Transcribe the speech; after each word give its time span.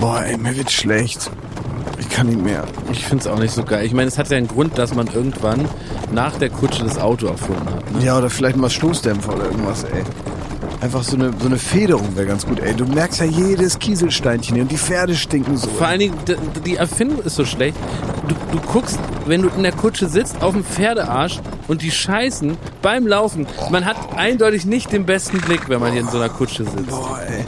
Boah, 0.00 0.22
ey, 0.22 0.36
mir 0.36 0.56
wird 0.56 0.70
schlecht. 0.70 1.30
Ich 1.98 2.08
kann 2.08 2.28
nicht 2.28 2.40
mehr. 2.40 2.64
Ich 2.92 3.04
find's 3.04 3.26
auch 3.26 3.38
nicht 3.38 3.52
so 3.52 3.64
geil. 3.64 3.84
Ich 3.84 3.92
meine, 3.92 4.06
es 4.06 4.16
hat 4.16 4.28
ja 4.30 4.36
einen 4.36 4.46
Grund, 4.46 4.78
dass 4.78 4.94
man 4.94 5.08
irgendwann 5.08 5.68
nach 6.12 6.36
der 6.36 6.50
Kutsche 6.50 6.84
das 6.84 6.98
Auto 6.98 7.26
erfunden 7.26 7.66
hat. 7.66 7.92
Ne? 7.92 8.04
Ja, 8.04 8.18
oder 8.18 8.30
vielleicht 8.30 8.56
mal 8.56 8.70
Stoßdämpfer 8.70 9.34
oder 9.34 9.46
irgendwas, 9.46 9.84
ey. 9.84 10.04
Einfach 10.80 11.02
so 11.02 11.16
eine, 11.16 11.32
so 11.40 11.46
eine 11.46 11.58
Federung 11.58 12.14
wäre 12.14 12.26
ganz 12.26 12.46
gut, 12.46 12.60
ey. 12.60 12.74
Du 12.74 12.84
merkst 12.86 13.18
ja 13.18 13.26
jedes 13.26 13.80
Kieselsteinchen 13.80 14.54
hier 14.54 14.62
und 14.62 14.70
die 14.70 14.78
Pferde 14.78 15.16
stinken 15.16 15.56
so. 15.56 15.68
Vor 15.68 15.88
allen 15.88 15.98
Dingen, 15.98 16.14
die 16.64 16.76
Erfindung 16.76 17.20
ist 17.22 17.34
so 17.34 17.44
schlecht. 17.44 17.76
Du, 18.28 18.36
du 18.52 18.60
guckst, 18.72 19.00
wenn 19.26 19.42
du 19.42 19.48
in 19.48 19.64
der 19.64 19.72
Kutsche 19.72 20.08
sitzt, 20.08 20.40
auf 20.40 20.54
dem 20.54 20.64
Pferdearsch 20.64 21.40
und 21.66 21.82
die 21.82 21.90
scheißen 21.90 22.56
beim 22.82 23.08
Laufen. 23.08 23.48
Man 23.70 23.84
hat 23.84 23.96
eindeutig 24.16 24.64
nicht 24.64 24.92
den 24.92 25.04
besten 25.04 25.38
Blick, 25.40 25.68
wenn 25.68 25.80
man 25.80 25.90
hier 25.90 26.02
in 26.02 26.08
so 26.08 26.18
einer 26.18 26.28
Kutsche 26.28 26.62
sitzt. 26.62 26.90
Boah, 26.90 27.20
ey. 27.28 27.44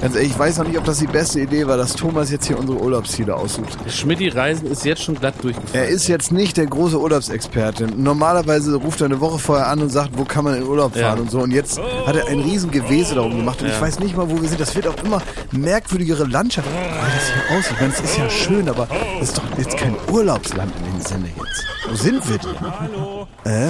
Ganz 0.00 0.14
ehrlich, 0.14 0.30
ich 0.30 0.38
weiß 0.38 0.56
noch 0.58 0.66
nicht, 0.66 0.78
ob 0.78 0.84
das 0.86 0.98
die 0.98 1.06
beste 1.06 1.40
Idee 1.40 1.66
war, 1.66 1.76
dass 1.76 1.92
Thomas 1.94 2.30
jetzt 2.30 2.46
hier 2.46 2.58
unsere 2.58 2.80
Urlaubsziele 2.80 3.34
aussucht. 3.36 3.76
Schmidti 3.86 4.28
Reisen 4.28 4.66
ist 4.70 4.82
jetzt 4.86 5.02
schon 5.02 5.14
glatt 5.14 5.34
durchgefallen. 5.42 5.74
Er 5.84 5.88
ist 5.88 6.08
jetzt 6.08 6.32
nicht 6.32 6.56
der 6.56 6.66
große 6.66 6.98
Urlaubsexperte. 6.98 7.86
Normalerweise 7.96 8.74
ruft 8.76 9.02
er 9.02 9.06
eine 9.06 9.20
Woche 9.20 9.38
vorher 9.38 9.66
an 9.68 9.80
und 9.82 9.90
sagt, 9.90 10.16
wo 10.16 10.24
kann 10.24 10.44
man 10.44 10.54
in 10.56 10.62
Urlaub 10.62 10.94
fahren 10.94 11.16
Ja. 11.18 11.22
und 11.22 11.30
so. 11.30 11.40
Und 11.40 11.50
jetzt 11.50 11.78
hat 12.06 12.16
er 12.16 12.28
ein 12.28 12.40
riesen 12.40 12.70
Gewese 12.70 13.14
darum 13.16 13.36
gemacht. 13.36 13.60
Und 13.60 13.68
ich 13.68 13.78
weiß 13.80 13.98
nicht 14.00 14.16
mal, 14.16 14.30
wo 14.30 14.40
wir 14.40 14.48
sind. 14.48 14.58
Das 14.60 14.74
wird 14.74 14.86
auch 14.86 14.96
immer 15.04 15.20
merkwürdigere 15.52 16.24
Landschaft. 16.24 16.66
Wie 16.68 16.72
das 17.16 17.28
hier 17.50 17.58
aussieht. 17.58 17.72
Ich 17.74 17.80
meine, 17.80 17.92
es 17.92 18.00
ist 18.00 18.16
ja 18.18 18.30
schön, 18.30 18.68
aber 18.70 18.88
es 19.20 19.28
ist 19.28 19.36
doch 19.38 19.44
jetzt 19.58 19.76
kein 19.76 19.94
Urlaubsland 20.10 20.72
in 20.78 20.92
dem 20.98 21.06
Sinne 21.06 21.28
jetzt. 21.36 21.66
Wo 21.90 21.94
sind 21.94 22.26
wir 22.26 22.38
denn? 22.38 22.56
Hallo. 22.60 23.26
Äh? 23.44 23.68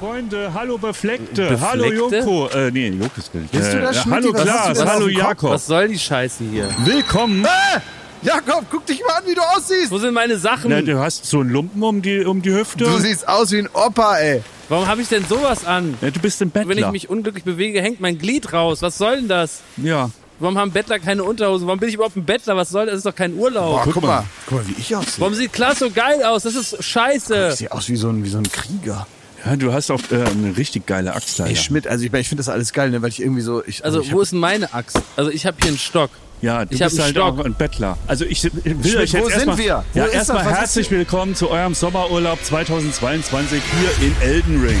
Hallo, 0.00 0.12
Freunde. 0.12 0.54
Hallo, 0.54 0.78
Befleckte. 0.78 1.42
Befleckte? 1.42 1.60
Hallo, 1.60 1.92
Joko. 1.92 2.48
Äh, 2.48 2.70
nee, 2.70 2.88
Joko 2.88 3.10
ist 3.18 3.32
gar 3.32 3.40
nicht. 3.40 3.52
Bist 3.52 3.72
du 3.72 3.78
äh, 3.78 3.80
das, 3.82 3.96
äh, 3.96 4.00
Schmidt? 4.00 4.14
Hallo, 4.14 4.32
Klaas. 4.32 4.86
Hallo? 4.86 5.08
Jakob. 5.08 5.50
Was 5.50 5.66
soll 5.66 5.88
die 5.88 5.98
Scheiße 5.98 6.44
hier? 6.44 6.68
Willkommen. 6.84 7.44
Äh! 7.44 7.80
Jakob, 8.22 8.66
guck 8.70 8.86
dich 8.86 9.00
mal 9.00 9.14
an, 9.18 9.24
wie 9.26 9.34
du 9.34 9.40
aussiehst. 9.40 9.90
Wo 9.90 9.98
sind 9.98 10.12
meine 10.14 10.38
Sachen? 10.38 10.70
Na, 10.70 10.82
du 10.82 10.98
hast 10.98 11.24
so 11.24 11.40
einen 11.40 11.50
Lumpen 11.50 11.82
um 11.82 12.02
die, 12.02 12.24
um 12.24 12.42
die 12.42 12.52
Hüfte. 12.52 12.84
Du 12.84 12.98
siehst 12.98 13.26
aus 13.28 13.50
wie 13.52 13.58
ein 13.58 13.68
Opa, 13.72 14.18
ey. 14.18 14.42
Warum 14.68 14.86
habe 14.86 15.02
ich 15.02 15.08
denn 15.08 15.24
sowas 15.26 15.64
an? 15.64 15.96
ja, 16.00 16.10
du 16.10 16.20
bist 16.20 16.40
ein 16.42 16.50
Bettler. 16.50 16.68
Wenn 16.68 16.78
ich 16.78 16.90
mich 16.90 17.10
unglücklich 17.10 17.44
bewege, 17.44 17.82
hängt 17.82 18.00
mein 18.00 18.18
Glied 18.18 18.52
raus. 18.52 18.82
Was 18.82 18.98
soll 18.98 19.16
denn 19.16 19.28
das? 19.28 19.60
ja. 19.76 20.10
Warum 20.42 20.56
haben 20.56 20.70
Bettler 20.70 20.98
keine 20.98 21.22
Unterhose? 21.22 21.66
Warum 21.66 21.78
bin 21.78 21.90
ich 21.90 21.96
überhaupt 21.96 22.16
ein 22.16 22.24
Bettler? 22.24 22.56
Was 22.56 22.70
soll 22.70 22.86
das? 22.86 22.92
Das 22.92 22.98
ist 23.00 23.06
doch 23.06 23.14
kein 23.14 23.34
Urlaub. 23.34 23.74
Boah, 23.74 23.82
guck 23.84 23.92
guck, 23.92 24.02
mal. 24.04 24.08
mal. 24.08 24.24
Guck 24.46 24.58
mal, 24.60 24.68
wie 24.68 24.80
ich 24.80 24.96
aussehe. 24.96 25.20
Warum 25.20 25.34
sieht 25.34 25.52
Klaas 25.52 25.80
so 25.80 25.90
geil 25.90 26.22
aus? 26.24 26.44
Das 26.44 26.54
ist 26.54 26.82
scheiße. 26.82 27.48
Ich 27.50 27.56
sehe 27.56 27.70
aus 27.70 27.90
wie 27.90 27.96
so 27.96 28.08
ein, 28.08 28.24
wie 28.24 28.30
so 28.30 28.38
ein 28.38 28.50
Krieger. 28.50 29.06
Ja, 29.44 29.56
du 29.56 29.72
hast 29.72 29.90
auch 29.90 30.00
äh, 30.10 30.16
eine 30.24 30.56
richtig 30.56 30.86
geile 30.86 31.14
Axt 31.14 31.38
da. 31.40 31.46
Ey, 31.46 31.54
ja. 31.54 31.60
Schmidt, 31.60 31.86
also 31.86 32.04
ich, 32.04 32.12
mein, 32.12 32.20
ich 32.20 32.28
finde 32.28 32.40
das 32.40 32.48
alles 32.48 32.72
geil, 32.72 32.90
ne, 32.90 33.00
weil 33.02 33.08
ich 33.10 33.20
irgendwie 33.20 33.40
so... 33.42 33.62
Ich, 33.64 33.84
Also, 33.84 34.00
ich 34.00 34.10
wo 34.12 34.16
hab- 34.16 34.22
ist 34.22 34.32
denn 34.32 34.38
meine 34.40 34.72
Axt? 34.74 35.00
Also, 35.16 35.30
ich 35.30 35.46
habe 35.46 35.56
hier 35.60 35.68
einen 35.68 35.78
Stock. 35.78 36.10
Ja, 36.42 36.64
du 36.64 36.72
Ich 36.74 36.80
bist 36.80 36.94
einen 36.96 37.02
halt 37.04 37.16
Stock. 37.16 37.38
auch 37.38 37.44
ein 37.44 37.54
Bettler. 37.54 37.98
Also 38.06 38.24
ich 38.24 38.42
will 38.44 38.50
Schmidt, 38.62 38.96
euch 38.96 39.12
jetzt 39.12 39.22
wo 39.22 39.28
sind 39.28 39.32
erstmal, 39.34 39.58
wir? 39.58 39.84
Wo 39.92 39.98
Ja, 39.98 40.06
erstmal 40.06 40.42
herzlich 40.44 40.90
willkommen 40.90 41.34
zu 41.34 41.50
eurem 41.50 41.74
Sommerurlaub 41.74 42.42
2022 42.42 43.60
hier 43.98 44.06
in 44.06 44.14
Elden 44.22 44.62
Ring. 44.62 44.78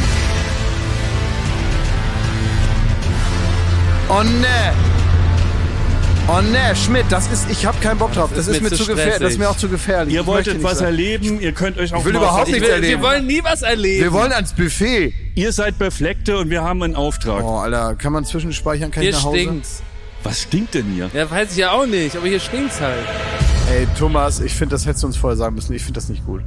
Oh 4.08 4.22
ne! 4.22 4.72
Oh 6.32 6.40
ne, 6.42 6.76
Schmidt, 6.76 7.06
das 7.10 7.26
ist, 7.32 7.50
ich 7.50 7.66
habe 7.66 7.76
keinen 7.80 7.98
Bock 7.98 8.12
drauf. 8.12 8.30
Das, 8.32 8.46
ist 8.46 8.54
ist 8.54 8.62
mir 8.62 8.68
zu 8.70 8.84
zu 8.84 8.86
gefährlich. 8.86 9.18
Das 9.18 9.32
ist 9.32 9.38
mir 9.40 9.50
auch 9.50 9.56
zu 9.56 9.68
gefährlich. 9.68 10.14
Ihr 10.14 10.26
wolltet 10.26 10.62
was 10.62 10.78
sein. 10.78 10.86
erleben, 10.86 11.40
ihr 11.40 11.50
könnt 11.50 11.76
euch 11.76 11.92
auch 11.92 11.98
Ich 11.98 12.04
will 12.04 12.12
mal 12.12 12.20
überhaupt 12.20 12.46
nichts 12.46 12.62
Wir, 12.62 12.74
erleben. 12.74 13.02
wir 13.02 13.08
wollen 13.08 13.26
nie 13.26 13.40
was 13.42 13.62
erleben. 13.62 14.04
Wir 14.04 14.12
wollen 14.12 14.30
ans 14.30 14.52
Buffet. 14.52 15.12
Ihr 15.34 15.52
seid 15.52 15.76
Befleckte 15.78 16.38
und 16.38 16.48
wir 16.48 16.62
haben 16.62 16.84
einen 16.84 16.94
Auftrag. 16.94 17.42
Oh, 17.42 17.56
Alter, 17.56 17.96
kann 17.96 18.12
man 18.12 18.24
zwischenspeichern? 18.24 18.92
Kann 18.92 19.00
hier 19.02 19.10
ich 19.10 19.16
nach 19.16 19.24
Hause? 19.24 19.38
stinkt's. 19.40 19.82
Was 20.22 20.42
stinkt 20.42 20.74
denn 20.74 20.86
hier? 20.86 21.10
Ja, 21.14 21.30
weiß 21.30 21.52
ich 21.52 21.56
ja 21.58 21.72
auch 21.72 21.86
nicht, 21.86 22.16
aber 22.16 22.26
hier 22.26 22.40
stinkt's 22.40 22.80
halt. 22.80 23.04
Ey, 23.72 23.86
Thomas, 23.98 24.40
ich 24.40 24.52
finde, 24.52 24.74
das 24.74 24.84
hättest 24.84 25.04
du 25.04 25.06
uns 25.06 25.16
vorher 25.16 25.36
sagen 25.36 25.54
müssen. 25.54 25.72
Ich 25.72 25.82
finde 25.82 25.94
das 26.00 26.08
nicht 26.08 26.26
gut. 26.26 26.42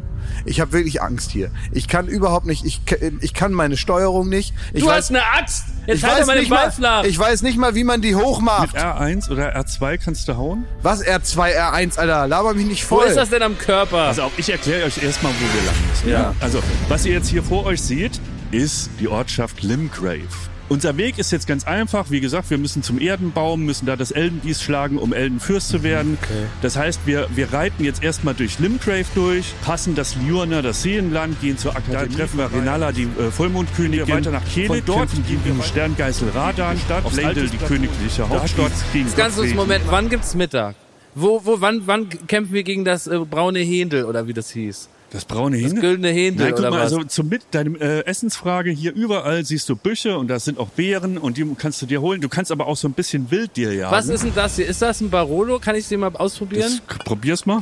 Ich 0.45 0.59
habe 0.59 0.73
wirklich 0.73 1.01
Angst 1.01 1.31
hier. 1.31 1.51
Ich 1.71 1.87
kann 1.87 2.07
überhaupt 2.07 2.45
nicht, 2.45 2.65
ich, 2.65 2.81
ich 3.21 3.33
kann 3.33 3.53
meine 3.53 3.77
Steuerung 3.77 4.27
nicht. 4.27 4.53
Ich 4.73 4.81
Du 4.81 4.87
weiß, 4.89 4.95
hast 4.97 5.09
eine 5.11 5.23
Axt! 5.23 5.65
Jetzt 5.87 6.03
halt 6.03 6.21
doch 6.27 6.49
mal 6.49 6.71
flach! 6.71 7.03
ich 7.05 7.17
weiß 7.17 7.41
nicht 7.41 7.57
mal, 7.57 7.75
wie 7.75 7.83
man 7.85 8.01
die 8.01 8.15
hochmacht. 8.15 8.77
R1 8.77 9.29
oder 9.31 9.55
R2 9.57 9.97
kannst 9.97 10.27
du 10.27 10.35
hauen? 10.35 10.65
Was 10.81 11.03
R2, 11.03 11.55
R1, 11.57 11.97
Alter, 11.97 12.27
laber 12.27 12.53
mich 12.53 12.65
nicht 12.65 12.89
Wo 12.91 12.97
voll. 12.97 13.07
ist 13.07 13.15
das 13.15 13.29
denn 13.29 13.41
am 13.41 13.57
Körper? 13.57 13.99
Also 13.99 14.23
auch 14.23 14.31
ich 14.37 14.49
erkläre 14.49 14.85
euch 14.85 15.01
erstmal, 15.01 15.31
wo 15.31 15.57
wir 15.57 15.65
lang 15.65 15.75
müssen. 15.89 16.09
Ja. 16.09 16.35
Also, 16.41 16.61
was 16.89 17.05
ihr 17.05 17.13
jetzt 17.13 17.29
hier 17.29 17.43
vor 17.43 17.65
euch 17.65 17.81
seht, 17.81 18.19
ist 18.51 18.89
die 18.99 19.07
Ortschaft 19.07 19.63
Limgrave. 19.63 20.27
Unser 20.73 20.97
Weg 20.97 21.19
ist 21.19 21.31
jetzt 21.31 21.45
ganz 21.45 21.67
einfach. 21.67 22.09
Wie 22.09 22.19
gesagt, 22.19 22.49
wir 22.49 22.57
müssen 22.57 22.81
zum 22.81 22.99
Erdenbaum, 22.99 23.63
müssen 23.63 23.85
da 23.85 23.95
das 23.95 24.09
Eldenbiest 24.09 24.63
schlagen, 24.63 24.97
um 24.97 25.13
Eldenfürst 25.13 25.69
zu 25.69 25.83
werden. 25.83 26.17
Das 26.63 26.75
heißt, 26.77 27.01
wir, 27.05 27.27
wir 27.35 27.53
reiten 27.53 27.83
jetzt 27.83 28.01
erstmal 28.01 28.33
durch 28.33 28.57
Limgrave 28.57 29.05
durch, 29.13 29.53
passen 29.63 29.93
das 29.93 30.15
Liurner, 30.15 30.63
das 30.63 30.81
Seenland, 30.81 31.39
gehen 31.41 31.59
zur 31.59 31.75
Akademie. 31.75 32.09
Da 32.09 32.17
treffen 32.17 32.39
wir 32.39 32.51
Renala, 32.51 32.91
die 32.91 33.03
äh, 33.03 33.29
Vollmondkönigin. 33.29 34.07
Weiter 34.15 34.31
nach 34.31 34.43
Kehle. 34.45 34.67
Von 34.69 34.81
dort 34.83 35.11
gehen 35.27 35.39
wir 35.43 35.51
im 35.51 35.61
Sterngeißel 35.61 36.29
Radan, 36.29 36.79
Stadt, 36.79 37.05
auf 37.05 37.15
Leidel, 37.15 37.49
die 37.49 37.57
königliche 37.57 38.27
Hauptstadt. 38.27 38.71
gegen 38.93 39.15
Ganz 39.15 39.35
kurz. 39.35 39.53
Moment, 39.53 39.83
wann 39.89 40.09
gibt's 40.09 40.33
Mittag? 40.33 40.75
Wo, 41.13 41.45
wo, 41.45 41.61
wann, 41.61 41.83
wann 41.85 42.09
kämpfen 42.25 42.51
wir 42.51 42.63
gegen 42.63 42.83
das 42.83 43.05
äh, 43.05 43.19
braune 43.19 43.59
Händel 43.59 44.05
oder 44.05 44.27
wie 44.27 44.33
das 44.33 44.49
hieß? 44.49 44.89
Das 45.13 45.25
braune 45.25 45.57
Das 45.57 45.67
Händel? 45.67 45.81
güldene 45.81 46.09
Händel 46.09 46.45
Nein, 46.47 46.51
guck 46.53 46.59
oder 46.59 46.71
mal, 46.71 46.77
was? 46.77 46.91
also 46.91 47.03
zum 47.03 47.29
mit 47.29 47.43
deinem 47.51 47.75
äh, 47.75 47.99
Essensfrage 48.01 48.71
hier 48.71 48.93
überall 48.95 49.45
siehst 49.45 49.69
du 49.69 49.75
Büsche 49.75 50.17
und 50.17 50.27
da 50.27 50.39
sind 50.39 50.57
auch 50.57 50.69
Beeren 50.69 51.19
und 51.19 51.37
die 51.37 51.45
kannst 51.55 51.81
du 51.83 51.85
dir 51.85 52.01
holen. 52.01 52.19
Du 52.19 52.29
kannst 52.29 52.51
aber 52.51 52.65
auch 52.65 52.75
so 52.75 52.87
ein 52.87 52.93
bisschen 52.93 53.29
wild 53.29 53.55
dir 53.55 53.71
jagen. 53.73 53.95
was 53.95 54.07
ist 54.07 54.23
denn 54.23 54.33
das 54.33 54.55
hier? 54.55 54.65
Ist 54.65 54.81
das 54.81 55.01
ein 55.01 55.11
Barolo? 55.11 55.59
Kann 55.59 55.75
ich 55.75 55.87
den 55.87 55.99
mal 55.99 56.11
ausprobieren? 56.15 56.81
das, 56.87 56.97
probier's 57.05 57.45
mal. 57.45 57.61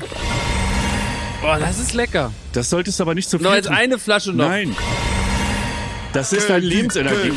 Boah, 1.41 1.59
das 1.59 1.78
ist 1.79 1.94
lecker. 1.94 2.31
Das 2.53 2.69
solltest 2.69 3.00
du 3.00 3.03
aber 3.03 3.16
nicht 3.16 3.29
zu 3.29 3.38
viel 3.38 3.47
Noch 3.47 3.56
jetzt 3.56 3.68
eine 3.68 4.00
Flasche 4.00 4.31
noch. 4.31 4.47
Nein. 4.47 4.73
Das 6.13 6.31
ist 6.31 6.50
deine 6.50 6.66
Lebensenergie. 6.66 7.31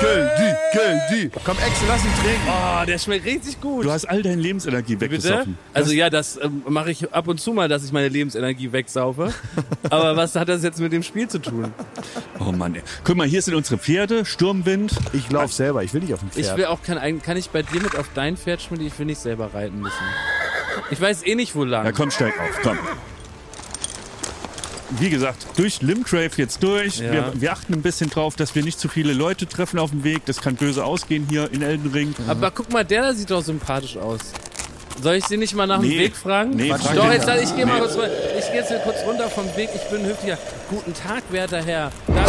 Geldi, 0.00 0.54
Geldi. 0.72 1.30
Komm, 1.44 1.56
Ex, 1.58 1.80
lass 1.86 2.04
ihn 2.04 2.10
trinken. 2.22 2.48
Oh, 2.48 2.84
der 2.86 2.98
schmeckt 2.98 3.26
richtig 3.26 3.60
gut. 3.60 3.84
Du 3.84 3.90
hast 3.90 4.04
all 4.04 4.22
deine 4.22 4.40
Lebensenergie 4.40 4.96
Bitte? 4.96 5.12
weggesoffen. 5.12 5.58
Also 5.72 5.92
ja, 5.92 6.10
das 6.10 6.38
ähm, 6.42 6.62
mache 6.68 6.90
ich 6.90 7.12
ab 7.12 7.28
und 7.28 7.40
zu 7.40 7.52
mal, 7.52 7.68
dass 7.68 7.84
ich 7.84 7.92
meine 7.92 8.08
Lebensenergie 8.08 8.72
wegsaufe. 8.72 9.32
Aber 9.90 10.16
was 10.16 10.34
hat 10.34 10.48
das 10.48 10.62
jetzt 10.62 10.80
mit 10.80 10.92
dem 10.92 11.02
Spiel 11.02 11.28
zu 11.28 11.38
tun? 11.38 11.72
Oh 12.38 12.52
Mann, 12.52 12.74
ey. 12.74 12.82
Guck 13.04 13.16
mal, 13.16 13.26
hier 13.26 13.42
sind 13.42 13.54
unsere 13.54 13.78
Pferde, 13.78 14.24
Sturmwind. 14.24 14.92
Ich 15.12 15.30
lauf 15.30 15.52
selber, 15.52 15.82
ich 15.82 15.94
will 15.94 16.02
nicht 16.02 16.14
auf 16.14 16.20
dem 16.20 16.30
Pferd. 16.30 16.46
Ich 16.46 16.56
will 16.56 16.66
auch 16.66 16.82
kein. 16.82 17.22
Kann 17.22 17.36
ich 17.36 17.50
bei 17.50 17.62
dir 17.62 17.80
mit 17.80 17.96
auf 17.96 18.10
dein 18.14 18.36
Pferd 18.36 18.62
schmieden? 18.62 18.86
Ich 18.86 18.98
will 18.98 19.06
nicht 19.06 19.20
selber 19.20 19.54
reiten 19.54 19.80
müssen. 19.80 20.04
Ich 20.90 21.00
weiß 21.00 21.26
eh 21.26 21.34
nicht, 21.34 21.54
wo 21.54 21.64
lang. 21.64 21.84
Ja, 21.84 21.92
komm, 21.92 22.10
steig 22.10 22.34
auf, 22.38 22.60
komm. 22.62 22.78
Wie 24.90 25.10
gesagt, 25.10 25.46
durch 25.56 25.82
Limgrave 25.82 26.30
jetzt 26.36 26.62
durch. 26.62 26.98
Ja. 26.98 27.12
Wir, 27.12 27.32
wir 27.34 27.52
achten 27.52 27.74
ein 27.74 27.82
bisschen 27.82 28.08
drauf, 28.08 28.36
dass 28.36 28.54
wir 28.54 28.62
nicht 28.62 28.80
zu 28.80 28.88
viele 28.88 29.12
Leute 29.12 29.46
treffen 29.46 29.78
auf 29.78 29.90
dem 29.90 30.02
Weg. 30.02 30.24
Das 30.24 30.40
kann 30.40 30.54
böse 30.56 30.84
ausgehen 30.84 31.26
hier 31.28 31.52
in 31.52 31.60
Elden 31.62 31.90
Ring. 31.92 32.14
Aber 32.26 32.50
guck 32.50 32.72
mal, 32.72 32.84
der 32.84 33.02
da 33.02 33.12
sieht 33.14 33.30
doch 33.30 33.42
sympathisch 33.42 33.96
aus. 33.98 34.20
Soll 35.02 35.16
ich 35.16 35.26
sie 35.26 35.36
nicht 35.36 35.54
mal 35.54 35.66
nach 35.66 35.78
dem 35.80 35.88
Nee. 35.90 35.98
Weg 35.98 36.16
fragen? 36.16 36.50
Nee, 36.56 36.70
frag 36.74 36.96
doch, 36.96 37.12
jetzt 37.12 37.28
ich 37.28 37.54
gehe 37.54 37.66
mal 37.66 37.74
Nee. 37.74 37.80
kurz 37.80 37.94
ich 37.94 38.46
gehe 38.46 38.54
jetzt 38.56 38.68
hier 38.68 38.78
kurz 38.78 38.96
runter 39.06 39.28
vom 39.28 39.44
Weg. 39.56 39.68
Ich 39.74 39.82
bin 39.90 40.04
höflicher. 40.06 40.38
Guten 40.70 40.94
Tag, 40.94 41.22
werter 41.30 41.62
Herr. 41.62 41.92
Da, 42.08 42.24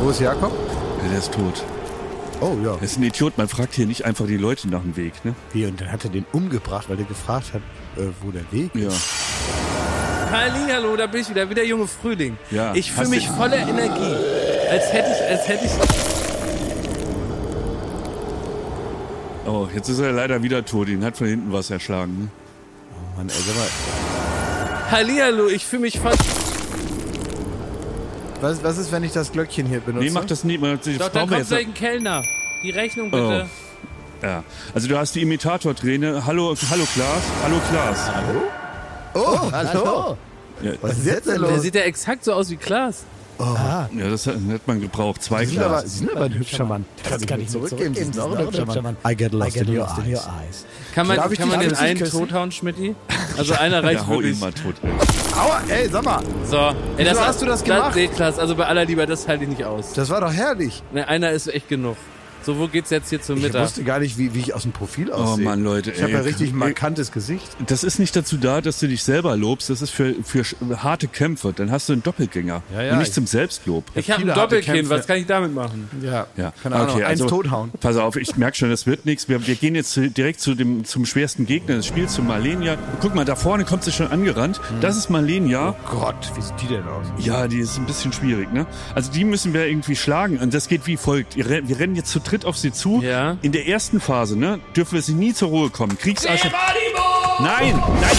Wo 0.00 0.10
ist 0.10 0.20
Jakob? 0.20 0.52
Ja, 1.02 1.08
der 1.10 1.18
ist 1.18 1.32
tot. 1.32 1.62
Oh, 2.40 2.56
ja. 2.64 2.74
Er 2.74 2.82
ist 2.82 2.96
ein 2.98 3.02
Idiot. 3.02 3.36
Man 3.36 3.48
fragt 3.48 3.74
hier 3.74 3.86
nicht 3.86 4.04
einfach 4.04 4.26
die 4.26 4.36
Leute 4.36 4.68
nach 4.68 4.80
dem 4.82 4.96
Weg, 4.96 5.12
ne? 5.24 5.34
Wie, 5.52 5.66
und 5.66 5.80
dann 5.80 5.92
hat 5.92 6.04
er 6.04 6.10
den 6.10 6.24
umgebracht, 6.32 6.88
weil 6.88 6.98
er 6.98 7.04
gefragt 7.04 7.52
hat, 7.52 7.60
äh, 7.96 8.08
wo 8.22 8.30
der 8.30 8.50
Weg 8.50 8.74
ist. 8.74 8.82
Ja. 8.82 8.90
Halli, 8.90 9.77
hallo, 10.30 10.96
da 10.96 11.06
bin 11.06 11.20
ich 11.22 11.30
wieder, 11.30 11.48
wieder 11.48 11.64
junge 11.64 11.86
Frühling. 11.86 12.36
Ja, 12.50 12.74
ich 12.74 12.92
fühle 12.92 13.08
mich 13.08 13.28
voller 13.28 13.58
Energie. 13.58 14.16
Als 14.70 14.92
hätte 14.92 15.10
ich, 15.10 15.30
als 15.30 15.48
hätte 15.48 15.64
ich. 15.66 15.72
Oh, 19.46 19.66
jetzt 19.74 19.88
ist 19.88 19.98
er 19.98 20.12
leider 20.12 20.42
wieder 20.42 20.64
tot. 20.64 20.88
Ihn 20.88 21.04
hat 21.04 21.16
von 21.16 21.26
hinten 21.26 21.52
was 21.52 21.70
erschlagen. 21.70 22.18
Ne? 22.18 22.28
Oh 22.92 23.16
Mann, 23.18 23.28
ey, 23.28 23.34
sag 23.34 23.56
mal, 23.56 24.90
Hallihallo, 24.90 25.48
ich 25.48 25.64
fühle 25.66 25.82
mich 25.82 25.98
voll. 25.98 26.12
was, 28.40 28.62
was 28.62 28.78
ist, 28.78 28.92
wenn 28.92 29.04
ich 29.04 29.12
das 29.12 29.32
Glöckchen 29.32 29.66
hier 29.66 29.80
benutze? 29.80 30.04
Nee, 30.04 30.10
mach 30.10 30.24
das 30.24 30.44
nicht. 30.44 30.62
Das 30.62 30.80
Doch, 30.98 31.08
dann 31.08 31.28
kommt 31.28 31.38
jetzt. 31.38 31.48
gleich 31.48 31.66
ein 31.66 31.74
Kellner. 31.74 32.22
Die 32.62 32.70
Rechnung 32.70 33.10
bitte. 33.10 33.48
Ja. 34.22 34.42
Also 34.74 34.88
du 34.88 34.98
hast 34.98 35.14
die 35.14 35.22
Imitator-Träne. 35.22 36.26
Hallo, 36.26 36.54
hallo 36.70 36.86
Klaas. 36.92 37.22
Hallo 37.44 37.60
Klaas. 37.70 38.10
Oh, 39.18 39.52
hallo. 39.52 40.16
Ja, 40.62 40.72
Was 40.80 40.98
ist 40.98 41.06
jetzt 41.06 41.26
denn 41.28 41.40
Der 41.42 41.50
los? 41.52 41.62
sieht 41.62 41.74
ja 41.74 41.82
exakt 41.82 42.24
so 42.24 42.32
aus 42.32 42.50
wie 42.50 42.56
Klaas. 42.56 43.04
ja, 43.38 43.88
das 44.10 44.26
hat, 44.26 44.34
hat 44.50 44.66
man 44.66 44.80
gebraucht. 44.80 45.22
Zwei 45.22 45.44
Sie 45.44 45.52
sind, 45.54 45.62
aber, 45.62 45.76
Klaas. 45.78 45.92
Sie 45.92 45.98
sind 46.00 46.10
aber 46.10 46.24
ein 46.24 46.34
hübscher 46.34 46.64
Mann. 46.64 46.84
Das 47.08 47.24
kann 47.26 47.40
ich 47.40 47.48
zurückgeben. 47.48 47.94
Sie 47.94 48.02
sind 48.04 48.18
auch 48.18 48.36
ein 48.36 48.44
hübscher 48.46 48.82
Mann. 48.82 48.96
I 49.06 49.14
get 49.14 49.32
lost, 49.32 49.54
I 49.56 49.58
get 49.60 49.68
in, 49.68 49.74
your 49.78 49.84
lost 49.86 49.98
in 49.98 50.04
eyes. 50.04 50.12
your 50.26 50.32
eyes. 50.40 50.66
Kann 50.94 51.06
man, 51.06 51.16
Darf 51.16 51.30
ich 51.32 51.38
kann 51.38 51.48
man 51.48 51.60
den 51.60 51.74
einen 51.76 52.04
tothauen, 52.04 52.50
Schmidti? 52.50 52.96
Also 53.36 53.54
einer 53.54 53.84
reicht 53.84 54.00
Ja, 54.00 54.06
hau 54.08 54.12
wirklich. 54.14 54.34
ihn 54.34 54.40
mal 54.40 54.52
tot. 54.52 54.74
ey. 54.82 54.90
Aua, 55.38 55.60
ey, 55.68 55.88
sag 55.88 56.04
mal. 56.04 56.20
So. 56.44 56.56
Ey, 56.96 57.06
Wieso 57.08 57.20
hast 57.20 57.40
du 57.42 57.46
das 57.46 57.62
gemacht? 57.62 57.94
nee, 57.94 58.08
Klaas, 58.08 58.38
also 58.40 58.56
bei 58.56 58.66
aller 58.66 58.84
Liebe, 58.84 59.06
das 59.06 59.28
halte 59.28 59.44
ich 59.44 59.50
nicht 59.50 59.64
aus. 59.64 59.92
Das 59.92 60.10
war 60.10 60.20
doch 60.20 60.32
herrlich. 60.32 60.82
Ne, 60.92 61.06
einer 61.06 61.30
ist 61.30 61.46
echt 61.46 61.68
genug. 61.68 61.96
So, 62.48 62.58
wo 62.58 62.66
geht's 62.66 62.88
jetzt 62.88 63.10
hier 63.10 63.20
zum 63.20 63.36
Ich 63.36 63.42
Mittag? 63.42 63.62
wusste 63.64 63.84
gar 63.84 63.98
nicht, 64.00 64.16
wie, 64.16 64.32
wie 64.32 64.38
ich 64.38 64.54
aus 64.54 64.62
dem 64.62 64.72
Profil 64.72 65.12
aussehe. 65.12 65.44
Mann, 65.44 65.62
Leute, 65.62 65.90
Ich 65.90 66.00
habe 66.02 66.12
ja 66.12 66.20
richtig 66.20 66.48
ein 66.48 66.54
Ey. 66.54 66.58
markantes 66.68 67.12
Gesicht. 67.12 67.46
Das 67.66 67.84
ist 67.84 67.98
nicht 67.98 68.16
dazu 68.16 68.38
da, 68.38 68.62
dass 68.62 68.78
du 68.78 68.88
dich 68.88 69.02
selber 69.02 69.36
lobst. 69.36 69.68
Das 69.68 69.82
ist 69.82 69.90
für, 69.90 70.14
für 70.24 70.44
harte 70.82 71.08
Kämpfe. 71.08 71.52
Dann 71.54 71.70
hast 71.70 71.90
du 71.90 71.92
einen 71.92 72.02
Doppelgänger. 72.02 72.62
Ja, 72.74 72.82
ja, 72.82 72.92
und 72.92 73.00
nicht 73.00 73.08
ich- 73.08 73.12
zum 73.14 73.26
Selbstlob. 73.26 73.84
Ich 73.94 74.10
habe 74.10 74.20
ein 74.20 74.22
viele 74.22 74.34
harte 74.34 74.40
Doppelkinn, 74.56 74.74
Kämpfe. 74.76 74.90
was 74.90 75.06
kann 75.06 75.18
ich 75.18 75.26
damit 75.26 75.54
machen? 75.54 75.90
Ja, 76.00 76.26
Ja, 76.38 76.54
keine 76.62 76.76
Ahnung. 76.76 77.02
Eins 77.02 77.20
tothauen. 77.20 77.70
Pass 77.80 77.96
auf, 77.98 78.16
ich 78.16 78.34
merke 78.38 78.56
schon, 78.56 78.70
das 78.70 78.86
wird 78.86 79.04
nichts. 79.04 79.28
Wir, 79.28 79.46
wir 79.46 79.54
gehen 79.54 79.74
jetzt 79.74 79.94
direkt 80.16 80.40
zu 80.40 80.54
dem, 80.54 80.86
zum 80.86 81.04
schwersten 81.04 81.44
Gegner 81.44 81.74
des 81.76 81.84
Spiels, 81.84 82.14
zu 82.14 82.22
Malenia. 82.22 82.78
Guck 83.02 83.14
mal, 83.14 83.26
da 83.26 83.36
vorne 83.36 83.66
kommt 83.66 83.84
sie 83.84 83.92
schon 83.92 84.06
angerannt. 84.08 84.58
Das 84.80 84.96
ist 84.96 85.10
Malenia. 85.10 85.74
Gott, 85.90 86.32
wie 86.34 86.40
sieht 86.40 86.54
die 86.62 86.68
denn 86.68 86.88
aus? 86.88 87.04
Ja, 87.18 87.46
die 87.46 87.58
ist 87.58 87.76
ein 87.76 87.84
bisschen 87.84 88.10
schwierig, 88.14 88.50
ne? 88.54 88.64
Also 88.94 89.12
die 89.12 89.24
müssen 89.24 89.52
wir 89.52 89.66
irgendwie 89.66 89.96
schlagen. 89.96 90.38
Und 90.38 90.54
das 90.54 90.68
geht 90.68 90.86
wie 90.86 90.96
folgt. 90.96 91.36
Wir 91.36 91.78
rennen 91.78 91.94
jetzt 91.94 92.08
zu 92.10 92.20
dritt 92.20 92.37
auf 92.44 92.56
sie 92.56 92.72
zu. 92.72 93.02
Ja. 93.02 93.36
In 93.42 93.52
der 93.52 93.66
ersten 93.66 94.00
Phase, 94.00 94.38
ne, 94.38 94.60
dürfen 94.76 94.94
wir 94.94 95.02
sie 95.02 95.14
nie 95.14 95.34
zur 95.34 95.48
Ruhe 95.48 95.70
kommen. 95.70 95.96
Kriegsasche. 95.98 96.50
Nein, 97.40 97.74
nein. 98.00 98.16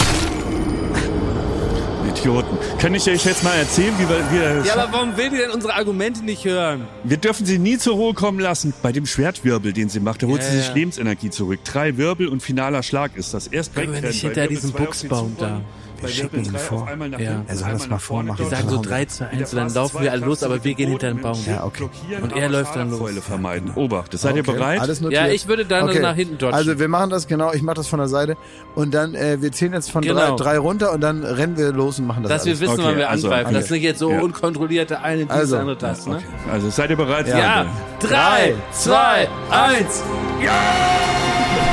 Idioten. 2.08 2.58
Kann 2.78 2.94
ich 2.94 3.08
euch 3.08 3.24
jetzt 3.24 3.44
mal 3.44 3.54
erzählen, 3.54 3.94
wie 3.98 4.08
wir, 4.08 4.18
wie 4.30 4.40
wir 4.40 4.64
Ja, 4.64 4.74
aber 4.74 4.92
warum 4.92 5.16
will 5.16 5.30
die 5.30 5.36
denn 5.36 5.50
unsere 5.50 5.74
Argumente 5.74 6.24
nicht 6.24 6.44
hören? 6.44 6.86
Wir 7.04 7.16
dürfen 7.16 7.46
sie 7.46 7.58
nie 7.58 7.78
zur 7.78 7.94
Ruhe 7.94 8.14
kommen 8.14 8.40
lassen. 8.40 8.72
Bei 8.82 8.92
dem 8.92 9.06
Schwertwirbel, 9.06 9.72
den 9.72 9.88
sie 9.88 10.00
macht, 10.00 10.22
da 10.22 10.26
holt 10.26 10.42
Ja, 10.42 10.48
sie 10.50 10.56
sich 10.58 10.68
ja. 10.68 10.74
Lebensenergie 10.74 11.30
zurück. 11.30 11.60
Drei 11.64 11.96
Wirbel 11.96 12.28
und 12.28 12.42
finaler 12.42 12.82
Schlag 12.82 13.16
ist 13.16 13.32
das. 13.34 13.46
Erst 13.46 13.74
Können 13.74 13.92
wir 13.92 14.00
nicht 14.00 14.22
bei 14.22 14.28
hinter 14.28 14.46
diesem 14.48 14.72
Buchsbaum 14.72 15.36
da? 15.38 15.60
Wir 16.00 16.08
schicken 16.08 16.44
ihn 16.44 16.52
drei 16.52 16.58
vor. 16.58 16.82
auf 16.82 16.88
einmal 16.88 17.08
nach 17.08 17.18
Ja. 17.20 17.42
Er 17.46 17.56
soll 17.56 17.70
das 17.72 17.80
mal 17.88 17.94
nach 17.96 18.00
vorne 18.00 18.28
vormachen. 18.28 18.50
Wir 18.50 18.56
sagen 18.56 18.68
so 18.68 18.76
Machen 18.76 18.84
wir. 18.86 18.90
3, 18.90 19.04
2, 19.06 19.24
In 19.24 19.30
der 19.30 19.38
1 19.40 19.52
und 19.52 19.56
dann 19.58 19.74
laufen 19.74 19.92
zwei 19.96 20.02
wir 20.02 20.12
alle 20.12 20.26
los, 20.26 20.42
aber 20.42 20.64
wir 20.64 20.74
gehen 20.74 20.88
hinter 20.90 21.08
den 21.08 21.20
Baum. 21.20 21.38
Ja, 21.46 21.64
okay. 21.64 21.88
Und 22.22 22.36
er 22.36 22.48
läuft 22.48 22.76
dann 22.76 22.90
los. 22.90 23.10
Vermeiden. 23.20 23.72
Obacht, 23.74 24.12
seid 24.18 24.36
ihr 24.36 24.42
Okay, 24.42 24.52
bereit? 24.52 24.80
Alles 24.80 25.00
notiert. 25.00 25.22
Ja, 25.26 25.28
ich 25.32 25.46
würde 25.48 25.64
dann 25.64 25.88
okay. 25.88 26.00
nach 26.00 26.14
hinten 26.14 26.38
dodgen. 26.38 26.54
Also 26.54 26.78
wir 26.78 26.88
machen 26.88 27.10
das 27.10 27.26
genau, 27.26 27.52
ich 27.52 27.62
mache 27.62 27.76
das 27.76 27.86
von 27.88 27.98
der 27.98 28.08
Seite 28.08 28.36
und 28.74 28.94
dann, 28.94 29.14
äh, 29.14 29.40
wir 29.40 29.52
zählen 29.52 29.72
jetzt 29.72 29.90
von 29.90 30.02
Genau. 30.02 30.36
drei, 30.36 30.44
drei 30.44 30.58
runter 30.58 30.92
und 30.92 31.00
dann 31.00 31.22
rennen 31.24 31.56
wir 31.56 31.72
los 31.72 31.98
und 31.98 32.06
machen 32.06 32.22
das 32.22 32.30
Dass 32.30 32.44
wir 32.44 32.50
alles. 32.52 32.60
wissen, 32.62 32.72
Okay, 32.74 32.82
wann 32.84 32.96
wir 32.96 33.10
also, 33.10 33.28
angreifen. 33.28 33.54
Das 33.54 33.70
nicht 33.70 33.82
jetzt 33.82 33.98
so 33.98 34.10
Ja. 34.10 34.20
unkontrolliert 34.20 34.90
der 34.90 35.02
eine 35.02 35.22
dies, 35.24 35.30
Also, 35.30 35.52
der 35.56 35.60
andere 35.60 35.76
das. 35.76 36.06
Ne? 36.06 36.16
Okay. 36.16 36.24
Also 36.52 36.70
seid 36.70 36.90
ihr 36.90 36.96
bereit? 36.96 37.28
Ja, 37.28 37.62
Leute? 38.00 38.08
3, 38.08 38.54
2, 38.72 39.28
1. 39.50 40.02
Summer 40.40 41.69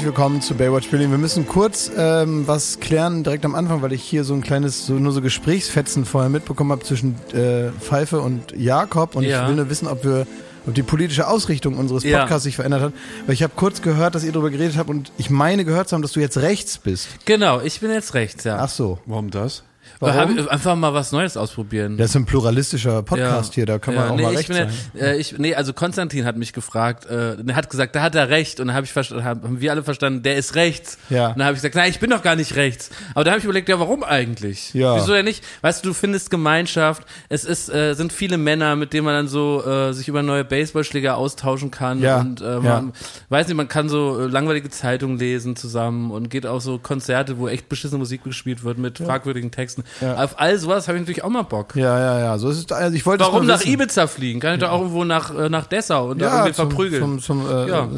herzlich 0.00 0.16
willkommen 0.16 0.40
zu 0.40 0.54
Baywatch 0.54 0.88
Berlin. 0.88 1.10
Wir 1.10 1.18
müssen 1.18 1.46
kurz 1.46 1.90
ähm, 1.94 2.48
was 2.48 2.80
klären 2.80 3.22
direkt 3.22 3.44
am 3.44 3.54
Anfang, 3.54 3.82
weil 3.82 3.92
ich 3.92 4.02
hier 4.02 4.24
so 4.24 4.32
ein 4.32 4.40
kleines, 4.40 4.86
so, 4.86 4.94
nur 4.94 5.12
so 5.12 5.20
Gesprächsfetzen 5.20 6.06
vorher 6.06 6.30
mitbekommen 6.30 6.72
habe 6.72 6.82
zwischen 6.82 7.16
äh, 7.34 7.70
Pfeife 7.78 8.20
und 8.22 8.52
Jakob 8.56 9.14
und 9.14 9.24
Ja. 9.24 9.42
ich 9.42 9.48
will 9.48 9.56
nur 9.56 9.68
wissen, 9.68 9.86
ob 9.86 10.02
wir 10.02 10.26
ob 10.66 10.72
die 10.74 10.82
politische 10.82 11.28
Ausrichtung 11.28 11.76
unseres 11.76 12.02
Ja. 12.04 12.20
Podcasts 12.20 12.44
sich 12.44 12.56
verändert 12.56 12.80
hat. 12.80 12.92
Weil 13.26 13.34
ich 13.34 13.42
habe 13.42 13.52
kurz 13.54 13.82
gehört, 13.82 14.14
dass 14.14 14.24
ihr 14.24 14.32
darüber 14.32 14.48
geredet 14.48 14.78
habt 14.78 14.88
und 14.88 15.12
ich 15.18 15.28
meine 15.28 15.66
gehört 15.66 15.90
zu 15.90 15.96
haben, 15.96 16.02
dass 16.02 16.12
du 16.12 16.20
jetzt 16.20 16.38
rechts 16.38 16.78
bist. 16.78 17.08
Genau, 17.26 17.60
ich 17.60 17.80
bin 17.80 17.90
jetzt 17.90 18.14
rechts, 18.14 18.44
ja. 18.44 18.56
Ach 18.58 18.70
so. 18.70 18.98
Warum 19.04 19.30
das? 19.30 19.64
Warum? 20.00 20.48
Einfach 20.48 20.76
mal 20.76 20.94
was 20.94 21.12
Neues 21.12 21.36
ausprobieren. 21.36 21.98
Das 21.98 22.10
ist 22.10 22.16
ein 22.16 22.24
pluralistischer 22.24 23.02
Podcast 23.02 23.54
hier, 23.54 23.66
da 23.66 23.78
kann 23.78 23.94
man 23.94 24.04
Ja, 24.04 24.10
auch 24.10 24.16
nee, 24.16 24.22
mal 24.22 24.32
ich 24.32 24.38
rechts 24.38 24.56
bin, 24.56 24.68
sein. 24.94 25.02
Äh, 25.02 25.16
ich, 25.18 25.38
nee, 25.38 25.54
also 25.54 25.74
Konstantin 25.74 26.24
hat 26.24 26.36
mich 26.36 26.54
gefragt, 26.54 27.04
äh, 27.04 27.36
er 27.46 27.54
hat 27.54 27.68
gesagt, 27.68 27.94
da 27.94 28.00
hat 28.02 28.14
er 28.14 28.30
recht 28.30 28.60
und 28.60 28.68
dann 28.68 28.76
hab 28.76 28.84
ich 28.84 28.92
verstanden, 28.92 29.24
haben 29.24 29.60
wir 29.60 29.70
alle 29.70 29.82
verstanden, 29.82 30.22
der 30.22 30.36
ist 30.36 30.54
rechts. 30.54 30.96
Ja. 31.10 31.28
Und 31.28 31.38
dann 31.38 31.44
habe 31.46 31.54
ich 31.54 31.58
gesagt, 31.58 31.74
nein, 31.74 31.90
ich 31.90 32.00
bin 32.00 32.08
doch 32.10 32.22
gar 32.22 32.34
nicht 32.34 32.56
rechts. 32.56 32.90
Aber 33.14 33.24
da 33.24 33.32
habe 33.32 33.38
ich 33.40 33.44
überlegt, 33.44 33.68
ja, 33.68 33.78
warum 33.78 34.02
eigentlich? 34.02 34.72
Ja. 34.72 34.96
Wieso 34.96 35.12
denn 35.12 35.26
nicht? 35.26 35.44
Weißt 35.60 35.84
du, 35.84 35.90
du 35.90 35.94
findest 35.94 36.30
Gemeinschaft, 36.30 37.02
es 37.28 37.44
ist, 37.44 37.68
äh, 37.68 37.92
sind 37.92 38.12
viele 38.12 38.38
Männer, 38.38 38.76
mit 38.76 38.94
denen 38.94 39.04
man 39.04 39.14
dann 39.14 39.28
so 39.28 39.62
äh, 39.64 39.92
sich 39.92 40.08
über 40.08 40.22
neue 40.22 40.44
Baseballschläger 40.44 41.16
austauschen 41.18 41.70
kann 41.70 42.00
Ja, 42.00 42.20
und 42.20 42.40
äh, 42.40 42.54
ja. 42.54 42.60
man, 42.60 42.92
weiß 43.28 43.48
nicht, 43.48 43.56
man 43.56 43.68
kann 43.68 43.90
so 43.90 44.18
äh, 44.20 44.26
langweilige 44.26 44.70
Zeitungen 44.70 45.18
lesen 45.18 45.56
zusammen 45.56 46.10
und 46.10 46.30
geht 46.30 46.46
auf 46.46 46.62
so 46.62 46.78
Konzerte, 46.78 47.38
wo 47.38 47.48
echt 47.48 47.68
beschissene 47.68 47.98
Musik 47.98 48.24
gespielt 48.24 48.64
wird 48.64 48.78
mit 48.78 48.96
fragwürdigen 48.96 49.50
Texten. 49.50 49.84
Ja. 50.00 50.22
Auf 50.24 50.38
all 50.40 50.58
sowas 50.58 50.88
habe 50.88 50.96
ich 50.98 51.02
natürlich 51.02 51.24
auch 51.24 51.28
mal 51.30 51.42
Bock. 51.42 51.76
Ja, 51.76 51.98
ja, 51.98 52.18
ja. 52.20 52.38
So 52.38 52.48
ist 52.50 52.58
es. 52.58 52.72
Also 52.72 52.96
ich 52.96 53.04
wollte 53.06 53.24
Warum 53.24 53.46
nach 53.46 53.60
wissen. 53.60 53.72
Ibiza 53.72 54.06
fliegen? 54.06 54.40
Kann 54.40 54.54
ich 54.54 54.60
doch 54.60 54.70
auch 54.70 54.80
irgendwo 54.80 55.04
nach, 55.04 55.34
äh, 55.36 55.48
nach 55.48 55.66
Dessau 55.66 56.10
und 56.10 56.20
da 56.20 56.26
Ja, 56.26 56.36
irgendwie 56.38 56.52
zum, 56.54 56.68
verprügeln. 56.70 57.02
zum, 57.02 57.20
zum 57.20 57.50
äh, 57.50 57.68
Ja. 57.68 57.88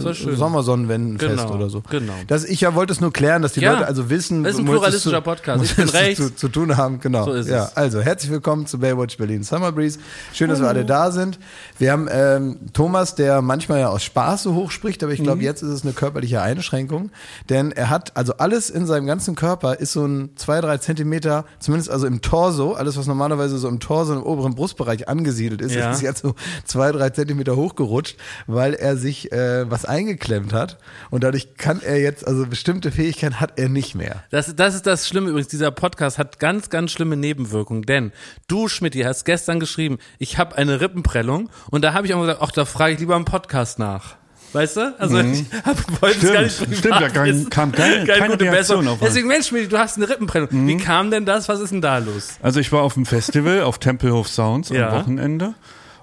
Sommersonnenwendenfest 0.47 1.31
Genau, 1.43 1.55
oder 1.55 1.71
so. 1.71 1.83
genau. 1.91 2.13
Das, 2.27 2.45
ich 2.45 2.61
ja 2.61 2.75
wollte 2.75 2.93
es 2.93 3.01
nur 3.01 3.13
klären, 3.13 3.43
dass 3.43 3.53
die 3.53 3.61
Ja, 3.61 3.73
Leute 3.73 3.87
also 3.87 4.11
wissen, 4.11 4.45
das 4.45 4.55
ist 4.55 4.59
ein 4.61 4.65
pluralistischer 4.67 5.17
zu, 5.19 5.23
Podcast. 5.23 5.65
Ich 5.65 5.77
bin 5.77 5.85
es 5.87 5.95
rechts. 5.95 6.19
Zu, 6.19 6.35
zu 6.35 6.49
tun 6.49 6.77
haben, 6.77 7.01
genau. 7.01 7.25
So 7.25 7.33
ist 7.33 7.49
ja, 7.49 7.65
es. 7.67 7.77
also 7.77 8.01
herzlich 8.01 8.31
willkommen 8.31 8.67
zu 8.67 8.79
Baywatch 8.79 9.17
Berlin 9.17 9.43
Summer 9.43 9.73
Breeze. 9.73 9.99
Schön, 10.33 10.49
dass 10.51 10.61
wir 10.61 10.69
alle 10.69 10.85
da 10.85 11.11
sind. 11.11 11.39
Wir 11.79 11.93
haben 11.93 12.09
ähm, 12.11 12.59
Thomas, 12.73 13.15
der 13.15 13.43
manchmal 13.43 13.81
ja 13.81 13.89
aus 13.89 14.03
Spaß 14.05 14.43
so 14.45 14.55
hoch 14.55 14.71
spricht, 14.71 15.03
aber 15.03 15.13
ich 15.13 15.23
glaube, 15.23 15.39
Mhm. 15.39 15.45
jetzt 15.45 15.63
ist 15.63 15.71
es 15.71 15.83
eine 15.83 15.93
körperliche 15.93 16.43
Einschränkung, 16.43 17.11
denn 17.49 17.73
er 17.73 17.89
hat 17.91 18.17
also 18.17 18.35
alles 18.39 18.71
in 18.71 18.87
seinem 18.87 19.07
ganzen 19.07 19.35
Körper 19.35 19.79
ist 19.79 19.93
so 19.93 20.05
ein 20.05 20.31
zwei, 20.37 20.61
drei 20.61 20.79
Zentimeter, 20.79 21.45
zumindest 21.59 21.82
also 21.89 22.07
im 22.07 22.21
Torso, 22.23 22.73
alles 22.75 22.97
was 22.97 23.07
normalerweise 23.07 23.59
so 23.59 23.69
im 23.69 23.81
Torso 23.81 24.15
im 24.15 24.23
oberen 24.23 24.55
Brustbereich 24.55 25.09
angesiedelt 25.09 25.61
ist, 25.61 25.75
Ja. 25.75 25.91
ist 25.91 26.03
jetzt 26.03 26.23
so 26.23 26.35
zwei, 26.65 26.93
drei 26.93 27.11
Zentimeter 27.11 27.57
hochgerutscht, 27.57 28.17
weil 28.47 28.75
er 28.75 28.97
sich 28.97 29.31
äh, 29.33 29.71
was 29.71 29.85
eingeklemmt 29.85 30.53
hat 30.53 30.79
und 31.11 31.25
dadurch 31.25 31.57
kann 31.57 31.81
er 31.83 32.01
jetzt, 32.01 32.27
also 32.27 32.47
bestimmte 32.47 32.91
Fähigkeiten 32.91 33.41
hat 33.41 33.59
er 33.59 33.69
nicht 33.69 33.95
mehr. 33.95 34.23
Das, 34.31 34.55
das 34.57 34.75
ist 34.75 34.87
das 34.87 35.09
Schlimme 35.09 35.29
übrigens. 35.31 35.49
Dieser 35.49 35.71
Podcast 35.71 36.19
hat 36.19 36.39
ganz, 36.39 36.71
ganz 36.71 36.91
schlimme 36.93 37.17
Nebenwirkungen. 37.17 37.83
Denn 37.83 38.13
du, 38.49 38.69
Schmidt, 38.69 38.95
hast 39.05 39.25
gestern 39.25 39.61
geschrieben, 39.61 39.99
ich 40.19 40.39
habe 40.39 40.57
eine 40.57 40.81
Rippenprellung. 40.81 41.49
Und 41.71 41.83
da 41.83 41.95
habe 41.95 42.07
ich 42.07 42.15
auch 42.15 42.21
gesagt, 42.21 42.41
ach, 42.43 42.53
da 42.53 42.65
frage 42.65 42.95
ich 42.95 43.01
lieber 43.01 43.17
im 43.17 43.25
Podcast 43.25 43.79
nach. 43.79 44.17
Weißt 44.53 44.77
du? 44.77 44.95
Also 44.99 45.19
ich 45.19 45.45
hab, 45.65 46.03
wollte 46.03 46.17
es 46.19 46.19
Stimmt, 46.19 46.33
gar 46.35 46.43
nicht 46.43 46.79
stimmt, 46.79 46.85
da 46.85 47.09
kam- 47.09 47.51
kam 47.51 47.73
keine- 47.73 48.05
keine 48.05 48.29
gute 48.29 48.45
Reaktion 48.45 48.51
Besserung. 48.51 48.89
auf. 48.89 48.99
Deswegen, 49.01 49.29
Mensch, 49.29 49.49
du 49.51 49.79
hast 49.79 49.97
eine 49.97 50.09
Rippenprellung. 50.09 50.49
Wie 50.67 50.77
kam 50.77 51.11
denn 51.11 51.25
das? 51.25 51.49
Was 51.49 51.61
ist 51.61 51.71
denn 51.73 51.81
da 51.81 51.99
los? 51.99 52.31
Also 52.43 52.61
ich 52.61 52.71
war 52.73 52.83
auf 52.83 52.95
dem 52.95 53.07
Festival 53.07 53.63
auf 53.63 53.79
Tempelhof 53.79 54.29
Sounds 54.29 54.69
Ja. 54.69 54.91
am 54.91 55.01
Wochenende 55.01 55.55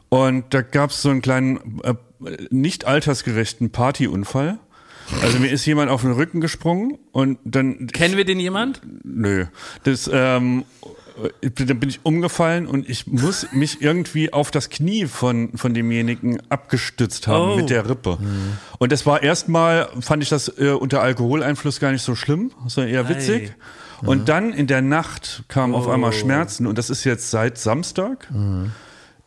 und 0.09 0.45
da 0.53 0.61
gab 0.61 0.89
es 0.89 1.01
so 1.01 1.09
einen 1.09 1.21
kleinen, 1.21 1.79
äh, 1.83 1.93
nicht 2.49 2.85
altersgerechten 2.85 3.69
Partyunfall. 3.71 4.57
Also 5.23 5.39
mir 5.39 5.49
ist 5.51 5.65
jemand 5.65 5.89
auf 5.89 6.01
den 6.01 6.11
Rücken 6.11 6.39
gesprungen 6.41 6.97
und 7.11 7.39
dann 7.43 7.87
Kennen 7.87 8.15
wir 8.17 8.25
den 8.25 8.39
jemand? 8.39 8.81
Nö. 9.03 9.45
Das, 9.83 10.09
ähm, 10.11 10.65
äh, 10.83 10.87
dann 11.41 11.79
bin 11.79 11.89
ich 11.89 11.99
umgefallen 12.03 12.67
und 12.67 12.89
ich 12.89 13.07
muss 13.07 13.47
mich 13.51 13.81
irgendwie 13.81 14.31
auf 14.33 14.51
das 14.51 14.69
Knie 14.69 15.05
von, 15.05 15.51
von 15.57 15.73
demjenigen 15.73 16.39
abgestützt 16.49 17.27
haben 17.27 17.51
Oh. 17.53 17.55
mit 17.57 17.69
der 17.69 17.89
Rippe. 17.89 18.17
Und 18.79 18.91
das 18.91 19.05
war 19.05 19.21
erstmal, 19.23 19.89
fand 19.99 20.23
ich 20.23 20.29
das 20.29 20.47
äh, 20.57 20.71
unter 20.71 21.01
Alkoholeinfluss 21.01 21.79
gar 21.79 21.91
nicht 21.91 22.03
so 22.03 22.15
schlimm, 22.15 22.51
sondern 22.67 22.93
eher 22.93 23.09
witzig. 23.09 23.53
Und 24.01 24.29
dann 24.29 24.53
in 24.53 24.67
der 24.67 24.81
Nacht 24.81 25.43
kamen 25.49 25.75
auf 25.75 25.87
einmal 25.89 26.13
Schmerzen 26.13 26.67
und 26.67 26.77
das 26.77 26.89
ist 26.89 27.03
jetzt 27.03 27.31
seit 27.31 27.57
Samstag. 27.57 28.27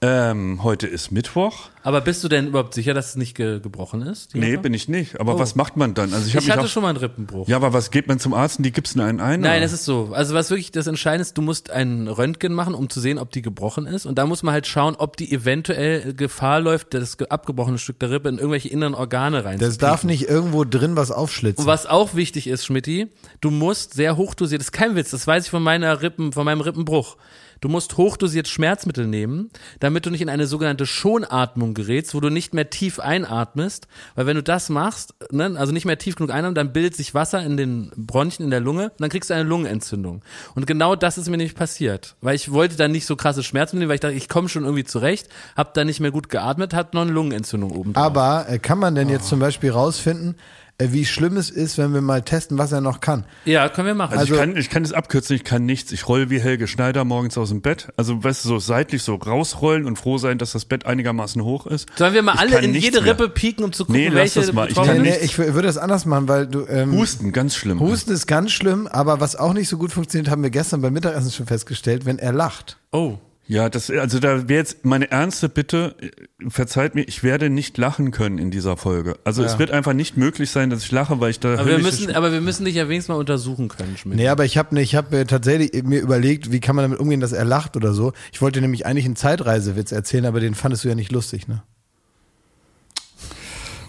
Ähm, 0.04 0.64
heute 0.64 0.88
ist 0.88 1.12
Mittwoch. 1.12 1.70
Aber 1.84 2.00
bist 2.00 2.24
du 2.24 2.28
denn 2.28 2.48
überhaupt 2.48 2.74
sicher, 2.74 2.92
dass 2.92 3.10
es 3.10 3.16
nicht 3.16 3.36
ge 3.36 3.60
gebrochen 3.60 4.02
ist? 4.02 4.34
Nee, 4.34 4.50
Rippe? 4.50 4.62
bin 4.64 4.74
ich 4.74 4.88
nicht. 4.88 5.20
Aber 5.20 5.38
was 5.38 5.54
macht 5.54 5.76
man 5.76 5.94
dann? 5.94 6.12
Also 6.12 6.26
ich, 6.26 6.34
ich, 6.34 6.50
hatte 6.50 6.62
auch, 6.62 6.66
schon 6.66 6.82
mal 6.82 6.88
einen 6.88 6.98
Rippenbruch. 6.98 7.46
Ja, 7.46 7.54
aber 7.54 7.72
was 7.72 7.92
geht 7.92 8.08
man 8.08 8.18
zum 8.18 8.34
Arzt 8.34 8.58
und 8.58 8.64
die 8.64 8.72
gibt's 8.72 8.98
einen 8.98 9.20
ein? 9.20 9.40
Nein, 9.40 9.58
oder? 9.58 9.62
es 9.62 9.72
ist 9.72 9.84
so. 9.84 10.10
Also 10.12 10.34
was 10.34 10.50
wirklich 10.50 10.72
das 10.72 10.88
Entscheidende 10.88 11.22
ist, 11.22 11.38
du 11.38 11.42
musst 11.42 11.70
ein 11.70 12.08
Röntgen 12.08 12.52
machen, 12.52 12.74
um 12.74 12.90
zu 12.90 12.98
sehen, 12.98 13.16
ob 13.16 13.30
die 13.30 13.42
gebrochen 13.42 13.86
ist. 13.86 14.04
Und 14.04 14.18
da 14.18 14.26
muss 14.26 14.42
man 14.42 14.52
halt 14.52 14.66
schauen, 14.66 14.96
ob 14.96 15.16
die 15.16 15.32
eventuell 15.32 16.14
Gefahr 16.14 16.58
läuft, 16.58 16.94
das 16.94 17.16
ge- 17.16 17.28
abgebrochene 17.28 17.78
Stück 17.78 18.00
der 18.00 18.10
Rippe 18.10 18.28
in 18.28 18.38
irgendwelche 18.38 18.70
inneren 18.70 18.94
Organe 18.94 19.44
rein. 19.44 19.60
Das 19.60 19.78
darf 19.78 20.02
nicht 20.02 20.28
irgendwo 20.28 20.64
drin 20.64 20.96
was 20.96 21.12
aufschlitzen. 21.12 21.62
Und 21.64 21.68
was 21.68 21.86
auch 21.86 22.16
wichtig 22.16 22.48
ist, 22.48 22.66
Schmidti, 22.66 23.06
du 23.40 23.52
musst 23.52 23.94
sehr 23.94 24.16
hochdosiert, 24.16 24.60
das 24.60 24.66
ist 24.68 24.72
kein 24.72 24.96
Witz, 24.96 25.12
das 25.12 25.28
weiß 25.28 25.44
ich 25.44 25.50
von 25.50 25.62
meiner 25.62 26.02
Rippen, 26.02 26.32
von 26.32 26.44
meinem 26.44 26.60
Rippenbruch. 26.60 27.16
Du 27.62 27.68
musst 27.68 27.96
hochdosiert 27.96 28.48
Schmerzmittel 28.48 29.06
nehmen, 29.06 29.48
damit 29.78 30.04
du 30.04 30.10
nicht 30.10 30.20
in 30.20 30.28
eine 30.28 30.48
sogenannte 30.48 30.84
Schonatmung 30.84 31.74
gerätst, 31.74 32.12
wo 32.12 32.18
du 32.18 32.28
nicht 32.28 32.54
mehr 32.54 32.70
tief 32.70 32.98
einatmest, 32.98 33.86
weil 34.16 34.26
wenn 34.26 34.34
du 34.34 34.42
das 34.42 34.68
machst, 34.68 35.14
ne, 35.30 35.54
also 35.56 35.72
nicht 35.72 35.84
mehr 35.84 35.96
tief 35.96 36.16
genug 36.16 36.32
einatmen, 36.32 36.56
dann 36.56 36.72
bildet 36.72 36.96
sich 36.96 37.14
Wasser 37.14 37.40
in 37.40 37.56
den 37.56 37.92
Bronchien, 37.96 38.46
in 38.46 38.50
der 38.50 38.58
Lunge 38.58 38.86
und 38.86 39.00
dann 39.00 39.10
kriegst 39.10 39.30
du 39.30 39.34
eine 39.34 39.44
Lungenentzündung. 39.44 40.22
Und 40.56 40.66
genau 40.66 40.96
das 40.96 41.18
ist 41.18 41.28
mir 41.28 41.36
nämlich 41.36 41.54
passiert, 41.54 42.16
weil 42.20 42.34
ich 42.34 42.50
wollte 42.50 42.76
dann 42.76 42.90
nicht 42.90 43.06
so 43.06 43.14
krasse 43.14 43.44
Schmerzen 43.44 43.78
nehmen, 43.78 43.88
weil 43.88 43.94
ich 43.94 44.00
dachte, 44.00 44.16
ich 44.16 44.28
komme 44.28 44.48
schon 44.48 44.64
irgendwie 44.64 44.84
zurecht, 44.84 45.28
hab 45.56 45.72
dann 45.74 45.86
nicht 45.86 46.00
mehr 46.00 46.10
gut 46.10 46.30
geatmet, 46.30 46.74
hat 46.74 46.94
noch 46.94 47.02
eine 47.02 47.12
Lungenentzündung 47.12 47.70
oben 47.70 47.92
drauf. 47.92 48.02
Aber 48.02 48.46
äh, 48.48 48.58
kann 48.58 48.80
man 48.80 48.96
denn 48.96 49.08
jetzt 49.08 49.28
zum 49.28 49.38
Beispiel 49.38 49.70
rausfinden, 49.70 50.34
wie 50.80 51.04
schlimm 51.04 51.36
es 51.36 51.48
ist, 51.50 51.78
wenn 51.78 51.94
wir 51.94 52.00
mal 52.00 52.22
testen, 52.22 52.58
was 52.58 52.72
er 52.72 52.80
noch 52.80 53.00
kann. 53.00 53.24
Ja, 53.44 53.68
können 53.68 53.86
wir 53.86 53.94
machen. 53.94 54.18
Also, 54.18 54.32
Also- 54.32 54.34
ich, 54.34 54.40
kann, 54.40 54.56
ich 54.56 54.70
kann 54.70 54.82
es 54.84 54.92
abkürzen, 54.92 55.36
ich 55.36 55.44
kann 55.44 55.64
nichts. 55.64 55.92
Ich 55.92 56.08
roll 56.08 56.28
wie 56.30 56.40
Helge 56.40 56.66
Schneider 56.66 57.04
morgens 57.04 57.38
aus 57.38 57.50
dem 57.50 57.60
Bett. 57.62 57.92
Also, 57.96 58.22
weißt 58.24 58.44
du, 58.44 58.48
so 58.48 58.58
seitlich 58.58 59.02
so 59.02 59.14
rausrollen 59.14 59.86
und 59.86 59.96
froh 59.96 60.18
sein, 60.18 60.38
dass 60.38 60.52
das 60.52 60.64
Bett 60.64 60.84
einigermaßen 60.86 61.42
hoch 61.44 61.66
ist. 61.66 61.88
Sollen 61.96 62.14
wir 62.14 62.22
mal 62.22 62.34
Ich 62.34 62.40
alle 62.40 62.58
in 62.60 62.74
jede 62.74 63.00
mehr. 63.00 63.12
Rippe 63.12 63.28
pieken, 63.28 63.64
um 63.64 63.72
zu 63.72 63.84
gucken, 63.84 64.00
Nee, 64.00 64.08
lass 64.08 64.16
welche 64.16 64.40
das 64.40 64.52
mal. 64.52 64.68
Ich 64.68 64.74
kann 64.74 65.02
nee, 65.02 65.16
ich 65.22 65.38
würde 65.38 65.62
das 65.62 65.78
anders 65.78 66.04
machen, 66.04 66.26
weil 66.28 66.46
du. 66.48 66.66
Ähm, 66.66 66.92
Husten, 66.92 67.32
ganz 67.32 67.54
schlimm. 67.54 67.78
Husten 67.78 68.10
ist 68.12 68.26
ganz 68.26 68.50
schlimm, 68.50 68.86
aber 68.88 69.20
was 69.20 69.36
auch 69.36 69.52
nicht 69.52 69.68
so 69.68 69.78
gut 69.78 69.92
funktioniert, 69.92 70.30
haben 70.30 70.42
wir 70.42 70.50
gestern 70.50 70.80
beim 70.82 70.92
Mittagessen 70.92 71.30
schon 71.30 71.46
festgestellt, 71.46 72.06
wenn 72.06 72.18
er 72.18 72.32
lacht. 72.32 72.78
Oh. 72.90 73.18
Ja, 73.52 73.68
das, 73.68 73.90
also 73.90 74.18
da 74.18 74.48
wäre 74.48 74.60
jetzt 74.60 74.86
meine 74.86 75.10
ernste 75.10 75.50
Bitte, 75.50 75.94
äh, 76.00 76.08
verzeiht 76.48 76.94
mir, 76.94 77.02
ich 77.02 77.22
werde 77.22 77.50
nicht 77.50 77.76
lachen 77.76 78.10
können 78.10 78.38
in 78.38 78.50
dieser 78.50 78.78
Folge. 78.78 79.18
Also 79.24 79.44
es 79.44 79.58
wird 79.58 79.70
einfach 79.70 79.92
nicht 79.92 80.16
möglich 80.16 80.50
sein, 80.50 80.70
dass 80.70 80.82
ich 80.84 80.90
lache, 80.90 81.20
weil 81.20 81.28
ich 81.32 81.38
da 81.38 81.58
Aber 81.58 81.66
wir, 81.66 81.78
müssen, 81.78 82.14
aber 82.14 82.32
wir 82.32 82.40
müssen 82.40 82.64
dich 82.64 82.76
ja 82.76 82.88
wenigstens 82.88 83.10
mal 83.10 83.16
untersuchen 83.16 83.68
können, 83.68 83.98
Schmidt. 83.98 84.16
Nee, 84.16 84.28
aber 84.28 84.46
ich 84.46 84.56
habe 84.56 84.80
ich 84.80 84.94
hab 84.94 85.10
mir 85.10 85.26
tatsächlich 85.26 85.82
mir 85.82 86.00
überlegt, 86.00 86.50
wie 86.50 86.60
kann 86.60 86.74
man 86.76 86.84
damit 86.84 86.98
umgehen, 86.98 87.20
dass 87.20 87.32
er 87.32 87.44
lacht 87.44 87.76
oder 87.76 87.92
so. 87.92 88.14
Ich 88.32 88.40
wollte 88.40 88.62
nämlich 88.62 88.86
eigentlich 88.86 89.04
einen 89.04 89.16
Zeitreisewitz 89.16 89.92
erzählen, 89.92 90.24
aber 90.24 90.40
den 90.40 90.54
fandest 90.54 90.84
du 90.84 90.88
ja 90.88 90.94
nicht 90.94 91.12
lustig, 91.12 91.46
ne? 91.46 91.62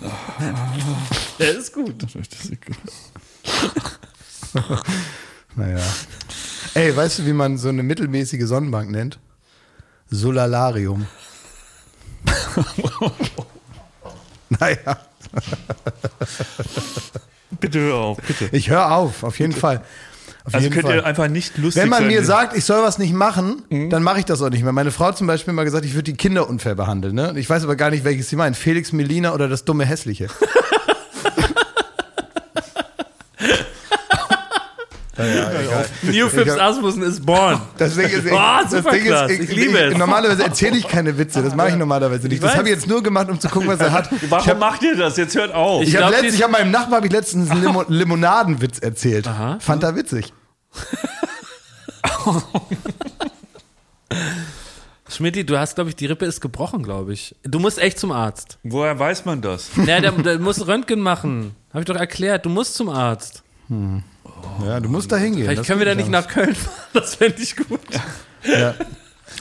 Der 1.40 1.58
ist 1.58 1.74
gut. 1.74 1.96
Naja. 5.56 5.80
Ey, 6.74 6.96
weißt 6.96 7.20
du, 7.20 7.26
wie 7.28 7.34
man 7.34 7.60
so 7.60 7.70
eine 7.70 7.84
mittelmäßige 7.84 8.46
Sonnenbank 8.46 8.90
nennt? 8.90 9.20
Solalarium. 10.10 11.08
naja, 14.50 14.98
Bitte 17.60 17.80
hör 17.80 17.96
auf, 17.96 18.18
bitte. 18.18 18.50
ich 18.52 18.70
höre 18.70 18.92
auf, 18.92 19.24
auf 19.24 19.40
jeden 19.40 19.54
Fall. 19.54 19.82
Auf 20.46 20.54
Also 20.56 20.70
könnt 20.70 20.84
Fall. 20.86 20.96
ihr 20.98 21.06
einfach 21.06 21.28
nicht 21.30 21.58
lustig 21.58 21.82
Wenn 21.82 21.90
man 21.90 22.00
sein. 22.00 22.08
mir 22.08 22.24
sagt, 22.26 22.58
ich 22.58 22.66
soll 22.66 22.84
was 22.84 22.98
nicht 22.98 23.14
machen, 23.14 23.64
Mhm. 23.70 23.90
dann 23.90 24.04
mache 24.04 24.20
ich 24.20 24.26
das 24.26 24.42
auch 24.42 24.50
nicht 24.50 24.64
mehr. 24.64 24.74
Meine 24.74 24.92
Frau 24.92 25.12
zum 25.14 25.26
Beispiel 25.28 25.54
mal 25.54 25.64
gesagt, 25.64 25.86
ich 25.86 25.94
würde 25.94 26.12
die 26.12 26.18
Kinder 26.18 26.50
unfair 26.50 26.76
behandeln. 26.76 27.16
Ne? 27.16 27.34
Ich 27.38 27.50
weiß 27.50 27.64
aber 27.64 27.76
gar 27.78 27.90
nicht, 27.92 28.04
welches 28.04 28.30
sie 28.30 28.36
meint. 28.36 28.58
Felix 28.58 28.92
Melina 28.92 29.34
oder 29.34 29.48
das 29.48 29.64
dumme 29.66 29.86
Hässliche. 29.86 30.28
New 35.16 36.28
Phipps 36.28 36.58
Asmussen 36.58 37.04
ist 37.04 37.24
born. 37.24 37.62
Das 37.78 37.96
Ding 37.96 38.08
ist, 38.08 38.28
Boah, 38.28 38.62
das 38.64 38.72
super 38.72 38.92
Ding 38.92 39.04
klasse. 39.06 39.34
Ich 39.34 39.52
liebe 39.56 39.78
es. 39.78 39.96
Normalerweise 39.98 40.44
erzähle 40.44 40.78
ich 40.78 40.88
keine 40.88 41.16
Witze. 41.18 41.44
Das 41.44 41.54
mache 41.56 41.70
ich 41.70 41.76
normalerweise 41.76 42.28
nicht. 42.28 42.42
Das 42.42 42.56
habe 42.56 42.70
ich 42.70 42.76
jetzt 42.76 42.88
nur 42.88 43.04
gemacht, 43.04 43.30
um 43.30 43.40
zu 43.40 43.48
gucken, 43.48 43.68
was 43.68 43.80
er 43.80 43.92
hat. 43.92 44.10
Warum 44.30 44.44
Ich 44.44 44.50
habe 44.50 44.60
macht 44.60 44.82
ihr 44.82 44.96
das? 44.96 45.18
Jetzt 45.18 45.36
hört 45.36 45.54
auf. 45.54 45.84
Ich 45.84 45.90
ich 45.90 46.02
hab 46.02 46.24
ich 46.24 46.42
hab 46.44 46.50
meinem 46.50 46.72
Nachbar 46.72 46.98
hab 46.98 47.06
ich 47.06 47.12
letztens 47.12 47.52
einen 47.52 47.62
Limo 47.62 47.84
Limonadenwitz 47.88 48.80
erzählt. 48.80 49.28
Aha. 49.28 49.60
Fand 49.60 49.84
er 49.84 49.96
witzig. 49.96 50.34
Schmidti, 55.10 55.46
du 55.46 55.60
hast, 55.60 55.76
glaube 55.76 55.92
ich, 55.92 55.96
die 55.96 56.08
Rippe 56.08 56.26
ist 56.26 56.42
gebrochen, 56.42 56.82
glaube 56.82 57.14
ich. 57.14 57.36
Du 57.44 57.60
musst 57.60 57.78
echt 57.78 58.00
zum 58.00 58.12
Arzt. 58.12 58.58
Woher 58.64 58.98
weiß 58.98 59.26
man 59.26 59.44
das? 59.44 59.70
Ja, 59.86 60.02
der, 60.02 60.12
der 60.12 60.40
muss 60.40 60.66
Röntgen 60.66 61.02
machen. 61.02 61.56
Habe 61.70 61.82
ich 61.82 61.86
doch 61.86 61.96
erklärt. 61.96 62.46
Du 62.48 62.50
musst 62.50 62.74
zum 62.74 62.90
Arzt. 62.90 63.44
Ja, 64.66 64.80
du 64.80 64.90
musst 64.90 65.12
da 65.12 65.18
hingehen. 65.18 65.44
Vielleicht 65.46 65.60
Das 65.62 65.68
können 65.68 65.80
wir 65.80 65.86
da 65.86 65.96
nicht 65.96 66.10
nach 66.10 66.28
Köln 66.28 66.56
fahren. 66.56 66.74
Das 66.94 67.16
fände 67.16 67.42
ich 67.42 67.56
gut. 67.56 67.80
Ja. 68.44 68.74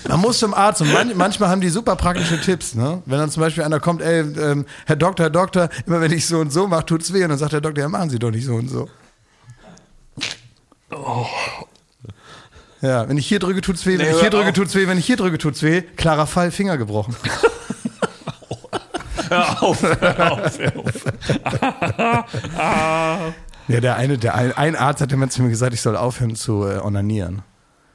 Man 0.09 0.21
muss 0.21 0.39
zum 0.39 0.55
Arzt 0.55 0.81
und 0.81 0.93
man, 0.93 1.17
manchmal 1.17 1.49
haben 1.51 1.61
die 1.61 1.69
super 1.69 1.95
praktische 1.97 2.41
Tipps. 2.41 2.75
Ne? 2.75 3.03
Wenn 3.07 3.19
dann 3.19 3.31
zum 3.31 3.41
Beispiel 3.43 3.63
einer 3.63 3.79
kommt, 3.79 4.01
ey, 4.03 4.21
ähm, 4.21 4.65
Herr 4.87 4.97
Doktor, 4.97 5.25
Herr 5.25 5.31
Doktor, 5.31 5.69
immer 5.87 6.01
wenn 6.01 6.13
ich 6.13 6.27
so 6.27 6.39
und 6.41 6.53
so 6.53 6.67
mache, 6.67 6.87
tut's 6.87 7.13
weh. 7.13 7.23
Und 7.23 7.29
dann 7.31 7.39
sagt 7.39 7.53
der 7.53 7.61
Doktor, 7.61 7.83
ja, 7.83 7.89
machen 7.89 8.11
Sie 8.11 8.19
doch 8.19 8.31
nicht 8.31 8.47
so 8.47 8.55
und 8.55 8.69
so. 8.69 8.89
Ja, 12.81 13.09
wenn 13.09 13.17
ich 13.17 13.27
hier 13.27 13.39
drücke, 13.39 13.61
tut's 13.61 13.87
weh. 13.87 13.97
Wenn 13.99 14.07
Nee, 14.07 14.13
ich 14.15 14.21
hier 14.21 14.31
drücke, 14.31 14.49
auf. 14.49 14.55
tut's 14.55 14.75
weh. 14.75 14.87
Wenn 14.89 14.99
ich 14.99 15.07
hier 15.07 15.17
drücke, 15.17 15.39
tut's 15.39 15.63
weh. 15.63 15.83
Klarer 15.83 16.27
Fall, 16.27 16.51
Finger 16.51 16.77
gebrochen. 16.79 17.15
Hör 19.29 19.63
auf, 19.63 19.83
hör 19.83 20.33
auf, 20.33 20.59
hör 20.59 20.77
auf. 20.77 21.05
Ja, 23.73 23.81
der 23.81 23.97
eine, 23.97 24.19
der 24.19 24.35
ein, 24.35 24.53
ein 24.53 24.77
Arzt 24.77 25.01
hat 25.01 25.13
immer 25.13 25.29
zu 25.29 25.43
mir 25.43 25.49
gesagt, 25.51 25.73
ich 25.75 25.81
soll 25.81 25.97
aufhören 25.97 26.37
zu 26.37 26.65
äh, 26.65 26.79
onanieren. 26.79 27.43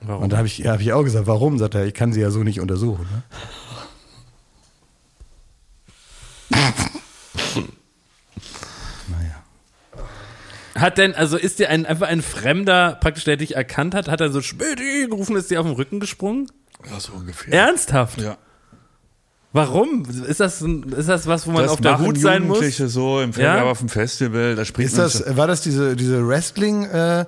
Warum? 0.01 0.23
Und 0.23 0.33
da 0.33 0.37
habe 0.37 0.47
ich, 0.47 0.57
ja, 0.59 0.73
hab 0.73 0.81
ich 0.81 0.93
auch 0.93 1.03
gesagt, 1.03 1.27
warum? 1.27 1.57
Sagt 1.57 1.75
er, 1.75 1.85
ich 1.85 1.93
kann 1.93 2.13
sie 2.13 2.21
ja 2.21 2.29
so 2.29 2.43
nicht 2.43 2.59
untersuchen. 2.59 3.07
Ne? 3.11 3.23
naja. 9.07 9.43
Hat 10.75 10.97
denn, 10.97 11.15
also 11.15 11.37
ist 11.37 11.59
dir 11.59 11.69
ein, 11.69 11.85
einfach 11.85 12.07
ein 12.07 12.21
Fremder, 12.21 12.97
praktisch 13.01 13.23
der 13.23 13.37
dich 13.37 13.55
erkannt 13.55 13.95
hat, 13.95 14.07
hat 14.07 14.21
er 14.21 14.31
so 14.31 14.41
Schmidti 14.41 15.07
gerufen, 15.09 15.35
ist 15.35 15.49
dir 15.51 15.59
auf 15.59 15.65
den 15.65 15.75
Rücken 15.75 15.99
gesprungen? 15.99 16.51
Ja, 16.89 16.99
so 16.99 17.13
ungefähr. 17.13 17.53
Ernsthaft? 17.53 18.21
Ja. 18.21 18.37
Warum? 19.53 20.03
Ist 20.27 20.39
das, 20.39 20.61
ein, 20.61 20.83
ist 20.83 21.09
das 21.09 21.25
was, 21.25 21.47
wo 21.47 21.51
man 21.51 21.63
das 21.63 21.71
auf 21.71 21.81
der 21.81 21.99
Hut 21.99 22.17
sein 22.19 22.43
muss? 22.43 22.57
Jugendliche 22.57 22.87
so 22.89 23.21
im 23.21 23.31
Ja? 23.31 23.57
ja? 23.57 23.63
auf 23.63 23.79
dem 23.79 23.89
Festival, 23.89 24.55
da 24.55 24.65
spricht 24.65 24.89
Ist 24.89 24.97
man 24.97 25.05
das, 25.05 25.37
war 25.37 25.47
das 25.47 25.61
diese, 25.61 25.95
diese 25.95 26.27
Wrestling, 26.27 26.83
äh, 26.85 27.25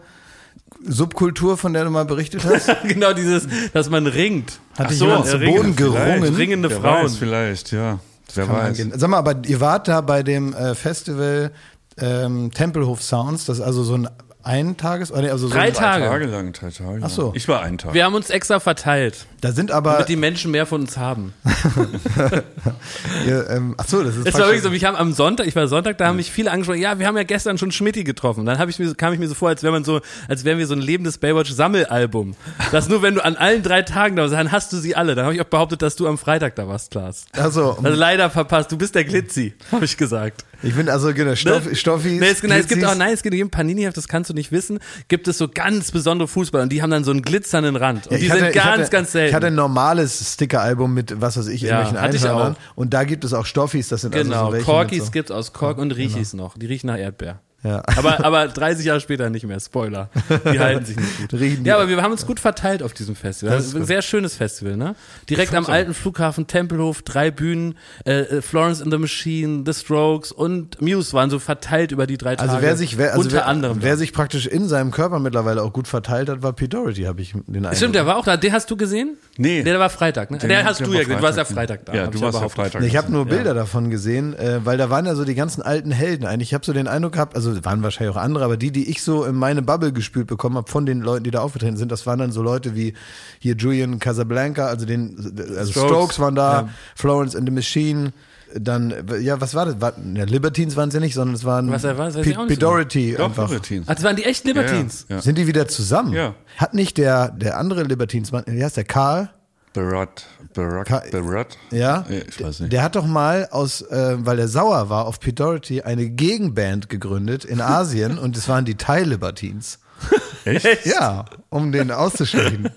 Subkultur, 0.85 1.57
von 1.57 1.73
der 1.73 1.83
du 1.85 1.89
mal 1.89 2.05
berichtet 2.05 2.43
hast? 2.45 2.69
genau 2.87 3.13
dieses, 3.13 3.47
dass 3.73 3.89
man 3.89 4.07
ringt. 4.07 4.59
Hat 4.77 4.91
dich 4.91 4.97
so, 4.99 5.05
jemand 5.07 5.25
zu 5.27 5.37
ringen- 5.39 5.55
Boden 5.55 5.75
gerungen? 5.75 6.19
vielleicht. 6.23 6.37
Ringende 6.37 6.69
Wer 6.69 6.79
Frauen. 6.81 7.05
weiß, 7.05 7.15
vielleicht, 7.17 7.71
ja. 7.71 7.99
Wer 8.35 8.47
weiß. 8.49 8.85
Sag 8.95 9.09
mal, 9.09 9.17
aber 9.17 9.35
ihr 9.45 9.59
wart 9.59 9.87
da 9.87 10.01
bei 10.01 10.21
dem 10.23 10.53
äh, 10.53 10.75
Festival 10.75 11.51
ähm, 11.97 12.51
Tempelhof 12.53 13.01
Sounds, 13.01 13.45
das 13.45 13.57
ist 13.59 13.63
also 13.63 13.83
so 13.83 13.95
ein 13.95 14.07
Eintages, 14.41 15.11
oder 15.11 15.23
nee, 15.23 15.29
also 15.29 15.47
so 15.47 15.53
Drei 15.53 15.67
ein, 15.67 15.73
Tage. 15.73 16.05
Tage 16.05 16.25
lang, 16.27 16.53
drei 16.53 16.69
Tage. 16.69 17.01
Ach 17.03 17.09
so. 17.09 17.33
Ich 17.35 17.49
war 17.49 17.61
einen 17.61 17.77
Tag. 17.77 17.93
Wir 17.93 18.05
haben 18.05 18.15
uns 18.15 18.29
extra 18.29 18.61
verteilt, 18.61 19.25
Da 19.41 19.51
sind 19.51 19.69
aber, 19.69 19.91
damit 19.93 20.07
die 20.07 20.15
Menschen 20.15 20.51
mehr 20.51 20.65
von 20.65 20.81
uns 20.81 20.97
haben. 20.97 21.33
ihr, 23.27 23.49
ähm, 23.49 23.75
ach 23.77 23.85
so, 23.85 24.01
das 24.01 24.15
ist 24.15 24.27
Es 24.27 24.33
war 24.35 24.45
wirklich 24.45 24.61
so, 24.61 24.71
ich 24.71 24.85
habe 24.85 24.97
am 24.97 25.11
Sonntag, 25.11 25.45
ich 25.45 25.55
war 25.57 25.67
Sonntag, 25.67 25.97
da 25.97 26.07
haben 26.07 26.15
mich 26.15 26.31
viele 26.31 26.51
angesprochen, 26.51 26.79
ja, 26.79 26.97
wir 26.99 27.07
haben 27.07 27.17
ja 27.17 27.23
gestern 27.23 27.57
schon 27.57 27.71
Schmidti 27.71 28.05
getroffen. 28.05 28.45
Dann 28.45 28.59
hab 28.59 28.69
ich 28.69 28.79
mir, 28.79 28.93
kam 28.95 29.11
ich 29.11 29.19
mir 29.19 29.27
so 29.27 29.33
vor, 29.35 29.49
als 29.49 29.61
wäre 29.61 29.73
man 29.73 29.83
so, 29.83 29.99
als 30.29 30.45
wären 30.45 30.57
wir 30.57 30.67
so 30.67 30.73
ein 30.73 30.81
lebendes 30.81 31.17
Baywatch-Sammelalbum. 31.17 32.35
Das 32.71 32.87
nur, 32.87 33.01
wenn 33.01 33.15
du 33.15 33.25
an 33.25 33.35
allen 33.35 33.61
drei 33.61 33.81
Tagen 33.81 34.15
da 34.15 34.21
warst, 34.23 34.33
dann 34.33 34.53
hast 34.53 34.71
du 34.71 34.77
sie 34.77 34.95
alle. 34.95 35.15
Dann 35.15 35.25
habe 35.25 35.35
ich 35.35 35.41
auch 35.41 35.45
behauptet, 35.45 35.81
dass 35.81 35.97
du 35.97 36.07
am 36.07 36.17
Freitag 36.17 36.55
da 36.55 36.67
warst, 36.67 36.91
Klaas. 36.91 37.25
Also, 37.33 37.77
Also 37.83 37.97
leider 37.97 38.29
verpasst, 38.29 38.71
du 38.71 38.77
bist 38.77 38.95
der 38.95 39.03
Glitzi, 39.03 39.53
habe 39.71 39.83
ich 39.83 39.97
gesagt. 39.97 40.45
Ich 40.61 40.75
bin 40.75 40.89
also 40.89 41.13
genau, 41.13 41.35
Stoff, 41.35 41.69
Stoffi. 41.73 42.19
Nee, 42.19 42.27
es, 42.27 42.43
nein, 42.43 42.59
es 42.59 42.67
gibt 42.67 42.83
auch, 42.85 42.95
nein, 42.95 43.13
es 43.13 43.23
gibt 43.23 43.35
im 43.35 43.49
Panini-Heft, 43.49 43.97
das 43.97 44.07
kannst 44.07 44.29
du 44.29 44.33
nicht 44.33 44.51
wissen, 44.51 44.79
gibt 45.07 45.27
es 45.27 45.37
so 45.37 45.47
ganz 45.47 45.91
besondere 45.91 46.27
Fußballer 46.27 46.63
und 46.63 46.71
die 46.71 46.81
haben 46.81 46.91
dann 46.91 47.03
so 47.03 47.11
einen 47.11 47.21
glitzernden 47.21 47.75
Rand. 47.75 48.07
Und 48.07 48.19
die 48.19 48.27
sind 48.27 48.53
ganz, 48.53 48.89
ganz 48.89 49.11
selten. 49.11 49.29
Ich 49.29 49.35
hatte 49.35 49.47
ein 49.47 49.55
normales 49.55 50.33
Sticker-Album 50.33 50.93
mit, 50.93 51.21
was 51.21 51.37
weiß 51.37 51.47
ich, 51.47 51.61
Ja, 51.61 51.79
irgendwelchen 51.79 52.01
hatte 52.01 52.17
ich 52.17 52.23
Einhörnern. 52.23 52.55
Und 52.75 52.93
da 52.93 53.03
gibt 53.03 53.23
es 53.23 53.33
auch 53.33 53.45
Stoffis, 53.45 53.87
das 53.89 54.01
sind 54.01 54.13
also 54.15 54.29
genau, 54.29 54.45
so 54.47 54.53
welche 54.53 54.65
Corkis 54.65 54.97
mit 54.99 55.05
so, 55.05 55.11
gibt's 55.11 55.31
aus 55.31 55.53
Kork 55.53 55.77
und 55.77 55.91
Riechis 55.91 56.33
noch. 56.33 56.57
Die 56.57 56.65
riechen 56.65 56.87
nach 56.87 56.97
Erdbeer. 56.97 57.41
Ja. 57.63 57.83
Aber, 57.97 58.23
aber 58.23 58.47
30 58.47 58.85
Jahre 58.85 59.01
später 59.01 59.29
nicht 59.29 59.45
mehr, 59.45 59.59
Spoiler. 59.59 60.09
Die 60.51 60.59
halten 60.59 60.85
sich 60.85 60.95
nicht 60.95 61.29
gut. 61.29 61.65
Ja, 61.65 61.75
aber 61.75 61.89
wir 61.89 62.01
haben 62.01 62.11
uns 62.11 62.25
gut 62.25 62.39
verteilt 62.39 62.81
auf 62.81 62.93
diesem 62.93 63.15
Festival. 63.15 63.55
Das 63.55 63.65
ist 63.65 63.75
ein 63.75 63.85
sehr 63.85 64.01
schönes 64.01 64.35
Festival, 64.35 64.77
ne? 64.77 64.95
Direkt 65.29 65.53
am 65.53 65.65
alten 65.65 65.93
Flughafen 65.93 66.47
Tempelhof, 66.47 67.01
drei 67.01 67.31
Bühnen, 67.31 67.75
äh, 68.05 68.21
äh, 68.21 68.41
Florence 68.41 68.81
and 68.81 68.93
the 68.93 68.97
Machine, 68.97 69.63
The 69.65 69.73
Strokes 69.73 70.31
und 70.31 70.81
Muse 70.81 71.13
waren 71.13 71.29
so 71.29 71.39
verteilt 71.39 71.91
über 71.91 72.07
die 72.07 72.17
drei 72.17 72.35
Tage. 72.37 72.49
Also 72.49 72.61
wer 72.61 72.77
sich, 72.77 72.97
wer, 72.97 73.11
also 73.11 73.23
unter 73.23 73.37
wer, 73.37 73.47
anderem. 73.47 73.77
wer 73.81 73.97
sich 73.97 74.13
praktisch 74.13 74.47
in 74.47 74.67
seinem 74.69 74.91
Körper 74.91 75.19
mittlerweile 75.19 75.61
auch 75.61 75.73
gut 75.73 75.87
verteilt 75.87 76.29
hat, 76.29 76.41
war 76.41 76.53
Pete 76.53 76.69
Doherty, 76.69 77.03
habe 77.03 77.21
ich 77.21 77.33
den 77.33 77.57
Eindruck. 77.57 77.75
Stimmt, 77.75 77.95
der 77.95 78.05
war 78.05 78.17
auch 78.17 78.25
da. 78.25 78.37
Den 78.37 78.53
hast 78.53 78.71
du 78.71 78.77
gesehen? 78.77 79.17
Nee. 79.37 79.63
Der 79.63 79.79
war 79.79 79.89
Freitag, 79.89 80.31
ne? 80.31 80.37
Den- 80.37 80.49
der 80.49 80.63
hast 80.63 80.79
der 80.79 80.87
du 80.87 80.93
ja 80.93 80.99
gesehen. 80.99 81.17
Du 81.17 81.23
warst 81.23 81.37
ja 81.37 81.45
Freitag. 81.45 81.85
Da. 81.85 81.93
Ja, 81.93 82.03
hab 82.03 82.11
du 82.11 82.17
ich 82.17 82.23
warst 82.23 82.39
ja. 82.39 82.47
Freitag. 82.49 82.83
Ich 82.83 82.95
habe 82.95 83.11
nur 83.11 83.25
Bilder 83.25 83.53
davon 83.53 83.89
gesehen, 83.89 84.33
äh, 84.37 84.59
weil 84.63 84.77
da 84.77 84.89
waren 84.89 85.05
ja 85.05 85.15
so 85.15 85.25
die 85.25 85.35
ganzen 85.35 85.61
alten 85.61 85.91
Helden 85.91 86.25
eigentlich. 86.25 86.49
Ich 86.49 86.53
habe 86.53 86.65
so 86.65 86.73
den 86.73 86.87
Eindruck 86.87 87.13
gehabt, 87.13 87.35
also 87.35 87.48
waren 87.63 87.83
wahrscheinlich 87.83 88.15
auch 88.15 88.21
andere, 88.21 88.45
aber 88.45 88.57
die, 88.57 88.71
die 88.71 88.89
ich 88.89 89.01
so 89.01 89.25
in 89.25 89.35
meine 89.35 89.61
Bubble 89.61 89.93
gespült 89.93 90.27
bekommen 90.27 90.57
habe 90.57 90.69
von 90.69 90.85
den 90.85 91.01
Leuten, 91.01 91.23
die 91.23 91.31
da 91.31 91.41
aufgetreten 91.41 91.77
sind, 91.77 91.91
das 91.91 92.05
waren 92.05 92.19
dann 92.19 92.31
so 92.31 92.41
Leute 92.41 92.75
wie 92.75 92.93
hier 93.39 93.55
Julian 93.55 93.99
Casablanca, 93.99 94.67
also 94.67 94.85
den, 94.85 95.15
also 95.57 95.71
Strokes, 95.71 95.89
Strokes, 95.89 96.19
waren 96.19 96.35
da, 96.35 96.61
ja. 96.61 96.69
Florence 96.95 97.35
and 97.35 97.47
the 97.47 97.53
Machine. 97.53 98.13
Dann, 98.55 98.91
ja, 99.21 99.39
was 99.39 99.53
war 99.53 99.67
das? 99.67 99.79
War, 99.79 99.93
ja, 100.15 100.23
Libertines 100.23 100.75
waren 100.75 100.89
es 100.89 100.95
ja 100.95 100.99
nicht, 100.99 101.13
sondern 101.13 101.35
es 101.35 101.45
waren 101.45 101.71
Was 101.71 101.83
Pete, 101.83 101.99
auch 101.99 102.15
nicht 102.15 102.47
Pete 102.47 102.59
Doherty 102.59 103.13
Doch, 103.15 103.25
einfach. 103.25 103.47
Libertines. 103.47 103.85
Das 103.85 104.01
waren 104.01 104.15
die 104.15 104.23
echt 104.23 104.43
Libertines. 104.45 105.05
Ja, 105.07 105.17
ja. 105.17 105.21
Sind 105.21 105.37
die 105.37 105.45
wieder 105.45 105.67
zusammen? 105.67 106.13
Ja. 106.13 106.33
Hat 106.57 106.73
nicht 106.73 106.97
der, 106.97 107.29
der 107.29 107.59
andere 107.59 107.83
Libertines, 107.83 108.33
wie 108.33 108.63
heißt 108.63 108.77
der, 108.77 108.85
Karl? 108.85 109.29
Berat, 109.73 110.25
Ka- 110.55 111.03
Berat. 111.11 111.57
Ja, 111.71 112.05
ich 112.09 112.43
weiß 112.43 112.61
nicht. 112.61 112.73
der 112.73 112.81
hat 112.81 112.95
doch 112.95 113.05
mal 113.05 113.47
aus, 113.51 113.81
äh, 113.83 114.15
weil 114.19 114.39
er 114.39 114.47
sauer 114.47 114.89
war 114.89 115.05
auf 115.05 115.19
Pete 115.19 115.35
Doherty, 115.43 115.81
eine 115.83 116.09
Gegenband 116.09 116.89
gegründet 116.89 117.45
in 117.45 117.61
Asien 117.61 118.17
und 118.17 118.35
es 118.35 118.49
waren 118.49 118.65
die 118.65 118.75
Thai 118.75 119.03
Libertines. 119.03 119.79
Echt? 120.45 120.85
Ja, 120.85 121.25
um 121.49 121.71
den 121.71 121.91
auszuschalten. 121.91 122.69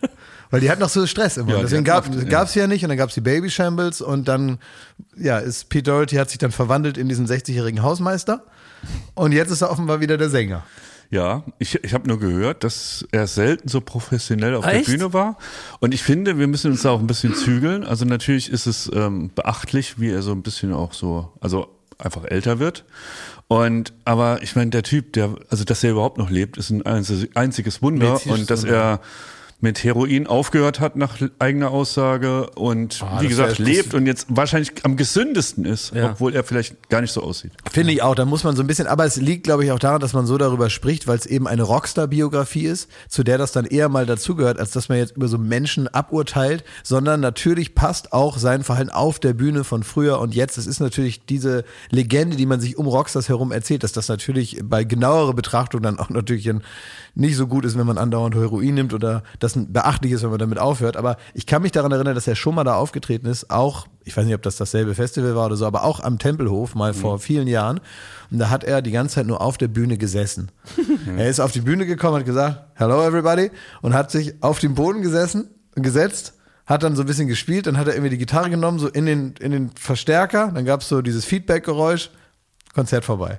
Weil 0.51 0.61
die 0.61 0.71
hat 0.71 0.81
noch 0.81 0.91
so 0.91 1.07
Stress 1.07 1.39
immer. 1.39 1.55
Ja, 1.55 1.61
Deswegen 1.63 1.85
gab 1.85 2.07
es 2.07 2.55
ja 2.55 2.67
nicht 2.67 2.83
und 2.85 2.91
dann 2.91 2.99
gab 2.99 3.09
es 3.09 3.15
die 3.15 3.21
Baby 3.23 3.49
Shambles 3.49 4.03
und 4.03 4.29
dann, 4.29 4.59
ja, 5.17 5.39
ist 5.39 5.71
Pete 5.71 5.85
Doherty 5.91 6.17
hat 6.17 6.29
sich 6.29 6.39
dann 6.39 6.53
verwandelt 6.53 6.99
in 6.99 7.09
diesen 7.09 7.27
60-jährigen 7.27 7.83
Hausmeister 7.83 8.45
und 9.15 9.33
jetzt 9.33 9.51
ist 9.51 9.63
er 9.63 9.71
offenbar 9.71 10.01
wieder 10.01 10.19
der 10.19 10.29
Sänger. 10.29 10.63
Ja, 11.13 11.45
ich, 11.59 11.75
ich 11.85 11.93
habe 11.93 12.09
nur 12.09 12.19
gehört, 12.19 12.65
dass 12.65 13.07
er 13.13 13.27
selten 13.27 13.69
so 13.69 13.83
professionell 13.83 14.55
auf 14.55 14.67
Echt? 14.67 14.89
der 14.89 14.93
Bühne 14.95 15.13
war. 15.13 15.37
Und 15.79 15.93
ich 15.93 16.03
finde, 16.03 16.39
wir 16.39 16.47
müssen 16.47 16.71
uns 16.71 16.81
da 16.83 16.91
auch 16.91 17.01
ein 17.01 17.07
bisschen 17.07 17.35
zügeln. 17.35 17.85
Also 17.85 18.07
natürlich 18.07 18.51
ist 18.51 18.65
es 18.67 18.91
ähm, 18.95 19.31
beachtlich, 19.35 20.01
wie 20.01 20.09
er 20.09 20.23
so 20.23 20.33
ein 20.33 20.41
bisschen 20.41 20.73
auch 20.73 20.95
so, 20.95 21.31
also 21.39 21.69
einfach 21.99 22.25
älter 22.25 22.59
wird. 22.61 22.87
Und 23.47 23.93
aber 24.07 24.43
ich 24.43 24.57
meine, 24.57 24.71
der 24.71 24.85
Typ, 24.85 25.13
der, 25.13 25.35
also 25.51 25.65
dass 25.65 25.85
er 25.85 25.91
überhaupt 25.91 26.17
noch 26.17 26.31
lebt, 26.31 26.57
ist 26.57 26.71
ein 26.71 26.83
einzi- 26.83 27.29
einziges 27.37 27.83
Wunder. 27.83 28.19
Und 28.25 28.51
dass 28.51 28.65
er 28.65 29.01
mit 29.63 29.83
Heroin 29.85 30.27
aufgehört 30.27 30.81
hat 30.81 30.97
nach 30.97 31.17
eigener 31.39 31.71
Aussage 31.71 32.51
und 32.51 33.01
Ah, 33.03 33.21
wie 33.23 33.29
gesagt 33.29 33.59
lebt 33.61 33.95
und 33.95 34.07
jetzt 34.07 34.27
wahrscheinlich 34.29 34.73
am 34.83 34.97
gesündesten 34.97 35.65
ist, 35.65 35.95
Ja. 35.95 36.11
obwohl 36.11 36.35
er 36.35 36.43
vielleicht 36.43 36.91
gar 36.91 37.01
nicht 37.01 37.13
so 37.13 37.23
aussieht. 37.23 37.53
Finde 37.71 37.93
ich 37.93 38.03
auch, 38.03 38.17
da 38.17 38.25
muss 38.25 38.43
man 38.43 38.57
so 38.57 38.63
ein 38.63 38.67
bisschen, 38.67 38.89
aber 38.89 39.05
es 39.05 39.17
liegt, 39.17 39.45
glaube 39.45 39.65
ich, 39.65 39.71
auch 39.71 39.79
daran, 39.79 40.01
dass 40.01 40.15
man 40.15 40.27
so 40.27 40.37
darüber 40.37 40.69
spricht, 40.69 41.07
weil 41.07 41.17
es 41.17 41.27
eben 41.27 41.47
eine 41.47 41.63
Rockstar-Biografie 41.63 42.65
ist, 42.67 42.91
zu 43.09 43.23
der 43.23 43.39
das 43.39 43.53
dann 43.53 43.65
eher 43.65 43.89
mal 43.89 44.05
dazugehört, 44.05 44.59
als 44.59 44.73
dass 44.73 44.89
man 44.89 44.99
jetzt 44.99 45.17
über 45.17 45.29
so 45.29 45.39
Menschen 45.39 45.87
aburteilt, 45.87 46.65
sondern 46.83 47.21
natürlich 47.21 47.77
passt 47.77 48.13
auch 48.13 48.39
sein 48.39 48.65
Verhalten 48.65 48.91
auf 48.91 49.21
der 49.21 49.33
Bühne 49.33 49.63
von 49.63 49.85
früher 49.85 50.19
und 50.19 50.35
jetzt. 50.35 50.59
Es 50.59 50.67
ist 50.67 50.81
natürlich 50.81 51.25
diese 51.25 51.65
Legende, 51.91 52.37
die 52.37 52.47
man 52.47 52.61
sich 52.61 52.77
um 52.79 52.87
Rockstars 52.89 53.29
herum 53.29 53.53
erzählt, 53.53 53.85
dass 53.85 53.93
das 53.93 54.09
natürlich 54.09 54.59
bei 54.65 54.83
genauerer 54.83 55.35
Betrachtung 55.35 55.83
dann 55.83 56.01
auch 56.01 56.11
natürlich 56.11 56.51
ein, 56.51 56.63
nicht 57.15 57.37
so 57.37 57.47
gut 57.47 57.65
ist, 57.65 57.77
wenn 57.77 57.87
man 57.87 57.99
andauernd 57.99 58.35
Heroin 58.35 58.75
nimmt 58.75 58.95
oder 58.95 59.23
das 59.39 59.53
beachtlich 59.57 60.13
ist, 60.13 60.23
wenn 60.23 60.31
man 60.31 60.39
damit 60.39 60.59
aufhört. 60.59 60.97
Aber 60.97 61.17
ich 61.35 61.47
kann 61.47 61.63
mich 61.63 61.73
daran 61.73 61.93
erinnern, 61.93 62.15
dass 62.15 62.27
er 62.27 62.37
schon 62.37 62.55
mal 62.55 62.65
da 62.65 62.75
aufgetreten 62.77 63.27
ist, 63.27 63.51
auch, 63.51 63.87
ich 64.05 64.17
weiß 64.17 64.25
nicht, 64.25 64.35
ob 64.35 64.43
das 64.43 64.57
dasselbe 64.57 64.95
Festival 64.95 65.37
war 65.37 65.47
oder 65.47 65.57
so, 65.57 65.67
aber 65.67 65.85
auch 65.85 66.01
am 66.01 66.19
Tempelhof 66.19 66.75
mal 66.75 66.95
vor 66.95 67.19
vielen 67.19 67.49
Jahren. 67.49 67.81
Und 68.31 68.39
da 68.39 68.49
hat 68.49 68.65
er 68.65 68.81
die 68.81 68.93
ganze 68.93 69.17
Zeit 69.17 69.27
nur 69.27 69.41
auf 69.41 69.59
der 69.59 69.69
Bühne 69.69 69.99
gesessen. 69.99 70.51
er 71.17 71.29
ist 71.29 71.41
auf 71.41 71.53
die 71.53 71.61
Bühne 71.61 71.87
gekommen, 71.87 72.17
hat 72.17 72.25
gesagt, 72.25 72.63
hello 72.75 73.05
everybody, 73.07 73.51
und 73.83 73.95
hat 73.95 74.11
sich 74.11 74.43
auf 74.43 74.59
den 74.59 74.75
Boden 74.75 75.03
gesessen, 75.03 75.51
gesetzt, 75.75 76.35
hat 76.65 76.83
dann 76.83 76.97
so 76.97 77.03
ein 77.03 77.07
bisschen 77.07 77.29
gespielt, 77.29 77.67
dann 77.67 77.77
hat 77.77 77.89
er 77.89 77.95
irgendwie 77.95 78.11
die 78.11 78.19
Gitarre 78.19 78.49
genommen, 78.49 78.79
so 78.79 78.89
in 78.89 79.05
den, 79.05 79.35
in 79.41 79.53
den 79.53 79.71
Verstärker, 79.71 80.51
dann 80.55 80.65
gab 80.65 80.81
es 80.81 80.89
so 80.89 81.03
dieses 81.03 81.25
Feedback-Geräusch, 81.25 82.11
Konzert 82.75 83.05
vorbei. 83.05 83.39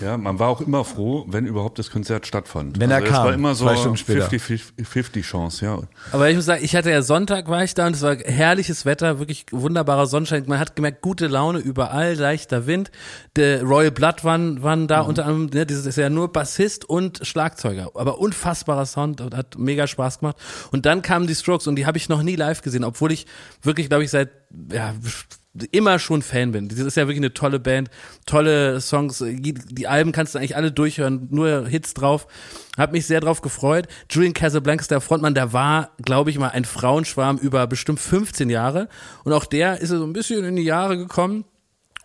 Ja, 0.00 0.16
man 0.16 0.38
war 0.38 0.48
auch 0.48 0.60
immer 0.60 0.84
froh, 0.84 1.24
wenn 1.28 1.46
überhaupt 1.46 1.78
das 1.78 1.90
Konzert 1.90 2.26
stattfand. 2.26 2.80
Wenn 2.80 2.90
er 2.90 2.98
also 2.98 3.08
kam, 3.08 3.20
Es 3.20 3.26
war 3.26 3.34
immer 3.34 3.54
so 3.54 3.64
zwei 3.64 3.76
Stunden 3.76 3.96
später. 3.96 4.26
50-50 4.28 5.22
Chance, 5.22 5.64
ja. 5.64 5.78
Aber 6.12 6.28
ich 6.28 6.36
muss 6.36 6.44
sagen, 6.44 6.64
ich 6.64 6.74
hatte 6.74 6.90
ja 6.90 7.02
Sonntag 7.02 7.48
war 7.48 7.62
ich 7.62 7.74
da 7.74 7.86
und 7.86 7.94
es 7.94 8.02
war 8.02 8.16
herrliches 8.16 8.84
Wetter, 8.84 9.18
wirklich 9.18 9.46
wunderbarer 9.50 10.06
Sonnenschein. 10.06 10.44
Man 10.46 10.58
hat 10.58 10.76
gemerkt, 10.76 11.02
gute 11.02 11.26
Laune 11.26 11.58
überall, 11.58 12.14
leichter 12.14 12.66
Wind. 12.66 12.90
Der 13.36 13.62
Royal 13.62 13.90
Blood 13.90 14.24
waren, 14.24 14.62
waren 14.62 14.88
da 14.88 15.02
unter 15.02 15.24
anderem, 15.24 15.46
ne, 15.46 15.66
das 15.66 15.86
ist 15.86 15.96
ja 15.96 16.10
nur 16.10 16.32
Bassist 16.32 16.84
und 16.84 17.26
Schlagzeuger, 17.26 17.90
aber 17.94 18.18
unfassbarer 18.18 18.86
Sound 18.86 19.20
und 19.20 19.36
hat 19.36 19.58
mega 19.58 19.86
Spaß 19.86 20.20
gemacht. 20.20 20.36
Und 20.72 20.86
dann 20.86 21.02
kamen 21.02 21.26
die 21.26 21.34
Strokes 21.34 21.66
und 21.66 21.76
die 21.76 21.86
habe 21.86 21.98
ich 21.98 22.08
noch 22.08 22.22
nie 22.22 22.36
live 22.36 22.62
gesehen, 22.62 22.84
obwohl 22.84 23.12
ich 23.12 23.26
wirklich, 23.62 23.88
glaube 23.88 24.04
ich, 24.04 24.10
seit 24.10 24.30
ja 24.72 24.94
immer 25.72 25.98
schon 25.98 26.22
Fan 26.22 26.52
bin. 26.52 26.68
Das 26.68 26.78
ist 26.78 26.96
ja 26.96 27.04
wirklich 27.04 27.18
eine 27.18 27.34
tolle 27.34 27.58
Band, 27.58 27.90
tolle 28.24 28.80
Songs. 28.80 29.24
Die 29.26 29.88
Alben 29.88 30.12
kannst 30.12 30.34
du 30.34 30.38
eigentlich 30.38 30.56
alle 30.56 30.70
durchhören, 30.70 31.26
nur 31.30 31.66
Hits 31.66 31.94
drauf. 31.94 32.26
Hab 32.78 32.92
mich 32.92 33.06
sehr 33.06 33.20
drauf 33.20 33.40
gefreut. 33.40 33.88
Julian 34.08 34.32
Casablancas, 34.32 34.88
der 34.88 35.00
Frontmann, 35.00 35.34
der 35.34 35.52
war, 35.52 35.90
glaube 36.02 36.30
ich 36.30 36.38
mal, 36.38 36.48
ein 36.48 36.64
Frauenschwarm 36.64 37.38
über 37.38 37.66
bestimmt 37.66 38.00
15 38.00 38.48
Jahre. 38.48 38.88
Und 39.24 39.32
auch 39.32 39.44
der 39.44 39.80
ist 39.80 39.88
so 39.88 40.04
ein 40.04 40.12
bisschen 40.12 40.44
in 40.44 40.56
die 40.56 40.62
Jahre 40.62 40.96
gekommen 40.96 41.44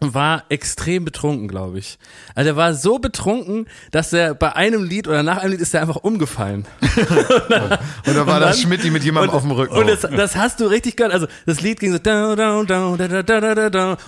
und 0.01 0.13
war 0.13 0.43
extrem 0.49 1.05
betrunken, 1.05 1.47
glaube 1.47 1.79
ich. 1.79 1.97
Also 2.35 2.49
er 2.49 2.55
war 2.55 2.73
so 2.73 2.99
betrunken, 2.99 3.67
dass 3.91 4.11
er 4.13 4.35
bei 4.35 4.55
einem 4.55 4.83
Lied 4.83 5.07
oder 5.07 5.23
nach 5.23 5.37
einem 5.37 5.51
Lied 5.51 5.61
ist 5.61 5.73
er 5.73 5.81
einfach 5.81 5.97
umgefallen. 5.97 6.65
und 8.05 8.15
da 8.15 8.27
war 8.27 8.39
das 8.39 8.59
Schmidt 8.59 8.81
Schmidti 8.81 8.91
mit 8.91 9.03
jemandem 9.03 9.29
und, 9.29 9.35
auf 9.35 9.43
dem 9.43 9.51
Rücken. 9.51 9.75
Und 9.75 9.87
das, 9.87 10.01
das, 10.01 10.35
hast 10.35 10.59
du 10.59 10.65
richtig 10.65 10.97
gehört. 10.97 11.13
Also 11.13 11.27
das 11.45 11.61
Lied 11.61 11.79
ging 11.79 11.93
so 11.93 11.97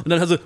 und 0.04 0.10
dann 0.10 0.20
hast 0.20 0.32
du 0.32 0.40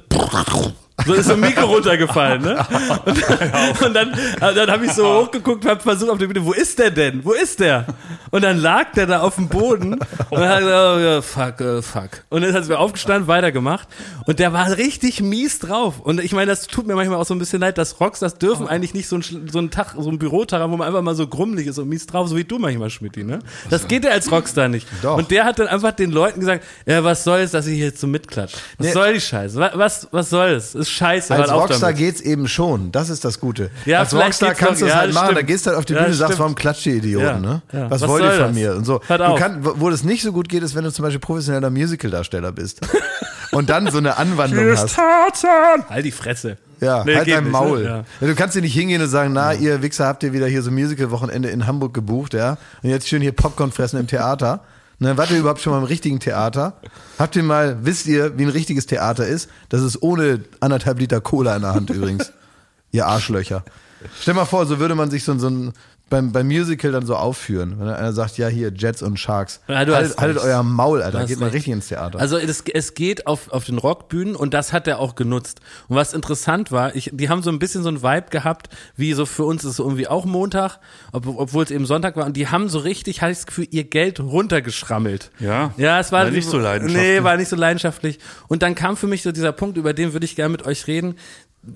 so 1.05 1.13
ist 1.13 1.27
so 1.27 1.33
ein 1.33 1.39
Mikro 1.39 1.65
runtergefallen, 1.65 2.41
ne? 2.41 2.65
Und 3.05 3.19
dann, 3.19 3.85
und 3.85 3.93
dann, 3.93 4.15
also 4.39 4.59
dann 4.59 4.71
habe 4.71 4.85
ich 4.85 4.91
so 4.93 5.05
hochgeguckt, 5.21 5.65
habe 5.65 5.79
versucht 5.81 6.09
auf 6.09 6.17
der 6.17 6.27
Bühne, 6.27 6.45
wo 6.45 6.53
ist 6.53 6.77
der 6.79 6.91
denn? 6.91 7.23
Wo 7.23 7.31
ist 7.33 7.59
der? 7.59 7.85
Und 8.31 8.43
dann 8.43 8.57
lag 8.59 8.91
der 8.93 9.05
da 9.07 9.21
auf 9.21 9.35
dem 9.35 9.47
Boden 9.49 9.93
und 9.95 10.01
dann 10.31 10.47
hat 10.49 10.59
gesagt, 10.59 10.95
oh, 10.95 10.99
ja, 10.99 11.21
fuck, 11.21 11.61
äh, 11.61 11.81
fuck. 11.81 12.09
Und 12.29 12.41
dann 12.43 12.53
hat 12.53 12.67
wir 12.69 12.79
aufgestanden, 12.79 13.27
weitergemacht 13.27 13.87
und 14.25 14.39
der 14.39 14.53
war 14.53 14.77
richtig 14.77 15.21
mies 15.21 15.59
drauf. 15.59 15.99
Und 15.99 16.19
ich 16.21 16.33
meine, 16.33 16.47
das 16.47 16.67
tut 16.67 16.87
mir 16.87 16.95
manchmal 16.95 17.19
auch 17.19 17.25
so 17.25 17.33
ein 17.33 17.39
bisschen 17.39 17.59
leid, 17.61 17.77
dass 17.77 17.99
Rockstars 17.99 18.37
dürfen 18.37 18.67
eigentlich 18.67 18.93
nicht 18.93 19.07
so 19.07 19.17
Schl- 19.17 19.51
so 19.51 19.59
einen 19.59 19.71
Tag, 19.71 19.95
so 19.97 20.07
einen 20.09 20.19
Bürotag 20.19 20.61
haben, 20.61 20.71
wo 20.71 20.77
man 20.77 20.87
einfach 20.87 21.01
mal 21.01 21.15
so 21.15 21.27
grummelig 21.27 21.67
ist 21.67 21.77
und 21.79 21.89
mies 21.89 22.05
drauf, 22.07 22.27
so 22.29 22.37
wie 22.37 22.43
du 22.43 22.59
manchmal, 22.59 22.89
Schmidti, 22.89 23.23
ne? 23.23 23.39
Das 23.69 23.87
geht 23.87 24.03
ja 24.05 24.11
als 24.11 24.31
Rockstar 24.31 24.67
nicht. 24.67 24.87
Doch. 25.01 25.17
Und 25.17 25.31
der 25.31 25.45
hat 25.45 25.59
dann 25.59 25.67
einfach 25.67 25.91
den 25.91 26.11
Leuten 26.11 26.39
gesagt, 26.39 26.63
ja, 26.85 27.03
was 27.03 27.23
soll 27.23 27.39
es, 27.39 27.51
dass 27.51 27.67
ich 27.67 27.75
hier 27.77 27.91
so 27.95 28.07
mitklatsche? 28.07 28.57
Was 28.77 28.87
Nee. 28.87 28.93
soll 28.93 29.13
die 29.13 29.21
Scheiße? 29.21 29.59
Was, 29.59 29.71
was, 29.77 30.07
was 30.11 30.29
soll 30.29 30.49
es? 30.49 30.75
Ist 30.75 30.89
scheiße. 30.91 31.33
Als 31.35 31.51
Rockstar 31.51 31.79
damit. 31.91 31.97
geht's 31.97 32.21
eben 32.21 32.47
schon. 32.47 32.91
Das 32.91 33.09
ist 33.09 33.25
das 33.25 33.39
Gute. 33.39 33.71
Ja, 33.85 33.99
Als 33.99 34.13
Rockstar 34.13 34.53
kannst 34.53 34.81
du 34.81 34.85
es 34.85 34.91
ja, 34.91 34.99
halt 34.99 35.13
machen. 35.13 35.35
Da 35.35 35.41
gehst 35.41 35.65
du 35.65 35.69
halt 35.69 35.79
auf 35.79 35.85
die 35.85 35.93
Bühne 35.93 36.07
und 36.07 36.13
sagst, 36.13 36.37
warum 36.39 36.55
klatscht 36.55 36.85
ihr 36.85 36.95
Idioten, 36.95 37.41
ne? 37.41 37.61
Was, 37.71 38.01
Was 38.01 38.07
wollt 38.09 38.23
ihr 38.23 38.31
von 38.31 38.39
das? 38.47 38.53
mir? 38.55 38.75
Und 38.75 38.85
so. 38.85 39.01
Hört 39.07 39.21
du 39.21 39.35
kann, 39.35 39.59
wo 39.61 39.89
das 39.89 40.03
nicht 40.03 40.21
so 40.23 40.31
gut 40.31 40.49
geht, 40.49 40.63
ist, 40.63 40.75
wenn 40.75 40.83
du 40.83 40.91
zum 40.91 41.03
Beispiel 41.03 41.19
professioneller 41.19 41.69
Musical-Darsteller 41.69 42.51
bist. 42.51 42.81
und 43.51 43.69
dann 43.69 43.89
so 43.91 43.97
eine 43.97 44.17
Anwandlung 44.17 44.69
hast. 44.71 44.95
Tarzan! 44.95 45.85
Halt 45.89 46.05
die 46.05 46.11
Fresse. 46.11 46.57
Ja, 46.79 47.03
Nee, 47.03 47.15
halt 47.15 47.29
dein 47.29 47.43
nicht, 47.43 47.51
Maul. 47.53 47.83
ne? 47.83 48.05
Ja. 48.21 48.27
Du 48.27 48.35
kannst 48.35 48.55
dir 48.55 48.61
nicht 48.61 48.73
hingehen 48.73 49.01
und 49.01 49.07
sagen, 49.09 49.33
na, 49.33 49.53
ihr 49.53 49.81
Wichser 49.83 50.07
habt 50.07 50.23
ihr 50.23 50.33
wieder 50.33 50.47
hier 50.47 50.63
so 50.63 50.71
ein 50.71 50.73
Musical-Wochenende 50.73 51.49
in 51.49 51.67
Hamburg 51.67 51.93
gebucht, 51.93 52.33
ja? 52.33 52.57
Und 52.81 52.89
jetzt 52.89 53.07
schön 53.07 53.21
hier 53.21 53.33
Popcorn 53.33 53.71
fressen 53.71 53.99
im 53.99 54.07
Theater. 54.07 54.61
Ne, 55.01 55.17
wart 55.17 55.31
ihr 55.31 55.39
überhaupt 55.39 55.59
schon 55.61 55.73
mal 55.73 55.79
im 55.79 55.85
richtigen 55.85 56.19
Theater? 56.19 56.75
Habt 57.17 57.35
ihr 57.35 57.41
mal, 57.41 57.79
wisst 57.81 58.05
ihr, 58.05 58.37
wie 58.37 58.43
ein 58.43 58.49
richtiges 58.49 58.85
Theater 58.85 59.25
ist? 59.25 59.49
Das 59.69 59.81
ist 59.81 60.03
ohne 60.03 60.43
anderthalb 60.59 60.99
Liter 60.99 61.19
Cola 61.21 61.55
in 61.55 61.63
der 61.63 61.73
Hand 61.73 61.89
übrigens. 61.89 62.31
ihr 62.91 63.07
Arschlöcher. 63.07 63.63
Stell 64.19 64.35
mal 64.35 64.45
vor, 64.45 64.67
so 64.67 64.77
würde 64.77 64.93
man 64.93 65.09
sich 65.09 65.23
so, 65.23 65.35
so 65.39 65.49
ein, 65.49 65.73
beim, 66.11 66.31
beim 66.31 66.45
Musical 66.45 66.91
dann 66.91 67.07
so 67.07 67.15
aufführen. 67.15 67.79
Wenn 67.79 67.87
dann 67.87 67.95
einer 67.95 68.13
sagt, 68.13 68.37
ja, 68.37 68.47
hier, 68.47 68.71
Jets 68.71 69.01
und 69.01 69.17
Sharks. 69.17 69.61
Ja, 69.67 69.83
du 69.85 69.95
haltet 69.95 70.17
haltet 70.17 70.43
euer 70.43 70.61
Maul, 70.61 71.01
Alter. 71.01 71.25
Geht 71.25 71.39
mal 71.39 71.45
recht. 71.45 71.55
richtig 71.55 71.73
ins 71.73 71.87
Theater. 71.87 72.19
Also 72.19 72.37
es, 72.37 72.63
es 72.71 72.93
geht 72.93 73.25
auf, 73.25 73.51
auf 73.51 73.65
den 73.65 73.79
Rockbühnen 73.79 74.35
und 74.35 74.53
das 74.53 74.73
hat 74.73 74.87
er 74.87 74.99
auch 74.99 75.15
genutzt. 75.15 75.61
Und 75.87 75.95
was 75.95 76.13
interessant 76.13 76.71
war, 76.71 76.95
ich, 76.95 77.09
die 77.13 77.29
haben 77.29 77.41
so 77.41 77.49
ein 77.49 77.57
bisschen 77.57 77.81
so 77.81 77.89
ein 77.89 78.03
Vibe 78.03 78.27
gehabt, 78.29 78.69
wie 78.95 79.13
so 79.13 79.25
für 79.25 79.45
uns 79.45 79.63
ist 79.63 79.71
es 79.71 79.79
irgendwie 79.79 80.07
auch 80.07 80.25
Montag, 80.25 80.77
ob, 81.13 81.25
obwohl 81.25 81.63
es 81.63 81.71
eben 81.71 81.85
Sonntag 81.85 82.15
war. 82.15 82.25
Und 82.25 82.37
die 82.37 82.49
haben 82.49 82.69
so 82.69 82.79
richtig, 82.79 83.21
hatte 83.21 83.31
ich 83.31 83.39
das 83.39 83.47
Gefühl, 83.47 83.67
ihr 83.71 83.85
Geld 83.85 84.19
runtergeschrammelt. 84.19 85.31
Ja? 85.39 85.73
Ja, 85.77 85.99
es 85.99 86.11
war, 86.11 86.25
War 86.25 86.31
nicht 86.31 86.47
so 86.47 86.59
leidenschaftlich. 86.59 87.19
Nee, 87.19 87.23
war 87.23 87.37
nicht 87.37 87.49
so 87.49 87.55
leidenschaftlich. 87.55 88.19
Und 88.47 88.61
dann 88.61 88.75
kam 88.75 88.97
für 88.97 89.07
mich 89.07 89.23
so 89.23 89.31
dieser 89.31 89.53
Punkt, 89.53 89.77
über 89.77 89.93
den 89.93 90.13
würde 90.13 90.25
ich 90.25 90.35
gerne 90.35 90.51
mit 90.51 90.65
euch 90.65 90.87
reden. 90.87 91.15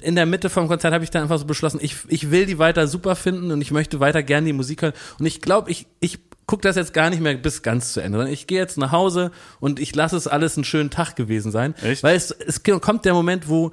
In 0.01 0.15
der 0.15 0.25
Mitte 0.25 0.49
vom 0.49 0.67
Konzert 0.67 0.93
habe 0.93 1.03
ich 1.03 1.11
dann 1.11 1.23
einfach 1.23 1.37
so 1.37 1.45
beschlossen, 1.45 1.79
ich, 1.81 1.97
ich 2.07 2.31
will 2.31 2.45
die 2.45 2.57
weiter 2.57 2.87
super 2.87 3.15
finden 3.15 3.51
und 3.51 3.61
ich 3.61 3.71
möchte 3.71 3.99
weiter 3.99 4.23
gerne 4.23 4.47
die 4.47 4.53
Musik 4.53 4.81
hören. 4.81 4.93
Und 5.19 5.25
ich 5.25 5.41
glaube, 5.41 5.69
ich, 5.69 5.85
ich 5.99 6.19
gucke 6.47 6.61
das 6.61 6.75
jetzt 6.75 6.93
gar 6.93 7.09
nicht 7.09 7.21
mehr 7.21 7.35
bis 7.35 7.61
ganz 7.61 7.93
zu 7.93 8.01
Ende, 8.01 8.29
ich 8.29 8.47
gehe 8.47 8.59
jetzt 8.59 8.77
nach 8.77 8.91
Hause 8.91 9.31
und 9.59 9.79
ich 9.79 9.95
lasse 9.95 10.15
es 10.15 10.27
alles 10.27 10.57
einen 10.57 10.63
schönen 10.63 10.89
Tag 10.89 11.15
gewesen 11.15 11.51
sein. 11.51 11.75
Echt? 11.83 12.03
Weil 12.03 12.15
es, 12.15 12.31
es 12.31 12.63
kommt 12.63 13.05
der 13.05 13.13
Moment, 13.13 13.47
wo 13.49 13.71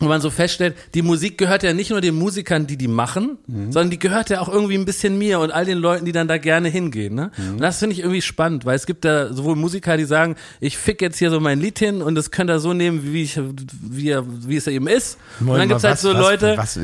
wo 0.00 0.06
man 0.06 0.20
so 0.20 0.30
feststellt, 0.30 0.76
die 0.94 1.02
Musik 1.02 1.38
gehört 1.38 1.64
ja 1.64 1.72
nicht 1.72 1.90
nur 1.90 2.00
den 2.00 2.14
Musikern, 2.14 2.68
die 2.68 2.76
die 2.76 2.86
machen, 2.86 3.36
sondern 3.48 3.90
die 3.90 3.98
gehört 3.98 4.30
ja 4.30 4.40
auch 4.40 4.48
irgendwie 4.48 4.74
ein 4.76 4.84
bisschen 4.84 5.18
mir 5.18 5.40
und 5.40 5.50
all 5.50 5.64
den 5.64 5.78
Leuten, 5.78 6.04
die 6.04 6.12
dann 6.12 6.28
da 6.28 6.38
gerne 6.38 6.68
hingehen. 6.68 7.14
Ne? 7.16 7.32
Und 7.36 7.58
das 7.60 7.80
finde 7.80 7.94
ich 7.94 8.00
irgendwie 8.00 8.22
spannend, 8.22 8.64
weil 8.64 8.76
es 8.76 8.86
gibt 8.86 9.04
da 9.04 9.32
sowohl 9.32 9.56
Musiker, 9.56 9.96
die 9.96 10.04
sagen, 10.04 10.36
ich 10.60 10.78
fick 10.78 11.02
jetzt 11.02 11.18
hier 11.18 11.30
so 11.30 11.40
mein 11.40 11.60
Lied 11.60 11.80
hin 11.80 12.00
und 12.00 12.14
das 12.14 12.30
könnt 12.30 12.48
ihr 12.48 12.60
so 12.60 12.72
nehmen, 12.74 13.12
wie, 13.12 13.22
ich, 13.24 13.40
wie, 13.82 14.10
er- 14.10 14.24
wie 14.26 14.56
es 14.56 14.68
eben 14.68 14.86
ist. 14.86 15.18
und 15.40 15.48
dann 15.48 15.68
gibt's 15.68 15.82
halt 15.82 15.94
was, 15.94 16.02
so 16.02 16.14
was, 16.14 16.20
Leute, 16.20 16.54
Was, 16.56 16.74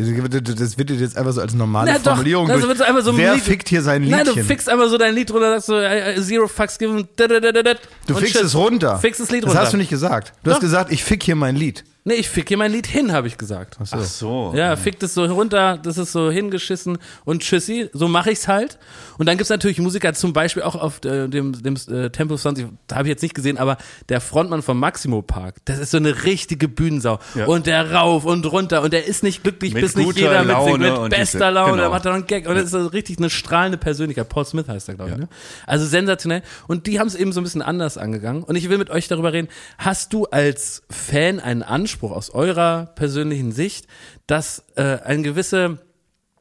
das 0.59 0.77
wird 0.79 0.91
jetzt 0.91 1.17
einfach 1.17 1.33
so 1.33 1.41
als 1.41 1.55
normale 1.55 1.93
Na 1.93 1.99
doch, 1.99 2.05
Formulierung 2.13 2.49
das 2.49 2.63
durch. 2.63 2.81
einfach 2.83 3.03
so 3.05 3.17
Wer 3.17 3.35
Lied- 3.35 3.45
fickt 3.45 3.69
hier 3.69 3.83
sein 3.83 4.03
Nein, 4.03 4.25
Liedchen? 4.27 4.43
du 4.43 4.45
fixst 4.45 4.69
einfach 4.69 4.89
so 4.89 4.99
dein 4.99 5.15
Lied 5.15 5.31
runter, 5.31 5.51
sagst 5.53 5.67
so, 5.67 5.77
äh, 5.79 6.15
äh, 6.17 6.21
Zero 6.21 6.49
Fucks 6.49 6.79
Given, 6.79 7.07
da, 7.17 7.29
da, 7.29 7.39
da, 7.39 7.53
da, 7.53 7.63
da, 7.63 7.75
Du 8.09 8.19
shit. 8.19 8.35
es 8.35 8.55
runter. 8.57 8.99
Fix 8.99 9.19
das 9.19 9.31
Lied 9.31 9.45
Das 9.45 9.51
runter. 9.51 9.63
hast 9.63 9.73
du 9.73 9.77
nicht 9.77 9.91
gesagt. 9.91 10.33
Du 10.43 10.51
hast 10.51 10.57
Doch. 10.57 10.61
gesagt, 10.63 10.91
ich 10.93 11.05
fick 11.05 11.23
hier 11.23 11.37
mein 11.37 11.55
Lied. 11.55 11.85
Nee, 12.07 12.15
ich 12.17 12.29
fick 12.29 12.49
hier 12.49 12.59
mein 12.59 12.71
Lied 12.71 12.87
hin, 12.87 13.13
habe 13.13 13.29
ich 13.29 13.39
gesagt. 13.39 13.79
Ach 13.81 14.05
so. 14.05 14.53
Ja, 14.55 14.77
fick 14.77 14.99
das 14.99 15.15
so 15.15 15.25
runter, 15.25 15.79
das 15.83 15.97
ist 15.97 16.13
so 16.13 16.31
hingeschissen 16.31 16.99
und 17.25 17.41
tschüssi, 17.43 17.89
so 17.95 18.09
mache 18.09 18.31
ich's 18.31 18.47
halt. 18.47 18.79
Und 19.17 19.25
dann 19.27 19.39
gibt's 19.39 19.49
natürlich 19.49 19.79
Musiker, 19.79 20.13
zum 20.13 20.35
Beispiel 20.35 20.65
auch 20.65 20.75
auf 20.75 21.03
äh, 21.07 21.29
dem, 21.29 21.63
dem 21.63 21.77
äh, 21.89 22.11
Tempo 22.11 22.37
20, 22.37 22.67
da 22.89 22.97
habe 22.97 23.09
ich 23.09 23.11
jetzt 23.11 23.23
nicht 23.23 23.35
gesehen, 23.35 23.57
aber 23.57 23.79
der 24.11 24.21
Frontmann 24.21 24.61
vom 24.61 24.79
Maximo 24.79 25.23
Park, 25.23 25.57
das 25.65 25.79
ist 25.79 25.93
so 25.93 25.97
eine 25.97 26.25
richtige 26.25 26.69
Bühnensau. 26.69 27.21
Ja. 27.35 27.47
Und 27.47 27.67
der 27.67 27.93
rauf 27.93 28.27
und 28.27 28.45
runter 28.53 28.83
und 28.83 28.93
der 28.93 29.07
ist 29.07 29.23
nicht 29.23 29.43
glücklich, 29.43 29.73
Mit 29.73 29.83
bis 29.85 29.97
nicht 29.97 30.15
jeder 30.19 30.45
mitsingt, 30.45 30.81
mit 30.81 30.93
und 30.93 31.09
bester 31.09 31.39
diese- 31.39 31.51
Laune, 31.51 31.77
genau. 31.79 31.91
macht 31.91 32.05
dann 32.05 32.15
einen 32.17 32.27
Gag 32.27 32.47
und 32.47 32.55
das 32.55 32.65
ist 32.65 32.73
so 32.73 32.87
richtig 32.87 33.17
eine 33.17 33.31
strahlende 33.31 33.79
Persönlichkeit. 33.79 34.29
Paul 34.29 34.45
Smith 34.45 34.69
heißt 34.69 34.91
er, 34.91 34.97
glaube 34.97 35.13
ich. 35.13 35.17
Ne? 35.17 35.29
Also 35.67 35.87
sensationell. 35.87 36.43
Und 36.69 36.87
die 36.87 37.01
haben 37.01 37.07
es 37.07 37.15
eben 37.15 37.33
so 37.33 37.41
ein 37.41 37.45
bisschen 37.45 37.63
anders 37.63 37.97
angegangen. 37.97 38.43
Und 38.43 38.57
ich 38.57 38.69
will 38.69 38.77
mit 38.77 38.91
euch 38.91 39.09
darüber 39.09 39.33
reden, 39.33 39.49
hast 39.79 40.13
du 40.13 40.27
als 40.27 40.83
Fan 40.91 41.41
einen 41.41 41.63
Anspruch 41.63 41.94
aus 42.03 42.31
eurer 42.31 42.87
persönlichen 42.95 43.53
Sicht, 43.53 43.87
dass 44.27 44.65
äh, 44.77 44.99
eine 45.05 45.23
gewisse 45.23 45.79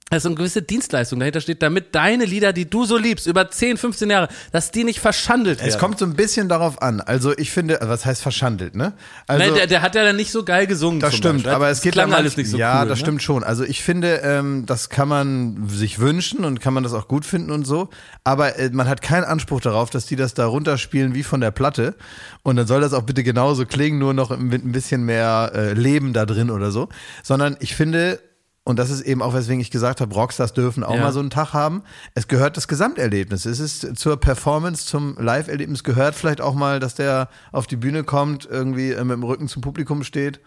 also 0.09 0.29
eine 0.29 0.35
gewisse 0.35 0.61
Dienstleistung 0.61 1.19
dahinter 1.19 1.41
steht, 1.41 1.63
damit 1.63 1.95
deine 1.95 2.25
Lieder, 2.25 2.53
die 2.53 2.69
du 2.69 2.85
so 2.85 2.97
liebst, 2.97 3.25
über 3.25 3.49
10, 3.49 3.77
15 3.77 4.09
Jahre, 4.09 4.27
dass 4.51 4.69
die 4.69 4.83
nicht 4.83 4.99
verschandelt 4.99 5.59
werden. 5.59 5.69
Es 5.69 5.79
kommt 5.79 5.97
so 5.97 6.05
ein 6.05 6.13
bisschen 6.13 6.49
darauf 6.49 6.81
an. 6.81 7.01
Also 7.01 7.35
ich 7.35 7.49
finde, 7.51 7.79
was 7.81 8.05
heißt 8.05 8.21
verschandelt, 8.21 8.75
ne? 8.75 8.93
Also 9.27 9.43
Nein, 9.43 9.55
der, 9.55 9.65
der 9.65 9.81
hat 9.81 9.95
ja 9.95 10.03
dann 10.03 10.15
nicht 10.15 10.31
so 10.31 10.43
geil 10.43 10.67
gesungen. 10.67 10.99
Das 10.99 11.15
stimmt, 11.15 11.35
Beispiel. 11.43 11.51
aber 11.51 11.69
Das 11.69 11.79
es 11.79 11.83
geht 11.83 11.93
klang 11.93 12.11
dann 12.11 12.19
alles 12.19 12.37
nicht 12.37 12.49
so 12.49 12.57
Ja, 12.57 12.83
cool. 12.83 12.89
das 12.89 12.99
ne? 12.99 13.05
stimmt 13.05 13.23
schon. 13.23 13.43
Also 13.43 13.63
ich 13.63 13.81
finde, 13.81 14.17
ähm, 14.23 14.65
das 14.67 14.89
kann 14.89 15.07
man 15.07 15.67
sich 15.67 15.97
wünschen 15.99 16.45
und 16.45 16.59
kann 16.61 16.73
man 16.75 16.83
das 16.83 16.93
auch 16.93 17.07
gut 17.07 17.25
finden 17.25 17.49
und 17.51 17.65
so. 17.65 17.89
Aber 18.23 18.59
äh, 18.59 18.69
man 18.71 18.87
hat 18.87 19.01
keinen 19.01 19.23
Anspruch 19.23 19.61
darauf, 19.61 19.89
dass 19.89 20.05
die 20.05 20.15
das 20.15 20.33
da 20.35 20.45
runterspielen 20.45 21.15
wie 21.15 21.23
von 21.23 21.41
der 21.41 21.51
Platte. 21.51 21.95
Und 22.43 22.57
dann 22.57 22.67
soll 22.67 22.81
das 22.81 22.93
auch 22.93 23.03
bitte 23.03 23.23
genauso 23.23 23.65
klingen, 23.65 23.97
nur 23.97 24.13
noch 24.13 24.37
mit 24.37 24.63
ein 24.63 24.73
bisschen 24.73 25.03
mehr 25.05 25.51
äh, 25.55 25.73
Leben 25.73 26.13
da 26.13 26.25
drin 26.27 26.51
oder 26.51 26.69
so. 26.71 26.89
Sondern 27.23 27.57
ich 27.61 27.75
finde, 27.75 28.19
und 28.65 28.79
das 28.79 28.89
ist 28.89 29.01
eben 29.01 29.21
auch, 29.21 29.33
weswegen 29.33 29.59
ich 29.59 29.71
gesagt 29.71 29.99
habe, 29.99 30.13
Rockstars 30.13 30.53
dürfen 30.53 30.83
auch 30.83 30.95
Ja. 30.95 31.01
mal 31.01 31.11
so 31.13 31.19
einen 31.19 31.29
Tag 31.29 31.51
haben. 31.53 31.83
Es 32.15 32.27
gehört 32.29 32.55
das 32.55 32.67
Gesamterlebnis. 32.69 33.45
Es 33.45 33.59
ist 33.59 33.97
zur 33.97 34.17
Performance, 34.17 34.85
zum 34.85 35.17
Live-Erlebnis 35.17 35.83
gehört 35.83 36.15
vielleicht 36.15 36.39
auch 36.39 36.53
mal, 36.53 36.79
dass 36.79 36.95
der 36.95 37.27
auf 37.51 37.67
die 37.67 37.75
Bühne 37.75 38.03
kommt, 38.05 38.45
irgendwie 38.45 38.91
äh, 38.91 39.03
mit 39.03 39.15
dem 39.17 39.23
Rücken 39.23 39.47
zum 39.49 39.61
Publikum 39.61 40.03
steht 40.03 40.39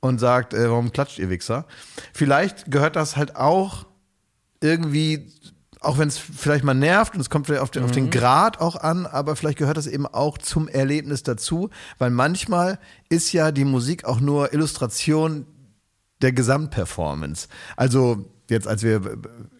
und 0.00 0.18
sagt, 0.18 0.52
äh, 0.52 0.68
warum 0.70 0.92
klatscht 0.92 1.18
ihr 1.18 1.30
Wichser? 1.30 1.64
Vielleicht 2.12 2.70
gehört 2.70 2.94
das 2.96 3.16
halt 3.16 3.36
auch 3.36 3.86
irgendwie, 4.60 5.32
auch 5.80 5.98
wenn 5.98 6.08
es 6.08 6.18
vielleicht 6.18 6.64
mal 6.64 6.74
nervt 6.74 7.14
und 7.14 7.20
es 7.20 7.30
kommt 7.30 7.46
vielleicht 7.46 7.62
auf 7.62 7.70
den, 7.70 7.84
auf 7.84 7.90
den 7.92 8.10
Grad 8.10 8.60
auch 8.60 8.76
an, 8.76 9.06
aber 9.06 9.36
vielleicht 9.36 9.58
gehört 9.58 9.76
das 9.76 9.86
eben 9.86 10.06
auch 10.06 10.36
zum 10.38 10.68
Erlebnis 10.68 11.22
dazu, 11.22 11.70
weil 11.98 12.10
manchmal 12.10 12.78
ist 13.08 13.32
ja 13.32 13.50
die 13.52 13.64
Musik 13.64 14.04
auch 14.04 14.20
nur 14.20 14.52
Illustration 14.52 15.46
der 16.22 16.32
Gesamtperformance. 16.32 17.48
Also 17.76 18.26
jetzt 18.48 18.68
als 18.68 18.82
wir 18.82 19.00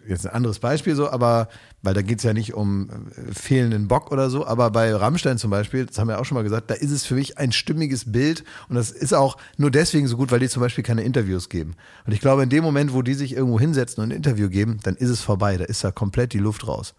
jetzt 0.07 0.27
ein 0.27 0.33
anderes 0.33 0.59
Beispiel 0.59 0.95
so, 0.95 1.11
aber 1.11 1.49
weil 1.83 1.95
da 1.95 2.03
geht's 2.03 2.23
ja 2.23 2.33
nicht 2.33 2.55
um 2.55 2.89
äh, 2.89 3.35
fehlenden 3.35 3.89
Bock 3.89 4.13
oder 4.13 4.31
so, 4.31 4.47
aber 4.47 4.71
bei 4.71 4.95
Rammstein 4.95 5.39
zum 5.39 5.51
Beispiel, 5.51 5.87
das 5.87 5.99
haben 5.99 6.09
wir 6.09 6.21
auch 6.21 6.25
schon 6.25 6.37
mal 6.37 6.45
gesagt, 6.45 6.71
da 6.71 6.75
ist 6.75 6.91
es 6.91 7.05
für 7.05 7.15
mich 7.15 7.39
ein 7.39 7.53
stimmiges 7.53 8.13
Bild 8.13 8.45
und 8.69 8.77
das 8.77 8.91
ist 8.91 9.13
auch 9.13 9.37
nur 9.57 9.71
deswegen 9.71 10.07
so 10.07 10.17
gut, 10.17 10.31
weil 10.31 10.41
die 10.41 10.49
zum 10.49 10.63
Beispiel 10.63 10.85
keine 10.85 11.03
Interviews 11.03 11.49
geben. 11.49 11.75
Und 12.07 12.13
ich 12.13 12.21
glaube, 12.21 12.43
in 12.43 12.49
dem 12.49 12.63
Moment, 12.63 12.93
wo 12.93 13.03
die 13.03 13.15
sich 13.15 13.35
irgendwo 13.35 13.59
hinsetzen 13.59 14.03
und 14.03 14.11
ein 14.11 14.17
Interview 14.17 14.49
geben, 14.49 14.79
dann 14.83 14.97
ist 14.97 15.11
es 15.11 15.21
vorbei, 15.21 15.57
da 15.57 15.65
ist 15.65 15.83
da 15.83 15.91
komplett 15.91 16.33
die 16.33 16.39
Luft 16.39 16.67
raus. 16.69 16.95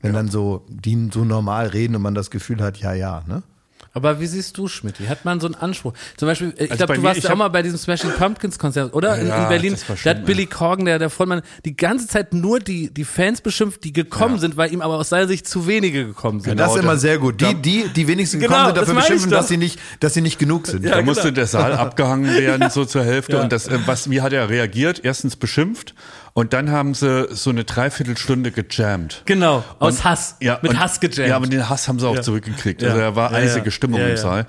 Wenn 0.00 0.12
dann 0.12 0.28
so, 0.28 0.66
die 0.68 1.08
so 1.12 1.24
normal 1.24 1.68
reden 1.68 1.96
und 1.96 2.02
man 2.02 2.14
das 2.14 2.30
Gefühl 2.30 2.60
hat, 2.60 2.76
ja, 2.76 2.92
ja, 2.92 3.24
ne? 3.26 3.42
Aber 3.96 4.20
wie 4.20 4.26
siehst 4.26 4.58
du, 4.58 4.68
Schmidt? 4.68 4.96
Hat 5.08 5.24
man 5.24 5.40
so 5.40 5.46
einen 5.46 5.54
Anspruch? 5.54 5.94
Zum 6.18 6.28
Beispiel, 6.28 6.52
ich 6.58 6.70
Also 6.70 6.76
glaube, 6.76 6.86
bei 6.88 6.94
du 6.96 7.00
mir, 7.00 7.08
warst 7.08 7.22
ja 7.22 7.32
auch 7.32 7.36
mal 7.36 7.48
bei 7.48 7.62
diesem 7.62 7.78
Smashing 7.78 8.10
Pumpkins 8.10 8.58
Konzert, 8.58 8.92
oder? 8.92 9.16
In, 9.18 9.28
Ja, 9.28 9.44
in 9.44 9.48
Berlin. 9.48 9.72
das 9.72 9.88
war 9.88 9.96
da 10.04 10.10
hat 10.10 10.26
Billy 10.26 10.44
Corgan, 10.44 10.84
der, 10.84 10.98
der 10.98 11.08
Vollmann, 11.08 11.40
die 11.64 11.74
ganze 11.76 12.06
Zeit 12.06 12.34
nur 12.34 12.60
die, 12.60 12.92
die 12.92 13.04
Fans 13.04 13.40
beschimpft, 13.40 13.84
die 13.84 13.94
gekommen 13.94 14.38
sind, 14.38 14.58
weil 14.58 14.70
ihm 14.70 14.82
aber 14.82 14.96
aus 14.98 15.08
seiner 15.08 15.26
Sicht 15.26 15.48
zu 15.48 15.66
wenige 15.66 16.04
gekommen 16.06 16.40
sind. 16.40 16.60
das 16.60 16.72
ist 16.74 16.82
immer 16.82 16.92
das- 16.92 17.00
sehr 17.00 17.16
gut. 17.18 17.40
Die, 17.40 17.54
die, 17.54 17.88
die 17.88 18.06
wenigstens 18.06 18.40
Genau, 18.42 18.50
gekommen 18.52 18.66
sind, 18.66 18.76
das 18.76 18.86
dafür 18.86 19.00
ich 19.00 19.06
beschimpfen, 19.06 19.30
dass 19.30 19.48
sie 19.48 19.56
nicht, 19.56 19.80
dass 20.00 20.12
sie 20.14 20.20
nicht 20.20 20.38
genug 20.38 20.66
sind. 20.66 20.84
da 20.84 21.00
musste 21.00 21.32
der 21.32 21.46
Saal 21.46 21.72
abgehangen 21.72 22.36
werden, 22.38 22.68
so 22.70 22.84
zur 22.84 23.02
Hälfte. 23.02 23.32
Ja. 23.36 23.42
Und 23.42 23.50
das, 23.52 23.66
äh, 23.66 23.78
was, 23.86 24.08
wie 24.10 24.20
hat 24.20 24.32
er 24.34 24.48
reagiert? 24.50 25.00
Erstens 25.02 25.36
beschimpft 25.36 25.94
und 26.36 26.52
dann 26.52 26.70
haben 26.70 26.92
sie 26.92 27.28
so 27.30 27.48
eine 27.48 27.64
Dreiviertelstunde 27.64 28.50
gejammt. 28.52 29.22
Genau, 29.24 29.64
aus 29.78 29.96
Und- 29.96 30.04
Hass. 30.04 30.36
Ja, 30.40 30.58
mit 30.60 30.72
und, 30.72 30.78
Hass 30.78 31.00
gejammt. 31.00 31.28
Ja, 31.30 31.36
aber 31.36 31.46
den 31.46 31.66
Hass 31.66 31.88
haben 31.88 31.98
sie 31.98 32.06
auch 32.06 32.14
Ja. 32.14 32.20
zurückgekriegt. 32.20 32.84
Also 32.84 32.98
da 32.98 33.16
war 33.16 33.32
eisige. 33.32 33.70
Stimmung 33.70 34.00
im. 34.00 34.16
Saal. 34.18 34.46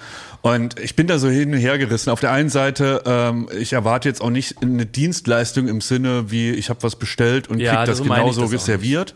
Und 0.48 0.80
ich 0.80 0.96
bin 0.96 1.08
da 1.08 1.20
so 1.20 1.30
hin 1.30 1.54
und 1.54 1.60
her 1.60 1.78
gerissen. 1.78 2.10
Auf 2.10 2.20
der 2.20 2.32
einen 2.32 2.50
Seite, 2.50 3.02
ähm, 3.06 3.50
ich 3.58 3.74
erwarte 3.74 4.08
jetzt 4.08 4.22
auch 4.22 4.30
nicht 4.30 4.62
eine 4.62 4.86
Dienstleistung 4.86 5.68
im 5.68 5.82
Sinne 5.82 6.32
wie, 6.32 6.52
ich 6.52 6.70
habe 6.70 6.84
was 6.84 6.96
bestellt 6.96 7.50
und 7.50 7.60
Ja, 7.60 7.78
krieg 7.78 7.86
das 7.88 8.02
genauso 8.02 8.48
serviert. 8.58 9.16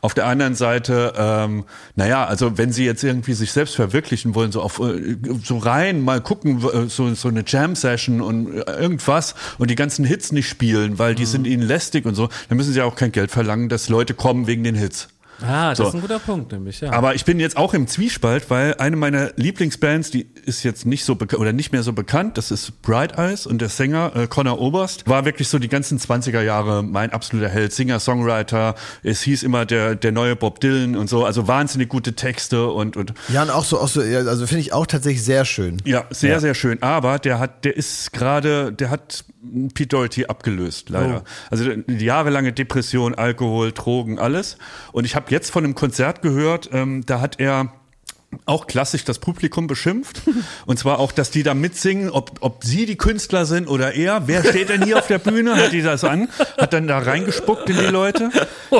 Auf 0.00 0.14
der 0.14 0.26
anderen 0.26 0.54
Seite, 0.54 1.12
ähm, 1.16 1.64
naja, 1.96 2.24
also 2.26 2.58
wenn 2.58 2.72
sie 2.72 2.84
jetzt 2.84 3.02
irgendwie 3.02 3.34
sich 3.34 3.52
selbst 3.52 3.74
verwirklichen 3.74 4.34
wollen, 4.34 4.52
so 4.52 4.62
auf 4.62 4.80
äh, 4.80 5.16
so 5.42 5.58
rein 5.58 6.00
mal 6.00 6.20
gucken, 6.20 6.62
äh, 6.62 6.88
so, 6.88 7.12
so 7.14 7.28
eine 7.28 7.44
Jam-Session 7.46 8.20
und 8.20 8.54
äh, 8.54 8.72
irgendwas 8.72 9.34
und 9.58 9.70
die 9.70 9.74
ganzen 9.74 10.04
Hits 10.04 10.32
nicht 10.32 10.48
spielen, 10.48 10.98
weil 10.98 11.14
die 11.14 11.26
sind 11.26 11.46
ihnen 11.46 11.62
lästig 11.62 12.06
und 12.06 12.14
so, 12.14 12.28
dann 12.48 12.56
müssen 12.56 12.72
sie 12.72 12.82
auch 12.82 12.94
kein 12.94 13.12
Geld 13.12 13.30
verlangen, 13.30 13.68
dass 13.68 13.88
Leute 13.88 14.14
kommen 14.14 14.46
wegen 14.46 14.64
den 14.64 14.74
Hits. 14.74 15.08
Ah, 15.42 15.70
das 15.70 15.78
So. 15.78 15.88
ist 15.88 15.94
ein 15.94 16.00
guter 16.00 16.18
Punkt, 16.18 16.52
nämlich, 16.52 16.80
ja. 16.80 16.92
Aber 16.92 17.14
ich 17.14 17.24
bin 17.24 17.40
jetzt 17.40 17.56
auch 17.56 17.74
im 17.74 17.86
Zwiespalt, 17.86 18.50
weil 18.50 18.74
eine 18.78 18.96
meiner 18.96 19.30
Lieblingsbands, 19.36 20.10
die 20.10 20.26
ist 20.44 20.62
jetzt 20.62 20.86
nicht 20.86 21.04
so 21.04 21.14
bekannt 21.14 21.40
oder 21.40 21.52
nicht 21.52 21.72
mehr 21.72 21.82
so 21.82 21.92
bekannt, 21.92 22.38
das 22.38 22.50
ist 22.50 22.82
Bright 22.82 23.18
Eyes 23.18 23.46
und 23.46 23.60
der 23.60 23.68
Sänger 23.68 24.12
äh, 24.14 24.26
Connor 24.26 24.60
Oberst 24.60 25.08
war 25.08 25.24
wirklich 25.24 25.48
so 25.48 25.58
die 25.58 25.68
ganzen 25.68 25.98
20er 25.98 26.42
Jahre 26.42 26.82
mein 26.82 27.12
absoluter 27.12 27.48
Held, 27.48 27.72
Singer, 27.72 28.00
Songwriter. 28.00 28.74
Es 29.02 29.22
hieß 29.22 29.42
immer 29.42 29.66
der 29.66 29.94
der 29.94 30.12
neue 30.12 30.36
Bob 30.36 30.60
Dylan 30.60 30.96
und 30.96 31.08
so, 31.08 31.24
also 31.24 31.48
wahnsinnig 31.48 31.88
gute 31.88 32.14
Texte 32.14 32.68
und 32.68 32.96
und 32.96 33.14
Ja, 33.32 33.42
und 33.42 33.50
auch 33.50 33.64
so, 33.64 33.78
auch 33.80 33.88
so 33.88 34.02
ja, 34.02 34.18
also 34.20 34.46
finde 34.46 34.60
ich 34.60 34.72
auch 34.72 34.86
tatsächlich 34.86 35.24
sehr 35.24 35.44
schön. 35.44 35.78
ja, 35.84 36.04
sehr, 36.10 36.40
sehr 36.40 36.54
schön. 36.54 36.82
Aber 36.82 37.18
der 37.18 37.38
hat, 37.38 37.64
der 37.64 37.76
ist 37.76 38.12
gerade, 38.12 38.72
der 38.72 38.90
hat 38.90 39.24
Pete 39.74 39.86
Doherty 39.88 40.26
abgelöst, 40.26 40.90
leider. 40.90 41.22
Also 41.50 41.70
eine 41.70 41.84
jahrelange 41.88 42.52
Depression, 42.52 43.14
Alkohol, 43.14 43.72
Drogen, 43.72 44.18
alles. 44.18 44.58
Und 44.92 45.04
ich 45.04 45.14
habe 45.14 45.27
jetzt 45.30 45.50
von 45.50 45.64
einem 45.64 45.74
Konzert 45.74 46.22
gehört, 46.22 46.70
ähm, 46.72 47.04
da 47.06 47.20
hat 47.20 47.38
er 47.40 47.72
auch 48.44 48.66
klassisch 48.66 49.04
das 49.04 49.18
Publikum 49.18 49.66
beschimpft. 49.66 50.22
Und 50.66 50.78
zwar 50.78 50.98
auch, 50.98 51.12
dass 51.12 51.30
die 51.30 51.42
da 51.42 51.54
mitsingen, 51.54 52.10
ob, 52.10 52.38
ob 52.40 52.64
sie 52.64 52.86
die 52.86 52.96
Künstler 52.96 53.46
sind 53.46 53.68
oder 53.68 53.94
er. 53.94 54.26
Wer 54.26 54.44
steht 54.44 54.68
denn 54.68 54.82
hier 54.82 54.98
auf 54.98 55.06
der 55.06 55.18
Bühne? 55.18 55.56
Hat 55.56 55.72
die 55.72 55.82
das 55.82 56.04
an? 56.04 56.28
Hat 56.56 56.72
dann 56.72 56.86
da 56.86 56.98
reingespuckt 56.98 57.68
in 57.70 57.76
die 57.76 57.86
Leute. 57.86 58.30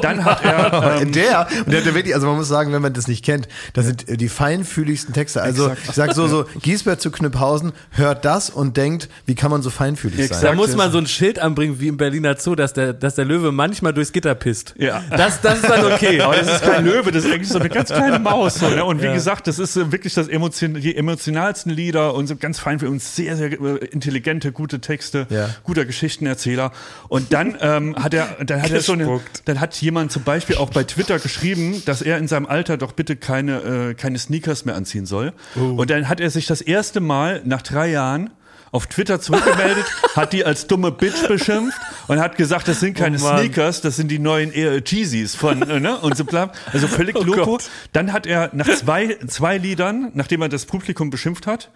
Dann 0.03 0.25
hat 0.25 0.45
er, 0.45 1.01
ähm, 1.03 1.13
der, 1.13 1.49
und 1.65 1.73
der 1.73 1.81
hat 1.81 1.87
ja 1.87 1.95
wirklich, 1.95 2.15
also 2.15 2.27
man 2.27 2.37
muss 2.37 2.49
sagen, 2.49 2.73
wenn 2.73 2.83
man 2.83 2.93
das 2.93 3.09
nicht 3.09 3.25
kennt, 3.25 3.49
das 3.73 3.87
sind 3.87 4.09
äh, 4.09 4.17
die 4.17 4.29
feinfühligsten 4.29 5.15
Texte. 5.15 5.43
Also 5.43 5.73
ich 5.85 5.95
sag 5.95 6.15
so, 6.15 6.29
so, 6.29 6.45
Giesbert 6.61 7.01
zu 7.01 7.11
Knüpphausen 7.11 7.73
hört 7.91 8.25
das 8.25 8.51
und 8.51 8.77
denkt, 8.77 9.09
wie 9.27 9.35
kann 9.35 9.51
man 9.51 9.63
so 9.63 9.71
feinfühlig 9.71 10.19
Exakt. 10.19 10.43
da 10.43 10.49
sein? 10.49 10.57
muss 10.57 10.77
man 10.77 10.93
so 10.93 10.99
ein 10.99 11.07
Schild 11.07 11.39
anbringen 11.39 11.81
wie 11.81 11.89
im 11.89 11.97
Berliner 11.97 12.37
Zoo, 12.37 12.55
dass 12.55 12.73
der, 12.73 12.93
dass 12.93 13.15
der 13.15 13.25
Löwe 13.25 13.53
manchmal 13.53 13.93
durchs 13.93 14.13
Gitter 14.13 14.35
pisst. 14.35 14.75
Ja. 14.79 15.03
Das, 15.11 15.41
das 15.41 15.61
ist 15.61 15.69
dann 15.69 15.85
okay. 15.93 16.21
Aber 16.21 16.37
das 16.37 16.49
ist 16.55 16.63
kein 16.63 16.85
Löwe, 16.85 17.13
das 17.13 17.25
ist 17.25 17.33
eigentlich 17.33 17.49
so 17.49 17.59
eine 17.59 17.69
ganz 17.69 17.89
kleine 17.89 18.19
Maus. 18.19 18.55
So, 18.55 18.69
ne? 18.69 18.85
Und 18.85 19.03
wie 19.03 19.13
gesagt, 19.13 19.38
das 19.41 19.59
ist 19.59 19.77
äh, 19.77 19.93
wirklich 19.93 20.15
das 20.15 20.29
Emotion, 20.29 20.75
die 20.75 20.97
emotionalsten 20.97 21.73
Lieder 21.73 22.15
und 22.15 22.27
so 22.27 22.37
ganz 22.37 22.59
fein 22.59 22.79
für 22.79 22.89
uns 22.89 23.17
sehr, 23.17 23.37
sehr 23.37 23.53
äh, 23.53 23.85
intelligente, 23.87 24.53
gute 24.53 24.81
Texte, 24.81 25.27
Ja. 25.31 25.49
guter 25.65 25.85
Geschichtenerzähler. 25.85 26.73
Und 27.09 27.33
dann 27.33 27.57
ähm, 27.61 27.97
hat 27.97 28.15
er, 28.15 28.37
dann 28.45 28.63
hat 28.63 28.71
er 28.71 28.81
so 28.81 28.93
eine, 28.93 29.21
dann 29.45 29.61
hat 29.61 29.75
jemand 29.81 30.13
zum 30.13 30.23
Beispiel 30.23 30.57
auch 30.57 30.71
bei 30.71 30.85
Twitter 30.85 31.19
geschrieben, 31.19 31.83
dass 31.87 32.03
er 32.03 32.19
in 32.19 32.29
seinem 32.29 32.47
Alter 32.47 32.77
doch 32.77 32.93
bitte 32.93 33.17
keine, 33.17 33.91
äh, 33.91 33.95
keine 33.95 34.19
Sneakers 34.19 34.65
mehr 34.65 34.77
anziehen 34.77 35.07
soll. 35.07 35.33
Und 35.55 35.91
dann 35.91 36.09
hat 36.09 36.21
er 36.21 36.31
sich 36.31 36.47
das 36.47 36.61
erste 36.61 37.01
Mal 37.01 37.43
nach 37.45 37.63
drei 37.63 37.91
Jahren 37.91 38.31
auf 38.73 38.87
Twitter 38.87 39.21
zurückgemeldet, 39.21 39.85
hat 40.17 40.33
die 40.33 40.45
als 40.45 40.67
dumme 40.67 40.91
Bitch 40.93 41.27
beschimpft 41.29 41.79
und 42.07 42.21
hat 42.21 42.37
gesagt, 42.37 42.69
das 42.69 42.81
sind 42.81 42.95
keine 42.97 43.17
Oh. 43.17 43.37
Sneakers, 43.37 43.81
das 43.81 43.97
sind 43.97 44.11
die 44.11 44.19
neuen 44.19 44.53
Jeezys 44.53 45.35
von, 45.35 45.63
äh, 45.63 45.81
ne? 45.81 45.97
Und 45.99 46.17
so 46.17 46.25
bla. 46.25 46.53
Also 46.73 46.87
völlig 46.89 47.17
Oh 47.17 47.23
loco. 47.23 47.45
Gott. 47.45 47.65
Dann 47.93 48.13
hat 48.13 48.27
er 48.27 48.51
nach 48.53 48.69
zwei, 48.69 49.17
zwei 49.27 49.59
Liedern, 49.59 50.11
nachdem 50.15 50.43
er 50.43 50.49
das 50.49 50.67
Publikum 50.67 51.11
beschimpft 51.11 51.47
hat, 51.47 51.71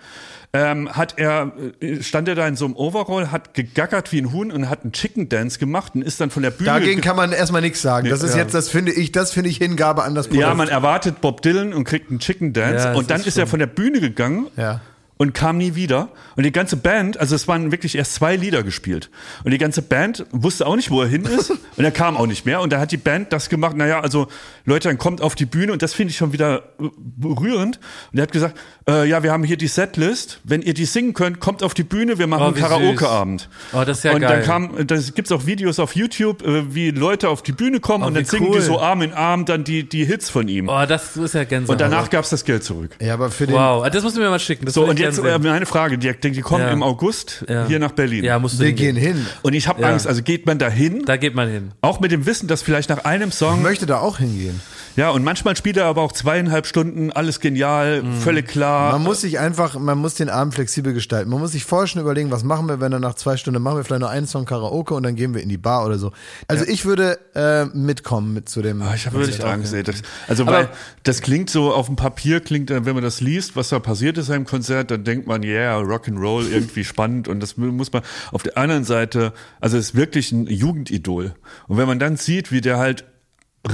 ähm, 0.55 0.91
hat 0.95 1.15
er, 1.19 1.53
äh, 1.81 2.03
stand 2.03 2.29
er 2.29 2.35
da 2.35 2.47
in 2.47 2.57
so 2.57 2.67
einem 2.67 2.77
Overall, 2.77 3.31
hat 3.31 3.55
gegackert 3.55 4.13
wie 4.13 4.21
ein 4.21 4.33
Huhn 4.33 4.53
und 4.53 4.69
hat 4.69 4.83
einen 4.83 4.93
Chicken 4.93 5.31
Dance 5.31 5.59
gemacht 5.59 5.95
und 5.95 6.03
ist 6.03 6.21
dann 6.21 6.29
von 6.31 6.43
der 6.43 6.51
Bühne 6.51 6.69
Dagegen 6.69 6.97
ge- 6.97 7.01
kann 7.01 7.17
man 7.17 7.33
erstmal 7.33 7.63
nichts 7.63 7.81
sagen. 7.81 8.11
Das 8.11 8.23
ist 8.23 8.35
Ja. 8.35 8.43
jetzt, 8.43 8.53
das 8.55 8.69
finde 8.69 8.93
ich, 8.93 9.13
das 9.13 9.33
finde 9.33 9.49
ich 9.49 9.57
Hingabe 9.57 10.03
an 10.05 10.15
das 10.15 10.29
Produkt. 10.29 10.47
ja, 10.47 10.55
man 10.55 10.69
erwartet 10.69 11.23
Bob 11.23 11.41
Dylan 11.41 11.73
und 11.73 11.85
kriegt 11.85 12.11
einen 12.11 12.19
Chicken 12.19 12.53
Dance 12.53 12.89
Ja, 12.89 12.93
und 12.95 13.11
dann 13.11 13.21
ist 13.23 13.29
ist 13.29 13.39
er 13.39 13.47
von 13.47 13.61
der 13.61 13.67
Bühne 13.67 13.99
gegangen 14.01 14.49
Ja. 14.59 14.83
Und 15.23 15.35
kam 15.35 15.57
nie 15.57 15.77
wieder. 15.77 16.09
Und 16.35 16.43
die 16.43 16.51
ganze 16.51 16.77
Band, 16.77 17.17
also 17.21 17.37
es 17.37 17.47
waren 17.47 17.71
wirklich 17.71 17.97
erst 17.97 18.15
zwei 18.15 18.35
Lieder 18.35 18.65
gespielt. 18.65 19.09
Und 19.45 19.53
die 19.53 19.59
ganze 19.59 19.81
Band 19.81 20.27
wusste 20.33 20.67
auch 20.67 20.75
nicht, 20.75 20.91
wo 20.91 21.01
er 21.01 21.07
hin 21.07 21.25
ist. 21.27 21.51
und 21.77 21.85
er 21.85 21.93
kam 21.93 22.17
auch 22.17 22.27
nicht 22.27 22.45
mehr. 22.45 22.61
Und 22.61 22.73
da 22.73 22.81
hat 22.81 22.91
die 22.91 22.97
Band 22.97 23.33
das 23.33 23.49
gemacht, 23.49 23.77
naja, 23.77 24.01
also 24.01 24.27
Leute, 24.65 24.89
dann 24.89 24.99
kommt 24.99 25.21
auf 25.23 25.37
die 25.37 25.47
Bühne 25.47 25.73
und 25.73 25.81
das 25.81 25.95
finde 25.95 26.11
ich 26.11 26.17
schon 26.17 26.33
wieder 26.33 26.65
berührend. 26.97 27.79
Und 28.13 28.19
er 28.19 28.23
hat 28.25 28.33
gesagt, 28.33 28.59
äh, 28.89 29.09
ja, 29.09 29.23
wir 29.23 29.31
haben 29.31 29.45
hier 29.45 29.57
die 29.57 29.69
Setlist. 29.69 30.41
Wenn 30.43 30.61
ihr 30.63 30.75
die 30.75 30.87
singen 30.87 31.15
könnt, 31.15 31.39
kommt 31.39 31.63
auf 31.63 31.73
die 31.75 31.85
Bühne, 31.85 32.19
wir 32.19 32.27
machen 32.27 32.55
Oh, 32.57 32.59
Karaoke-Abend. 32.61 33.49
Oh, 33.73 33.85
das 33.85 33.99
ist 33.99 34.05
ja 34.05 34.13
und 34.15 34.23
geil. 34.23 34.39
dann 34.39 34.43
kam, 34.45 34.87
da 34.89 34.97
gibt's 34.97 35.31
auch 35.31 35.47
Videos 35.47 35.79
auf 35.79 35.95
YouTube, 35.95 36.43
äh, 36.45 36.75
wie 36.75 36.91
Leute 36.91 37.29
auf 37.29 37.43
die 37.43 37.53
Bühne 37.53 37.79
kommen 37.79 38.03
Oh, 38.03 38.09
und 38.09 38.15
dann 38.15 38.25
singen 38.25 38.49
cool. 38.49 38.57
die 38.57 38.63
so 38.63 38.81
Arm 38.81 39.03
in 39.03 39.13
Arm 39.13 39.45
dann 39.45 39.63
die, 39.63 39.89
die 39.89 40.05
Hits 40.05 40.31
von 40.31 40.49
ihm. 40.49 40.69
Oh, 40.69 40.85
das 40.89 41.17
ist 41.17 41.35
ja 41.35 41.45
Gänsehaut. 41.45 41.75
und 41.75 41.81
danach 41.81 42.11
gab's 42.11 42.31
das 42.31 42.45
Geld 42.45 42.65
zurück. 42.65 42.97
Ja, 43.01 43.15
aber 43.15 43.31
für 43.31 43.47
den, 43.47 43.55
Wow, 43.55 43.89
das 43.89 44.03
musst 44.03 44.17
du 44.17 44.21
mir 44.21 44.31
mal 44.31 44.41
schicken. 44.41 44.65
Das 44.65 44.75
So, 44.75 44.85
und 44.87 44.99
ich 44.99 45.12
jetzt 45.17 45.25
äh, 45.25 45.39
meine 45.39 45.67
Frage, 45.67 45.99
die, 45.99 46.13
die 46.31 46.41
kommen 46.41 46.65
Ja. 46.65 46.71
im 46.71 46.83
August 46.83 47.45
Ja. 47.49 47.67
hier 47.67 47.79
nach 47.79 47.93
Berlin. 47.93 48.25
Ja, 48.25 48.39
musst 48.39 48.57
du 48.57 48.61
wir 48.61 48.67
hingehen. 48.69 48.97
gehen 48.97 49.15
hin. 49.15 49.27
Und 49.43 49.55
ich 49.55 49.69
habe 49.69 49.83
Ja. 49.83 49.89
Angst, 49.89 50.07
also 50.07 50.23
geht 50.23 50.47
man 50.47 50.59
da 50.59 50.69
hin, 50.69 51.03
Da 51.07 51.17
geht 51.17 51.35
man 51.35 51.49
hin. 51.49 51.73
auch 51.81 52.01
mit 52.01 52.13
dem 52.13 52.27
Wissen, 52.27 52.49
dass 52.49 52.63
vielleicht 52.63 52.89
nach 52.91 53.05
einem 53.05 53.29
Ich 53.29 53.35
Song, 53.35 53.63
möchte 53.63 53.87
da 53.87 53.99
auch 53.99 54.19
hingehen. 54.19 54.61
Ja, 54.97 55.11
und 55.11 55.25
manchmal 55.25 55.57
spielt 55.57 55.77
er 55.77 55.87
aber 55.87 56.03
auch 56.03 56.13
zweieinhalb 56.13 56.67
Stunden, 56.67 57.11
alles 57.13 57.41
genial, 57.41 58.03
völlig 58.21 58.49
klar. 58.49 58.93
Man 58.93 59.03
muss 59.03 59.21
sich 59.23 59.39
einfach, 59.39 59.79
man 59.79 59.99
muss 59.99 60.15
den 60.15 60.29
Abend 60.29 60.55
flexibel 60.55 60.93
gestalten. 60.93 61.31
Man 61.31 61.41
muss 61.41 61.53
sich 61.53 61.65
vorher 61.65 61.87
schon 61.87 62.01
überlegen, 62.03 62.31
was 62.31 62.45
machen 62.45 62.69
wir, 62.69 62.81
wenn 62.81 62.93
er 62.93 62.99
nach 63.01 63.15
zwei 63.15 63.37
Stunden 63.37 63.63
machen 63.63 63.77
wir 63.79 63.85
vielleicht 63.85 64.03
noch 64.03 64.11
einen 64.11 64.27
Song 64.27 64.45
Karaoke 64.45 64.95
und 64.95 65.03
dann 65.03 65.17
gehen 65.17 65.35
wir 65.35 65.43
in 65.43 65.49
die 65.49 65.59
Bar 65.59 65.87
oder 65.87 65.99
so. 65.99 66.13
Also 66.49 66.65
ich 66.67 66.85
würde 66.85 67.19
äh, 67.35 67.65
mitkommen 67.67 68.35
mit 68.35 68.49
zu 68.49 68.63
dem. 68.63 68.83
Ah, 68.83 68.95
ich 68.95 69.07
habe 69.07 69.17
Würde 69.17 69.29
echt 69.31 69.39
ich 69.39 69.45
auch, 69.45 69.51
Angst. 69.51 69.73
ja. 69.73 69.79
Ey. 69.79 69.85
Das, 69.85 70.03
also 70.29 70.43
Aber- 70.45 70.53
weil 70.53 70.69
das 71.05 71.21
klingt 71.23 71.51
so 71.51 71.73
auf 71.73 71.87
dem 71.87 71.97
Papier 71.97 72.41
klingt, 72.41 72.71
äh, 72.71 72.85
wenn 72.85 72.95
man 72.95 73.03
das 73.05 73.21
liest, 73.21 73.57
was 73.57 73.69
da 73.71 73.79
passiert 73.79 74.19
ist 74.19 74.29
im 74.29 74.45
Konzert, 74.45 74.91
dann 74.91 75.05
denkt 75.05 75.27
man, 75.27 75.43
yeah, 75.43 75.79
Rock'n'Roll 75.79 76.51
irgendwie 76.51 76.85
spannend 76.85 77.29
und 77.29 77.41
das 77.41 77.57
muss 77.57 77.93
man 77.93 78.03
auf 78.33 78.43
der 78.43 78.59
anderen 78.59 78.85
Seite, 78.85 79.33
also 79.61 79.77
es 79.79 79.87
ist 79.91 79.95
wirklich 79.95 80.33
ein 80.33 80.47
Jugendidol 80.47 81.35
und 81.69 81.77
wenn 81.79 81.87
man 81.87 81.99
dann 81.99 82.17
sieht, 82.17 82.53
wie 82.53 82.61
der 82.61 82.79
halt 82.79 83.05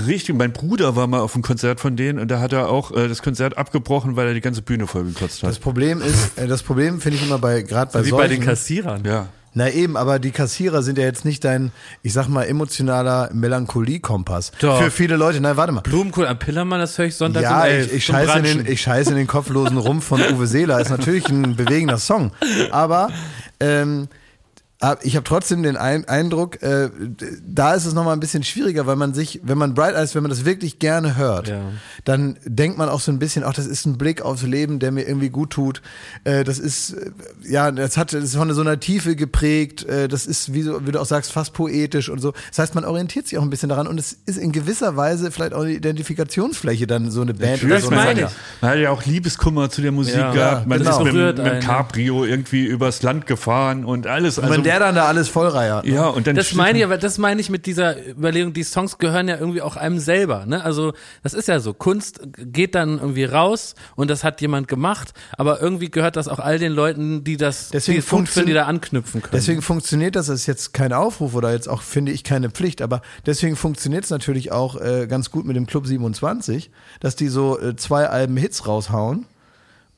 richtig, 0.07 0.37
mein 0.37 0.53
Bruder 0.53 0.97
war 0.97 1.07
mal 1.07 1.21
auf 1.21 1.35
einem 1.35 1.43
Konzert 1.43 1.81
von 1.81 1.97
denen 1.97 2.19
und 2.19 2.29
da 2.31 2.41
hat 2.41 2.53
er 2.53 2.69
auch 2.69 2.93
äh, 2.93 3.09
das 3.09 3.23
Konzert 3.23 3.57
abgebrochen, 3.59 4.17
weil 4.17 4.29
er 4.29 4.35
die 4.35 4.41
ganze 4.41 4.63
Bühne 4.63 4.87
vollgekotzt 4.87 5.43
hat. 5.43 5.51
Das 5.51 5.59
Problem 5.59 6.01
ist, 6.03 6.39
äh, 6.39 6.47
das 6.47 6.63
Problem 6.63 7.01
finde 7.01 7.19
ich 7.19 7.25
immer 7.25 7.39
bei 7.39 7.63
gerade 7.63 7.91
bei 7.93 8.05
Wie 8.05 8.11
solchen, 8.11 8.29
bei 8.29 8.29
den 8.29 8.45
Kassierern. 8.45 9.05
ja. 9.05 9.29
Na 9.55 9.71
eben, 9.71 9.97
aber 9.97 10.19
die 10.19 10.31
Kassierer 10.31 10.83
sind 10.83 10.99
ja 10.99 11.05
jetzt 11.05 11.25
nicht 11.25 11.43
dein, 11.43 11.73
ich 12.03 12.13
sag 12.13 12.29
mal, 12.29 12.45
emotionaler 12.45 13.31
Melancholie-Kompass. 13.33 14.53
Doch. 14.61 14.81
Für 14.81 14.91
viele 14.91 15.17
Leute, 15.17 15.41
nein, 15.41 15.57
warte 15.57 15.73
mal. 15.73 15.81
Blumenkohl 15.81 16.27
am 16.27 16.39
Pillermann, 16.39 16.79
das 16.79 16.97
höre 16.99 17.07
ich 17.07 17.17
sonntags 17.17 17.45
Ja, 17.45 17.63
um 17.63 17.67
elf 17.67 17.87
ich, 17.89 17.95
ich, 17.95 18.05
scheiße 18.05 18.39
in 18.39 18.45
den, 18.45 18.67
ich 18.67 18.81
scheiße 18.83 19.11
in 19.11 19.17
den 19.17 19.27
kopflosen 19.27 19.79
Rumpf 19.79 20.05
von 20.05 20.21
Uwe 20.21 20.47
Seeler. 20.47 20.81
Ist 20.81 20.91
natürlich 20.91 21.29
ein 21.29 21.57
bewegender 21.57 21.99
Song. 21.99 22.31
Aber 22.71 23.09
ähm, 23.59 24.09
ich 25.03 25.17
habe 25.17 25.25
trotzdem 25.25 25.65
den 25.65 25.77
Ein 25.77 26.05
Eindruck, 26.07 26.63
äh, 26.63 26.89
da 27.45 27.75
ist 27.75 27.85
es 27.85 27.95
nochmal 27.95 28.13
ein 28.13 28.21
bisschen 28.21 28.45
schwieriger, 28.45 28.87
weil 28.87 28.95
man 28.95 29.13
sich, 29.13 29.41
wenn 29.43 29.59
man 29.59 29.75
Bright 29.75 29.97
Eyes, 29.97 30.15
wenn 30.15 30.23
man 30.23 30.31
das 30.31 30.45
wirklich 30.45 30.79
gerne 30.79 31.17
hört, 31.17 31.49
Ja. 31.49 31.61
dann 32.05 32.37
denkt 32.45 32.79
man 32.79 32.89
auch 32.89 33.01
so 33.01 33.11
ein 33.11 33.19
bisschen, 33.19 33.43
ach, 33.43 33.55
das 33.55 33.67
ist 33.67 33.87
ein 33.87 33.99
Blick 33.99 34.23
aufs 34.23 34.43
Leben, 34.45 34.79
der 34.79 34.93
mir 34.93 35.03
irgendwie 35.03 35.31
gut 35.31 35.51
tut. 35.51 35.83
Äh, 36.23 36.45
das 36.45 36.61
ist, 36.61 36.93
äh, 36.93 37.11
ja, 37.43 37.73
das 37.73 37.97
hat, 37.97 38.13
das 38.13 38.23
ist 38.23 38.37
von 38.37 38.53
so 38.55 38.61
einer 38.61 38.79
Tiefe 38.79 39.17
geprägt. 39.17 39.85
Äh, 39.85 40.07
das 40.07 40.27
ist, 40.27 40.55
wie, 40.55 40.63
so, 40.63 40.87
wie 40.87 40.93
du 40.93 41.01
auch 41.01 41.07
sagst, 41.07 41.33
fast 41.33 41.55
poetisch 41.55 42.09
und 42.09 42.21
so. 42.21 42.33
Das 42.51 42.61
heißt, 42.61 42.77
man 42.77 42.85
orientiert 42.85 43.27
sich 43.27 43.37
auch 43.37 43.43
ein 43.43 43.51
bisschen 43.51 43.71
daran 43.71 43.89
und 43.89 43.99
es 43.99 44.17
ist 44.27 44.39
in 44.39 44.53
gewisser 44.53 44.97
Weise 44.97 45.33
vielleicht 45.33 45.55
auch 45.55 45.63
eine 45.63 45.73
Identifikationsfläche 45.73 46.87
dann 46.87 47.11
so 47.11 47.23
eine 47.23 47.35
Band 47.35 47.65
oder 47.65 47.75
Natürlich, 47.75 47.85
so. 47.85 47.91
das 47.91 47.97
man, 47.97 48.07
meine 48.07 48.25
hat, 48.27 48.31
ich. 48.33 48.63
man 48.63 48.71
hat 48.71 48.79
ja 48.79 48.91
auch 48.91 49.05
Liebeskummer 49.05 49.71
zu 49.71 49.83
der 49.83 49.91
Musik 49.91 50.15
Ja, 50.15 50.33
gehabt. 50.33 50.67
Man 50.69 50.79
genau. 50.79 50.99
ist 51.05 51.13
mit, 51.13 51.39
mit 51.39 51.47
ja. 51.47 51.59
Cabrio 51.61 52.25
irgendwie 52.25 52.65
übers 52.65 53.03
Land 53.03 53.27
gefahren 53.27 53.85
und 53.85 54.07
alles. 54.07 54.39
Also, 54.39 54.68
der 54.69 54.81
dann 54.81 54.95
da 54.95 55.07
alles 55.07 55.29
vollreiert. 55.29 55.87
ne? 55.87 55.95
ja, 55.95 56.07
und 56.07 56.27
dann 56.27 56.37
Das 56.37 56.55
meine 56.55 56.79
ich, 56.79 56.85
aber 56.85 56.99
das 56.99 57.19
meine 57.19 57.41
ich 57.41 57.51
mit 57.51 57.67
dieser 57.67 58.09
Überlegung, 58.09 58.53
die 58.53 58.63
Songs 58.63 58.99
gehören 58.99 59.29
ja 59.29 59.39
irgendwie 59.39 59.63
auch 59.63 59.77
einem 59.77 59.99
selber, 59.99 60.47
ne? 60.47 60.65
Also, 60.65 60.93
das 61.23 61.35
ist 61.35 61.49
ja 61.49 61.61
so. 61.61 61.75
Kunst 61.75 62.21
geht 62.37 62.75
dann 62.75 62.99
irgendwie 62.99 63.25
raus 63.25 63.75
und 63.97 64.11
das 64.11 64.25
hat 64.25 64.41
jemand 64.41 64.69
gemacht, 64.69 65.13
aber 65.37 65.61
irgendwie 65.61 65.91
gehört 65.91 66.17
das 66.17 66.29
auch 66.29 66.39
all 66.39 66.59
den 66.59 66.73
Leuten, 66.73 67.25
die 67.25 67.37
das, 67.37 67.71
Deswegen 67.71 68.01
die 68.01 68.03
finden, 68.03 68.47
die 68.47 68.55
da 68.55 68.67
anknüpfen 68.67 69.23
können. 69.23 69.33
Deswegen 69.33 69.63
funktioniert 69.63 70.17
das, 70.17 70.27
das 70.27 70.41
ist 70.41 70.47
jetzt 70.47 70.75
kein 70.75 70.93
Aufruf 70.93 71.35
oder 71.35 71.53
jetzt 71.53 71.69
auch, 71.69 71.83
finde 71.83 72.13
ich, 72.13 72.25
keine 72.25 72.51
Pflicht, 72.51 72.83
aber 72.83 73.03
deswegen 73.27 73.57
funktioniert 73.57 74.05
es 74.05 74.11
natürlich 74.11 74.53
auch 74.53 74.81
äh, 74.81 75.07
ganz 75.07 75.31
gut 75.31 75.45
mit 75.45 75.57
dem 75.57 75.67
Club 75.67 75.87
27, 75.87 76.71
dass 77.01 77.17
die 77.17 77.29
so 77.29 77.59
äh, 77.61 77.77
zwei 77.77 78.09
Alben 78.09 78.37
Hits 78.37 78.67
raushauen 78.67 79.27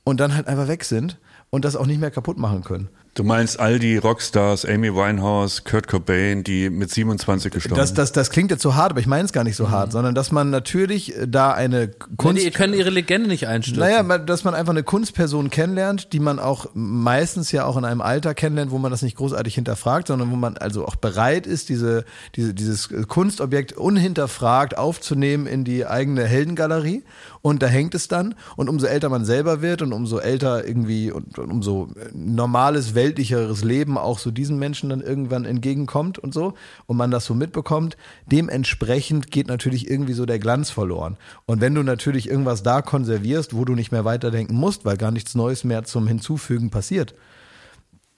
und 0.04 0.20
dann 0.20 0.34
halt 0.34 0.46
einfach 0.46 0.68
weg 0.68 0.84
sind 0.84 1.18
und 1.50 1.64
das 1.64 1.76
auch 1.76 1.86
nicht 1.86 2.00
mehr 2.00 2.10
kaputt 2.10 2.38
machen 2.38 2.62
können. 2.62 2.88
Du 3.20 3.26
meinst 3.26 3.60
all 3.60 3.78
die 3.78 3.98
Rockstars, 3.98 4.64
Amy 4.64 4.94
Winehouse, 4.94 5.64
Kurt 5.64 5.86
Cobain, 5.88 6.42
die 6.42 6.70
mit 6.70 6.90
27 6.90 7.52
gestorben 7.52 7.78
Das, 7.78 7.92
das, 7.92 8.12
das 8.12 8.30
klingt 8.30 8.50
jetzt 8.50 8.62
so 8.62 8.76
hart, 8.76 8.92
aber 8.92 9.00
ich 9.00 9.06
meine 9.06 9.26
es 9.26 9.34
gar 9.34 9.44
nicht 9.44 9.56
so 9.56 9.68
hart, 9.68 9.92
sondern 9.92 10.14
dass 10.14 10.32
man 10.32 10.48
natürlich 10.48 11.14
äh, 11.14 11.28
da 11.28 11.52
eine 11.52 11.88
Kunst, 11.88 12.16
Kunst... 12.16 12.46
die 12.46 12.50
können 12.50 12.72
ihre 12.72 12.88
Legende 12.88 13.28
nicht 13.28 13.46
einstürzen. 13.46 13.82
Naja, 13.82 14.16
dass 14.16 14.44
man 14.44 14.54
einfach 14.54 14.72
eine 14.72 14.84
Kunstperson 14.84 15.50
kennenlernt, 15.50 16.14
die 16.14 16.18
man 16.18 16.38
auch 16.38 16.70
meistens 16.72 17.52
ja 17.52 17.66
auch 17.66 17.76
in 17.76 17.84
einem 17.84 18.00
Alter 18.00 18.32
kennenlernt, 18.32 18.70
wo 18.70 18.78
man 18.78 18.90
das 18.90 19.02
nicht 19.02 19.18
großartig 19.18 19.54
hinterfragt, 19.54 20.06
sondern 20.06 20.30
wo 20.30 20.36
man 20.36 20.56
also 20.56 20.86
auch 20.86 20.96
bereit 20.96 21.46
ist, 21.46 21.68
diese, 21.68 22.06
diese, 22.36 22.54
dieses 22.54 22.88
Kunstobjekt 23.06 23.74
unhinterfragt 23.74 24.78
aufzunehmen 24.78 25.46
in 25.46 25.64
die 25.64 25.84
eigene 25.84 26.24
Heldengalerie. 26.24 27.02
Und 27.42 27.62
da 27.62 27.66
hängt 27.66 27.94
es 27.94 28.08
dann. 28.08 28.34
Und 28.56 28.68
umso 28.68 28.86
älter 28.86 29.08
man 29.08 29.24
selber 29.24 29.62
wird 29.62 29.80
und 29.80 29.92
umso 29.92 30.18
älter 30.18 30.66
irgendwie 30.66 31.10
und, 31.10 31.38
und 31.38 31.50
umso 31.50 31.88
normales, 32.12 32.94
weltlicheres 32.94 33.64
Leben 33.64 33.96
auch 33.96 34.18
so 34.18 34.30
diesen 34.30 34.58
Menschen 34.58 34.90
dann 34.90 35.00
irgendwann 35.00 35.46
entgegenkommt 35.46 36.18
und 36.18 36.34
so 36.34 36.54
und 36.86 36.96
man 36.96 37.10
das 37.10 37.24
so 37.24 37.34
mitbekommt, 37.34 37.96
dementsprechend 38.26 39.30
geht 39.30 39.48
natürlich 39.48 39.90
irgendwie 39.90 40.12
so 40.12 40.26
der 40.26 40.38
Glanz 40.38 40.70
verloren. 40.70 41.16
Und 41.46 41.60
wenn 41.60 41.74
du 41.74 41.82
natürlich 41.82 42.28
irgendwas 42.28 42.62
da 42.62 42.82
konservierst, 42.82 43.56
wo 43.56 43.64
du 43.64 43.74
nicht 43.74 43.90
mehr 43.90 44.04
weiterdenken 44.04 44.54
musst, 44.54 44.84
weil 44.84 44.98
gar 44.98 45.10
nichts 45.10 45.34
Neues 45.34 45.64
mehr 45.64 45.84
zum 45.84 46.06
Hinzufügen 46.06 46.70
passiert, 46.70 47.14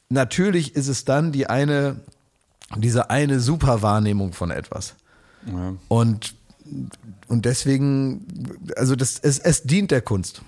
natürlich 0.09 0.75
ist 0.75 0.89
es 0.89 1.05
dann 1.05 1.31
die 1.31 1.47
eine, 1.47 2.01
diese 2.77 3.11
eine 3.11 3.39
Superwahrnehmung 3.39 4.33
von 4.33 4.51
etwas. 4.51 4.97
Ja. 5.47 5.75
Und, 5.89 6.35
und 7.29 7.45
deswegen, 7.45 8.27
also 8.77 8.97
das, 8.97 9.19
es, 9.19 9.39
es 9.39 9.63
dient 9.63 9.91
der 9.91 10.03
Kunst. 10.03 10.43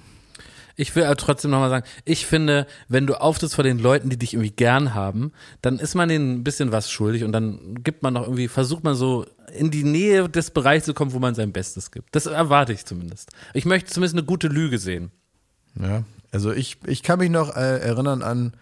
Ich 0.77 0.95
will 0.97 1.05
aber 1.05 1.17
trotzdem 1.17 1.53
nochmal 1.53 1.71
sagen, 1.71 1.87
ich 2.05 2.27
finde, 2.27 2.67
wenn 2.89 3.07
du 3.07 3.21
auftrittst 3.21 3.55
vor 3.55 3.65
den 3.65 3.79
Leuten, 3.79 4.11
die 4.11 4.19
dich 4.19 4.35
irgendwie 4.35 4.51
gern 4.51 4.95
haben, 4.95 5.33
dann 5.63 5.79
ist 5.79 5.95
man 5.95 6.09
denen 6.09 6.35
ein 6.35 6.45
bisschen 6.45 6.73
was 6.73 6.91
schuldig 6.91 7.23
und 7.23 7.33
dann 7.33 7.83
gibt 7.85 8.03
man 8.03 8.15
noch 8.15 8.25
irgendwie, 8.25 8.49
versucht 8.49 8.83
man 8.83 8.97
so 8.97 9.25
in 9.57 9.71
die 9.71 9.85
Nähe 9.85 10.29
des 10.29 10.51
Bereichs 10.51 10.85
zu 10.85 10.95
kommen, 10.95 11.13
wo 11.13 11.21
man 11.21 11.37
sein 11.37 11.53
Bestes 11.53 11.93
gibt. 11.93 12.15
Das 12.15 12.27
erwarte 12.27 12.73
ich 12.73 12.85
zumindest. 12.85 13.31
Ich 13.53 13.67
möchte 13.67 13.93
zumindest 13.93 14.17
eine 14.17 14.27
gute 14.27 14.49
Lüge 14.49 14.79
sehen. 14.79 15.13
Ja, 15.81 16.03
also 16.33 16.53
ich, 16.53 16.79
ich 16.87 17.05
kann 17.05 17.21
mich 17.21 17.31
noch 17.31 17.55
äh, 17.55 17.79
erinnern 17.79 18.23
an 18.23 18.53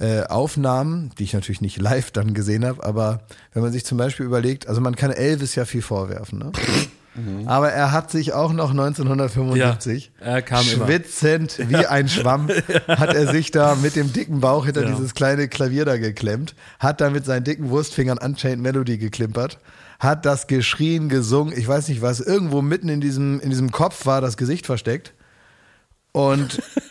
äh, 0.00 0.22
Aufnahmen, 0.24 1.10
die 1.18 1.24
ich 1.24 1.32
natürlich 1.34 1.60
nicht 1.60 1.78
live 1.80 2.10
dann 2.10 2.34
gesehen 2.34 2.64
habe, 2.64 2.82
aber 2.84 3.20
wenn 3.52 3.62
man 3.62 3.70
sich 3.72 3.84
zum 3.84 3.98
Beispiel 3.98 4.26
überlegt, 4.26 4.66
also 4.66 4.80
man 4.80 4.96
kann 4.96 5.10
Elvis 5.12 5.54
ja 5.54 5.64
viel 5.64 5.82
vorwerfen, 5.82 6.38
ne? 6.38 6.52
Aber 7.46 7.70
er 7.70 7.92
hat 7.92 8.10
sich 8.10 8.32
auch 8.32 8.52
noch 8.52 8.70
1975 8.70 10.12
Ja, 10.20 10.26
er 10.26 10.42
kam 10.42 10.64
immer. 10.72 10.86
schwitzend 10.86 11.58
wie 11.68 11.84
ein 11.84 12.08
Schwamm, 12.08 12.48
hat 12.88 13.12
er 13.14 13.26
sich 13.30 13.50
da 13.50 13.74
mit 13.74 13.96
dem 13.96 14.12
dicken 14.12 14.40
Bauch 14.40 14.64
hinter 14.64 14.82
Ja. 14.84 14.88
dieses 14.90 15.12
kleine 15.14 15.48
Klavier 15.48 15.84
da 15.84 15.98
geklemmt, 15.98 16.54
hat 16.78 17.00
da 17.00 17.10
mit 17.10 17.24
seinen 17.24 17.44
dicken 17.44 17.68
Wurstfingern 17.70 18.16
Unchained 18.18 18.62
Melody 18.62 18.96
geklimpert, 18.96 19.58
hat 19.98 20.24
das 20.24 20.46
geschrien, 20.46 21.08
gesungen, 21.08 21.52
ich 21.56 21.66
weiß 21.68 21.88
nicht 21.88 22.00
was, 22.00 22.20
irgendwo 22.20 22.62
mitten 22.62 22.88
in 22.88 23.00
diesem, 23.00 23.40
in 23.40 23.50
diesem 23.50 23.70
Kopf 23.72 24.06
war 24.06 24.20
das 24.20 24.36
Gesicht 24.38 24.64
versteckt. 24.64 25.12
Und, 26.12 26.62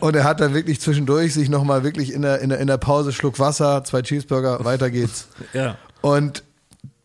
und 0.00 0.16
er 0.16 0.24
hat 0.24 0.40
dann 0.40 0.54
wirklich 0.54 0.80
zwischendurch 0.80 1.34
sich 1.34 1.48
nochmal 1.48 1.84
wirklich 1.84 2.12
in 2.12 2.22
der, 2.22 2.40
in, 2.40 2.48
der, 2.48 2.58
in 2.58 2.66
der 2.66 2.78
Pause 2.78 3.12
Schluck 3.12 3.38
Wasser, 3.38 3.84
zwei 3.84 4.02
Cheeseburger, 4.02 4.64
weiter 4.64 4.90
geht's. 4.90 5.28
Ja. 5.52 5.76
Und 6.00 6.42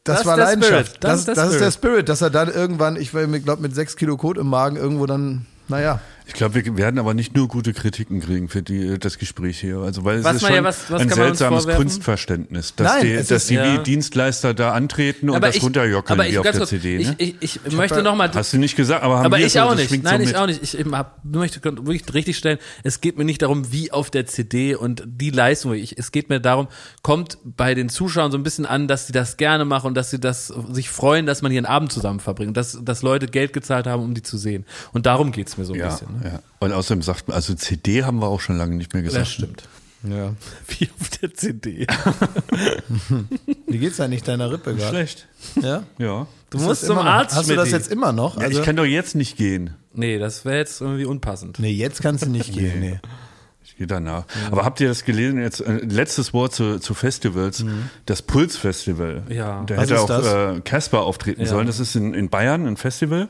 das, 0.04 0.20
Das 0.20 0.26
war 0.26 0.38
Leidenschaft. 0.38 0.96
Spirit. 0.96 1.04
Das 1.04 1.12
Das, 1.12 1.20
ist 1.20 1.28
der 1.28 1.36
das 1.36 1.46
ist 1.46 1.52
der 1.60 1.72
Spirit. 1.72 1.74
Spirit, 1.74 2.10
dass 2.10 2.22
er 2.22 2.30
dann 2.30 2.48
irgendwann, 2.52 2.96
ich 2.96 3.12
glaube 3.12 3.58
mit 3.62 3.76
sechs 3.76 3.96
Kilo 3.98 4.16
Kot 4.16 4.38
im 4.38 4.48
Magen 4.48 4.78
irgendwo 4.78 5.06
dann, 5.06 5.46
naja. 5.68 6.00
Ich 6.28 6.34
glaube, 6.34 6.56
wir 6.66 6.78
werden 6.78 7.00
aber 7.00 7.14
nicht 7.14 7.36
nur 7.36 7.48
gute 7.48 7.74
Kritiken 7.74 8.20
kriegen 8.20 8.50
für 8.50 8.62
die, 8.62 9.00
das 9.00 9.18
Gespräch 9.18 9.60
hier. 9.60 9.78
Also, 9.80 10.04
weil 10.04 10.24
Was 10.24 10.36
es 10.38 10.42
ist 10.42 10.48
schon 10.48 10.56
ja- 10.58 10.64
was- 10.64 10.92
was 10.92 11.02
ein 11.02 11.08
kann 11.10 11.18
man 11.20 11.30
uns 11.30 11.40
seltsames? 11.40 11.68
Kunstverständnis, 11.76 12.76
dass 12.76 12.94
Nein, 12.96 13.06
die, 13.06 13.14
dass 13.16 13.32
ist- 13.32 13.50
die 13.50 13.54
ja. 13.56 13.74
wie 13.80 13.84
Dienstleister 13.84 14.54
da 14.54 14.72
antreten 14.74 15.30
und 15.30 15.42
das 15.42 15.62
runterjockeln 15.62 16.20
aber 16.20 16.28
wie 16.28 16.32
ich, 16.34 16.38
auf 16.38 16.44
der 16.44 16.54
kurz, 16.54 16.70
CD. 16.70 16.98
ich, 16.98 17.08
Ne? 17.08 17.16
ich, 17.18 17.36
ich, 17.66 17.72
möchte 17.74 18.04
nochmal 18.04 18.30
Hast 18.34 18.54
du 18.54 18.58
nicht 18.58 18.76
gesagt, 18.76 19.04
aber 19.04 19.18
haben 19.20 19.26
aber 19.28 19.38
wir 19.38 19.46
ich 19.46 19.60
auch 19.60 19.74
das 19.76 19.90
nicht. 19.90 20.04
Nein, 20.04 20.18
so 20.18 20.22
ich 20.24 20.28
mit. 20.28 20.36
auch 20.38 20.48
nicht. 20.48 20.64
Ich 20.64 20.86
hab, 20.92 21.24
möchte 21.24 21.64
wirklich 21.64 22.14
richtig 22.14 22.38
stellen, 22.38 22.58
es 22.84 23.02
geht 23.02 23.18
mir 23.18 23.26
nicht 23.26 23.42
darum, 23.42 23.72
wie 23.72 23.92
auf 23.92 24.10
der 24.10 24.26
CD 24.26 24.76
und 24.76 25.04
die 25.06 25.30
Leistung. 25.30 25.74
Ich, 25.74 25.98
es 25.98 26.12
geht 26.12 26.30
mir 26.30 26.40
darum, 26.42 26.68
kommt 27.04 27.38
bei 27.44 27.74
den 27.74 27.90
Zuschauern 27.90 28.32
so 28.32 28.38
ein 28.38 28.44
bisschen 28.44 28.66
an, 28.66 28.88
dass 28.88 29.08
sie 29.08 29.14
das 29.14 29.38
gerne 29.38 29.66
machen 29.66 29.88
und 29.88 29.94
dass 29.96 30.10
sie 30.12 30.20
das 30.20 30.48
sich 30.72 30.90
freuen, 30.90 31.26
dass 31.26 31.42
man 31.42 31.52
hier 31.52 31.60
einen 31.60 31.66
Abend 31.66 31.92
zusammen 31.92 32.20
verbringt, 32.20 32.58
dass, 32.58 32.78
dass 32.84 33.02
Leute 33.02 33.28
Geld 33.28 33.54
gezahlt 33.54 33.88
haben, 33.88 34.04
um 34.04 34.14
die 34.14 34.24
zu 34.24 34.38
sehen. 34.38 34.66
Und 34.94 35.06
darum 35.06 35.32
geht's 35.32 35.58
mir 35.58 35.66
so 35.66 35.74
ein 35.74 35.80
Ja, 35.80 35.88
bisschen. 35.88 36.08
Ja. 36.24 36.40
Und 36.60 36.72
außerdem 36.74 37.02
sagt 37.02 37.28
man, 37.28 37.36
also 37.36 37.54
CD 37.54 38.04
haben 38.04 38.20
wir 38.20 38.28
auch 38.28 38.42
schon 38.42 38.58
lange 38.58 38.76
nicht 38.76 38.94
mehr 38.94 39.04
gesagt. 39.04 39.22
Das 39.22 39.32
stimmt. 39.34 39.64
Ja. 40.04 40.34
Wie 40.68 40.90
auf 41.00 41.10
der 41.22 41.34
CD. 41.34 41.88
Wie 43.68 43.78
geht's 43.78 44.00
eigentlich 44.00 44.24
deiner 44.24 44.52
Rippe 44.52 44.76
gerade? 44.76 44.90
Schlecht. 44.90 45.28
Ja? 45.62 45.84
Ja. 45.98 46.28
Du 46.50 46.60
musst 46.60 46.82
zum 46.86 46.92
immer 46.98 47.04
noch- 47.04 47.12
Arzt, 47.12 47.36
Hast 47.36 47.50
du 47.50 47.56
das 47.56 47.72
jetzt 47.72 47.92
immer 47.92 48.12
noch? 48.14 48.38
Ja, 48.38 48.44
Also, 48.46 48.60
ich 48.60 48.66
kann 48.66 48.76
doch 48.76 48.86
jetzt 48.86 49.16
nicht 49.16 49.38
gehen. 49.38 49.72
Nee, 49.94 50.20
das 50.20 50.46
wäre 50.46 50.58
jetzt 50.58 50.82
irgendwie 50.82 51.06
unpassend. 51.06 51.60
nee, 51.60 51.72
jetzt 51.72 52.02
kannst 52.02 52.26
du 52.26 52.30
nicht 52.30 52.54
gehen. 52.58 52.80
Nee. 52.80 53.00
Ich 53.66 53.76
gehe 53.76 53.88
danach. 53.88 54.24
Aber 54.50 54.64
habt 54.66 54.80
ihr 54.80 54.88
das 54.88 55.04
gelesen? 55.04 55.40
Jetzt 55.40 55.60
äh, 55.62 55.80
letztes 55.84 56.34
Wort 56.34 56.54
zu, 56.56 56.80
zu 56.80 56.94
Festivals, 56.94 57.64
das 58.08 58.22
Puls-Festival. 58.24 59.24
Ja. 59.30 59.64
Da 59.68 59.76
Was 59.78 59.84
hätte 59.84 59.94
ist 59.96 60.00
auch 60.12 60.56
äh, 60.56 60.62
Casper 60.62 61.02
auftreten 61.02 61.42
Ja. 61.42 61.48
sollen. 61.48 61.68
Das 61.68 61.80
ist 61.80 61.96
in, 61.96 62.14
in 62.14 62.30
Bayern 62.30 62.66
ein 62.66 62.78
Festival. 62.78 63.28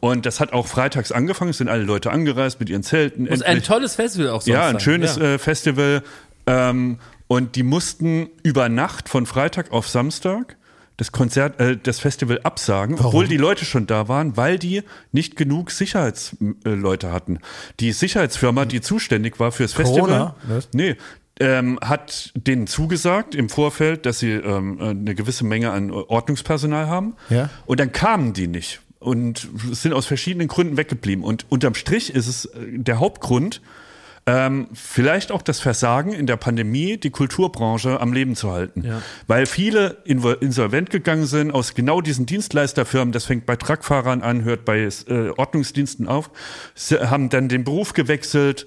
Und 0.00 0.26
das 0.26 0.40
hat 0.40 0.52
auch 0.52 0.66
freitags 0.66 1.10
angefangen. 1.10 1.50
Es 1.50 1.58
sind 1.58 1.68
alle 1.68 1.82
Leute 1.82 2.10
angereist 2.10 2.60
mit 2.60 2.68
ihren 2.68 2.82
Zelten. 2.82 3.28
Muss 3.28 3.42
ein 3.42 3.62
tolles 3.62 3.96
Festival 3.96 4.30
auch 4.30 4.42
sonst 4.42 4.48
Ja, 4.54 4.68
ein 4.68 4.80
schönes 4.80 5.16
Ja. 5.16 5.34
Äh, 5.34 5.38
Festival. 5.38 6.02
Ähm, 6.46 6.98
und 7.26 7.56
die 7.56 7.62
mussten 7.62 8.28
über 8.42 8.68
Nacht 8.68 9.08
von 9.08 9.26
Freitag 9.26 9.72
auf 9.72 9.88
Samstag 9.88 10.56
das 10.98 11.12
Konzert, 11.12 11.60
äh, 11.60 11.76
das 11.80 12.00
Festival 12.00 12.40
absagen, 12.42 12.98
obwohl 12.98 13.28
die 13.28 13.36
Leute 13.36 13.64
schon 13.64 13.86
da 13.86 14.08
waren, 14.08 14.36
weil 14.36 14.58
die 14.58 14.82
nicht 15.12 15.36
genug 15.36 15.70
Sicherheitsleute 15.70 17.12
hatten. 17.12 17.38
Die 17.80 17.92
Sicherheitsfirma, 17.92 18.64
die 18.64 18.80
zuständig 18.80 19.38
war 19.38 19.52
fürs 19.52 19.72
Festival, 19.72 20.00
Corona, 20.00 20.34
nee, 20.72 20.96
ähm, 21.40 21.78
hat 21.80 22.32
denen 22.34 22.66
zugesagt 22.66 23.36
im 23.36 23.48
Vorfeld, 23.48 24.06
dass 24.06 24.18
sie 24.18 24.32
ähm, 24.32 24.80
eine 24.80 25.14
gewisse 25.14 25.44
Menge 25.44 25.70
an 25.70 25.92
Ordnungspersonal 25.92 26.88
haben. 26.88 27.14
Ja. 27.30 27.48
Und 27.66 27.78
dann 27.78 27.92
kamen 27.92 28.32
die 28.32 28.48
nicht 28.48 28.80
und 28.98 29.48
sind 29.72 29.92
aus 29.92 30.06
verschiedenen 30.06 30.48
Gründen 30.48 30.76
weggeblieben. 30.76 31.24
Und 31.24 31.46
unterm 31.48 31.74
Strich 31.74 32.14
ist 32.14 32.26
es 32.26 32.46
äh, 32.46 32.78
der 32.78 32.98
Hauptgrund, 32.98 33.60
ähm, 34.28 34.68
vielleicht 34.74 35.32
auch 35.32 35.40
das 35.40 35.58
Versagen 35.58 36.12
in 36.12 36.26
der 36.26 36.36
Pandemie, 36.36 36.98
die 36.98 37.08
Kulturbranche 37.08 37.98
am 37.98 38.12
Leben 38.12 38.36
zu 38.36 38.50
halten. 38.50 38.84
Ja. 38.84 39.00
Weil 39.26 39.46
viele 39.46 40.02
insolvent 40.04 40.90
gegangen 40.90 41.24
sind 41.24 41.50
aus 41.50 41.72
genau 41.72 42.02
diesen 42.02 42.26
Dienstleisterfirmen, 42.26 43.12
das 43.12 43.24
fängt 43.24 43.46
bei 43.46 43.56
Truckfahrern 43.56 44.22
an, 44.22 44.44
hört 44.44 44.66
bei 44.66 44.80
äh, 44.80 45.30
Ordnungsdiensten 45.30 46.08
auf, 46.08 46.30
sie 46.74 46.98
haben 46.98 47.30
dann 47.30 47.48
den 47.48 47.64
Beruf 47.64 47.94
gewechselt 47.94 48.66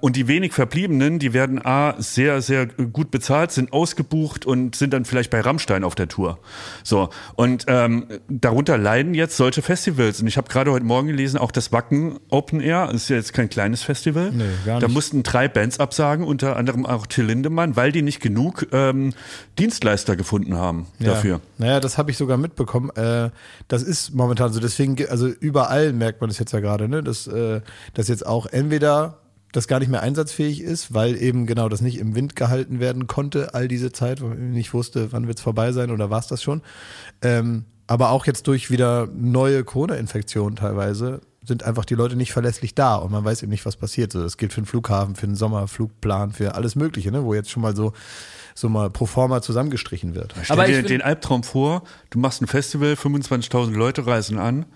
und 0.00 0.14
die 0.14 0.28
wenig 0.28 0.52
Verbliebenen, 0.52 1.18
die 1.18 1.32
werden 1.32 1.64
A, 1.64 1.94
sehr, 1.98 2.40
sehr 2.42 2.66
gut 2.66 3.10
bezahlt, 3.10 3.50
sind 3.50 3.72
ausgebucht 3.72 4.46
und 4.46 4.76
sind 4.76 4.92
dann 4.92 5.04
vielleicht 5.04 5.30
bei 5.30 5.40
Rammstein 5.40 5.82
auf 5.84 5.94
der 5.96 6.06
Tour. 6.06 6.38
So, 6.84 7.08
und 7.34 7.64
ähm, 7.66 8.06
darunter 8.28 8.78
leiden 8.78 9.14
jetzt 9.14 9.36
solche 9.36 9.62
Festivals. 9.62 10.20
Und 10.20 10.28
ich 10.28 10.36
habe 10.36 10.48
gerade 10.48 10.70
heute 10.70 10.84
Morgen 10.84 11.08
gelesen, 11.08 11.38
auch 11.38 11.50
das 11.50 11.72
Wacken 11.72 12.20
Open 12.28 12.60
Air, 12.60 12.86
das 12.92 13.02
ist 13.02 13.08
ja 13.08 13.16
jetzt 13.16 13.32
kein 13.32 13.48
kleines 13.48 13.82
Festival. 13.82 14.30
Nee, 14.32 14.44
gar 14.64 14.78
Da 14.80 14.86
nicht. 14.86 14.94
mussten 14.94 15.22
drei 15.24 15.48
Bands 15.48 15.80
absagen, 15.80 16.24
unter 16.24 16.56
anderem 16.56 16.86
auch 16.86 17.06
Till 17.06 17.24
Lindemann, 17.24 17.74
weil 17.74 17.90
die 17.90 18.02
nicht 18.02 18.20
genug 18.20 18.66
ähm, 18.72 19.12
Dienstleister 19.58 20.14
gefunden 20.14 20.56
haben 20.56 20.86
dafür. 21.00 21.36
Ja. 21.36 21.40
Naja, 21.58 21.80
das 21.80 21.98
habe 21.98 22.10
ich 22.10 22.16
sogar 22.16 22.36
mitbekommen. 22.36 22.90
Äh, 22.90 23.30
das 23.66 23.82
ist 23.82 24.14
momentan 24.14 24.52
so. 24.52 24.60
Deswegen, 24.60 24.94
ge- 24.94 25.08
also 25.08 25.26
überall 25.26 25.92
merkt 25.92 26.20
man 26.20 26.30
das 26.30 26.38
jetzt 26.38 26.52
ja 26.52 26.60
gerade, 26.60 26.88
ne? 26.88 27.02
dass, 27.02 27.26
äh, 27.26 27.60
dass 27.94 28.08
jetzt 28.08 28.24
auch 28.26 28.46
entweder 28.46 29.18
das 29.52 29.68
gar 29.68 29.78
nicht 29.80 29.88
mehr 29.88 30.02
einsatzfähig 30.02 30.60
ist, 30.60 30.92
weil 30.94 31.20
eben 31.20 31.46
genau 31.46 31.68
das 31.68 31.80
nicht 31.80 31.98
im 31.98 32.14
Wind 32.14 32.36
gehalten 32.36 32.80
werden 32.80 33.06
konnte, 33.06 33.54
all 33.54 33.68
diese 33.68 33.92
Zeit, 33.92 34.20
weil 34.20 34.30
man 34.30 34.50
nicht 34.50 34.74
wusste, 34.74 35.12
wann 35.12 35.26
wird's 35.26 35.40
vorbei 35.40 35.72
sein 35.72 35.90
oder 35.90 36.10
war's 36.10 36.28
das 36.28 36.42
schon. 36.42 36.62
Ähm, 37.22 37.64
aber 37.86 38.10
auch 38.10 38.26
jetzt 38.26 38.46
durch 38.46 38.70
wieder 38.70 39.08
neue 39.14 39.64
Corona-Infektionen 39.64 40.56
teilweise 40.56 41.22
sind 41.42 41.62
einfach 41.62 41.86
die 41.86 41.94
Leute 41.94 42.16
nicht 42.16 42.32
verlässlich 42.32 42.74
da 42.74 42.96
und 42.96 43.10
man 43.10 43.24
weiß 43.24 43.42
eben 43.42 43.50
nicht, 43.50 43.64
was 43.64 43.76
passiert. 43.76 44.12
So, 44.12 44.22
das 44.22 44.36
gilt 44.36 44.52
für 44.52 44.60
den 44.60 44.66
Flughafen, 44.66 45.16
für 45.16 45.26
den 45.26 45.34
Sommerflugplan, 45.34 46.32
für 46.32 46.54
alles 46.54 46.76
Mögliche, 46.76 47.10
ne? 47.10 47.24
wo 47.24 47.32
jetzt 47.32 47.50
schon 47.50 47.62
mal 47.62 47.74
so 47.74 47.94
so 48.54 48.68
mal 48.68 48.90
pro 48.90 49.06
forma 49.06 49.40
zusammengestrichen 49.40 50.14
wird. 50.14 50.34
Stell 50.42 50.54
Aber 50.58 50.68
ich 50.68 50.76
dir 50.76 50.82
den 50.82 51.00
Albtraum 51.00 51.44
vor, 51.44 51.84
du 52.10 52.18
machst 52.18 52.42
ein 52.42 52.48
Festival, 52.48 52.94
25.000 52.94 53.70
Leute 53.70 54.06
reisen 54.06 54.38
an 54.38 54.66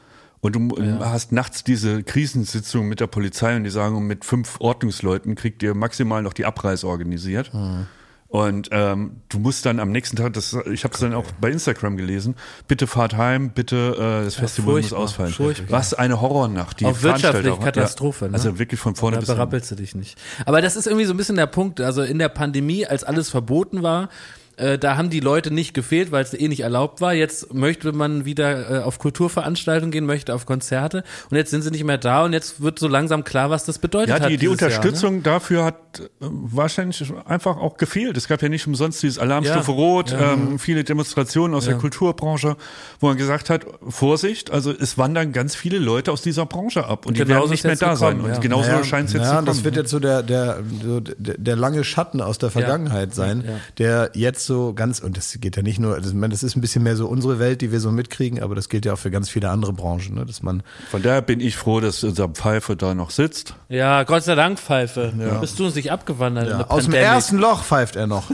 und 0.43 0.53
du 0.55 0.99
hast 1.01 1.33
nachts 1.33 1.65
diese 1.65 2.03
Krisensitzung 2.03 2.87
mit 2.89 3.01
der 3.01 3.07
Polizei 3.07 3.57
und 3.57 3.65
die 3.65 3.71
sagen, 3.71 4.07
mit 4.07 4.25
fünf 4.27 4.57
Ordnungsleuten 4.61 5.35
kriegt 5.37 5.63
ihr 5.63 5.75
maximal 5.75 6.21
noch 6.21 6.33
die 6.35 6.45
Abreise 6.45 6.87
organisiert. 6.89 7.53
Hm. 7.53 7.87
Und 8.27 8.71
ähm, 8.73 9.17
du 9.29 9.39
musst 9.39 9.67
dann 9.67 9.79
am 9.79 9.93
nächsten 9.93 10.17
Tag, 10.17 10.33
das, 10.33 10.57
ich 10.73 10.85
habe 10.85 10.95
es 10.95 11.01
dann 11.01 11.13
auch 11.13 11.27
bei 11.41 11.51
Instagram 11.51 11.99
gelesen, 11.99 12.35
bitte 12.67 12.87
fahrt 12.87 13.15
heim, 13.17 13.51
bitte 13.51 13.95
äh, 13.95 14.25
das 14.25 14.37
Festival 14.37 14.81
muss 14.81 14.93
ausfallen. 14.95 15.33
furchtbar. 15.35 15.79
Was 15.79 15.93
eine 15.93 16.19
Horrornacht. 16.23 16.81
Die 16.81 16.87
Auch 16.87 17.03
wirtschaftlich 17.03 17.53
Veranstalter- 17.55 17.63
Katastrophe, 17.65 18.25
Ja, 18.25 18.31
ne? 18.31 18.35
Also 18.39 18.59
wirklich 18.59 18.81
von 18.81 18.95
vorne 18.97 19.17
Da 19.17 19.21
bis 19.21 19.29
hinten. 19.29 19.37
berappelst 19.39 19.71
du 19.71 19.75
dich 19.75 19.95
nicht. 19.95 20.19
Aber 20.47 20.63
das 20.63 20.77
ist 20.77 20.87
irgendwie 20.87 21.05
so 21.05 21.13
ein 21.13 21.19
bisschen 21.19 21.37
der 21.37 21.47
Punkt. 21.47 21.83
Also 21.83 22.01
in 22.03 22.19
der 22.19 22.31
Pandemie, 22.31 22.87
als 22.87 23.05
alles 23.05 23.29
verboten 23.29 23.83
war, 23.83 24.09
äh, 24.57 24.79
da 24.79 24.97
haben 24.97 25.11
die 25.11 25.21
Leute 25.21 25.53
nicht 25.53 25.75
gefehlt, 25.75 26.13
weil 26.13 26.23
es 26.25 26.35
eh 26.35 26.49
nicht 26.49 26.61
erlaubt 26.61 27.01
war. 27.01 27.15
Jetzt 27.15 27.53
möchte 27.55 27.93
man 27.93 28.25
wieder 28.25 28.81
äh, 28.81 28.83
auf 28.83 28.99
Kulturveranstaltungen 28.99 29.91
gehen, 29.91 30.07
möchte 30.07 30.35
auf 30.35 30.47
Konzerte 30.47 31.05
und 31.31 31.37
jetzt 31.37 31.51
sind 31.51 31.63
sie 31.63 31.71
nicht 31.71 31.85
mehr 31.85 31.99
da 31.99 32.25
und 32.25 32.33
jetzt 32.33 32.61
wird 32.63 32.79
so 32.79 32.89
langsam 32.89 33.25
klar, 33.25 33.51
was 33.51 33.65
das 33.65 33.79
bedeutet 33.79 34.11
Ja, 34.11 34.21
hat. 34.21 34.25
die, 34.31 34.37
die 34.37 34.47
dieses 34.47 34.61
Jahr, 34.61 34.71
ne? 34.71 34.77
Unterstützung 34.77 35.23
dafür 35.23 35.65
hat 35.65 36.01
äh, 36.01 36.05
wahrscheinlich 36.21 37.03
einfach 37.27 37.57
auch 37.57 37.77
gefehlt. 37.77 38.17
Es 38.17 38.29
gab 38.29 38.43
ja 38.43 38.49
nicht 38.49 38.67
umsonst 38.67 39.03
dieses 39.03 39.19
Alarmstufe 39.19 39.71
Ja. 39.71 39.77
Rot, 39.77 40.11
Ja. 40.13 40.33
ähm, 40.35 40.59
viele 40.59 40.85
Demonstrationen 40.85 41.55
aus 41.55 41.65
der 41.65 41.75
Ja. 41.75 41.81
Kulturbranche, 41.81 42.57
wo 43.01 43.09
man 43.09 43.17
gesagt 43.17 43.51
hat, 43.51 43.65
Vorsicht, 43.89 44.51
also 44.51 44.73
es 44.73 44.99
wandern 44.99 45.33
ganz 45.33 45.55
viele 45.55 45.79
Leute 45.79 46.13
aus 46.13 46.23
dieser 46.23 46.47
Branche 46.47 46.85
ab 46.87 47.07
und 47.07 47.17
die 47.17 47.21
Genauso 47.21 47.41
werden 47.43 47.45
ist 47.45 47.51
nicht 47.51 47.65
mehr 47.65 47.77
da 47.77 47.97
sein. 47.97 48.17
gekommen, 48.17 48.25
Und 48.31 48.35
ja. 48.37 48.41
genauso 48.41 48.71
Naja, 48.71 48.85
scheint 48.85 49.09
es 49.09 49.15
jetzt 49.15 49.23
ja, 49.23 49.29
zu 49.31 49.35
kommen. 49.37 49.47
das 49.47 49.65
wird 49.65 49.77
jetzt 49.77 49.91
so 49.91 49.99
der, 49.99 50.23
der, 50.23 50.59
so 50.83 51.01
der, 51.01 51.37
der 51.39 51.57
lange 51.57 51.85
Schatten 51.85 52.21
aus 52.21 52.39
der 52.39 52.51
Vergangenheit 52.51 53.15
sein, 53.15 53.45
Ja. 53.47 53.53
der 53.79 54.11
jetzt 54.15 54.42
so 54.47 54.73
ganz, 54.75 55.01
und 55.01 55.17
das 55.17 55.37
geht 55.41 55.57
ja 55.57 55.63
nicht 55.63 55.79
nur, 55.79 55.97
das, 55.99 56.09
ich 56.09 56.15
meine, 56.15 56.33
das 56.33 56.43
ist 56.43 56.57
ein 56.57 56.61
bisschen 56.61 56.83
mehr 56.83 56.97
so 56.97 57.07
unsere 57.07 57.39
Welt, 57.39 57.61
die 57.61 57.73
wir 57.73 57.81
so 57.81 57.91
mitkriegen, 57.91 58.43
aber 58.43 58.55
das 58.55 58.69
gilt 58.69 58.85
ja 58.85 58.95
auch 58.95 58.99
für 58.99 59.11
ganz 59.11 59.29
viele 59.29 59.51
andere 59.51 59.73
Branchen, 59.73 60.15
ne? 60.15 60.27
dass 60.27 60.43
man, 60.43 60.63
Von 60.91 61.03
daher 61.03 61.23
bin 61.23 61.41
ich 61.41 61.57
froh, 61.57 61.81
dass 61.81 62.05
unser 62.05 62.29
Pfeife 62.29 62.77
da 62.77 62.95
noch 62.95 63.11
sitzt. 63.11 63.55
Ja, 63.69 64.03
Gott 64.05 64.25
sei 64.25 64.35
Dank, 64.35 64.59
Pfeife. 64.59 65.13
Bist 65.41 65.59
du 65.59 65.67
uns 65.67 65.75
nicht 65.75 65.91
abgewandert? 65.93 66.45
in 66.45 66.51
ja, 66.51 66.57
der 66.59 66.71
aus 66.71 66.85
dem 66.85 66.95
ersten 66.95 67.39
Loch 67.39 67.63
pfeift 67.63 67.97
er 67.97 68.07
noch. 68.07 68.25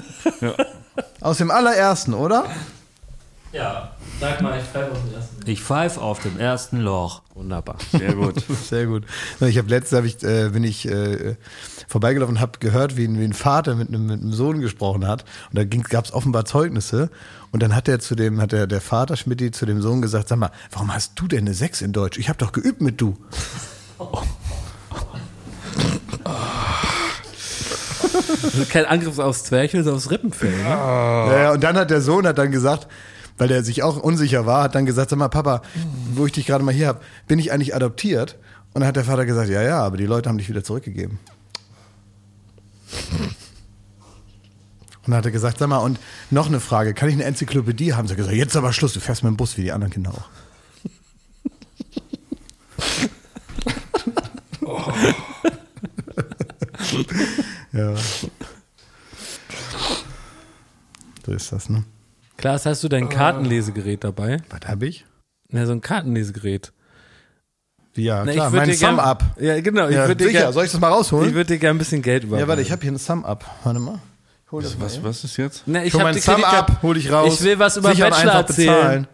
Aus 1.21 1.38
dem 1.38 1.51
allerersten, 1.51 2.14
oder? 2.14 2.44
Ja, 3.50 3.92
sag 4.20 4.42
mal, 4.42 4.58
ich 4.58 4.64
pfeife 4.64 4.92
aus 4.92 4.98
dem 5.00 5.14
ersten. 5.14 5.50
Ich 5.50 5.62
pfeife 5.62 6.00
auf 6.02 6.20
dem 6.20 6.38
ersten 6.38 6.80
Loch. 6.80 7.22
Wunderbar. 7.34 7.76
Sehr 7.96 8.12
gut. 8.12 8.44
Sehr 8.68 8.87
gut. 8.87 9.04
Ich 9.40 9.56
habe 9.56 9.70
letztens 9.70 9.98
hab 9.98 10.04
ich, 10.04 10.22
äh, 10.22 10.50
bin 10.50 10.64
ich 10.64 10.87
äh, 10.87 11.37
vorbeigelaufen 11.87 12.37
und 12.37 12.40
habe 12.42 12.58
gehört, 12.58 12.98
wie 12.98 13.06
ein, 13.06 13.18
wie 13.18 13.24
ein 13.24 13.32
Vater 13.32 13.74
mit 13.74 13.88
einem, 13.88 14.06
mit 14.06 14.20
einem 14.20 14.32
Sohn 14.34 14.61
gesprochen 14.61 15.06
hat. 15.06 15.24
Und 15.50 15.58
da 15.58 15.64
gab 15.64 16.04
es 16.04 16.12
offenbar 16.12 16.44
Zeugnisse. 16.44 17.11
Und 17.50 17.62
dann 17.62 17.74
hat 17.74 17.88
er 17.88 18.00
zu 18.00 18.14
dem, 18.14 18.38
hat 18.42 18.52
der, 18.52 18.66
der 18.66 18.82
Vater 18.82 19.16
Schmidt 19.16 19.54
zu 19.54 19.64
dem 19.64 19.80
Sohn 19.80 20.02
gesagt, 20.02 20.28
sag 20.28 20.38
mal, 20.38 20.50
warum 20.70 20.92
hast 20.92 21.12
du 21.18 21.26
denn 21.26 21.40
eine 21.40 21.54
Sechs 21.54 21.80
in 21.80 21.94
Deutsch? 21.94 22.18
Ich 22.18 22.28
habe 22.28 22.38
doch 22.38 22.52
geübt 22.52 22.82
mit 22.82 23.00
du. 23.00 23.16
Ist 28.42 28.70
kein 28.70 28.84
Angriff 28.84 29.18
aufs 29.18 29.44
Zwerchfell, 29.44 29.84
sondern 29.84 29.96
aufs 29.96 30.11
Rippenfell. 30.11 30.50
Ne? 30.50 30.64
Ja, 30.64 31.42
ja, 31.42 31.52
und 31.52 31.64
dann 31.64 31.78
hat 31.78 31.90
der 31.90 32.02
Sohn 32.02 32.26
hat 32.26 32.37
dann 32.37 32.50
gesagt, 32.50 32.87
weil 33.38 33.48
der 33.48 33.64
sich 33.64 33.83
auch 33.83 33.96
unsicher 33.96 34.44
war, 34.44 34.64
hat 34.64 34.74
dann 34.74 34.85
gesagt, 34.85 35.11
sag 35.11 35.18
mal, 35.18 35.29
Papa, 35.29 35.62
wo 36.14 36.27
ich 36.27 36.33
dich 36.33 36.46
gerade 36.46 36.64
mal 36.64 36.74
hier 36.74 36.88
hab, 36.88 37.03
bin 37.27 37.38
ich 37.38 37.53
eigentlich 37.53 37.74
adoptiert? 37.74 38.37
Und 38.74 38.81
dann 38.81 38.88
hat 38.88 38.96
der 38.96 39.05
Vater 39.05 39.24
gesagt, 39.24 39.48
ja, 39.48 39.62
ja, 39.62 39.81
aber 39.81 39.96
die 39.96 40.07
Leute 40.07 40.29
haben 40.29 40.38
dich 40.38 40.48
wieder 40.48 40.62
zurückgegeben. 40.62 41.18
Und 45.05 45.12
dann 45.12 45.16
hat 45.16 45.24
er 45.24 45.31
gesagt, 45.31 45.59
sag 45.59 45.68
mal, 45.68 45.79
und 45.79 45.98
noch 46.31 46.48
eine 46.48 46.61
Frage, 46.61 46.92
kann 46.92 47.09
ich 47.09 47.14
eine 47.14 47.24
Enzyklopädie 47.24 47.94
haben? 47.94 48.07
Sie 48.07 48.12
hat 48.12 48.18
gesagt, 48.18 48.37
jetzt 48.37 48.57
aber 48.57 48.74
Schluss, 48.74 48.92
du 48.92 49.01
fährst 49.01 49.22
mit 49.22 49.31
dem 49.31 49.37
Bus 49.37 49.57
wie 49.57 49.62
die 49.62 49.72
anderen 49.72 49.92
Kinder 49.92 50.12
auch. 50.12 50.29
ja. 57.72 57.94
So 61.24 61.33
ist 61.33 61.53
das, 61.53 61.70
ne? 61.70 61.85
Klaas, 62.38 62.66
hast 62.66 62.85
du 62.85 62.88
dein 62.88 63.09
Kartenlesegerät 63.09 64.05
dabei? 64.05 64.38
Was 64.48 64.61
habe 64.68 64.87
ich? 64.87 65.05
Ja, 65.51 65.66
so 65.66 65.72
ein 65.72 65.81
Kartenlesegerät. 65.81 66.72
Ja, 67.96 68.24
Na, 68.24 68.33
klar, 68.33 68.51
mein 68.51 68.72
Sum-Up. 68.72 69.24
Ja, 69.40 69.61
genau. 69.61 69.88
Ich 69.88 69.94
Ja, 69.96 70.03
würde 70.07 70.16
dir 70.16 70.29
sicher, 70.29 70.40
gern, 70.42 70.53
soll 70.53 70.64
ich 70.66 70.70
das 70.70 70.81
mal 70.81 70.88
rausholen? 70.88 71.29
ich 71.31 71.35
würde 71.35 71.55
dir 71.55 71.59
gerne 71.59 71.77
ein 71.77 71.79
bisschen 71.79 72.01
Geld 72.01 72.22
überweisen. 72.22 72.44
ja, 72.44 72.48
warte, 72.48 72.62
ich 72.62 72.70
habe 72.70 72.81
hier 72.83 72.92
ein 72.92 72.98
Sum-Up. 72.98 73.44
Warte 73.64 73.81
mal. 73.81 73.98
Ich 74.46 74.53
hol 74.53 74.62
das 74.62 74.79
mal 74.79 74.85
Was, 74.87 74.94
eben. 74.96 75.05
was 75.05 75.24
ist 75.24 75.37
jetzt? 75.37 75.62
Na, 75.66 75.83
ich 75.85 75.92
hab 75.94 76.03
mein 76.03 76.14
Sum-Up, 76.16 76.81
hol 76.83 76.96
ich 76.96 77.11
raus. 77.11 77.35
Ich 77.40 77.44
will 77.44 77.59
was 77.59 77.77
über 77.77 77.88
Bachelor 77.88 78.33
erzählen. 78.35 78.46
bezahlen. 78.46 79.07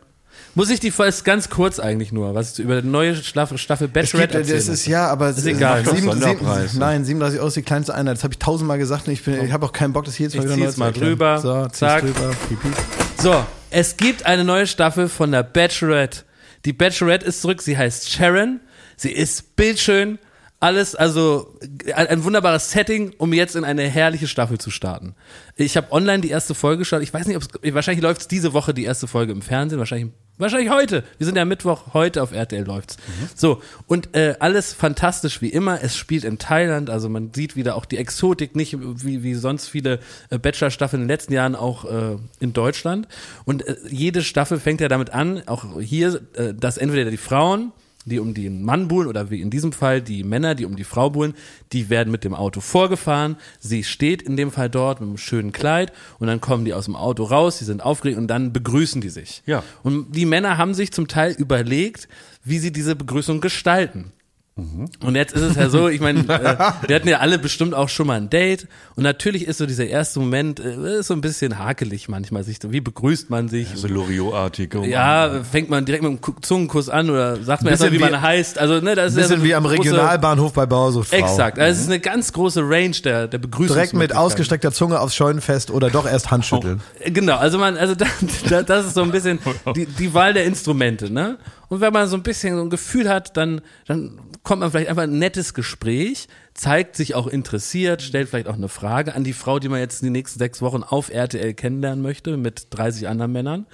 Muss 0.56 0.70
ich 0.70 0.78
die 0.78 0.88
ist 0.96 1.24
ganz 1.24 1.50
kurz 1.50 1.80
eigentlich 1.80 2.12
nur, 2.12 2.34
was 2.34 2.58
über 2.60 2.80
die 2.80 2.86
neue 2.88 3.16
Staffel, 3.16 3.58
Staffel 3.58 3.88
Es 3.88 3.92
Bachelorette 3.92 4.38
gibt, 4.38 4.50
das 4.50 4.54
erzählen. 4.68 4.74
ist 4.74 4.86
ja, 4.86 5.08
aber 5.08 5.30
Ist 5.30 5.44
egal. 5.46 5.84
Sieben, 5.84 6.12
sieben, 6.12 6.78
nein, 6.78 7.04
37 7.04 7.38
Euro 7.40 7.48
ist 7.48 7.56
die 7.56 7.62
kleinste 7.62 7.94
Einheit. 7.94 8.16
Das 8.16 8.24
habe 8.24 8.34
ich 8.34 8.38
tausendmal 8.38 8.78
gesagt. 8.78 9.06
und 9.08 9.12
Ich, 9.14 9.24
bin- 9.24 9.44
ich 9.44 9.52
habe 9.52 9.66
auch 9.66 9.72
keinen 9.72 9.92
Bock, 9.92 10.04
das 10.04 10.14
hier 10.14 10.26
jetzt 10.26 10.36
mal 10.36 10.44
Ich 10.44 10.54
wieder 10.56 10.66
neu 10.66 10.70
zu 10.72 10.78
mal 10.78 10.92
drüber. 10.92 11.38
So, 11.40 11.66
Zack. 11.68 12.02
drüber. 12.02 12.30
Piep, 12.48 12.62
piep. 12.62 12.72
So, 13.20 13.44
es 13.70 13.96
gibt 13.96 14.26
eine 14.26 14.44
neue 14.44 14.66
Staffel 14.68 15.08
von 15.08 15.32
der 15.32 15.42
Bachelorette. 15.42 16.20
Die 16.64 16.72
Bachelorette 16.72 17.26
ist 17.26 17.42
zurück, 17.42 17.60
sie 17.60 17.76
heißt 17.76 18.10
Sharon. 18.10 18.60
Sie 18.96 19.10
ist 19.10 19.56
bildschön, 19.56 20.18
alles, 20.64 20.94
also 20.94 21.58
ein, 21.94 22.24
wunderbares 22.24 22.70
Setting, 22.70 23.12
um 23.18 23.34
jetzt 23.34 23.54
in 23.54 23.64
eine 23.64 23.82
herrliche 23.82 24.26
Staffel 24.26 24.56
zu 24.56 24.70
starten. 24.70 25.14
Ich 25.56 25.76
habe 25.76 25.92
online 25.92 26.22
die 26.22 26.30
erste 26.30 26.54
Folge 26.54 26.78
geschaut. 26.78 27.02
Ich 27.02 27.12
weiß 27.12 27.26
nicht, 27.26 27.36
ob 27.36 27.42
es 27.42 27.74
wahrscheinlich 27.74 28.02
läuft 28.02 28.22
es 28.22 28.28
diese 28.28 28.54
Woche 28.54 28.72
die 28.72 28.84
erste 28.84 29.06
Folge 29.06 29.32
im 29.32 29.42
Fernsehen, 29.42 29.78
wahrscheinlich 29.78 30.12
wahrscheinlich 30.38 30.70
heute. 30.70 31.04
Wir 31.18 31.26
sind 31.26 31.36
ja 31.36 31.44
Mittwoch, 31.44 31.92
heute 31.92 32.22
auf 32.22 32.32
RTL 32.32 32.64
läuft's. 32.64 32.96
So 33.34 33.60
und 33.86 34.16
äh, 34.16 34.36
alles 34.40 34.72
fantastisch 34.72 35.42
wie 35.42 35.50
immer. 35.50 35.82
Es 35.82 35.98
spielt 35.98 36.24
in 36.24 36.38
Thailand, 36.38 36.88
also 36.88 37.10
man 37.10 37.34
sieht 37.34 37.56
wieder 37.56 37.76
auch 37.76 37.84
die 37.84 37.98
Exotik, 37.98 38.56
nicht 38.56 38.78
wie 38.80 39.22
wie 39.22 39.34
sonst 39.34 39.68
viele 39.68 40.00
äh, 40.30 40.38
Bachelor-Staffeln 40.38 41.02
in 41.02 41.08
den 41.08 41.14
letzten 41.14 41.34
Jahren 41.34 41.56
auch 41.56 41.84
äh, 41.84 42.16
in 42.40 42.54
Deutschland. 42.54 43.06
Und 43.44 43.68
äh, 43.68 43.76
jede 43.90 44.22
Staffel 44.22 44.58
fängt 44.58 44.80
ja 44.80 44.88
damit 44.88 45.10
an, 45.10 45.42
auch 45.44 45.78
hier, 45.78 46.22
äh, 46.36 46.54
dass 46.54 46.78
entweder 46.78 47.10
die 47.10 47.18
Frauen 47.18 47.72
die 48.04 48.18
um 48.18 48.34
den 48.34 48.62
Mann 48.62 48.88
buhlen 48.88 49.08
oder 49.08 49.30
wie 49.30 49.40
in 49.40 49.50
diesem 49.50 49.72
Fall 49.72 50.02
die 50.02 50.24
Männer, 50.24 50.54
die 50.54 50.64
um 50.64 50.76
die 50.76 50.84
Frau 50.84 51.10
buhlen, 51.10 51.34
die 51.72 51.90
werden 51.90 52.10
mit 52.10 52.24
dem 52.24 52.34
Auto 52.34 52.60
vorgefahren. 52.60 53.36
Sie 53.58 53.84
steht 53.84 54.22
in 54.22 54.36
dem 54.36 54.50
Fall 54.50 54.70
dort 54.70 55.00
mit 55.00 55.08
einem 55.08 55.18
schönen 55.18 55.52
Kleid 55.52 55.92
und 56.18 56.26
dann 56.26 56.40
kommen 56.40 56.64
die 56.64 56.74
aus 56.74 56.84
dem 56.84 56.96
Auto 56.96 57.24
raus, 57.24 57.58
sie 57.58 57.64
sind 57.64 57.82
aufgeregt 57.82 58.18
und 58.18 58.28
dann 58.28 58.52
begrüßen 58.52 59.00
die 59.00 59.08
sich. 59.08 59.42
Ja. 59.46 59.62
Und 59.82 60.12
die 60.14 60.26
Männer 60.26 60.58
haben 60.58 60.74
sich 60.74 60.92
zum 60.92 61.08
Teil 61.08 61.32
überlegt, 61.32 62.08
wie 62.42 62.58
sie 62.58 62.72
diese 62.72 62.96
Begrüßung 62.96 63.40
gestalten. 63.40 64.12
Und 64.56 65.16
jetzt 65.16 65.32
ist 65.34 65.42
es 65.42 65.56
ja 65.56 65.68
so, 65.68 65.88
ich 65.88 66.00
meine, 66.00 66.20
äh, 66.28 66.56
wir 66.86 66.94
hatten 66.94 67.08
ja 67.08 67.18
alle 67.18 67.40
bestimmt 67.40 67.74
auch 67.74 67.88
schon 67.88 68.06
mal 68.06 68.18
ein 68.18 68.30
Date 68.30 68.68
und 68.94 69.02
natürlich 69.02 69.48
ist 69.48 69.58
so 69.58 69.66
dieser 69.66 69.86
erste 69.88 70.20
Moment 70.20 70.60
äh, 70.60 71.02
so 71.02 71.12
ein 71.12 71.20
bisschen 71.20 71.58
hakelig 71.58 72.08
manchmal 72.08 72.44
sich 72.44 72.58
so, 72.62 72.70
wie 72.70 72.80
begrüßt 72.80 73.30
man 73.30 73.48
sich? 73.48 73.66
So 73.74 73.88
Loriot-artig. 73.88 74.72
Ja, 74.86 75.42
fängt 75.42 75.70
man 75.70 75.84
direkt 75.84 76.04
mit 76.04 76.10
einem 76.10 76.20
Ku- 76.20 76.34
Zungenkuss 76.40 76.88
an 76.88 77.10
oder 77.10 77.42
sagt 77.42 77.64
man 77.64 77.72
erst 77.72 77.82
mal, 77.82 77.90
wie 77.90 77.96
wie- 77.96 78.00
man 78.00 78.22
heißt. 78.22 78.60
Also, 78.60 78.80
ne, 78.80 78.94
das 78.94 79.10
ist 79.12 79.16
Bisschen 79.16 79.32
ja 79.32 79.38
so 79.38 79.44
wie 79.44 79.54
am 79.56 79.66
große- 79.66 79.70
Regionalbahnhof 79.72 80.52
bei 80.52 80.66
Bauersucht. 80.66 81.12
Exakt. 81.12 81.58
Also 81.58 81.72
es 81.76 81.80
ist 81.82 81.88
eine 81.90 81.98
ganz 81.98 82.32
große 82.32 82.60
Range 82.62 82.94
der, 83.04 83.26
der 83.26 83.38
Begrüßung. 83.38 83.74
Direkt 83.74 83.94
mit 83.94 84.14
ausgestreckter 84.14 84.70
Zunge 84.70 85.00
aufs 85.00 85.16
Scheunenfest 85.16 85.72
oder 85.72 85.90
doch 85.90 86.06
erst 86.06 86.30
Handschütteln. 86.30 86.80
Genau, 87.06 87.36
also 87.38 87.58
man, 87.58 87.76
also 87.76 87.94
da, 87.96 88.06
da, 88.48 88.62
das 88.62 88.86
ist 88.86 88.94
so 88.94 89.02
ein 89.02 89.10
bisschen 89.10 89.40
die, 89.74 89.86
die 89.86 90.14
Wahl 90.14 90.32
der 90.32 90.44
Instrumente, 90.44 91.12
ne? 91.12 91.38
Und 91.68 91.80
wenn 91.80 91.92
man 91.92 92.06
so 92.06 92.16
ein 92.16 92.22
bisschen 92.22 92.54
so 92.56 92.62
ein 92.62 92.70
Gefühl 92.70 93.08
hat, 93.08 93.36
dann, 93.36 93.60
dann 93.88 94.18
kommt 94.44 94.60
man 94.60 94.70
vielleicht 94.70 94.90
einfach 94.90 95.04
in 95.04 95.14
ein 95.14 95.18
nettes 95.18 95.54
Gespräch, 95.54 96.28
zeigt 96.52 96.96
sich 96.96 97.14
auch 97.14 97.26
interessiert, 97.26 98.02
stellt 98.02 98.28
vielleicht 98.28 98.46
auch 98.46 98.54
eine 98.54 98.68
Frage 98.68 99.14
an 99.14 99.24
die 99.24 99.32
Frau, 99.32 99.58
die 99.58 99.70
man 99.70 99.80
jetzt 99.80 100.02
die 100.02 100.10
nächsten 100.10 100.38
sechs 100.38 100.62
Wochen 100.62 100.82
auf 100.82 101.10
RTL 101.10 101.54
kennenlernen 101.54 102.02
möchte, 102.02 102.36
mit 102.36 102.68
30 102.70 103.08
anderen 103.08 103.32
Männern. 103.32 103.66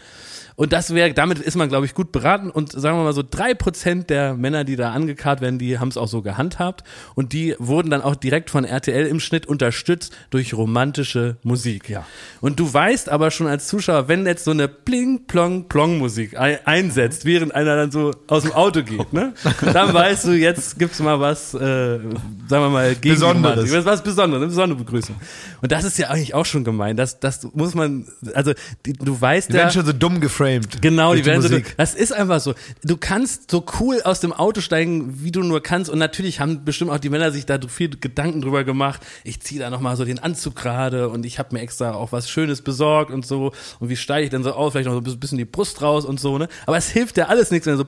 Und 0.60 0.74
das 0.74 0.92
wäre, 0.94 1.14
damit 1.14 1.38
ist 1.38 1.56
man, 1.56 1.70
glaube 1.70 1.86
ich, 1.86 1.94
gut 1.94 2.12
beraten. 2.12 2.50
Und 2.50 2.70
sagen 2.70 2.98
wir 2.98 3.02
mal 3.04 3.14
so, 3.14 3.22
drei 3.22 3.54
Prozent 3.54 4.10
der 4.10 4.34
Männer, 4.34 4.64
die 4.64 4.76
da 4.76 4.90
angekarrt 4.92 5.40
werden, 5.40 5.58
die 5.58 5.78
haben 5.78 5.88
es 5.88 5.96
auch 5.96 6.06
so 6.06 6.20
gehandhabt. 6.20 6.84
Und 7.14 7.32
die 7.32 7.56
wurden 7.58 7.88
dann 7.88 8.02
auch 8.02 8.14
direkt 8.14 8.50
von 8.50 8.66
RTL 8.66 9.06
im 9.06 9.20
Schnitt 9.20 9.46
unterstützt 9.46 10.12
durch 10.28 10.52
romantische 10.52 11.38
Musik. 11.44 11.88
Ja. 11.88 12.04
Und 12.42 12.60
du 12.60 12.70
weißt 12.70 13.08
aber 13.08 13.30
schon 13.30 13.46
als 13.46 13.68
Zuschauer, 13.68 14.08
wenn 14.08 14.26
jetzt 14.26 14.44
so 14.44 14.50
eine 14.50 14.68
Pling, 14.68 15.26
Plong, 15.26 15.66
Plong 15.70 15.96
Musik 15.96 16.38
ei- 16.38 16.60
einsetzt, 16.66 17.24
während 17.24 17.54
einer 17.54 17.76
dann 17.76 17.90
so 17.90 18.10
aus 18.26 18.42
dem 18.42 18.52
Auto 18.52 18.82
geht, 18.82 19.14
ne? 19.14 19.32
Dann 19.62 19.94
weißt 19.94 20.26
du, 20.26 20.32
jetzt 20.32 20.78
gibt's 20.78 21.00
mal 21.00 21.18
was, 21.20 21.54
äh, 21.54 21.58
sagen 21.58 22.04
wir 22.48 22.68
mal, 22.68 22.88
gegen 22.90 23.00
die 23.00 23.08
Besonderes. 23.12 23.72
Was, 23.72 23.84
was 23.86 24.02
Besonderes, 24.02 24.42
eine 24.42 24.48
besondere 24.48 24.78
Begrüßung. 24.78 25.16
Und 25.62 25.72
das 25.72 25.84
ist 25.84 25.96
ja 25.96 26.08
eigentlich 26.08 26.34
auch 26.34 26.44
schon 26.44 26.64
gemein. 26.64 26.98
Das, 26.98 27.18
das 27.18 27.48
muss 27.54 27.74
man, 27.74 28.06
also 28.34 28.52
die, 28.84 28.92
du 28.92 29.18
weißt 29.18 29.48
Die 29.48 29.54
ja. 29.54 29.60
werden 29.60 29.70
schon 29.72 29.86
so 29.86 29.94
dumm 29.94 30.20
geframed. 30.20 30.49
Genau, 30.80 31.10
durch 31.12 31.22
die 31.22 31.26
werden 31.26 31.42
so, 31.42 31.48
Musik. 31.48 31.74
das 31.76 31.94
ist 31.94 32.12
einfach 32.12 32.40
so. 32.40 32.54
Du 32.82 32.96
kannst 32.96 33.50
so 33.50 33.64
cool 33.80 34.00
aus 34.02 34.20
dem 34.20 34.32
Auto 34.32 34.60
steigen, 34.60 35.22
wie 35.22 35.30
du 35.30 35.42
nur 35.42 35.62
kannst. 35.62 35.90
Und 35.90 35.98
natürlich 35.98 36.40
haben 36.40 36.64
bestimmt 36.64 36.90
auch 36.90 36.98
die 36.98 37.10
Männer 37.10 37.30
sich 37.30 37.46
da 37.46 37.58
viel 37.68 37.90
Gedanken 37.90 38.40
drüber 38.40 38.64
gemacht. 38.64 39.00
Ich 39.24 39.40
ziehe 39.40 39.60
da 39.60 39.70
nochmal 39.70 39.96
so 39.96 40.04
den 40.04 40.18
Anzug 40.18 40.56
gerade 40.56 41.08
und 41.08 41.24
ich 41.24 41.38
habe 41.38 41.54
mir 41.54 41.60
extra 41.60 41.92
auch 41.94 42.12
was 42.12 42.28
Schönes 42.28 42.62
besorgt 42.62 43.10
und 43.10 43.26
so. 43.26 43.52
Und 43.78 43.88
wie 43.88 43.96
steige 43.96 44.24
ich 44.24 44.30
denn 44.30 44.42
so 44.42 44.52
auf? 44.52 44.72
Vielleicht 44.72 44.88
noch 44.88 45.04
so 45.04 45.12
ein 45.12 45.20
bisschen 45.20 45.38
die 45.38 45.44
Brust 45.44 45.82
raus 45.82 46.04
und 46.04 46.20
so, 46.20 46.38
ne? 46.38 46.48
Aber 46.66 46.76
es 46.76 46.88
hilft 46.88 47.16
ja 47.16 47.26
alles 47.26 47.50
nichts, 47.50 47.66
wenn 47.66 47.76
so 47.76 47.84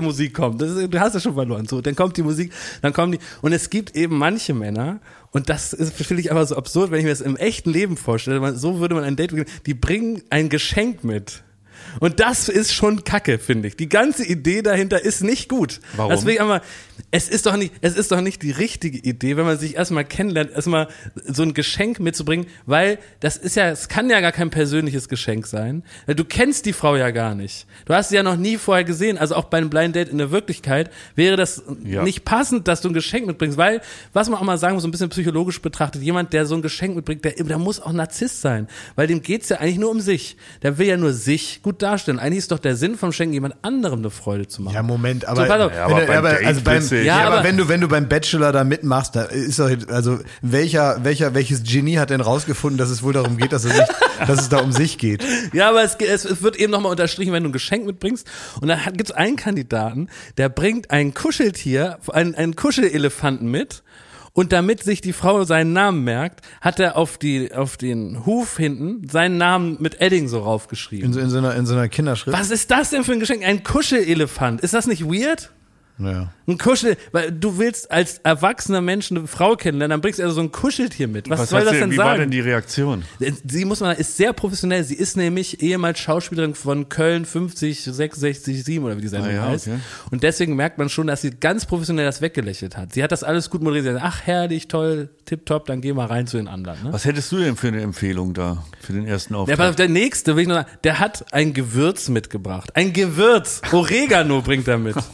Musik 0.00 0.34
kommt. 0.34 0.62
Ist, 0.62 0.92
du 0.92 1.00
hast 1.00 1.14
ja 1.14 1.20
schon 1.20 1.34
verloren. 1.34 1.66
So, 1.66 1.80
dann 1.80 1.96
kommt 1.96 2.16
die 2.16 2.22
Musik, 2.22 2.52
dann 2.82 2.92
kommen 2.92 3.12
die. 3.12 3.18
Und 3.42 3.52
es 3.52 3.70
gibt 3.70 3.96
eben 3.96 4.18
manche 4.18 4.54
Männer, 4.54 5.00
und 5.34 5.50
das 5.50 5.76
finde 5.94 6.20
ich 6.22 6.30
einfach 6.30 6.46
so 6.46 6.56
absurd, 6.56 6.90
wenn 6.90 7.00
ich 7.00 7.04
mir 7.04 7.10
das 7.10 7.20
im 7.20 7.36
echten 7.36 7.70
Leben 7.70 7.96
vorstelle. 7.96 8.56
So 8.56 8.78
würde 8.78 8.94
man 8.94 9.04
ein 9.04 9.16
Date 9.16 9.30
beginnen. 9.30 9.50
Die 9.66 9.74
bringen 9.74 10.22
ein 10.30 10.48
Geschenk 10.48 11.04
mit. 11.04 11.43
Und 12.00 12.20
das 12.20 12.48
ist 12.48 12.72
schon 12.72 13.04
Kacke, 13.04 13.38
finde 13.38 13.68
ich. 13.68 13.76
Die 13.76 13.88
ganze 13.88 14.24
Idee 14.24 14.62
dahinter 14.62 15.02
ist 15.04 15.22
nicht 15.22 15.48
gut. 15.48 15.80
Warum? 15.96 16.10
Deswegen 16.12 16.40
aber, 16.40 16.60
es 17.10 17.28
ist 17.28 17.46
doch 17.46 17.56
nicht, 17.56 17.72
es 17.80 17.96
ist 17.96 18.12
doch 18.12 18.20
nicht 18.20 18.42
die 18.42 18.50
richtige 18.50 18.98
Idee, 18.98 19.36
wenn 19.36 19.44
man 19.44 19.58
sich 19.58 19.76
erstmal 19.76 20.04
kennenlernt, 20.04 20.52
erstmal 20.52 20.88
so 21.26 21.42
ein 21.42 21.54
Geschenk 21.54 22.00
mitzubringen, 22.00 22.46
weil 22.66 22.98
das 23.20 23.36
ist 23.36 23.56
ja, 23.56 23.68
es 23.70 23.88
kann 23.88 24.10
ja 24.10 24.20
gar 24.20 24.32
kein 24.32 24.50
persönliches 24.50 25.08
Geschenk 25.08 25.46
sein. 25.46 25.82
Du 26.06 26.24
kennst 26.24 26.66
die 26.66 26.72
Frau 26.72 26.96
ja 26.96 27.10
gar 27.10 27.34
nicht. 27.34 27.66
Du 27.84 27.94
hast 27.94 28.08
sie 28.10 28.16
ja 28.16 28.22
noch 28.22 28.36
nie 28.36 28.56
vorher 28.56 28.84
gesehen. 28.84 29.18
Also 29.18 29.34
auch 29.36 29.44
bei 29.44 29.58
einem 29.58 29.70
Blind 29.70 29.94
Date 29.96 30.08
in 30.08 30.18
der 30.18 30.30
Wirklichkeit 30.30 30.90
wäre 31.14 31.36
das 31.36 31.62
Ja. 31.84 32.02
nicht 32.02 32.24
passend, 32.24 32.68
dass 32.68 32.80
du 32.80 32.88
ein 32.88 32.94
Geschenk 32.94 33.26
mitbringst, 33.26 33.56
weil, 33.58 33.80
was 34.12 34.28
man 34.28 34.38
auch 34.38 34.44
mal 34.44 34.58
sagen 34.58 34.74
muss, 34.74 34.82
so 34.82 34.88
ein 34.88 34.92
bisschen 34.92 35.10
psychologisch 35.10 35.60
betrachtet, 35.62 36.02
jemand, 36.02 36.32
der 36.32 36.46
so 36.46 36.54
ein 36.54 36.62
Geschenk 36.62 36.96
mitbringt, 36.96 37.24
der, 37.24 37.32
der 37.32 37.58
muss 37.58 37.80
auch 37.80 37.92
Narzisst 37.92 38.40
sein, 38.40 38.68
weil 38.96 39.06
dem 39.06 39.22
geht's 39.22 39.48
ja 39.48 39.58
eigentlich 39.58 39.78
nur 39.78 39.90
um 39.90 40.00
sich. 40.00 40.36
Der 40.62 40.78
will 40.78 40.86
ja 40.88 40.96
nur 40.96 41.12
sich 41.12 41.60
gut 41.62 41.82
darstellen. 41.84 42.18
Eigentlich 42.18 42.38
ist 42.38 42.50
doch 42.50 42.58
der 42.58 42.74
Sinn 42.76 42.96
vom 42.96 43.12
Schenken, 43.12 43.34
jemand 43.34 43.54
anderem 43.62 44.00
eine 44.00 44.10
Freude 44.10 44.48
zu 44.48 44.62
machen. 44.62 44.74
Ja, 44.74 44.82
Moment, 44.82 45.24
aber, 45.26 45.42
So. 45.46 45.52
Ja, 45.52 45.88
wenn 45.88 46.08
aber 46.10 46.16
aber, 46.16 46.46
also 46.46 46.60
beim, 46.62 46.74
willst 46.76 46.90
du- 46.90 46.96
ja, 46.96 47.04
Ja, 47.04 47.26
aber, 47.26 47.36
aber- 47.36 47.44
wenn 47.44 47.56
du 47.56 47.68
wenn 47.68 47.80
du 47.80 47.88
beim 47.88 48.08
Bachelor 48.08 48.50
da 48.52 48.64
mitmachst, 48.64 49.14
da 49.14 49.22
ist 49.24 49.58
doch 49.58 49.70
also 49.88 50.18
welcher 50.42 51.04
welcher 51.04 51.34
welches 51.34 51.62
Genie 51.62 51.98
hat 51.98 52.10
denn 52.10 52.20
rausgefunden, 52.20 52.78
dass 52.78 52.90
es 52.90 53.02
wohl 53.02 53.12
darum 53.12 53.36
geht, 53.36 53.52
dass 53.52 53.64
es 53.64 53.72
sich, 53.76 53.86
dass 54.26 54.40
es 54.40 54.48
da 54.48 54.58
um 54.58 54.72
sich 54.72 54.98
geht? 54.98 55.22
Ja, 55.52 55.68
aber 55.70 55.82
es, 55.84 55.94
es, 55.96 56.24
es 56.24 56.42
wird 56.42 56.56
eben 56.56 56.72
nochmal 56.72 56.90
unterstrichen, 56.90 57.32
wenn 57.32 57.42
du 57.44 57.50
ein 57.50 57.52
Geschenk 57.52 57.86
mitbringst. 57.86 58.26
Und 58.60 58.68
dann 58.68 58.80
gibt 58.96 59.10
es 59.10 59.12
einen 59.12 59.36
Kandidaten, 59.36 60.08
der 60.38 60.48
bringt 60.48 60.90
ein 60.90 61.12
Kuscheltier, 61.14 61.98
einen, 62.12 62.34
einen 62.34 62.56
Kuschelelefanten 62.56 63.50
mit. 63.50 63.82
Und 64.36 64.52
damit 64.52 64.82
sich 64.82 65.00
die 65.00 65.12
Frau 65.12 65.44
seinen 65.44 65.72
Namen 65.72 66.02
merkt, 66.02 66.44
hat 66.60 66.80
er 66.80 66.96
auf, 66.96 67.18
die, 67.18 67.54
auf 67.54 67.76
den 67.76 68.26
Huf 68.26 68.56
hinten 68.56 69.08
seinen 69.08 69.38
Namen 69.38 69.76
mit 69.78 70.00
Edding 70.00 70.26
so 70.26 70.40
raufgeschrieben. 70.40 71.06
In 71.06 71.12
so, 71.12 71.20
in 71.20 71.30
so 71.30 71.38
einer 71.38 71.54
in 71.54 71.66
so 71.66 71.74
einer 71.74 71.88
Kinderschrift. 71.88 72.36
Was 72.36 72.50
ist 72.50 72.68
das 72.72 72.90
denn 72.90 73.04
für 73.04 73.12
ein 73.12 73.20
Geschenk? 73.20 73.44
Ein 73.44 73.62
Kuschelelefant. 73.62 74.60
Ist 74.60 74.74
das 74.74 74.88
nicht 74.88 75.04
weird? 75.04 75.50
Ja. 75.96 76.32
Ein 76.48 76.58
Kuschel, 76.58 76.96
weil 77.12 77.30
du 77.30 77.56
willst 77.58 77.90
als 77.90 78.18
erwachsener 78.18 78.80
Mensch 78.80 79.12
eine 79.12 79.28
Frau 79.28 79.54
kennenlernen, 79.54 79.90
dann 79.90 80.00
bringst 80.00 80.18
du 80.18 80.24
also 80.24 80.34
so 80.34 80.40
ein 80.40 80.50
Kuscheltier 80.50 81.06
mit. 81.06 81.30
Was, 81.30 81.38
Was 81.38 81.50
soll 81.50 81.64
das 81.64 81.74
du, 81.74 81.78
denn 81.78 81.92
wie 81.92 81.96
sagen? 81.96 82.08
war 82.08 82.18
denn 82.18 82.30
die 82.32 82.40
Reaktion? 82.40 83.04
Sie 83.46 83.64
muss 83.64 83.78
man, 83.78 83.96
ist 83.96 84.16
sehr 84.16 84.32
professionell. 84.32 84.82
Sie 84.82 84.96
ist 84.96 85.16
nämlich 85.16 85.62
ehemals 85.62 86.00
Schauspielerin 86.00 86.54
von 86.56 86.88
Köln 86.88 87.24
50, 87.24 87.84
66, 87.84 88.64
7 88.64 88.84
oder 88.84 88.96
wie 88.96 89.02
die 89.02 89.08
Sendung 89.08 89.30
Ah 89.30 89.34
ja, 89.34 89.42
heißt. 89.46 89.68
okay. 89.68 89.78
Und 90.10 90.24
deswegen 90.24 90.56
merkt 90.56 90.78
man 90.78 90.88
schon, 90.88 91.06
dass 91.06 91.20
sie 91.22 91.30
ganz 91.30 91.64
professionell 91.64 92.04
das 92.06 92.20
weggelächelt 92.20 92.76
hat. 92.76 92.92
Sie 92.92 93.02
hat 93.04 93.12
das 93.12 93.22
alles 93.22 93.48
gut 93.48 93.62
moderiert. 93.62 93.84
Sie 93.84 93.90
hat 93.90 93.96
gesagt, 94.02 94.14
Ach, 94.22 94.26
herrlich, 94.26 94.66
toll, 94.66 95.10
tipptopp, 95.26 95.66
dann 95.66 95.80
geh 95.80 95.92
mal 95.92 96.06
rein 96.06 96.26
zu 96.26 96.36
den 96.38 96.48
anderen. 96.48 96.82
Ne? 96.82 96.92
Was 96.92 97.04
hättest 97.04 97.30
du 97.30 97.38
denn 97.38 97.56
für 97.56 97.68
eine 97.68 97.80
Empfehlung 97.80 98.34
da 98.34 98.64
für 98.80 98.92
den 98.94 99.06
ersten 99.06 99.34
Ja, 99.34 99.40
Auftritt? 99.40 99.60
auf, 99.60 99.76
der 99.76 99.88
nächste, 99.88 100.34
will 100.34 100.42
ich 100.42 100.48
noch 100.48 100.56
sagen, 100.56 100.68
der 100.82 100.98
hat 100.98 101.32
ein 101.32 101.54
Gewürz 101.54 102.08
mitgebracht. 102.08 102.74
Ein 102.74 102.92
Gewürz. 102.92 103.62
Oregano 103.72 104.42
bringt 104.42 104.66
er 104.66 104.78
mit. 104.78 104.96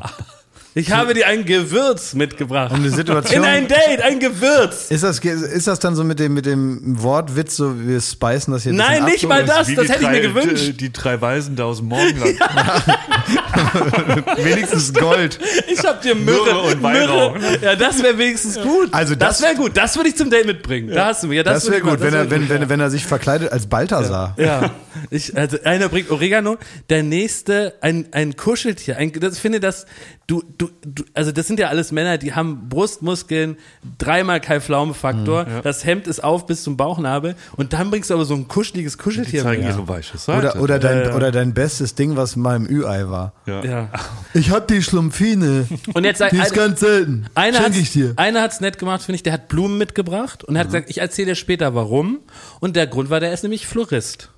啊 0.00 0.10
Ich 0.76 0.90
habe 0.90 1.14
dir 1.14 1.26
ein 1.28 1.44
Gewürz 1.44 2.14
mitgebracht. 2.14 2.72
Um 2.72 2.82
die 2.82 2.88
Situation- 2.88 3.44
In 3.44 3.48
ein 3.48 3.68
Date, 3.68 4.02
ein 4.02 4.18
Gewürz. 4.18 4.90
Ist 4.90 5.04
das 5.04 5.20
ist 5.20 5.66
das 5.68 5.78
dann 5.78 5.94
so 5.94 6.02
mit 6.02 6.18
dem 6.18 6.34
mit 6.34 6.46
dem 6.46 7.00
Wortwitz 7.02 7.56
so 7.56 7.74
wir 7.80 8.00
speisen 8.00 8.52
das 8.52 8.64
hier 8.64 8.72
ein 8.72 8.76
Nein, 8.76 9.04
nicht 9.04 9.26
mal 9.28 9.44
das, 9.44 9.68
das 9.72 9.88
hätte 9.88 10.02
ich 10.02 10.08
mir 10.10 10.20
drei- 10.20 10.20
gewünscht. 10.20 10.66
Die, 10.66 10.72
die 10.72 10.92
drei 10.92 11.20
Weisen 11.20 11.54
da 11.54 11.64
aus 11.64 11.78
dem 11.78 11.86
Morgenland. 11.88 12.36
wenigstens 14.36 14.92
Gold. 14.92 15.38
Ich 15.72 15.84
hab 15.84 16.02
dir 16.02 16.14
Myrrhe, 16.14 16.44
Myrrhe 16.44 16.60
und 16.62 16.82
Weihrauch. 16.82 17.38
Myrrhe. 17.38 17.58
Ja, 17.62 17.76
das 17.76 18.02
wäre 18.02 18.18
wenigstens 18.18 18.60
gut. 18.60 18.88
Also 18.92 19.14
das, 19.14 19.38
das- 19.38 19.42
wäre 19.46 19.54
gut. 19.54 19.76
Das 19.76 19.96
würde 19.96 20.08
ich 20.08 20.16
zum 20.16 20.30
Date 20.30 20.46
mitbringen. 20.46 20.90
Da 20.94 21.06
hast 21.06 21.22
du 21.22 21.28
mir. 21.28 21.36
Ja, 21.36 21.42
Das 21.44 21.64
wäre 21.70 21.84
würd 21.84 21.84
ich 21.84 21.90
gut, 21.90 22.00
mal- 22.00 22.06
wenn 22.06 22.12
das 22.14 22.24
er 22.24 22.30
wär 22.30 22.40
wenn, 22.40 22.48
wenn, 22.48 22.68
wenn 22.68 22.80
er 22.80 22.90
sich 22.90 23.06
verkleidet 23.06 23.52
als 23.52 23.66
Balthasar. 23.66 24.34
Ja, 24.38 24.70
ich, 25.10 25.36
also 25.36 25.58
einer 25.64 25.88
bringt 25.88 26.10
Oregano, 26.10 26.56
der 26.90 27.02
nächste 27.02 27.74
ein, 27.80 28.06
ein 28.12 28.36
Kuscheltier. 28.36 28.96
Ein, 28.96 29.12
das 29.12 29.34
ich 29.34 29.40
finde 29.40 29.60
das, 29.60 29.86
du, 30.26 30.42
du, 30.58 30.70
du, 30.82 31.04
also 31.14 31.32
das 31.32 31.46
sind 31.46 31.58
ja 31.60 31.68
alles 31.68 31.92
Männer, 31.92 32.16
die 32.18 32.32
haben 32.34 32.68
Brustmuskeln, 32.68 33.56
dreimal 33.98 34.40
kein 34.40 34.60
Pflaumefaktor, 34.60 35.46
das 35.62 35.84
Hemd 35.84 36.06
ist 36.06 36.22
auf 36.24 36.46
bis 36.46 36.62
zum 36.62 36.76
Bauchnabel 36.76 37.34
und 37.56 37.72
dann 37.72 37.90
bringst 37.90 38.10
du 38.10 38.14
aber 38.14 38.24
so 38.24 38.34
ein 38.34 38.48
kuscheliges 38.48 38.96
Die 38.96 39.02
Kuscheltier 39.02 39.42
zeigen 39.42 39.64
mit. 39.66 39.72
ihre 39.74 39.86
weiche 39.88 40.16
Seite. 40.18 40.38
Oder, 40.56 40.62
oder, 40.62 40.78
dein, 40.78 40.98
Ja, 40.98 41.08
ja. 41.10 41.14
oder 41.16 41.30
dein 41.32 41.52
bestes 41.54 41.94
Ding, 41.94 42.16
was 42.16 42.36
mal 42.36 42.56
im 42.56 42.66
Ü-Ei 42.68 43.08
war. 43.08 43.32
ja. 43.46 43.64
Ja. 43.64 43.88
Ich 44.36 44.50
hab 44.50 44.66
die 44.66 44.82
Schlumpfine. 44.82 45.68
Und 45.94 46.02
jetzt 46.04 46.18
sag, 46.18 46.30
Die 46.30 46.38
ist 46.38 46.50
ein- 46.52 46.56
ganz 46.56 46.80
selten. 46.80 47.26
Einer 47.36 47.58
Schenk 47.58 47.66
hat's, 47.68 47.78
ich 47.78 47.92
dir. 47.92 48.14
einer 48.16 48.42
hat's 48.42 48.60
nett 48.60 48.78
gemacht, 48.78 49.02
finde 49.02 49.14
ich, 49.16 49.22
der 49.22 49.32
hat 49.32 49.46
Blumen 49.48 49.78
mitgebracht 49.78 50.42
und 50.42 50.56
er 50.56 50.60
hat 50.60 50.66
gesagt, 50.68 50.90
ich 50.90 50.98
erzähle 50.98 51.26
dir 51.28 51.34
später 51.36 51.74
warum. 51.76 52.18
Und 52.58 52.74
der 52.74 52.88
Grund 52.88 53.10
war, 53.10 53.20
der 53.20 53.32
ist 53.32 53.42
nämlich 53.44 53.66
Florist. 53.68 54.30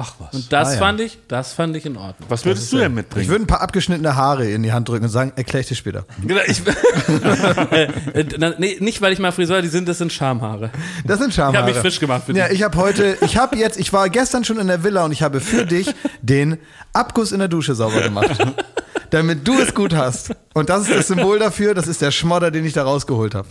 Ach 0.00 0.14
was. 0.20 0.32
Und 0.32 0.52
das 0.52 0.68
Ah, 0.68 0.72
ja. 0.74 0.78
fand 0.78 1.00
ich, 1.00 1.18
das 1.26 1.52
fand 1.54 1.74
ich 1.74 1.84
in 1.84 1.96
Ordnung. 1.96 2.30
Was 2.30 2.44
würdest 2.44 2.72
du 2.72 2.76
denn 2.78 2.92
Ich 2.92 2.94
mitbringen? 2.94 3.28
würde 3.28 3.42
ein 3.42 3.46
paar 3.48 3.60
abgeschnittene 3.62 4.14
Haare 4.14 4.48
in 4.48 4.62
die 4.62 4.72
Hand 4.72 4.88
drücken 4.88 5.06
und 5.06 5.10
sagen, 5.10 5.32
erkläre 5.34 5.62
ich 5.62 5.66
dir 5.66 5.74
später. 5.74 6.04
Genau, 6.24 6.40
ich, 6.46 6.62
äh, 7.72 7.82
äh, 8.20 8.54
nee, 8.58 8.76
nicht 8.80 9.00
weil 9.02 9.12
ich 9.12 9.18
mal 9.18 9.32
Friseur, 9.32 9.60
die 9.60 9.66
sind, 9.68 9.88
das 9.88 9.98
sind 9.98 10.12
Schamhaare. 10.12 10.70
Das 11.04 11.18
sind 11.18 11.34
Schamhaare. 11.34 11.54
Ich 11.54 11.58
habe 11.62 11.72
mich 11.72 11.78
frisch 11.80 11.98
gemacht 12.00 12.22
für 12.26 12.32
Ja, 12.32 12.46
dich. 12.46 12.58
ich 12.58 12.62
habe 12.62 12.78
heute, 12.78 13.18
ich 13.22 13.36
habe 13.36 13.56
jetzt, 13.56 13.78
ich 13.78 13.92
war 13.92 14.08
gestern 14.08 14.44
schon 14.44 14.58
in 14.60 14.68
der 14.68 14.84
Villa 14.84 15.04
und 15.04 15.10
ich 15.12 15.22
habe 15.22 15.40
für 15.40 15.66
dich 15.66 15.92
den 16.22 16.58
Abguss 16.92 17.32
in 17.32 17.40
der 17.40 17.48
Dusche 17.48 17.74
sauber 17.74 18.00
gemacht. 18.02 18.38
Damit 19.10 19.48
du 19.48 19.58
es 19.58 19.74
gut 19.74 19.94
hast. 19.96 20.32
Und 20.54 20.68
das 20.68 20.82
ist 20.82 20.94
das 20.94 21.08
Symbol 21.08 21.38
dafür, 21.38 21.72
das 21.74 21.88
ist 21.88 22.02
der 22.02 22.10
Schmodder, 22.10 22.50
den 22.50 22.64
ich 22.66 22.74
da 22.74 22.82
rausgeholt 22.84 23.34
habe. 23.34 23.48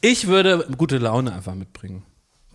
Ich 0.00 0.28
würde 0.28 0.66
gute 0.78 0.98
Laune 0.98 1.32
einfach 1.34 1.54
mitbringen. 1.54 2.04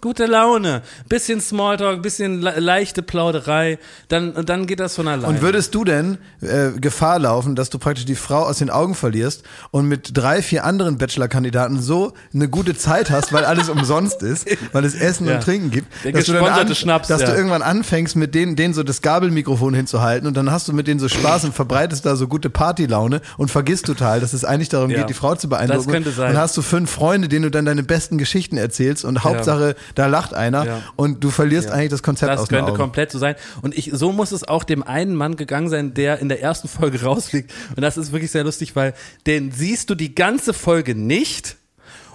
Gute 0.01 0.27
Laune, 0.27 0.83
bisschen 1.09 1.41
Smalltalk, 1.41 2.03
bisschen 2.03 2.41
le 2.41 2.59
leichte 2.59 3.01
Plauderei, 3.01 3.79
dann 4.07 4.33
und 4.33 4.49
dann 4.49 4.67
geht 4.67 4.79
das 4.79 4.93
von 4.95 5.07
alleine. 5.07 5.27
Und 5.27 5.41
würdest 5.41 5.73
du 5.73 5.83
denn 5.83 6.19
äh, 6.41 6.71
Gefahr 6.79 7.17
laufen, 7.17 7.55
dass 7.55 7.71
du 7.71 7.79
praktisch 7.79 8.05
die 8.05 8.13
Frau 8.13 8.43
aus 8.43 8.59
den 8.59 8.69
Augen 8.69 8.93
verlierst 8.93 9.43
und 9.71 9.87
mit 9.87 10.11
drei, 10.15 10.43
vier 10.43 10.63
anderen 10.63 10.99
Bachelor-Kandidaten 10.99 11.81
so 11.81 12.13
eine 12.35 12.47
gute 12.49 12.77
Zeit 12.77 13.09
hast, 13.09 13.33
weil 13.33 13.45
alles 13.45 13.67
umsonst 13.69 14.21
ist, 14.21 14.45
weil 14.73 14.85
es 14.85 14.93
Essen 14.93 15.27
Ja. 15.27 15.35
und 15.35 15.43
Trinken 15.43 15.71
gibt, 15.71 15.87
Der 16.03 16.11
dass, 16.11 16.25
du, 16.25 16.33
dann 16.33 16.43
an, 16.45 16.75
Schnaps, 16.75 17.07
dass 17.07 17.21
ja. 17.21 17.31
du 17.31 17.35
irgendwann 17.35 17.63
anfängst, 17.63 18.15
mit 18.15 18.35
denen, 18.35 18.55
denen 18.55 18.75
so 18.75 18.83
das 18.83 19.01
Gabelmikrofon 19.01 19.73
hinzuhalten 19.73 20.27
und 20.27 20.37
dann 20.37 20.51
hast 20.51 20.67
du 20.67 20.73
mit 20.73 20.85
denen 20.87 20.99
so 20.99 21.09
Spaß 21.09 21.45
und 21.45 21.55
verbreitest 21.55 22.05
da 22.05 22.15
so 22.15 22.27
gute 22.27 22.51
Partylaune 22.51 23.21
und 23.37 23.49
vergisst 23.49 23.87
total, 23.87 24.19
dass 24.19 24.33
es 24.33 24.45
eigentlich 24.45 24.69
darum 24.69 24.91
Ja. 24.91 24.99
geht, 24.99 25.09
die 25.09 25.13
Frau 25.15 25.33
zu 25.33 25.49
beeindrucken. 25.49 25.85
Das 25.85 25.91
könnte 25.91 26.11
sein. 26.11 26.31
Und 26.31 26.37
hast 26.37 26.55
du 26.57 26.61
fünf 26.61 26.91
Freunde, 26.91 27.27
denen 27.27 27.43
du 27.43 27.49
dann 27.49 27.65
deine 27.65 27.81
besten 27.81 28.19
Geschichten 28.19 28.57
erzählst 28.57 29.03
und 29.03 29.23
Hauptsache, 29.23 29.75
da 29.95 30.07
lacht 30.07 30.33
einer 30.33 30.65
Ja. 30.65 30.81
und 30.95 31.23
du 31.23 31.29
verlierst 31.31 31.71
eigentlich 31.71 31.89
das 31.89 32.03
Konzept 32.03 32.31
das 32.31 32.41
aus 32.41 32.47
den 32.47 32.57
könnte 32.57 32.71
Augen. 32.73 32.81
komplett 32.81 33.11
so 33.11 33.19
sein. 33.19 33.35
Und 33.61 33.77
ich, 33.77 33.89
so 33.93 34.11
muss 34.11 34.31
es 34.31 34.47
auch 34.47 34.63
dem 34.63 34.83
einen 34.83 35.15
Mann 35.15 35.35
gegangen 35.35 35.69
sein, 35.69 35.93
der 35.93 36.19
in 36.19 36.29
der 36.29 36.41
ersten 36.41 36.67
Folge 36.67 37.01
rausfliegt. 37.03 37.51
Und 37.75 37.81
das 37.81 37.97
ist 37.97 38.11
wirklich 38.11 38.31
sehr 38.31 38.43
lustig, 38.43 38.75
weil 38.75 38.93
den 39.25 39.51
siehst 39.51 39.89
du 39.89 39.95
die 39.95 40.13
ganze 40.15 40.53
Folge 40.53 40.95
nicht. 40.95 41.57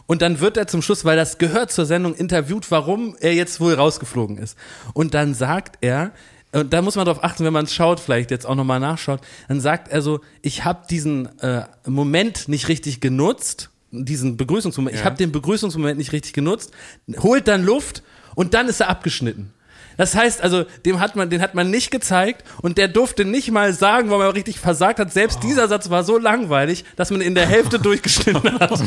Und 0.07 0.23
dann 0.23 0.41
wird 0.41 0.57
er 0.57 0.67
zum 0.67 0.83
Schluss, 0.83 1.05
weil 1.05 1.17
das 1.17 1.39
gehört 1.39 1.71
zur 1.71 1.87
Sendung, 1.87 2.15
interviewt, 2.15 2.71
warum 2.71 3.15
er 3.21 3.33
jetzt 3.35 3.61
wohl 3.61 3.75
rausgeflogen 3.75 4.39
ist. 4.39 4.59
Und 4.93 5.15
dann 5.15 5.35
sagt 5.35 5.79
er, 5.83 6.11
und 6.53 6.73
da 6.73 6.83
muss 6.83 6.97
man 6.97 7.07
darauf 7.07 7.23
achten, 7.23 7.45
wenn 7.45 7.53
man 7.53 7.67
es 7.67 7.73
schaut, 7.75 8.01
vielleicht 8.01 8.33
jetzt 8.33 8.45
auch 8.45 8.57
nochmal 8.57 8.81
nachschaut, 8.81 9.21
dann 9.47 9.61
sagt 9.61 9.87
er 9.87 10.03
so, 10.03 10.21
ich 10.43 10.65
habe 10.65 10.81
diesen 10.91 11.39
äh, 11.39 11.63
Moment 11.87 12.49
nicht 12.49 12.67
richtig 12.67 13.01
genutzt, 13.01 13.70
diesen 13.91 14.37
Begrüßungsmoment, 14.37 14.97
ich 14.97 15.05
habe 15.05 15.17
den 15.17 15.33
Begrüßungsmoment 15.33 15.99
nicht 15.99 16.13
richtig 16.13 16.33
genutzt, 16.33 16.73
holt 17.19 17.49
dann 17.49 17.65
Luft 17.65 18.03
und 18.35 18.55
dann 18.55 18.69
ist 18.69 18.81
er 18.81 18.89
abgeschnitten. 18.89 19.53
Das 19.97 20.15
heißt 20.15 20.41
also, 20.41 20.65
dem 20.87 20.99
hat 20.99 21.15
man, 21.15 21.29
den 21.29 21.43
hat 21.43 21.55
man 21.55 21.71
nicht 21.71 21.91
gezeigt 21.91 22.45
und 22.63 22.79
der 22.79 22.89
durfte 22.89 23.27
nicht 23.27 23.51
mal 23.51 23.75
sagen, 23.75 24.09
wo 24.09 24.17
man 24.17 24.31
richtig 24.31 24.59
versagt 24.59 24.99
hat. 24.99 25.13
Selbst 25.13 25.43
dieser 25.43 25.69
Satz 25.69 25.91
war 25.91 26.05
so 26.05 26.17
langweilig, 26.17 26.85
dass 26.97 27.11
man 27.11 27.21
ihn 27.21 27.27
in 27.29 27.35
der 27.35 27.47
Hälfte 27.47 27.79
durchgeschnitten 27.83 28.59
hat. 28.59 28.71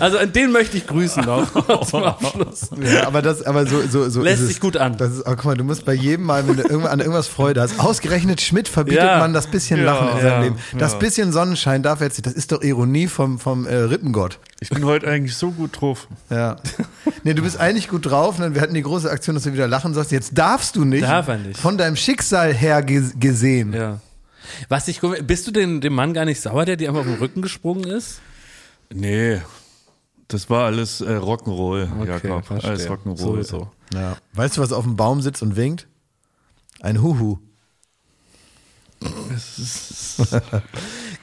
Also 0.00 0.18
an 0.18 0.32
den 0.32 0.52
möchte 0.52 0.76
ich 0.76 0.86
grüßen 0.86 1.24
noch 1.24 1.50
zum 1.88 2.02
Abschluss. 2.04 2.70
Ja, 2.80 3.06
aber 3.06 3.20
das, 3.22 3.42
aber 3.42 3.66
so, 3.66 3.82
so, 3.88 4.08
so 4.08 4.22
Lässt 4.22 4.40
ist 4.42 4.46
sich 4.46 4.56
es. 4.56 4.60
gut 4.60 4.76
an. 4.76 4.96
Das 4.96 5.12
ist, 5.12 5.20
oh, 5.26 5.30
guck 5.30 5.44
mal, 5.44 5.56
du 5.56 5.64
musst 5.64 5.84
bei 5.84 5.94
jedem 5.94 6.24
Mal, 6.26 6.46
wenn 6.46 6.56
du 6.56 6.88
an 6.88 7.00
irgendwas 7.00 7.26
Freude 7.28 7.60
hast, 7.60 7.80
ausgerechnet 7.80 8.40
Schmidt 8.40 8.68
verbietet 8.68 9.02
Ja. 9.02 9.18
man 9.18 9.32
das 9.32 9.48
bisschen 9.48 9.78
Ja, 9.80 9.84
Lachen 9.86 10.16
in 10.16 10.22
seinem 10.22 10.42
Leben. 10.42 10.56
Das 10.78 10.98
bisschen 10.98 11.32
Sonnenschein 11.32 11.82
darf 11.82 12.00
er 12.00 12.06
jetzt 12.06 12.16
nicht. 12.18 12.26
Das 12.26 12.34
ist 12.34 12.52
doch 12.52 12.62
Ironie 12.62 13.08
vom, 13.08 13.38
vom 13.38 13.66
äh, 13.66 13.74
Rippengott. 13.74 14.38
Ich 14.60 14.70
bin 14.70 14.84
heute 14.84 15.08
eigentlich 15.08 15.34
so 15.36 15.50
gut 15.50 15.80
drauf. 15.80 16.06
Ja. 16.30 16.56
Nee, 17.24 17.34
du 17.34 17.42
bist 17.42 17.58
eigentlich 17.60 17.88
gut 17.88 18.06
drauf. 18.06 18.38
Und 18.38 18.54
wir 18.54 18.62
hatten 18.62 18.74
die 18.74 18.82
große 18.82 19.10
Aktion, 19.10 19.34
dass 19.34 19.44
du 19.44 19.52
wieder 19.52 19.68
lachen 19.68 19.94
sollst. 19.94 20.12
Jetzt 20.12 20.38
darfst 20.38 20.76
du 20.76 20.84
nicht. 20.84 21.02
Darf 21.04 21.28
er 21.28 21.38
nicht. 21.38 21.58
Von 21.58 21.76
deinem 21.76 21.96
Schicksal 21.96 22.54
her 22.54 22.82
ge 22.82 23.02
gesehen. 23.18 23.72
Ja. 23.72 24.00
Was 24.68 24.86
ich, 24.88 25.00
bist 25.26 25.46
du 25.46 25.50
den, 25.50 25.80
dem 25.80 25.92
Mann 25.94 26.14
gar 26.14 26.24
nicht 26.24 26.40
sauer, 26.40 26.64
der 26.64 26.76
dir 26.76 26.88
einfach 26.88 27.00
auf 27.00 27.06
den 27.06 27.16
Rücken 27.16 27.42
gesprungen 27.42 27.84
ist? 27.84 28.20
Nee, 28.92 29.40
das 30.28 30.50
war 30.50 30.66
alles 30.66 31.00
äh, 31.00 31.16
Rock'n'Roll, 31.16 32.06
Jakob. 32.06 32.44
verstehe. 32.44 32.70
Alles 32.70 32.88
Rock'n'Roll. 32.88 33.16
Sowieso. 33.16 33.70
Ja. 33.94 34.16
Weißt 34.32 34.56
du, 34.56 34.60
was 34.60 34.72
auf 34.72 34.84
dem 34.84 34.96
Baum 34.96 35.20
sitzt 35.22 35.42
und 35.42 35.56
winkt? 35.56 35.86
Ein 36.80 37.02
Huhu. 37.02 37.38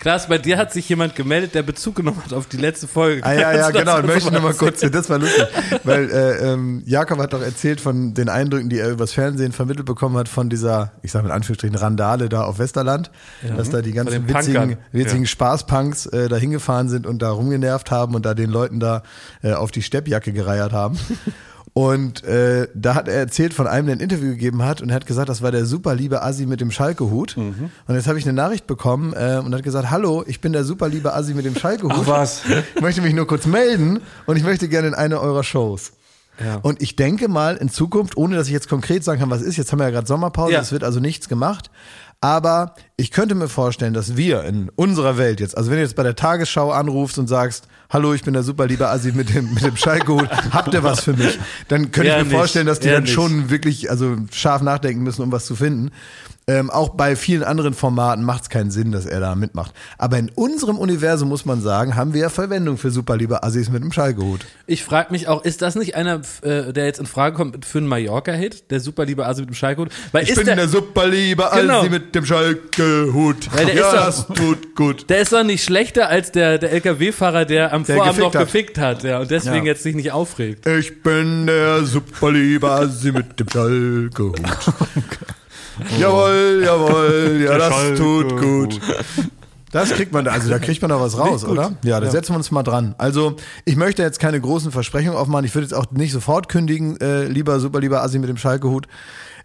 Klaas, 0.04 0.28
bei 0.28 0.38
dir 0.38 0.58
hat 0.58 0.74
sich 0.74 0.90
jemand 0.90 1.16
gemeldet, 1.16 1.56
der 1.56 1.64
Bezug 1.64 1.96
genommen 1.96 2.22
hat 2.26 2.34
auf 2.34 2.48
die 2.48 2.58
letzte 2.58 2.90
Folge. 2.90 3.24
Ah 3.24 3.32
ja, 3.32 3.54
ja, 3.56 3.72
genau. 3.72 4.00
Ich 4.00 4.06
möchte 4.06 4.26
mal 4.26 4.38
noch 4.38 4.44
mal 4.44 4.54
kurz, 4.54 4.82
das 4.82 5.10
war 5.10 5.18
lustig, 5.18 5.48
weil 5.86 6.12
äh, 6.12 6.52
ähm, 6.52 6.84
Jakob 6.86 7.20
hat 7.20 7.32
doch 7.32 7.42
erzählt 7.42 7.80
von 7.80 8.14
den 8.14 8.28
Eindrücken, 8.28 8.68
die 8.68 8.80
er 8.80 8.90
übers 8.90 9.14
Fernsehen 9.14 9.54
vermittelt 9.54 9.86
bekommen 9.86 10.18
hat 10.18 10.28
von 10.28 10.50
dieser, 10.50 10.92
ich 11.04 11.14
sage 11.14 11.24
mit 11.24 11.32
Anführungsstrichen 11.32 11.78
Randale 11.78 12.28
da 12.28 12.44
auf 12.44 12.60
Westerland, 12.60 13.12
dass 13.56 13.70
da 13.70 13.82
die 13.82 13.94
ganzen 13.94 14.28
witzigen, 14.28 14.76
witzigen 14.92 15.26
Spaßpunks 15.26 16.08
äh, 16.08 16.28
da 16.28 16.36
hingefahren 16.36 16.90
sind 16.90 17.08
und 17.08 17.22
da 17.22 17.32
rumgenervt 17.32 17.90
haben 17.90 18.14
und 18.14 18.26
da 18.26 18.34
den 18.34 18.50
Leuten 18.50 18.82
da 18.82 19.04
äh, 19.42 19.54
auf 19.54 19.72
die 19.72 19.82
Steppjacke 19.82 20.34
gereiert 20.34 20.74
haben. 20.74 21.00
Und 21.74 22.24
äh, 22.24 22.68
da 22.76 22.94
hat 22.94 23.08
er 23.08 23.16
erzählt 23.16 23.52
von 23.54 23.66
einem, 23.66 23.88
der 23.88 23.96
ein 23.96 24.00
Interview 24.00 24.30
gegeben 24.30 24.64
hat 24.64 24.82
und 24.82 24.90
er 24.90 24.96
hat 24.96 25.08
gesagt, 25.08 25.28
das 25.28 25.42
war 25.42 25.52
der 25.52 25.66
super 25.66 25.96
liebe 25.96 26.22
Assi 26.22 26.46
mit 26.46 26.62
dem 26.62 26.70
Schalke-Hut. 26.70 27.36
Mhm. 27.36 27.72
Und 27.88 27.96
jetzt 27.96 28.08
habe 28.08 28.20
ich 28.20 28.26
eine 28.26 28.34
Nachricht 28.34 28.68
bekommen 28.68 29.14
äh, 29.14 29.42
und 29.44 29.56
hat 29.56 29.64
gesagt, 29.64 29.90
hallo, 29.90 30.24
ich 30.28 30.40
bin 30.40 30.54
der 30.54 30.66
super 30.66 30.88
liebe 30.88 31.16
Assi 31.16 31.34
mit 31.34 31.46
dem 31.46 31.56
Schalke-Hut. 31.56 31.92
Ach 31.96 32.08
was. 32.08 32.42
Ich 32.76 32.82
möchte 32.82 33.02
mich 33.02 33.16
nur 33.16 33.26
kurz 33.26 33.48
melden 33.48 34.02
und 34.28 34.38
ich 34.38 34.44
möchte 34.44 34.70
gerne 34.70 34.90
in 34.90 34.94
eine 34.94 35.20
eurer 35.20 35.44
Shows. 35.44 35.94
Ja. 36.44 36.58
Und 36.58 36.82
ich 36.82 36.96
denke 36.96 37.28
mal 37.28 37.56
in 37.58 37.70
Zukunft, 37.70 38.18
ohne 38.18 38.36
dass 38.36 38.48
ich 38.48 38.54
jetzt 38.54 38.70
konkret 38.70 39.04
sagen 39.04 39.20
kann, 39.20 39.30
was 39.32 39.42
ist, 39.42 39.58
jetzt 39.58 39.72
haben 39.72 39.80
wir 39.80 39.86
ja 39.86 39.92
gerade 39.92 40.08
Sommerpause, 40.08 40.54
Ja. 40.54 40.62
es 40.62 40.72
wird 40.72 40.84
also 40.84 41.00
nichts 41.00 41.28
gemacht. 41.28 41.72
Aber 42.24 42.74
ich 42.96 43.12
könnte 43.12 43.36
mir 43.36 43.50
vorstellen, 43.50 43.94
dass 43.94 44.16
wir 44.16 44.46
in 44.46 44.70
unserer 44.76 45.18
Welt 45.18 45.42
jetzt, 45.42 45.58
also 45.58 45.70
wenn 45.70 45.78
du 45.78 45.84
jetzt 45.84 45.98
bei 45.98 46.04
der 46.04 46.16
Tagesschau 46.16 46.72
anrufst 46.72 47.20
und 47.20 47.28
sagst, 47.28 47.68
hallo, 47.90 48.14
ich 48.14 48.24
bin 48.24 48.34
der 48.34 48.44
super 48.44 48.66
liebe 48.66 48.88
Assi 48.88 49.12
mit 49.12 49.34
dem, 49.36 49.54
mit 49.54 49.62
dem 49.62 49.76
Schalke-Hut, 49.76 50.30
habt 50.52 50.74
ihr 50.74 50.84
was 50.84 51.02
für 51.02 51.12
mich? 51.12 51.38
Dann 51.68 51.92
könnte 51.92 52.08
Ja, 52.12 52.18
ich 52.20 52.24
mir 52.24 52.30
nicht. 52.30 52.38
vorstellen, 52.38 52.66
dass 52.66 52.80
die 52.80 52.88
Ja, 52.88 52.94
dann 52.94 53.04
nicht. 53.04 53.14
schon 53.14 53.50
wirklich, 53.50 53.90
also 53.92 54.16
scharf 54.32 54.62
nachdenken 54.62 55.04
müssen, 55.04 55.22
um 55.22 55.34
was 55.34 55.46
zu 55.46 55.58
finden. 55.58 55.92
Ähm, 56.46 56.70
auch 56.70 56.90
bei 56.90 57.16
vielen 57.16 57.42
anderen 57.44 57.74
Formaten 57.74 58.24
macht 58.26 58.44
es 58.44 58.50
keinen 58.50 58.70
Sinn, 58.70 58.92
dass 58.92 59.06
er 59.06 59.22
da 59.22 59.34
mitmacht. 59.34 59.74
Aber 59.98 60.18
in 60.18 60.30
unserem 60.36 60.78
Universum 60.78 61.30
muss 61.30 61.46
man 61.46 61.62
sagen, 61.62 61.96
haben 61.96 62.14
wir 62.14 62.20
ja 62.22 62.30
Verwendung 62.30 62.78
für 62.78 62.92
super 62.92 63.16
liebe 63.16 63.44
Assis 63.44 63.70
mit 63.70 63.82
dem 63.82 63.94
Schalke-Hut. 63.94 64.42
Ich 64.68 64.84
frage 64.84 65.12
mich 65.14 65.30
auch, 65.30 65.46
ist 65.46 65.62
das 65.62 65.76
nicht 65.76 65.96
einer, 65.96 66.20
äh, 66.42 66.74
der 66.74 66.86
jetzt 66.86 67.00
in 67.00 67.06
Frage 67.06 67.36
kommt 67.38 67.64
für 67.66 67.78
einen 67.78 67.88
Mallorca-Hit? 67.88 68.72
Der 68.72 68.82
super 68.82 69.06
liebe 69.06 69.26
Asi 69.26 69.40
mit 69.42 69.52
dem 69.52 69.56
Schalkhut? 69.56 69.88
Weil 70.12 70.24
Ich 70.24 70.32
ist 70.32 70.36
bin 70.36 70.46
der, 70.46 70.56
der, 70.58 70.68
super 70.68 71.08
liebe 71.08 71.50
Assi 71.50 71.62
Genau. 71.62 71.84
mit 71.84 72.14
dem 72.14 72.26
Schalke-Hut. 72.26 73.50
Weil 73.56 73.66
der 73.68 73.76
ja, 73.76 73.88
ist 74.08 74.20
doch- 74.28 74.36
das 74.36 74.38
tut 74.38 74.76
gut. 74.76 75.10
der 75.10 75.20
ist 75.22 75.32
doch 75.32 75.44
nicht 75.46 75.64
schlechter 75.64 76.10
als 76.10 76.34
der, 76.34 76.58
der 76.58 76.72
LKW-Fahrer, 76.74 77.46
der 77.46 77.72
am 77.72 77.86
Der 77.86 77.96
Vorabend 77.96 78.20
noch 78.20 78.32
gefickt 78.34 78.78
hat. 78.78 79.00
gefickt 79.00 79.04
hat, 79.04 79.04
ja, 79.04 79.20
und 79.22 79.32
deswegen 79.32 79.66
Ja. 79.66 79.72
jetzt 79.72 79.84
sich 79.84 79.96
nicht 79.96 80.12
aufregt. 80.12 80.68
Ich 80.68 81.02
bin 81.04 81.48
der 81.48 81.84
super 81.86 82.32
liebe 82.34 82.70
Assi 82.70 83.14
mit 83.14 83.40
dem 83.40 83.48
Schalke-Hut. 83.50 84.42
jawohl, 86.00 86.62
jawohl, 86.64 87.42
ja, 87.44 87.58
das 87.58 87.98
tut 87.98 88.40
gut. 88.40 88.80
Das 89.72 89.90
kriegt 89.90 90.12
man, 90.14 90.24
da- 90.26 90.32
also 90.32 90.50
da 90.50 90.60
kriegt 90.60 90.82
man 90.82 90.90
doch 90.90 91.00
was 91.02 91.18
raus, 91.18 91.44
oder? 91.46 91.74
Ja, 91.84 92.00
da 92.00 92.10
setzen 92.12 92.34
wir 92.34 92.38
uns 92.38 92.52
mal 92.52 92.62
dran. 92.64 92.94
Also, 93.00 93.38
ich 93.66 93.76
möchte 93.76 94.04
jetzt 94.04 94.20
keine 94.20 94.40
großen 94.40 94.72
Versprechungen 94.72 95.18
aufmachen. 95.18 95.46
Ich 95.46 95.56
würde 95.56 95.66
jetzt 95.66 95.74
auch 95.74 95.90
nicht 95.92 96.12
sofort 96.12 96.48
kündigen, 96.48 96.98
äh, 97.02 97.24
lieber, 97.26 97.60
super 97.60 97.80
lieber 97.80 98.04
Assi 98.04 98.20
mit 98.20 98.30
dem 98.30 98.38
Schalke-Hut. 98.38 98.88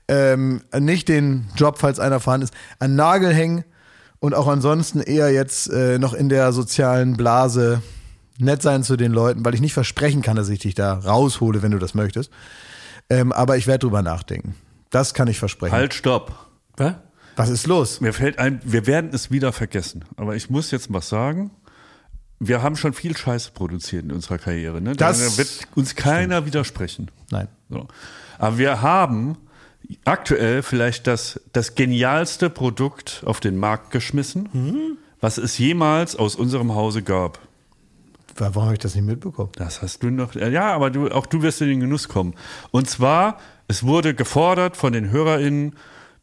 Ähm, 0.06 0.60
nicht 0.78 1.08
den 1.08 1.48
Job, 1.56 1.78
falls 1.78 1.98
einer 1.98 2.20
vorhanden 2.20 2.44
ist, 2.44 2.54
an 2.78 2.94
Nagel 2.94 3.32
hängen 3.32 3.64
und 4.20 4.34
auch 4.34 4.48
ansonsten 4.48 5.00
eher 5.00 5.30
jetzt 5.32 5.70
äh, 5.70 5.98
noch 5.98 6.12
in 6.14 6.28
der 6.28 6.52
sozialen 6.52 7.16
Blase 7.16 7.80
nett 8.38 8.60
sein 8.62 8.82
zu 8.84 8.96
den 8.96 9.12
Leuten, 9.12 9.44
weil 9.44 9.54
ich 9.54 9.60
nicht 9.60 9.74
versprechen 9.74 10.22
kann, 10.22 10.36
dass 10.36 10.48
ich 10.50 10.58
dich 10.60 10.74
da 10.74 10.92
raushole, 10.94 11.62
wenn 11.62 11.72
du 11.72 11.78
das 11.78 11.94
möchtest. 11.94 12.30
Ähm, 13.10 13.32
aber 13.32 13.56
ich 13.56 13.66
werde 13.66 13.80
drüber 13.80 14.02
nachdenken. 14.02 14.54
Das 14.90 15.14
kann 15.14 15.28
ich 15.28 15.38
versprechen. 15.38 15.72
Halt, 15.74 15.94
stopp. 15.94 16.46
Was? 16.76 16.94
Was 17.36 17.48
ist 17.50 17.66
los? 17.66 18.00
Mir 18.00 18.12
fällt 18.12 18.38
ein, 18.38 18.60
wir 18.64 18.86
werden 18.86 19.10
es 19.12 19.30
wieder 19.30 19.52
vergessen. 19.52 20.04
Aber 20.16 20.34
ich 20.34 20.50
muss 20.50 20.70
jetzt 20.70 20.92
was 20.92 21.08
sagen. 21.08 21.50
Wir 22.40 22.62
haben 22.62 22.76
schon 22.76 22.92
viel 22.94 23.16
Scheiße 23.16 23.50
produziert 23.52 24.04
in 24.04 24.12
unserer 24.12 24.38
Karriere. 24.38 24.80
Ne? 24.80 24.94
Da 24.94 25.08
Das 25.08 25.38
wird 25.38 25.68
uns 25.74 25.94
keiner 25.94 26.46
widersprechen. 26.46 27.10
Nein. 27.30 27.48
So. 27.68 27.86
Aber 28.38 28.58
wir 28.58 28.80
haben 28.82 29.36
aktuell 30.04 30.62
vielleicht 30.62 31.06
das, 31.06 31.40
das 31.52 31.74
genialste 31.74 32.50
Produkt 32.50 33.22
auf 33.24 33.40
den 33.40 33.56
Markt 33.56 33.90
geschmissen, 33.90 34.48
Mhm. 34.52 34.98
was 35.20 35.38
es 35.38 35.58
jemals 35.58 36.16
aus 36.16 36.34
unserem 36.36 36.74
Hause 36.74 37.02
gab. 37.02 37.38
Warum 38.36 38.62
habe 38.64 38.74
ich 38.74 38.78
das 38.80 38.94
nicht 38.94 39.04
mitbekommen? 39.04 39.50
Das 39.56 39.82
hast 39.82 40.02
du 40.04 40.10
noch. 40.10 40.34
Ja, 40.34 40.72
aber 40.72 40.90
du, 40.90 41.08
auch 41.10 41.26
du 41.26 41.42
wirst 41.42 41.60
in 41.60 41.68
den 41.68 41.80
Genuss 41.80 42.08
kommen. 42.08 42.34
Und 42.70 42.88
zwar, 42.88 43.38
es 43.68 43.84
wurde 43.84 44.14
gefordert 44.14 44.76
von 44.76 44.92
den 44.92 45.10
HörerInnen, 45.10 45.76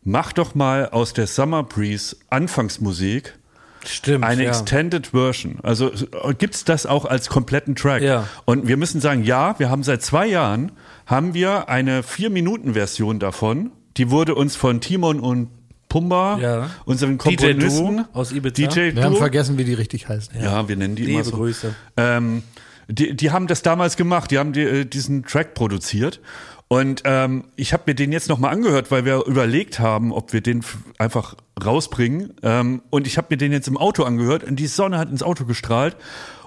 mach 0.04 0.34
doch 0.34 0.56
mal 0.56 0.90
aus 0.90 1.14
der 1.14 1.28
Summer 1.28 1.64
Breeze 1.64 2.16
Anfangsmusik 2.30 3.38
Stimmt, 3.86 4.24
eine 4.24 4.44
ja. 4.44 4.50
Extended 4.50 5.08
Version. 5.08 5.60
Also 5.64 5.92
äh, 5.92 6.34
gibt's 6.38 6.66
das 6.66 6.86
auch 6.86 7.06
als 7.06 7.30
kompletten 7.30 7.76
Track? 7.76 8.02
Ja. 8.02 8.28
Und 8.46 8.68
wir 8.68 8.78
müssen 8.78 9.00
sagen, 9.00 9.24
ja, 9.24 9.58
wir 9.60 9.70
haben 9.70 9.84
seit 9.84 10.02
zwei 10.02 10.26
Jahren 10.26 10.72
haben 11.06 11.34
wir 11.34 11.70
eine 11.70 12.02
vier 12.02 12.30
Minuten 12.32 12.74
Version 12.74 13.20
davon. 13.20 13.72
Die 13.98 14.10
wurde 14.10 14.34
uns 14.36 14.56
von 14.56 14.82
Timon 14.82 15.20
und 15.20 15.50
Pumba, 15.88 16.40
Ja. 16.42 16.70
unseren 16.86 17.18
DJ 17.20 17.36
Komponisten, 17.36 17.98
Duo 17.98 18.06
aus 18.14 18.32
Ibiza. 18.32 18.68
DJ 18.68 18.96
Wir 18.96 19.04
haben 19.04 19.16
vergessen, 19.16 19.58
wie 19.58 19.64
die 19.64 19.76
richtig 19.76 20.10
heißt. 20.10 20.32
Ja, 20.40 20.68
wir 20.68 20.76
nennen 20.76 20.96
die 20.96 21.04
Liebe 21.04 21.14
immer 21.22 21.24
so. 21.24 21.38
Grüße. 21.38 21.76
Ähm, 21.96 22.42
die, 22.88 23.16
die 23.16 23.32
haben 23.32 23.48
das 23.48 23.62
damals 23.62 23.96
gemacht, 23.98 24.32
die 24.32 24.40
haben 24.40 24.52
die, 24.52 24.62
äh, 24.62 24.86
diesen 24.86 25.24
Track 25.24 25.54
produziert. 25.54 26.20
Und 26.68 27.04
ähm, 27.06 27.46
ich 27.56 27.74
habe 27.74 27.84
mir 27.86 27.96
den 27.96 28.12
jetzt 28.12 28.28
nochmal 28.28 28.52
angehört, 28.52 28.90
weil 28.90 29.06
wir 29.06 29.26
überlegt 29.26 29.80
haben, 29.80 30.12
ob 30.12 30.34
wir 30.34 30.42
den 30.42 30.64
einfach 30.98 31.36
rausbringen. 31.64 32.34
Ähm, 32.42 32.82
und 32.90 33.06
ich 33.06 33.18
habe 33.18 33.28
mir 33.30 33.38
den 33.38 33.52
jetzt 33.52 33.68
im 33.68 33.78
Auto 33.78 34.04
angehört 34.04 34.44
und 34.44 34.56
die 34.56 34.68
Sonne 34.68 34.98
hat 34.98 35.10
ins 35.10 35.22
Auto 35.22 35.46
gestrahlt. 35.46 35.96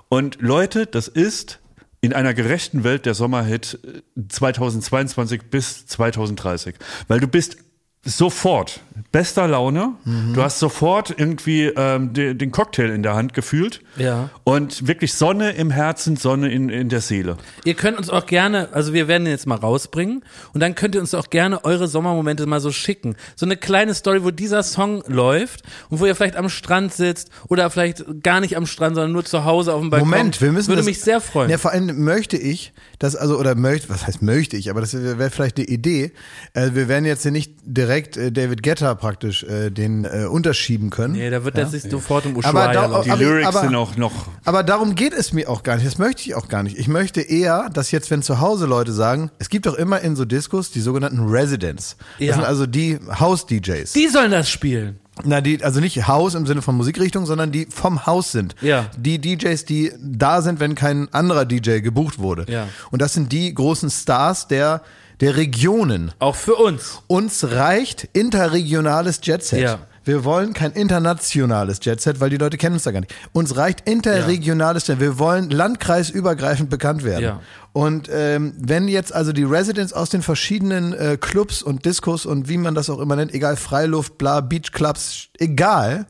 Und 0.09 0.39
Leute, 0.41 0.87
das 0.87 1.07
ist 1.07 1.61
in 2.01 2.13
einer 2.13 2.35
gerechten 2.35 2.85
Welt 2.85 3.07
der 3.07 3.15
Sommerhit 3.15 3.79
äh, 3.85 4.23
2022 4.29 5.43
bis 5.51 5.87
2030. 5.87 6.75
Weil 7.07 7.21
du 7.21 7.29
bist 7.29 7.59
sofort 8.05 8.81
bester 9.13 9.49
Laune. 9.49 9.95
Du 10.35 10.43
hast 10.43 10.59
sofort 10.59 11.15
irgendwie 11.17 11.65
ähm, 11.65 12.13
de, 12.13 12.35
den 12.35 12.51
Cocktail 12.51 12.91
in 12.91 13.03
der 13.03 13.15
Hand 13.15 13.33
gefühlt. 13.33 13.81
Ja. 13.97 14.31
Und 14.45 14.87
wirklich 14.87 15.15
Sonne 15.15 15.53
im 15.53 15.71
Herzen, 15.71 16.17
Sonne 16.17 16.51
in, 16.51 16.69
in 16.69 16.89
der 16.89 17.01
Seele. 17.01 17.37
Ihr 17.65 17.75
könnt 17.75 17.97
uns 17.97 18.11
auch 18.11 18.27
gerne, 18.27 18.69
also 18.73 18.93
wir 18.93 19.09
werden 19.09 19.25
den 19.25 19.33
jetzt 19.33 19.47
mal 19.47 19.57
rausbringen 19.57 20.25
und 20.53 20.61
dann 20.61 20.75
könnt 20.75 20.95
ihr 20.95 21.01
uns 21.01 21.15
auch 21.15 21.31
gerne 21.31 21.65
eure 21.65 21.89
Sommermomente 21.89 22.47
mal 22.47 22.61
so 22.61 22.71
schicken. 22.71 23.17
So 23.37 23.47
eine 23.47 23.57
kleine 23.57 23.95
Story, 23.95 24.25
wo 24.25 24.31
dieser 24.31 24.63
Song 24.63 25.03
läuft 25.07 25.63
und 25.91 26.01
wo 26.01 26.07
ihr 26.07 26.15
vielleicht 26.15 26.37
am 26.37 26.49
Strand 26.49 26.93
sitzt 26.93 27.31
oder 27.49 27.71
vielleicht 27.71 28.05
gar 28.23 28.41
nicht 28.41 28.57
am 28.57 28.67
Strand, 28.67 28.97
sondern 28.97 29.13
nur 29.13 29.25
zu 29.25 29.45
Hause 29.45 29.73
auf 29.73 29.81
dem 29.81 29.91
Balkon. 29.91 30.11
Moment, 30.11 30.41
wir 30.41 30.53
müssen 30.53 30.69
Würde 30.69 30.81
das, 30.81 30.87
mich 30.87 31.01
sehr 31.01 31.21
freuen. 31.21 31.51
Ja, 31.51 31.59
vor 31.59 31.73
allem 31.73 32.05
möchte 32.05 32.37
ich, 32.37 32.73
dass 32.99 33.17
also 33.17 33.39
oder 33.39 33.55
möchte, 33.55 33.89
was 33.89 34.07
heißt 34.07 34.23
möchte 34.23 34.57
ich, 34.57 34.71
aber 34.71 34.81
das 34.81 34.95
wäre 34.95 35.31
vielleicht 35.31 35.57
eine 35.57 35.67
Idee. 35.67 36.13
Äh, 36.53 36.71
wir 36.75 36.89
werden 36.89 37.05
jetzt 37.05 37.23
hier 37.23 37.33
nicht 37.33 37.53
direkt 37.65 37.88
äh, 37.89 38.31
David 38.31 38.63
Guetta 38.63 38.95
praktisch 38.95 39.43
äh, 39.45 39.71
den 39.71 40.05
äh, 40.05 40.27
unterschieben 40.27 40.91
können. 40.91 41.15
nee, 41.15 41.31
da 41.31 41.45
wird 41.45 41.57
er 41.59 41.67
sich 41.67 41.83
sofort 41.85 42.27
um 42.27 42.33
Aber 42.37 42.49
Ushuaia 42.49 42.73
da- 42.73 42.87
laufen. 42.87 43.05
Die 43.07 43.11
Aber- 43.11 43.21
Lyrics 43.23 43.47
aber- 43.49 43.61
sind 43.63 43.75
auch 43.75 43.97
noch. 43.97 44.27
Aber 44.45 44.63
darum 44.63 44.95
geht 44.95 45.13
es 45.13 45.33
mir 45.33 45.49
auch 45.49 45.63
gar 45.63 45.77
nicht. 45.77 45.87
Das 45.87 45.99
möchte 45.99 46.23
ich 46.23 46.35
auch 46.35 46.49
gar 46.49 46.63
nicht. 46.63 46.79
Ich 46.79 46.89
möchte 46.89 47.21
eher, 47.21 47.71
dass 47.73 47.91
jetzt, 47.91 48.11
wenn 48.11 48.23
zu 48.23 48.41
Hause 48.41 48.67
Leute 48.67 48.93
sagen, 48.93 49.31
es 49.39 49.49
gibt 49.49 49.67
doch 49.67 49.75
immer 49.75 50.01
in 50.01 50.15
so 50.17 50.25
Discos 50.25 50.71
die 50.71 50.81
sogenannten 50.81 51.29
Residents. 51.29 51.97
Das 52.19 52.27
Ja. 52.29 52.35
sind 52.35 52.45
also 52.45 52.67
die 52.67 52.99
House-DJs. 53.19 53.93
Die 53.93 54.09
sollen 54.09 54.31
das 54.31 54.49
spielen. 54.51 54.99
Na, 55.25 55.41
die, 55.41 55.65
also 55.65 55.81
nicht 55.81 56.07
Haus 56.07 56.37
im 56.37 56.47
Sinne 56.47 56.63
von 56.63 56.77
Musikrichtung, 56.77 57.27
sondern 57.27 57.51
die 57.51 57.67
vom 57.69 58.07
Haus 58.07 58.31
sind. 58.31 58.55
Ja. 58.61 58.87
Die 58.97 59.19
DJs, 59.21 59.65
die 59.65 59.93
da 60.01 60.43
sind, 60.43 60.61
wenn 60.61 60.77
kein 60.77 61.13
anderer 61.13 61.45
DJ 61.45 61.81
gebucht 61.81 62.21
wurde. 62.21 62.47
Ja. 62.49 62.69
Und 62.93 63.03
das 63.03 63.15
sind 63.15 63.33
die 63.33 63.53
großen 63.53 63.91
Stars 63.91 64.47
der, 64.47 64.81
der 65.21 65.37
Regionen. 65.37 66.13
Auch 66.19 66.37
für 66.37 66.55
uns. 66.55 67.03
Uns 67.07 67.51
reicht 67.51 68.09
interregionales 68.13 69.21
Jetset. 69.23 69.61
Ja. 69.61 69.79
Wir 70.05 70.25
wollen 70.25 70.55
kein 70.55 70.73
internationales 70.73 71.81
Jetset, 71.83 72.19
weil 72.19 72.31
die 72.31 72.39
Leute 72.39 72.57
kennen 72.57 72.75
uns 72.75 72.85
da 72.85 72.93
gar 72.93 73.01
nicht. 73.01 73.15
Uns 73.33 73.57
reicht 73.59 73.87
interregionales 73.87 74.87
Jet. 74.87 75.01
Wir 75.01 75.19
wollen 75.19 75.51
landkreisübergreifend 75.51 76.71
bekannt 76.71 77.05
werden. 77.05 77.25
Ja. 77.25 77.41
Und 77.75 78.09
ähm, 78.11 78.55
wenn 78.59 78.89
jetzt 78.89 79.15
also 79.15 79.33
die 79.33 79.45
Residents 79.45 79.93
aus 79.93 80.09
den 80.09 80.23
verschiedenen 80.23 80.95
äh, 80.95 81.19
Clubs 81.21 81.63
und 81.63 81.85
Discos 81.85 82.25
und 82.25 82.49
wie 82.49 82.57
man 82.57 82.75
das 82.75 82.89
auch 82.89 83.01
immer 83.01 83.17
nennt, 83.17 83.35
egal 83.35 83.57
Freiluft, 83.57 84.17
bla, 84.17 84.41
Beachclubs, 84.41 85.29
egal, 85.39 86.07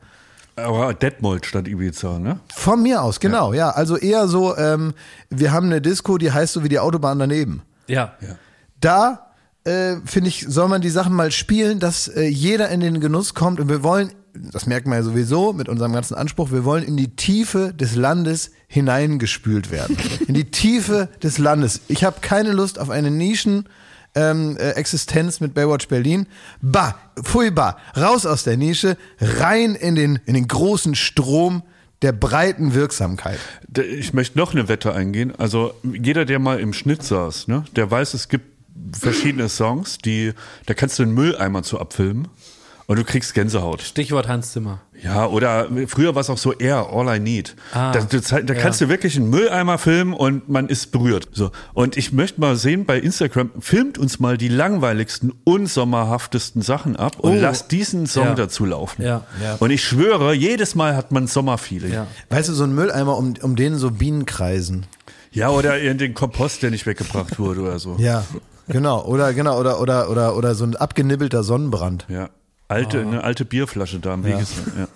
Aber 0.55 0.93
Detmold 0.93 1.45
statt 1.45 1.67
Ibiza, 1.67 2.19
ne? 2.19 2.39
von 2.55 2.81
mir 2.81 3.01
aus, 3.03 3.19
genau, 3.19 3.53
ja. 3.53 3.71
Also 3.71 3.97
eher 3.97 4.29
so, 4.29 4.55
ähm, 4.55 4.93
wir 5.29 5.51
haben 5.51 5.65
eine 5.65 5.81
Disco, 5.81 6.17
die 6.17 6.31
heißt 6.31 6.53
so 6.53 6.63
wie 6.63 6.69
die 6.69 6.79
Autobahn 6.79 7.19
daneben. 7.19 7.63
Ja. 7.87 8.13
Da 8.79 9.29
äh, 9.65 9.97
finde 10.05 10.29
ich, 10.29 10.45
soll 10.47 10.67
man 10.67 10.81
die 10.81 10.89
Sachen 10.89 11.13
mal 11.13 11.31
spielen, 11.31 11.79
dass 11.79 12.07
äh, 12.07 12.23
jeder 12.23 12.69
in 12.69 12.79
den 12.79 12.99
Genuss 12.99 13.33
kommt 13.33 13.59
und 13.59 13.69
wir 13.69 13.83
wollen, 13.83 14.11
das 14.33 14.65
merkt 14.65 14.87
man 14.87 14.97
ja 14.97 15.03
sowieso 15.03 15.53
mit 15.53 15.69
unserem 15.69 15.93
ganzen 15.93 16.15
Anspruch, 16.15 16.51
wir 16.51 16.63
wollen 16.63 16.83
in 16.83 16.97
die 16.97 17.15
Tiefe 17.15 17.73
des 17.73 17.95
Landes 17.95 18.51
hineingespült 18.67 19.71
werden. 19.71 19.97
In 20.27 20.35
die 20.35 20.51
Tiefe 20.51 21.09
des 21.23 21.39
Landes. 21.39 21.81
Ich 21.87 22.03
habe 22.03 22.17
keine 22.21 22.51
Lust 22.51 22.77
auf 22.77 22.91
eine 22.91 23.09
Nischen. 23.09 23.67
Ähm, 24.15 24.57
äh, 24.57 24.71
Existenz 24.71 25.39
mit 25.39 25.53
Baywatch 25.53 25.87
Berlin. 25.87 26.25
Bah, 26.61 26.95
pfui 27.21 27.51
bah, 27.51 27.77
raus 27.95 28.25
aus 28.25 28.43
der 28.43 28.57
Nische, 28.57 28.97
rein 29.19 29.75
in 29.75 29.93
den, 29.95 30.19
in 30.25 30.33
den 30.33 30.47
großen 30.47 30.95
Strom 30.95 31.61
der 32.01 32.11
breiten 32.11 32.73
Wirksamkeit. 32.73 33.39
Ich 33.75 34.13
möchte 34.13 34.37
noch 34.37 34.53
eine 34.53 34.67
Wette 34.67 34.93
eingehen. 34.93 35.33
Also 35.37 35.75
jeder, 35.83 36.25
der 36.25 36.39
mal 36.39 36.59
im 36.59 36.73
Schnitt 36.73 37.03
saß, 37.03 37.47
ne, 37.49 37.65
der 37.75 37.91
weiß, 37.91 38.15
es 38.15 38.29
gibt 38.29 38.58
verschiedene 38.99 39.49
Songs, 39.49 39.97
die, 39.97 40.33
da 40.65 40.73
kannst 40.73 40.99
du 40.99 41.03
einen 41.03 41.13
Mülleimer 41.13 41.63
zu 41.63 41.79
abfilmen 41.79 42.27
und 42.87 42.97
du 42.97 43.03
kriegst 43.03 43.33
Gänsehaut. 43.35 43.81
Stichwort 43.83 44.27
Hans 44.27 44.51
Zimmer. 44.51 44.81
Ja, 45.01 45.27
oder 45.27 45.69
früher 45.87 46.15
war 46.15 46.21
es 46.21 46.29
auch 46.29 46.37
so 46.37 46.53
Air, 46.53 46.89
All 46.91 47.15
I 47.15 47.19
Need. 47.19 47.55
Ah, 47.71 47.91
da 47.93 48.01
da, 48.01 48.41
da 48.41 48.53
kannst 48.55 48.81
du 48.81 48.89
wirklich 48.89 49.15
einen 49.15 49.29
Mülleimer 49.29 49.77
filmen 49.77 50.13
und 50.13 50.49
man 50.49 50.67
ist 50.67 50.91
berührt. 50.91 51.29
So. 51.31 51.51
Und 51.73 51.95
ich 51.97 52.11
möchte 52.11 52.41
mal 52.41 52.55
sehen 52.57 52.85
bei 52.85 52.99
Instagram, 52.99 53.51
filmt 53.59 53.97
uns 53.97 54.19
mal 54.19 54.37
die 54.37 54.49
langweiligsten, 54.49 55.31
unsommerhaftesten 55.45 56.61
Sachen 56.61 56.95
ab 56.95 57.17
und 57.19 57.37
Oh. 57.37 57.39
lasst 57.41 57.71
diesen 57.71 58.07
Song 58.07 58.25
Ja. 58.25 58.35
dazu 58.35 58.65
laufen. 58.65 59.01
Ja, 59.03 59.23
ja. 59.41 59.55
Und 59.59 59.69
ich 59.71 59.83
schwöre, 59.83 60.33
jedes 60.33 60.75
Mal 60.75 60.95
hat 60.95 61.11
man 61.11 61.27
Sommerfeeling. 61.27 61.93
Ja. 61.93 62.07
Weißt 62.29 62.49
du, 62.49 62.53
so 62.53 62.63
ein 62.65 62.73
Mülleimer, 62.75 63.17
um, 63.17 63.35
um 63.41 63.55
den 63.55 63.77
so 63.77 63.91
Bienen 63.91 64.25
kreisen. 64.25 64.85
Ja, 65.31 65.49
oder 65.49 65.79
in 65.79 65.97
den 65.99 66.13
Kompost, 66.15 66.63
der 66.63 66.71
nicht 66.71 66.85
weggebracht 66.87 67.37
wurde 67.39 67.61
oder 67.61 67.79
so. 67.79 67.95
Ja, 67.99 68.25
genau. 68.69 69.03
Oder 69.05 69.33
genau, 69.33 69.59
oder 69.59 69.81
oder 69.81 70.09
oder 70.09 70.35
oder 70.37 70.55
so 70.55 70.63
ein 70.63 70.75
abgenibbelter 70.75 71.43
Sonnenbrand. 71.43 72.05
Ja. 72.07 72.29
Alte, 72.67 73.01
eine 73.01 73.23
alte 73.23 73.45
Bierflasche 73.45 73.99
da 73.99 74.13
am 74.13 74.23
Wegesrand. 74.23 74.71
Ja. 74.77 74.87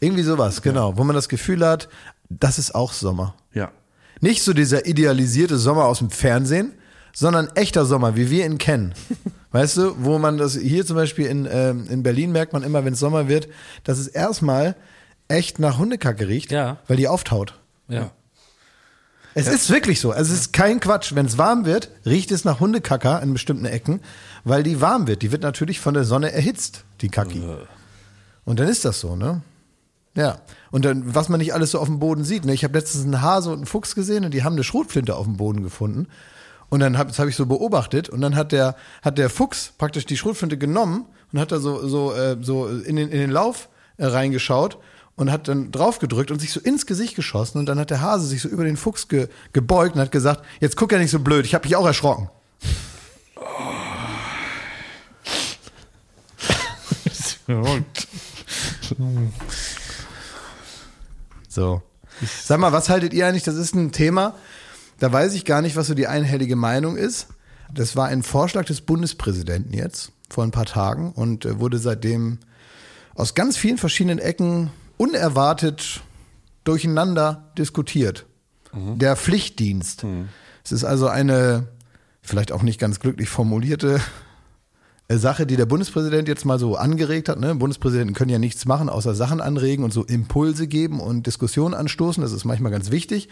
Irgendwie 0.00 0.22
sowas, 0.22 0.60
genau, 0.62 0.96
wo 0.96 1.04
man 1.04 1.14
das 1.16 1.28
Gefühl 1.28 1.66
hat, 1.66 1.88
das 2.28 2.58
ist 2.58 2.74
auch 2.74 2.92
Sommer. 2.92 3.34
ja. 3.52 3.70
Nicht 4.20 4.42
so 4.42 4.52
dieser 4.54 4.86
idealisierte 4.86 5.58
Sommer 5.58 5.84
aus 5.86 5.98
dem 5.98 6.08
Fernsehen, 6.10 6.72
sondern 7.12 7.48
echter 7.56 7.84
Sommer, 7.84 8.16
wie 8.16 8.30
wir 8.30 8.46
ihn 8.46 8.58
kennen. 8.58 8.94
Weißt 9.50 9.76
du, 9.76 9.94
wo 9.98 10.18
man 10.18 10.38
das 10.38 10.56
hier 10.56 10.86
zum 10.86 10.96
Beispiel 10.96 11.26
in, 11.26 11.46
ähm, 11.50 11.86
in 11.90 12.02
Berlin 12.02 12.32
merkt 12.32 12.52
man 12.52 12.62
immer, 12.62 12.84
wenn 12.84 12.94
es 12.94 13.00
Sommer 13.00 13.28
wird, 13.28 13.48
dass 13.82 13.98
es 13.98 14.06
erstmal 14.06 14.76
echt 15.28 15.58
nach 15.58 15.78
Hundekacke 15.78 16.26
riecht, 16.28 16.52
Ja. 16.52 16.78
weil 16.86 16.96
die 16.96 17.08
auftaut. 17.08 17.60
Ja. 17.88 18.12
Es 19.34 19.48
ist 19.48 19.70
wirklich 19.70 20.00
so. 20.00 20.12
Also 20.12 20.32
es 20.32 20.40
ist 20.40 20.52
kein 20.52 20.80
Quatsch. 20.80 21.14
Wenn 21.14 21.26
es 21.26 21.38
warm 21.38 21.64
wird, 21.64 21.90
riecht 22.06 22.30
es 22.30 22.44
nach 22.44 22.60
Hundekacker 22.60 23.20
in 23.20 23.32
bestimmten 23.32 23.64
Ecken, 23.64 24.00
weil 24.44 24.62
die 24.62 24.80
warm 24.80 25.06
wird. 25.06 25.22
Die 25.22 25.32
wird 25.32 25.42
natürlich 25.42 25.80
von 25.80 25.94
der 25.94 26.04
Sonne 26.04 26.32
erhitzt, 26.32 26.84
die 27.00 27.08
Kacki. 27.08 27.42
Und 28.44 28.60
dann 28.60 28.68
ist 28.68 28.84
das 28.84 29.00
so, 29.00 29.16
ne? 29.16 29.42
Ja. 30.16 30.38
Und 30.70 30.84
dann, 30.84 31.14
was 31.14 31.28
man 31.28 31.40
nicht 31.40 31.54
alles 31.54 31.72
so 31.72 31.80
auf 31.80 31.88
dem 31.88 31.98
Boden 31.98 32.24
sieht. 32.24 32.44
Ne? 32.44 32.54
Ich 32.54 32.62
habe 32.62 32.78
letztens 32.78 33.04
einen 33.04 33.20
Hase 33.20 33.50
und 33.50 33.56
einen 33.56 33.66
Fuchs 33.66 33.94
gesehen 33.94 34.24
und 34.24 34.32
die 34.32 34.44
haben 34.44 34.54
eine 34.54 34.64
Schrotflinte 34.64 35.16
auf 35.16 35.24
dem 35.24 35.36
Boden 35.36 35.62
gefunden. 35.62 36.06
Und 36.68 36.80
dann 36.80 36.96
habe 36.96 37.12
hab 37.12 37.28
ich 37.28 37.36
so 37.36 37.46
beobachtet 37.46 38.08
und 38.08 38.20
dann 38.20 38.36
hat 38.36 38.52
der, 38.52 38.76
hat 39.02 39.18
der 39.18 39.30
Fuchs 39.30 39.72
praktisch 39.76 40.06
die 40.06 40.16
Schrotflinte 40.16 40.58
genommen 40.58 41.06
und 41.32 41.40
hat 41.40 41.52
da 41.52 41.58
so, 41.58 41.86
so, 41.86 42.12
äh, 42.14 42.36
so 42.40 42.68
in, 42.68 42.96
den, 42.96 43.10
in 43.10 43.18
den 43.18 43.30
Lauf 43.30 43.68
äh, 43.96 44.06
reingeschaut 44.06 44.78
und 45.16 45.30
hat 45.30 45.48
dann 45.48 45.70
drauf 45.70 45.98
gedrückt 45.98 46.30
und 46.30 46.40
sich 46.40 46.52
so 46.52 46.60
ins 46.60 46.86
Gesicht 46.86 47.14
geschossen 47.16 47.58
und 47.58 47.66
dann 47.66 47.78
hat 47.78 47.90
der 47.90 48.00
Hase 48.00 48.26
sich 48.26 48.42
so 48.42 48.48
über 48.48 48.64
den 48.64 48.76
Fuchs 48.76 49.08
ge, 49.08 49.28
gebeugt 49.52 49.94
und 49.94 50.00
hat 50.00 50.12
gesagt, 50.12 50.44
jetzt 50.60 50.76
guck 50.76 50.92
ja 50.92 50.98
nicht 50.98 51.10
so 51.10 51.20
blöd, 51.20 51.44
ich 51.44 51.54
habe 51.54 51.66
mich 51.66 51.76
auch 51.76 51.86
erschrocken. 51.86 52.28
So. 61.48 61.82
Sag 62.42 62.58
mal, 62.58 62.72
was 62.72 62.88
haltet 62.88 63.12
ihr 63.12 63.28
eigentlich? 63.28 63.44
Das 63.44 63.54
ist 63.54 63.76
ein 63.76 63.92
Thema, 63.92 64.34
da 64.98 65.12
weiß 65.12 65.34
ich 65.34 65.44
gar 65.44 65.62
nicht, 65.62 65.76
was 65.76 65.86
so 65.86 65.94
die 65.94 66.08
einhellige 66.08 66.56
Meinung 66.56 66.96
ist. 66.96 67.28
Das 67.72 67.94
war 67.94 68.08
ein 68.08 68.24
Vorschlag 68.24 68.64
des 68.64 68.80
Bundespräsidenten 68.80 69.72
jetzt 69.72 70.10
vor 70.28 70.42
ein 70.42 70.50
paar 70.50 70.66
Tagen 70.66 71.12
und 71.12 71.44
äh, 71.44 71.60
wurde 71.60 71.78
seitdem 71.78 72.38
aus 73.14 73.34
ganz 73.34 73.56
vielen 73.56 73.78
verschiedenen 73.78 74.18
Ecken 74.18 74.70
unerwartet 74.96 76.02
durcheinander 76.64 77.50
diskutiert. 77.58 78.26
Der 78.96 79.16
Pflichtdienst. 79.16 80.04
Es 80.64 80.72
ist 80.72 80.84
also 80.84 81.06
eine 81.06 81.68
vielleicht 82.22 82.52
auch 82.52 82.62
nicht 82.62 82.80
ganz 82.80 82.98
glücklich 82.98 83.28
formulierte 83.28 84.00
Sache, 85.10 85.46
die 85.46 85.56
der 85.56 85.66
Bundespräsident 85.66 86.26
jetzt 86.26 86.44
mal 86.44 86.58
so 86.58 86.76
angeregt 86.76 87.28
hat. 87.28 87.38
Ne? 87.38 87.54
Bundespräsidenten 87.54 88.14
können 88.14 88.30
ja 88.30 88.38
nichts 88.38 88.64
machen, 88.64 88.88
außer 88.88 89.14
Sachen 89.14 89.40
anregen 89.40 89.84
und 89.84 89.92
so 89.92 90.02
Impulse 90.02 90.66
geben 90.66 90.98
und 90.98 91.26
Diskussionen 91.26 91.74
anstoßen. 91.74 92.22
Das 92.22 92.32
ist 92.32 92.44
manchmal 92.44 92.72
ganz 92.72 92.90
wichtig. 92.90 93.28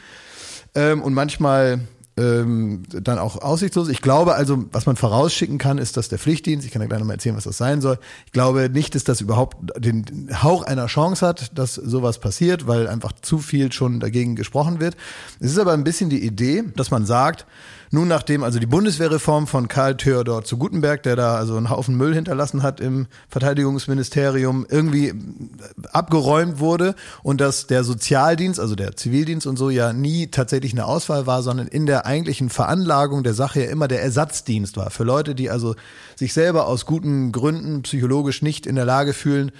Ähm, 0.74 1.02
und 1.02 1.14
manchmal 1.14 1.80
ähm, 2.16 2.82
dann 2.88 3.18
auch 3.18 3.40
aussichtslos. 3.40 3.88
Ich 3.88 4.02
glaube 4.02 4.34
also, 4.34 4.64
was 4.70 4.86
man 4.86 4.96
vorausschicken 4.96 5.58
kann, 5.58 5.78
ist, 5.78 5.96
dass 5.96 6.08
der 6.08 6.18
Pflichtdienst, 6.18 6.66
ich 6.66 6.72
kann 6.72 6.82
ja 6.82 6.88
gleich 6.88 7.00
nochmal 7.00 7.16
erzählen, 7.16 7.36
was 7.36 7.44
das 7.44 7.56
sein 7.56 7.80
soll. 7.80 7.98
Ich 8.26 8.32
glaube 8.32 8.68
nicht, 8.68 8.94
dass 8.94 9.04
das 9.04 9.20
überhaupt 9.20 9.56
den 9.78 10.28
Hauch 10.42 10.62
einer 10.62 10.86
Chance 10.86 11.26
hat, 11.26 11.58
dass 11.58 11.74
sowas 11.74 12.18
passiert, 12.18 12.66
weil 12.66 12.86
einfach 12.86 13.12
zu 13.12 13.38
viel 13.38 13.72
schon 13.72 13.98
dagegen 13.98 14.36
gesprochen 14.36 14.80
wird. 14.80 14.96
Es 15.40 15.52
ist 15.52 15.58
aber 15.58 15.72
ein 15.72 15.84
bisschen 15.84 16.10
die 16.10 16.24
Idee, 16.24 16.64
dass 16.76 16.90
man 16.90 17.06
sagt, 17.06 17.46
nun, 17.94 18.08
nachdem 18.08 18.42
also 18.42 18.58
die 18.58 18.66
Bundeswehrreform 18.66 19.46
von 19.46 19.68
Karl 19.68 19.98
Theodor 19.98 20.44
zu 20.44 20.56
Gutenberg, 20.56 21.02
der 21.02 21.14
da 21.14 21.36
also 21.36 21.58
einen 21.58 21.68
Haufen 21.68 21.94
Müll 21.94 22.14
hinterlassen 22.14 22.62
hat 22.62 22.80
im 22.80 23.06
Verteidigungsministerium, 23.28 24.66
irgendwie 24.66 25.12
abgeräumt 25.92 26.58
wurde 26.58 26.94
und 27.22 27.42
dass 27.42 27.66
der 27.66 27.84
Sozialdienst, 27.84 28.58
also 28.58 28.76
der 28.76 28.96
Zivildienst 28.96 29.46
und 29.46 29.58
so 29.58 29.68
ja 29.68 29.92
nie 29.92 30.28
tatsächlich 30.28 30.72
eine 30.72 30.86
Auswahl 30.86 31.26
war, 31.26 31.42
sondern 31.42 31.68
in 31.68 31.84
der 31.84 32.06
eigentlichen 32.06 32.48
Veranlagung 32.48 33.24
der 33.24 33.34
Sache 33.34 33.60
ja 33.60 33.70
immer 33.70 33.88
der 33.88 34.02
Ersatzdienst 34.02 34.78
war. 34.78 34.90
Für 34.90 35.04
Leute, 35.04 35.34
die 35.34 35.50
also 35.50 35.74
sich 36.16 36.32
selber 36.32 36.68
aus 36.68 36.86
guten 36.86 37.30
Gründen 37.30 37.82
psychologisch 37.82 38.40
nicht 38.40 38.66
in 38.66 38.74
der 38.74 38.86
Lage 38.86 39.12
fühlen, 39.12 39.52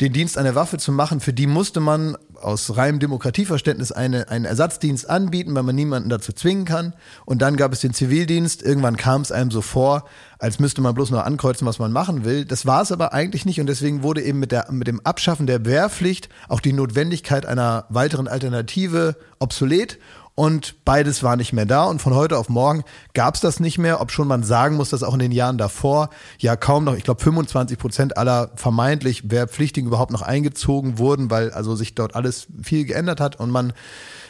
den 0.00 0.12
Dienst 0.12 0.38
an 0.38 0.44
der 0.44 0.54
Waffe 0.54 0.78
zu 0.78 0.92
machen, 0.92 1.20
für 1.20 1.32
die 1.32 1.46
musste 1.46 1.80
man 1.80 2.16
aus 2.40 2.76
reinem 2.76 2.98
Demokratieverständnis 2.98 3.92
eine, 3.92 4.28
einen 4.28 4.44
Ersatzdienst 4.44 5.08
anbieten, 5.08 5.54
weil 5.54 5.62
man 5.62 5.74
niemanden 5.74 6.08
dazu 6.08 6.32
zwingen 6.32 6.64
kann. 6.64 6.94
Und 7.24 7.40
dann 7.40 7.56
gab 7.56 7.72
es 7.72 7.80
den 7.80 7.94
Zivildienst. 7.94 8.62
Irgendwann 8.62 8.96
kam 8.96 9.22
es 9.22 9.32
einem 9.32 9.50
so 9.50 9.62
vor, 9.62 10.04
als 10.38 10.58
müsste 10.58 10.82
man 10.82 10.94
bloß 10.94 11.10
noch 11.10 11.24
ankreuzen, 11.24 11.66
was 11.66 11.78
man 11.78 11.92
machen 11.92 12.24
will. 12.24 12.44
Das 12.44 12.66
war 12.66 12.82
es 12.82 12.92
aber 12.92 13.14
eigentlich 13.14 13.46
nicht. 13.46 13.60
Und 13.60 13.66
deswegen 13.66 14.02
wurde 14.02 14.22
eben 14.22 14.40
mit, 14.40 14.52
der, 14.52 14.70
mit 14.70 14.88
dem 14.88 15.00
Abschaffen 15.04 15.46
der 15.46 15.64
Wehrpflicht 15.64 16.28
auch 16.48 16.60
die 16.60 16.72
Notwendigkeit 16.72 17.46
einer 17.46 17.86
weiteren 17.88 18.28
Alternative 18.28 19.16
obsolet. 19.38 19.98
Und 20.36 20.84
beides 20.84 21.22
war 21.22 21.36
nicht 21.36 21.52
mehr 21.52 21.66
da. 21.66 21.84
Und 21.84 22.02
von 22.02 22.14
heute 22.14 22.38
auf 22.38 22.48
morgen 22.48 22.82
gab 23.12 23.36
es 23.36 23.40
das 23.40 23.60
nicht 23.60 23.78
mehr, 23.78 24.00
ob 24.00 24.10
schon 24.10 24.26
man 24.26 24.42
sagen 24.42 24.76
muss, 24.76 24.90
dass 24.90 25.04
auch 25.04 25.14
in 25.14 25.20
den 25.20 25.30
Jahren 25.30 25.58
davor 25.58 26.10
ja 26.38 26.56
kaum 26.56 26.82
noch, 26.84 26.96
ich 26.96 27.04
glaube 27.04 27.22
25 27.22 27.78
Prozent 27.78 28.16
aller 28.16 28.50
vermeintlich 28.56 29.30
Wehrpflichtigen 29.30 29.86
überhaupt 29.86 30.10
noch 30.10 30.22
eingezogen 30.22 30.98
wurden, 30.98 31.30
weil 31.30 31.52
also 31.52 31.76
sich 31.76 31.94
dort 31.94 32.16
alles 32.16 32.48
viel 32.62 32.84
geändert 32.84 33.20
hat 33.20 33.38
und 33.38 33.50
man 33.50 33.72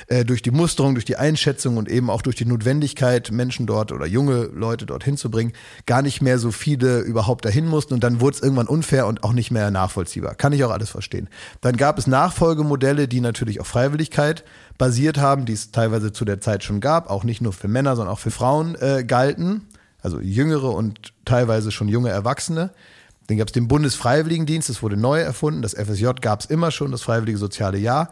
äh, 0.06 0.24
durch 0.24 0.42
die 0.42 0.50
Musterung, 0.50 0.94
durch 0.94 1.04
die 1.04 1.16
Einschätzung 1.16 1.76
und 1.76 1.88
eben 1.88 2.10
auch 2.10 2.22
durch 2.22 2.36
die 2.36 2.44
Notwendigkeit, 2.44 3.30
Menschen 3.30 3.66
dort 3.66 3.92
oder 3.92 4.06
junge 4.06 4.44
Leute 4.54 4.86
dorthin 4.86 5.16
zu 5.16 5.30
bringen, 5.30 5.52
gar 5.86 6.02
nicht 6.02 6.20
mehr 6.20 6.38
so 6.38 6.50
viele 6.50 7.00
überhaupt 7.00 7.44
dahin 7.44 7.66
mussten 7.66 7.94
und 7.94 8.04
dann 8.04 8.20
wurde 8.20 8.36
es 8.36 8.42
irgendwann 8.42 8.66
unfair 8.66 9.06
und 9.06 9.24
auch 9.24 9.32
nicht 9.32 9.50
mehr 9.50 9.70
nachvollziehbar. 9.70 10.34
Kann 10.34 10.52
ich 10.52 10.64
auch 10.64 10.70
alles 10.70 10.90
verstehen. 10.90 11.28
Dann 11.60 11.76
gab 11.76 11.98
es 11.98 12.06
Nachfolgemodelle, 12.06 13.08
die 13.08 13.20
natürlich 13.20 13.60
auf 13.60 13.66
Freiwilligkeit 13.66 14.44
basiert 14.78 15.18
haben, 15.18 15.46
die 15.46 15.52
es 15.52 15.70
teilweise 15.70 16.12
zu 16.12 16.24
der 16.24 16.40
Zeit 16.40 16.64
schon 16.64 16.80
gab, 16.80 17.10
auch 17.10 17.24
nicht 17.24 17.40
nur 17.40 17.52
für 17.52 17.68
Männer, 17.68 17.96
sondern 17.96 18.12
auch 18.12 18.18
für 18.18 18.30
Frauen 18.30 18.74
äh, 18.80 19.04
galten, 19.04 19.68
also 20.02 20.20
jüngere 20.20 20.70
und 20.74 21.12
teilweise 21.24 21.70
schon 21.70 21.88
junge 21.88 22.10
Erwachsene. 22.10 22.70
Dann 23.26 23.38
gab 23.38 23.48
es 23.48 23.52
den 23.52 23.68
Bundesfreiwilligendienst, 23.68 24.68
das 24.68 24.82
wurde 24.82 24.96
neu 24.96 25.20
erfunden. 25.20 25.62
Das 25.62 25.74
FSJ 25.74 26.08
gab 26.20 26.40
es 26.40 26.46
immer 26.46 26.70
schon, 26.70 26.90
das 26.90 27.02
Freiwillige 27.02 27.38
Soziale 27.38 27.78
Jahr. 27.78 28.10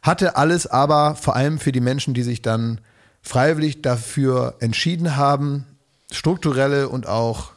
Hatte 0.00 0.36
alles 0.36 0.66
aber 0.66 1.14
vor 1.16 1.36
allem 1.36 1.58
für 1.58 1.72
die 1.72 1.80
Menschen, 1.80 2.14
die 2.14 2.22
sich 2.22 2.42
dann 2.42 2.80
freiwillig 3.20 3.82
dafür 3.82 4.56
entschieden 4.60 5.16
haben, 5.16 5.66
strukturelle 6.10 6.88
und 6.88 7.06
auch 7.06 7.52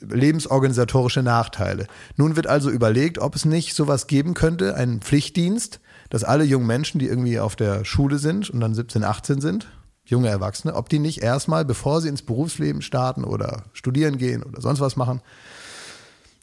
lebensorganisatorische 0.00 1.22
Nachteile. 1.22 1.86
Nun 2.16 2.36
wird 2.36 2.46
also 2.46 2.70
überlegt, 2.70 3.18
ob 3.18 3.34
es 3.34 3.44
nicht 3.44 3.74
sowas 3.74 4.06
geben 4.06 4.34
könnte, 4.34 4.74
einen 4.74 5.00
Pflichtdienst, 5.00 5.80
dass 6.08 6.24
alle 6.24 6.44
jungen 6.44 6.66
Menschen, 6.66 6.98
die 6.98 7.06
irgendwie 7.06 7.40
auf 7.40 7.56
der 7.56 7.84
Schule 7.84 8.18
sind 8.18 8.48
und 8.48 8.60
dann 8.60 8.74
17, 8.74 9.04
18 9.04 9.40
sind, 9.40 9.68
junge 10.04 10.28
Erwachsene, 10.28 10.74
ob 10.74 10.88
die 10.88 10.98
nicht 10.98 11.22
erstmal, 11.22 11.64
bevor 11.64 12.00
sie 12.00 12.08
ins 12.08 12.22
Berufsleben 12.22 12.80
starten 12.80 13.24
oder 13.24 13.64
studieren 13.72 14.18
gehen 14.18 14.42
oder 14.42 14.60
sonst 14.60 14.80
was 14.80 14.96
machen, 14.96 15.20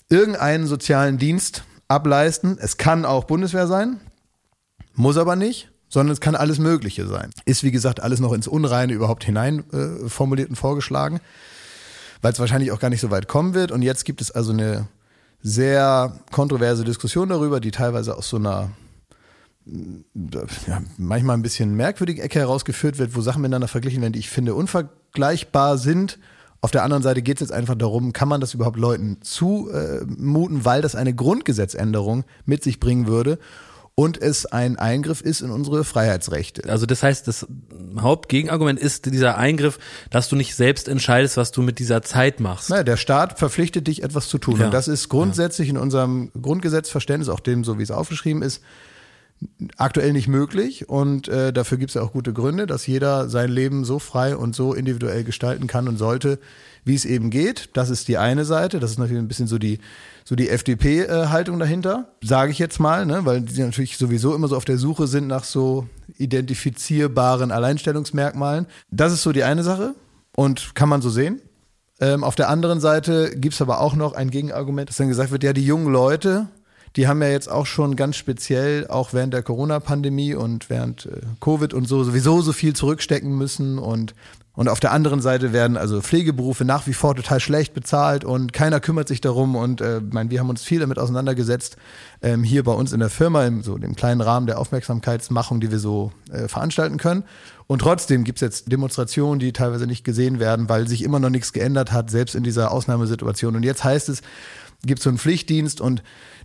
irgendeinen 0.09 0.67
sozialen 0.67 1.17
Dienst 1.17 1.63
ableisten. 1.87 2.57
Es 2.59 2.77
kann 2.77 3.05
auch 3.05 3.23
Bundeswehr 3.23 3.67
sein, 3.67 3.99
muss 4.93 5.17
aber 5.17 5.35
nicht, 5.35 5.71
sondern 5.89 6.13
es 6.13 6.21
kann 6.21 6.35
alles 6.35 6.57
Mögliche 6.59 7.07
sein. 7.07 7.29
Ist, 7.45 7.63
wie 7.63 7.71
gesagt, 7.71 8.01
alles 8.01 8.19
noch 8.19 8.33
ins 8.33 8.47
Unreine 8.47 8.93
überhaupt 8.93 9.23
hinein 9.23 9.63
äh, 9.71 10.09
formuliert 10.09 10.49
und 10.49 10.55
vorgeschlagen, 10.55 11.19
weil 12.21 12.33
es 12.33 12.39
wahrscheinlich 12.39 12.71
auch 12.71 12.79
gar 12.79 12.89
nicht 12.89 13.01
so 13.01 13.11
weit 13.11 13.27
kommen 13.27 13.53
wird. 13.53 13.71
Und 13.71 13.81
jetzt 13.83 14.03
gibt 14.05 14.21
es 14.21 14.31
also 14.31 14.53
eine 14.53 14.87
sehr 15.41 16.19
kontroverse 16.31 16.83
Diskussion 16.83 17.29
darüber, 17.29 17.59
die 17.59 17.71
teilweise 17.71 18.17
aus 18.17 18.29
so 18.29 18.37
einer 18.37 18.71
ja, 19.65 20.81
manchmal 20.97 21.37
ein 21.37 21.41
bisschen 21.41 21.75
merkwürdigen 21.75 22.23
Ecke 22.23 22.39
herausgeführt 22.39 22.97
wird, 22.97 23.15
wo 23.15 23.21
Sachen 23.21 23.41
miteinander 23.41 23.67
verglichen 23.67 24.01
werden, 24.01 24.13
die 24.13 24.19
ich 24.19 24.29
finde 24.29 24.55
unvergleichbar 24.55 25.77
sind. 25.77 26.19
Auf 26.59 26.71
der 26.71 26.83
anderen 26.83 27.03
Seite 27.03 27.21
geht 27.21 27.37
es 27.37 27.41
jetzt 27.41 27.51
einfach 27.51 27.75
darum, 27.75 28.13
kann 28.13 28.27
man 28.27 28.41
das 28.41 28.53
überhaupt 28.53 28.77
Leuten 28.77 29.21
zumuten, 29.21 30.65
weil 30.65 30.81
das 30.81 30.95
eine 30.95 31.13
Grundgesetzänderung 31.13 32.23
mit 32.45 32.63
sich 32.63 32.79
bringen 32.79 33.07
würde 33.07 33.37
und 33.95 34.19
es 34.19 34.47
ein 34.47 34.77
Eingriff 34.77 35.21
ist 35.21 35.41
in 35.41 35.51
unsere 35.51 35.83
Freiheitsrechte. 35.83 36.67
Also 36.67 36.85
das 36.85 37.03
heißt, 37.03 37.27
das 37.27 37.45
Hauptgegenargument 37.99 38.79
ist 38.79 39.05
dieser 39.05 39.37
Eingriff, 39.37 39.77
dass 40.09 40.29
du 40.29 40.35
nicht 40.35 40.55
selbst 40.55 40.87
entscheidest, 40.87 41.37
was 41.37 41.51
du 41.51 41.61
mit 41.61 41.77
dieser 41.77 42.01
Zeit 42.01 42.39
machst. 42.39 42.71
Naja, 42.71 42.83
der 42.83 42.97
Staat 42.97 43.37
verpflichtet 43.37 43.87
dich, 43.87 44.01
etwas 44.01 44.29
zu 44.29 44.39
tun. 44.39 44.59
Ja. 44.59 44.65
Und 44.65 44.73
das 44.73 44.87
ist 44.87 45.09
grundsätzlich 45.09 45.69
in 45.69 45.77
unserem 45.77 46.31
Grundgesetzverständnis, 46.41 47.29
auch 47.29 47.39
dem, 47.39 47.63
so 47.63 47.77
wie 47.77 47.83
es 47.83 47.91
aufgeschrieben 47.91 48.41
ist, 48.41 48.63
aktuell 49.77 50.13
nicht 50.13 50.27
möglich. 50.27 50.89
Und 50.89 51.27
äh, 51.27 51.53
dafür 51.53 51.77
gibt 51.77 51.91
es 51.91 51.95
ja 51.95 52.01
auch 52.01 52.13
gute 52.13 52.33
Gründe, 52.33 52.67
dass 52.67 52.87
jeder 52.87 53.29
sein 53.29 53.49
Leben 53.49 53.85
so 53.85 53.99
frei 53.99 54.35
und 54.35 54.55
so 54.55 54.73
individuell 54.73 55.23
gestalten 55.23 55.67
kann 55.67 55.87
und 55.87 55.97
sollte, 55.97 56.39
wie 56.85 56.95
es 56.95 57.05
eben 57.05 57.29
geht. 57.29 57.69
Das 57.73 57.89
ist 57.89 58.07
die 58.07 58.17
eine 58.17 58.45
Seite. 58.45 58.79
Das 58.79 58.91
ist 58.91 58.99
natürlich 58.99 59.21
ein 59.21 59.27
bisschen 59.27 59.47
so 59.47 59.57
die 59.57 59.79
so 60.25 60.35
die 60.35 60.49
FDP-Haltung 60.49 61.59
dahinter, 61.59 62.07
sage 62.23 62.51
ich 62.51 62.59
jetzt 62.59 62.79
mal, 62.79 63.05
ne, 63.05 63.25
weil 63.25 63.41
die 63.41 63.61
natürlich 63.61 63.97
sowieso 63.97 64.33
immer 64.33 64.47
so 64.47 64.55
auf 64.55 64.65
der 64.65 64.77
Suche 64.77 65.07
sind 65.07 65.27
nach 65.27 65.43
so 65.43 65.87
identifizierbaren 66.17 67.51
Alleinstellungsmerkmalen. 67.51 68.67
Das 68.89 69.11
ist 69.11 69.23
so 69.23 69.31
die 69.31 69.43
eine 69.43 69.63
Sache 69.63 69.95
und 70.35 70.75
kann 70.75 70.89
man 70.89 71.01
so 71.01 71.09
sehen. 71.09 71.41
Ähm, 71.99 72.23
auf 72.23 72.35
der 72.35 72.49
anderen 72.49 72.79
Seite 72.79 73.33
gibt's 73.35 73.61
aber 73.61 73.81
auch 73.81 73.95
noch 73.95 74.13
ein 74.13 74.29
Gegenargument, 74.31 74.89
dass 74.89 74.97
dann 74.97 75.09
gesagt 75.09 75.31
wird, 75.31 75.43
ja, 75.43 75.53
die 75.53 75.65
jungen 75.65 75.91
Leute, 75.91 76.47
die 76.95 77.07
haben 77.07 77.21
ja 77.21 77.29
jetzt 77.29 77.49
auch 77.49 77.65
schon 77.65 77.95
ganz 77.95 78.17
speziell, 78.17 78.87
auch 78.87 79.13
während 79.13 79.33
der 79.33 79.43
Corona-Pandemie 79.43 80.35
und 80.35 80.69
während 80.69 81.07
äh, 81.07 81.21
Covid 81.39 81.73
und 81.73 81.87
so, 81.87 82.03
sowieso 82.03 82.41
so 82.41 82.53
viel 82.53 82.73
zurückstecken 82.75 83.35
müssen 83.37 83.79
und 83.79 84.13
und 84.55 84.69
auf 84.69 84.79
der 84.79 84.91
anderen 84.91 85.19
Seite 85.19 85.51
werden 85.51 85.77
also 85.77 85.99
Pflegeberufe 85.99 86.63
nach 86.63 86.85
wie 86.85 86.93
vor 86.93 87.15
total 87.15 87.39
schlecht 87.39 87.73
bezahlt 87.73 88.23
und 88.23 88.53
keiner 88.53 88.79
kümmert 88.79 89.07
sich 89.07 89.19
darum. 89.19 89.55
Und 89.55 89.81
äh, 89.81 89.99
mein, 89.99 90.29
wir 90.29 90.39
haben 90.39 90.49
uns 90.49 90.61
viel 90.61 90.79
damit 90.79 90.99
auseinandergesetzt, 90.99 91.75
ähm, 92.21 92.43
hier 92.43 92.63
bei 92.63 92.71
uns 92.71 92.93
in 92.93 92.99
der 92.99 93.09
Firma, 93.09 93.45
im 93.45 93.63
so 93.63 93.79
dem 93.79 93.95
kleinen 93.95 94.21
Rahmen 94.21 94.45
der 94.45 94.59
Aufmerksamkeitsmachung, 94.59 95.59
die 95.59 95.71
wir 95.71 95.79
so 95.79 96.11
äh, 96.31 96.47
veranstalten 96.47 96.97
können. 96.97 97.23
Und 97.65 97.79
trotzdem 97.79 98.23
gibt's 98.23 98.41
jetzt 98.41 98.71
Demonstrationen, 98.71 99.39
die 99.39 99.53
teilweise 99.53 99.87
nicht 99.87 100.03
gesehen 100.03 100.39
werden, 100.39 100.69
weil 100.69 100.87
sich 100.87 101.03
immer 101.03 101.19
noch 101.19 101.31
nichts 101.31 101.51
geändert 101.51 101.91
hat, 101.91 102.11
selbst 102.11 102.35
in 102.35 102.43
dieser 102.43 102.71
Ausnahmesituation. 102.71 103.55
Und 103.55 103.63
jetzt 103.63 103.83
heißt 103.83 104.07
es, 104.09 104.21
gibt 104.85 105.01
so 105.01 105.09
einen 105.09 105.17
Pflichtdienst 105.17 105.81
und 105.81 106.03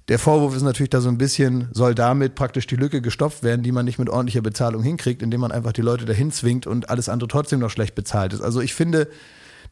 der 0.09 0.19
Vorwurf 0.19 0.57
ist 0.57 0.63
natürlich 0.63 0.91
da 0.91 1.01
so 1.01 1.09
ein 1.11 1.19
bisschen, 1.19 1.69
soll 1.73 1.95
damit 1.95 2.35
praktisch 2.35 2.67
die 2.67 2.77
Lücke 2.77 3.03
gestopft 3.03 3.43
werden, 3.43 3.63
die 3.63 3.73
man 3.73 3.85
nicht 3.85 3.99
mit 3.99 4.09
ordentlicher 4.09 4.41
Bezahlung 4.41 4.83
hinkriegt, 4.83 5.23
indem 5.23 5.41
man 5.41 5.53
einfach 5.53 5.73
die 5.73 5.83
Leute 5.83 6.07
dahin 6.07 6.33
zwingt 6.33 6.67
und 6.67 6.89
alles 6.89 7.09
andere 7.11 7.29
trotzdem 7.29 7.61
noch 7.61 7.71
schlecht 7.71 7.95
bezahlt 7.95 8.33
ist. 8.33 8.41
Also 8.41 8.61
ich 8.61 8.75
finde, 8.75 9.09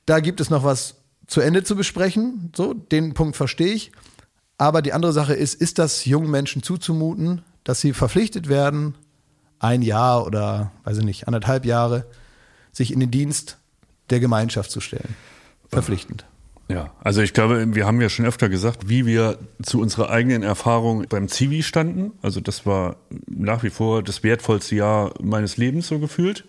da 0.04 0.20
gibt 0.20 0.40
es 0.40 0.50
noch 0.50 0.62
was 0.62 0.96
zu 1.26 1.40
Ende 1.40 1.64
zu 1.64 1.74
besprechen. 1.74 2.52
So, 2.54 2.74
den 2.74 3.14
Punkt 3.14 3.36
verstehe 3.36 3.72
ich. 3.72 3.92
Aber 4.58 4.82
die 4.82 4.92
andere 4.92 5.12
Sache 5.12 5.34
ist, 5.34 5.54
ist 5.54 5.78
das 5.78 6.04
jungen 6.04 6.30
Menschen 6.30 6.62
zuzumuten, 6.62 7.42
dass 7.64 7.80
sie 7.80 7.92
verpflichtet 7.92 8.48
werden, 8.48 8.94
ein 9.58 9.80
Jahr 9.80 10.26
oder, 10.26 10.70
weiß 10.84 10.98
ich 10.98 11.04
nicht, 11.04 11.26
anderthalb 11.26 11.64
Jahre, 11.64 12.06
sich 12.72 12.92
in 12.92 13.00
den 13.00 13.10
Dienst 13.10 13.58
der 14.10 14.20
Gemeinschaft 14.20 14.70
zu 14.70 14.80
stellen? 14.80 15.16
Verpflichtend. 15.68 16.26
Ja, 16.68 16.90
also 17.00 17.20
ich 17.20 17.32
glaube, 17.32 17.74
wir 17.74 17.86
haben 17.86 18.00
ja 18.00 18.08
schon 18.08 18.26
öfter 18.26 18.48
gesagt, 18.48 18.88
wie 18.88 19.06
wir 19.06 19.38
zu 19.62 19.80
unserer 19.80 20.10
eigenen 20.10 20.42
Erfahrung 20.42 21.06
beim 21.08 21.28
Zivi 21.28 21.62
standen. 21.62 22.12
Also 22.22 22.40
das 22.40 22.66
war 22.66 22.96
nach 23.28 23.62
wie 23.62 23.70
vor 23.70 24.02
das 24.02 24.24
wertvollste 24.24 24.74
Jahr 24.74 25.14
meines 25.22 25.56
Lebens 25.56 25.86
so 25.86 26.00
gefühlt. 26.00 26.44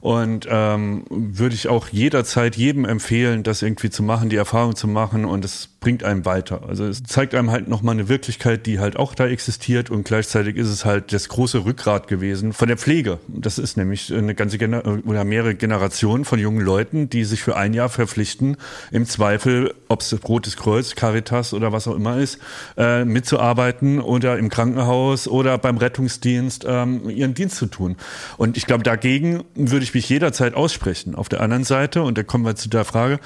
Und 0.00 0.46
ähm, 0.50 1.04
würde 1.10 1.54
ich 1.54 1.68
auch 1.68 1.88
jederzeit 1.88 2.56
jedem 2.56 2.84
empfehlen, 2.84 3.42
das 3.42 3.62
irgendwie 3.62 3.90
zu 3.90 4.02
machen, 4.02 4.28
die 4.28 4.36
Erfahrung 4.36 4.76
zu 4.76 4.88
machen 4.88 5.24
und 5.24 5.44
es 5.44 5.71
bringt 5.82 6.02
einem 6.02 6.24
weiter. 6.24 6.62
Also 6.66 6.86
es 6.86 7.02
zeigt 7.02 7.34
einem 7.34 7.50
halt 7.50 7.68
nochmal 7.68 7.94
eine 7.94 8.08
Wirklichkeit, 8.08 8.64
die 8.64 8.80
halt 8.80 8.96
auch 8.96 9.14
da 9.14 9.26
existiert 9.26 9.90
und 9.90 10.04
gleichzeitig 10.04 10.56
ist 10.56 10.68
es 10.68 10.84
halt 10.84 11.12
das 11.12 11.28
große 11.28 11.64
Rückgrat 11.64 12.08
gewesen 12.08 12.52
von 12.52 12.68
der 12.68 12.78
Pflege. 12.78 13.18
Das 13.28 13.58
ist 13.58 13.76
nämlich 13.76 14.12
eine 14.12 14.34
ganze 14.34 14.58
Gener 14.58 14.82
oder 15.06 15.24
mehrere 15.24 15.54
Generationen 15.54 16.24
von 16.24 16.40
jungen 16.40 16.60
Leuten, 16.60 17.08
die 17.08 17.24
sich 17.24 17.42
für 17.42 17.56
ein 17.56 17.74
Jahr 17.74 17.88
verpflichten, 17.88 18.56
im 18.90 19.06
Zweifel, 19.06 19.72
ob 19.88 20.00
es 20.00 20.12
Rotes 20.28 20.56
Kreuz, 20.56 20.96
Caritas 20.96 21.54
oder 21.54 21.72
was 21.72 21.86
auch 21.86 21.94
immer 21.94 22.18
ist, 22.18 22.38
äh, 22.76 23.04
mitzuarbeiten 23.04 24.00
oder 24.00 24.36
im 24.38 24.48
Krankenhaus 24.48 25.28
oder 25.28 25.58
beim 25.58 25.76
Rettungsdienst 25.76 26.64
ähm, 26.66 27.08
ihren 27.08 27.34
Dienst 27.34 27.56
zu 27.56 27.66
tun. 27.66 27.96
Und 28.36 28.56
ich 28.56 28.66
glaube, 28.66 28.82
dagegen 28.82 29.44
würde 29.54 29.84
ich 29.84 29.92
ich 29.92 29.94
mich 29.94 30.08
jederzeit 30.08 30.54
aussprechen. 30.54 31.14
Auf 31.14 31.28
der 31.28 31.40
anderen 31.40 31.64
Seite, 31.64 32.02
und 32.02 32.16
da 32.16 32.22
kommen 32.22 32.44
wir 32.44 32.56
zu 32.56 32.68
der 32.68 32.84
Frage, 32.84 33.20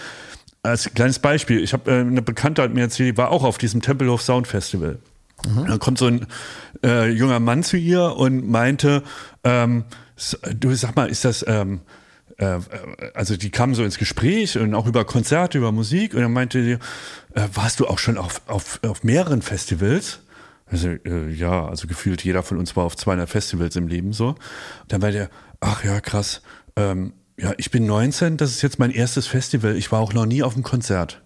als 0.67 0.93
kleines 0.95 1.19
Beispiel, 1.19 1.63
ich 1.63 1.73
habe 1.73 1.91
äh, 1.91 2.01
eine 2.01 2.23
Bekannte 2.23 2.63
hat 2.63 2.75
mir 2.75 2.83
erzählt, 2.83 3.15
die 3.15 3.17
war 3.17 3.31
auch 3.31 3.45
auf 3.45 3.59
diesem 3.59 3.83
Tempelhof 3.83 4.23
Sound 4.23 4.47
Festival. 4.47 4.99
Mhm. 5.47 5.67
Da 5.67 5.79
kommt 5.79 5.99
so 5.99 6.07
ein 6.07 6.27
äh, 6.83 7.11
junger 7.11 7.41
Mann 7.41 7.63
zu 7.63 7.77
ihr 7.77 8.17
und 8.17 8.49
meinte, 8.49 9.03
ähm, 9.45 9.85
du 10.55 10.75
sag 10.75 10.97
mal, 10.97 11.09
ist 11.09 11.25
das, 11.25 11.45
ähm, 11.47 11.81
äh, 12.39 12.59
also 13.15 13.37
die 13.37 13.51
kamen 13.51 13.75
so 13.75 13.85
ins 13.85 13.99
Gespräch 13.99 14.59
und 14.59 14.75
auch 14.75 14.87
über 14.87 15.05
Konzerte, 15.05 15.59
über 15.59 15.73
Musik 15.73 16.15
und 16.15 16.23
dann 16.23 16.33
meinte 16.33 16.63
sie, 16.63 16.73
äh, 17.35 17.49
warst 17.55 17.81
du 17.81 17.87
auch 17.87 17.99
schon 17.99 18.19
auf, 18.19 18.43
auf, 18.47 18.81
auf 18.83 19.05
mehreren 19.05 19.43
Festivals? 19.43 20.21
Also, 20.69 20.89
äh, 20.89 21.31
ja, 21.31 21.67
also 21.67 21.87
gefühlt 21.87 22.25
jeder 22.25 22.43
von 22.43 22.59
uns 22.59 22.75
war 22.75 22.85
auf 22.85 22.97
200 22.97 23.29
Festivals 23.29 23.77
im 23.77 23.87
Leben 23.87 24.13
so. 24.13 24.35
Dann 24.89 25.01
war 25.01 25.13
der, 25.13 25.31
ach 25.61 25.85
ja, 25.85 26.01
krass, 26.01 26.43
ähm, 26.75 27.13
ja, 27.39 27.53
ich 27.59 27.71
bin 27.71 27.87
19, 27.87 28.37
das 28.37 28.51
ist 28.51 28.63
jetzt 28.63 28.79
mein 28.79 28.91
erstes 28.91 29.27
Festival. 29.27 29.77
Ich 29.77 29.93
war 29.93 30.01
auch 30.01 30.13
noch 30.13 30.27
nie 30.27 30.43
auf 30.43 30.55
einem 30.55 30.63
Konzert. 30.63 31.23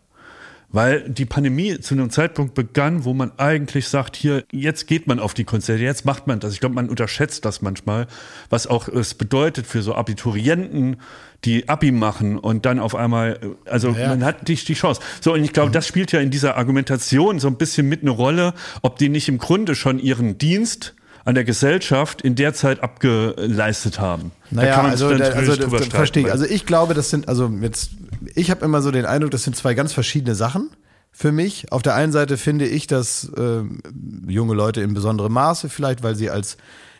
Weil 0.72 1.08
die 1.08 1.24
Pandemie 1.24 1.80
zu 1.80 1.94
einem 1.94 2.10
Zeitpunkt 2.10 2.54
begann, 2.54 3.04
wo 3.04 3.12
man 3.12 3.32
eigentlich 3.38 3.88
sagt, 3.88 4.14
hier, 4.14 4.44
jetzt 4.52 4.86
geht 4.86 5.08
man 5.08 5.18
auf 5.18 5.34
die 5.34 5.42
Konzerte, 5.42 5.82
jetzt 5.82 6.04
macht 6.04 6.28
man 6.28 6.38
das. 6.38 6.52
Ich 6.52 6.60
glaube, 6.60 6.76
man 6.76 6.88
unterschätzt 6.88 7.44
das 7.44 7.60
manchmal, 7.60 8.06
was 8.50 8.68
auch 8.68 8.86
es 8.86 9.14
bedeutet 9.14 9.66
für 9.66 9.82
so 9.82 9.96
Abiturienten, 9.96 10.98
die 11.44 11.68
Abi 11.68 11.90
machen 11.90 12.38
und 12.38 12.66
dann 12.66 12.78
auf 12.78 12.94
einmal, 12.94 13.40
also 13.64 13.90
ja. 13.90 14.08
man 14.08 14.24
hat 14.24 14.48
nicht 14.48 14.68
die 14.68 14.74
Chance. 14.74 15.00
So, 15.20 15.32
und 15.34 15.42
ich 15.42 15.52
glaube, 15.52 15.72
das 15.72 15.88
spielt 15.88 16.12
ja 16.12 16.20
in 16.20 16.30
dieser 16.30 16.56
Argumentation 16.56 17.40
so 17.40 17.48
ein 17.48 17.56
bisschen 17.56 17.88
mit 17.88 18.02
eine 18.02 18.10
Rolle, 18.10 18.54
ob 18.82 18.96
die 18.96 19.08
nicht 19.08 19.28
im 19.28 19.38
Grunde 19.38 19.74
schon 19.74 19.98
ihren 19.98 20.38
Dienst 20.38 20.94
an 21.24 21.34
der 21.34 21.44
Gesellschaft 21.44 22.22
in 22.22 22.34
der 22.34 22.54
Zeit 22.54 22.82
abgeleistet 22.82 24.00
haben. 24.00 24.32
Naja, 24.50 24.80
also, 24.82 25.14
da, 25.16 25.24
also 25.30 25.56
da, 25.56 25.68
verstehe 25.68 26.26
ich. 26.26 26.32
Also 26.32 26.44
ich 26.44 26.66
glaube, 26.66 26.94
das 26.94 27.10
sind, 27.10 27.28
also 27.28 27.52
jetzt, 27.60 27.90
ich 28.34 28.50
habe 28.50 28.64
immer 28.64 28.82
so 28.82 28.90
den 28.90 29.06
Eindruck, 29.06 29.30
das 29.30 29.44
sind 29.44 29.56
zwei 29.56 29.74
ganz 29.74 29.92
verschiedene 29.92 30.34
Sachen 30.34 30.70
für 31.12 31.32
mich. 31.32 31.72
Auf 31.72 31.82
der 31.82 31.94
einen 31.94 32.12
Seite 32.12 32.36
finde 32.36 32.66
ich, 32.66 32.86
dass 32.86 33.30
äh, 33.36 33.62
junge 34.26 34.54
Leute 34.54 34.80
in 34.80 34.94
besonderem 34.94 35.32
Maße 35.32 35.68
vielleicht, 35.68 36.02
weil 36.02 36.14
sie 36.14 36.30
als 36.30 36.56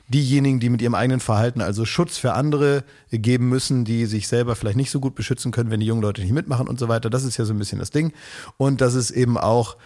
diejenigen, 0.08 0.58
die 0.58 0.70
mit 0.70 0.82
ihrem 0.82 0.96
eigenen 0.96 1.20
Verhalten 1.20 1.60
also 1.60 1.84
Schutz 1.84 2.18
für 2.18 2.32
andere 2.32 2.82
geben 3.12 3.48
müssen, 3.48 3.84
die 3.84 4.06
sich 4.06 4.26
selber 4.26 4.56
vielleicht 4.56 4.76
nicht 4.76 4.90
so 4.90 4.98
gut 4.98 5.14
beschützen 5.14 5.52
können, 5.52 5.70
wenn 5.70 5.80
die 5.80 5.86
jungen 5.86 6.02
Leute 6.02 6.20
nicht 6.20 6.32
mitmachen 6.32 6.66
und 6.66 6.80
so 6.80 6.88
weiter. 6.88 7.10
Das 7.10 7.24
ist 7.24 7.36
ja 7.36 7.44
so 7.44 7.54
ein 7.54 7.58
bisschen 7.58 7.78
das 7.78 7.90
Ding. 7.90 8.12
Und 8.56 8.80
das 8.80 8.94
ist 8.94 9.12
eben 9.12 9.38
auch 9.38 9.76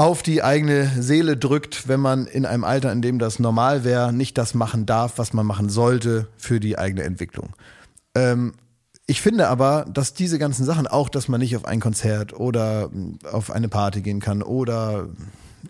auf 0.00 0.22
die 0.22 0.42
eigene 0.42 0.90
Seele 1.02 1.36
drückt, 1.36 1.86
wenn 1.86 2.00
man 2.00 2.26
in 2.26 2.46
einem 2.46 2.64
Alter, 2.64 2.90
in 2.90 3.02
dem 3.02 3.18
das 3.18 3.38
normal 3.38 3.84
wäre, 3.84 4.14
nicht 4.14 4.38
das 4.38 4.54
machen 4.54 4.86
darf, 4.86 5.18
was 5.18 5.34
man 5.34 5.44
machen 5.44 5.68
sollte 5.68 6.26
für 6.38 6.58
die 6.58 6.78
eigene 6.78 7.02
Entwicklung. 7.02 7.50
Ähm, 8.14 8.54
ich 9.04 9.20
finde 9.20 9.48
aber, 9.48 9.84
dass 9.92 10.14
diese 10.14 10.38
ganzen 10.38 10.64
Sachen, 10.64 10.86
auch 10.86 11.10
dass 11.10 11.28
man 11.28 11.40
nicht 11.40 11.54
auf 11.54 11.66
ein 11.66 11.80
Konzert 11.80 12.32
oder 12.32 12.88
auf 13.30 13.50
eine 13.50 13.68
Party 13.68 14.00
gehen 14.00 14.20
kann 14.20 14.42
oder 14.42 15.10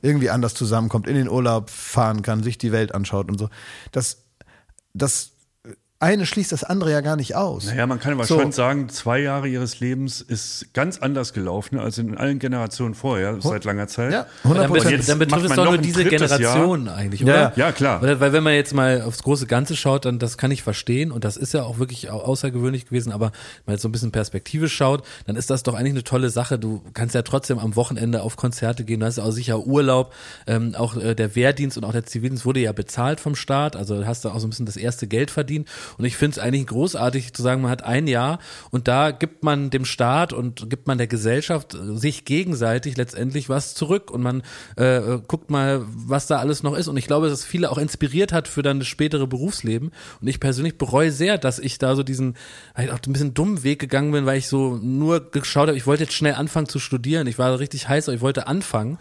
irgendwie 0.01 0.31
anders 0.31 0.55
zusammenkommt, 0.55 1.09
in 1.09 1.17
den 1.17 1.29
Urlaub 1.29 1.69
fahren 1.69 2.23
kann, 2.23 2.45
sich 2.45 2.57
die 2.57 2.71
Welt 2.71 2.95
anschaut 2.95 3.29
und 3.29 3.37
so, 3.37 3.49
das, 3.91 4.19
das 4.95 5.33
eine 6.03 6.25
schließt 6.25 6.51
das 6.51 6.65
andere 6.65 6.91
ja 6.93 7.03
gar 7.03 7.17
nicht 7.17 7.37
aus. 7.37 7.67
Naja, 7.67 7.87
man 7.87 8.01
kann 8.01 8.15
aber 8.15 8.25
so. 8.25 8.41
schon 8.41 8.53
sagen, 8.53 8.89
zwei 8.89 9.19
Jahre 9.19 9.49
ihres 9.49 9.81
Lebens 9.81 10.23
ist 10.23 10.73
ganz 10.73 10.99
anders 10.99 11.35
gelaufen 11.35 11.79
als 11.79 11.99
in 11.99 12.17
allen 12.17 12.39
Generationen 12.39 12.95
vorher, 12.95 13.37
seit 13.41 13.65
langer 13.65 13.87
Zeit. 13.87 14.11
Ja, 14.11 14.27
100%. 14.45 14.55
Dann, 14.55 14.73
betrifft, 14.73 15.09
dann 15.11 15.19
betrifft 15.19 15.45
es 15.51 15.57
doch 15.57 15.65
nur 15.67 15.77
diese 15.77 16.05
Generation 16.07 16.87
Jahr. 16.87 16.97
eigentlich, 16.97 17.23
oder? 17.23 17.35
Ja, 17.35 17.53
ja 17.55 17.73
klar. 17.73 18.01
Weil, 18.01 18.19
weil 18.19 18.33
wenn 18.33 18.43
man 18.43 18.55
jetzt 18.55 18.73
mal 18.73 19.03
aufs 19.03 19.23
große 19.23 19.47
Ganze 19.47 19.77
schaut, 19.77 20.07
dann 20.07 20.19
das 20.19 20.39
kann 20.39 20.51
ich 20.51 20.63
verstehen 20.63 21.13
und 21.13 21.23
das 21.25 21.37
ist 21.37 21.53
ja 21.53 21.65
auch 21.65 21.79
wirklich 21.79 22.11
außergewöhnlich 22.11 22.87
gewesen, 22.87 23.13
aber 23.13 23.27
wenn 23.27 23.65
man 23.67 23.75
jetzt 23.75 23.83
so 23.83 23.89
ein 23.89 23.93
bisschen 23.93 24.11
Perspektive 24.11 24.71
schaut, 24.71 25.05
dann 25.27 25.37
ist 25.37 25.51
das 25.51 25.65
doch 25.65 25.75
eigentlich 25.75 25.93
eine 25.93 26.05
tolle 26.05 26.31
Sache. 26.31 26.59
Du 26.59 26.81
kannst 26.95 27.15
ja 27.15 27.21
trotzdem 27.21 27.59
am 27.59 27.77
Wochenende 27.77 28.23
auf 28.23 28.37
Konzerte 28.37 28.85
gehen, 28.85 29.01
du 29.01 29.07
hast 29.07 29.19
ja 29.19 29.25
auch 29.25 29.33
sicher 29.33 29.67
Urlaub, 29.67 30.15
ähm, 30.47 30.75
auch 30.75 30.97
äh, 30.97 31.15
der 31.15 31.37
Wehrdienst 31.37 31.77
und 31.77 31.85
auch 31.85 31.93
der 31.93 32.07
Zivildienst 32.07 32.47
wurde 32.47 32.61
ja 32.61 32.73
bezahlt 32.73 33.21
vom 33.21 33.35
Staat, 33.35 33.77
also 33.77 34.07
hast 34.07 34.25
du 34.25 34.31
auch 34.31 34.41
so 34.41 34.47
ein 34.47 34.51
bisschen 34.51 34.65
das 34.65 34.79
erste 34.79 35.07
Geld 35.07 35.31
verdient 35.31 35.69
und 35.99 36.05
ich 36.05 36.17
finde 36.17 36.33
es 36.33 36.39
eigentlich 36.39 36.67
großartig 36.67 37.33
zu 37.33 37.43
sagen, 37.43 37.63
man 37.63 37.71
hat 37.71 37.83
ein 37.85 38.07
Jahr 38.07 38.39
und 38.71 38.89
da 38.89 39.11
gibt 39.11 39.45
man 39.45 39.71
dem 39.71 39.85
Staat 39.85 40.33
und 40.33 40.71
gibt 40.71 40.87
man 40.87 40.99
der 40.99 41.07
Gesellschaft 41.07 41.75
äh, 41.75 41.97
sich 41.97 42.25
gegenseitig 42.25 42.97
letztendlich 42.97 43.49
was 43.49 43.75
zurück 43.75 44.11
und 44.11 44.23
man 44.23 44.43
äh, 44.77 45.19
guckt 45.27 45.51
mal, 45.51 45.83
was 45.87 46.27
da 46.27 46.39
alles 46.39 46.63
noch 46.63 46.75
ist. 46.75 46.89
Und 46.89 46.97
ich 46.97 47.07
glaube, 47.07 47.29
dass 47.29 47.45
viele 47.45 47.71
auch 47.71 47.79
inspiriert 47.79 48.33
hat 48.33 48.49
für 48.49 48.63
dann 48.63 48.79
das 48.79 48.89
spätere 48.89 49.27
Berufsleben. 49.27 49.91
Und 50.21 50.29
ich 50.29 50.41
persönlich 50.41 50.79
bereue 50.79 51.13
sehr, 51.13 51.39
dass 51.39 51.59
ich 51.59 51.79
da 51.79 51.95
so 51.95 52.03
diesen 52.03 52.37
halt 52.75 52.91
auch 52.91 52.99
ein 53.07 53.13
bisschen 53.13 53.35
dummen 53.35 53.63
Weg 53.63 53.79
gegangen 53.79 54.13
bin, 54.13 54.27
weil 54.27 54.39
ich 54.39 54.49
so 54.49 54.77
nur 54.77 55.31
geschaut 55.31 55.69
habe, 55.69 55.77
ich 55.77 55.87
wollte 55.87 56.05
jetzt 56.05 56.15
schnell 56.15 56.35
anfangen 56.35 56.69
zu 56.69 56.79
studieren. 56.79 57.27
Ich 57.27 57.39
war 57.39 57.59
richtig 57.59 57.89
heiß, 57.89 58.09
aber 58.09 58.17
ich 58.17 58.23
wollte 58.23 58.47
anfangen. 58.47 58.99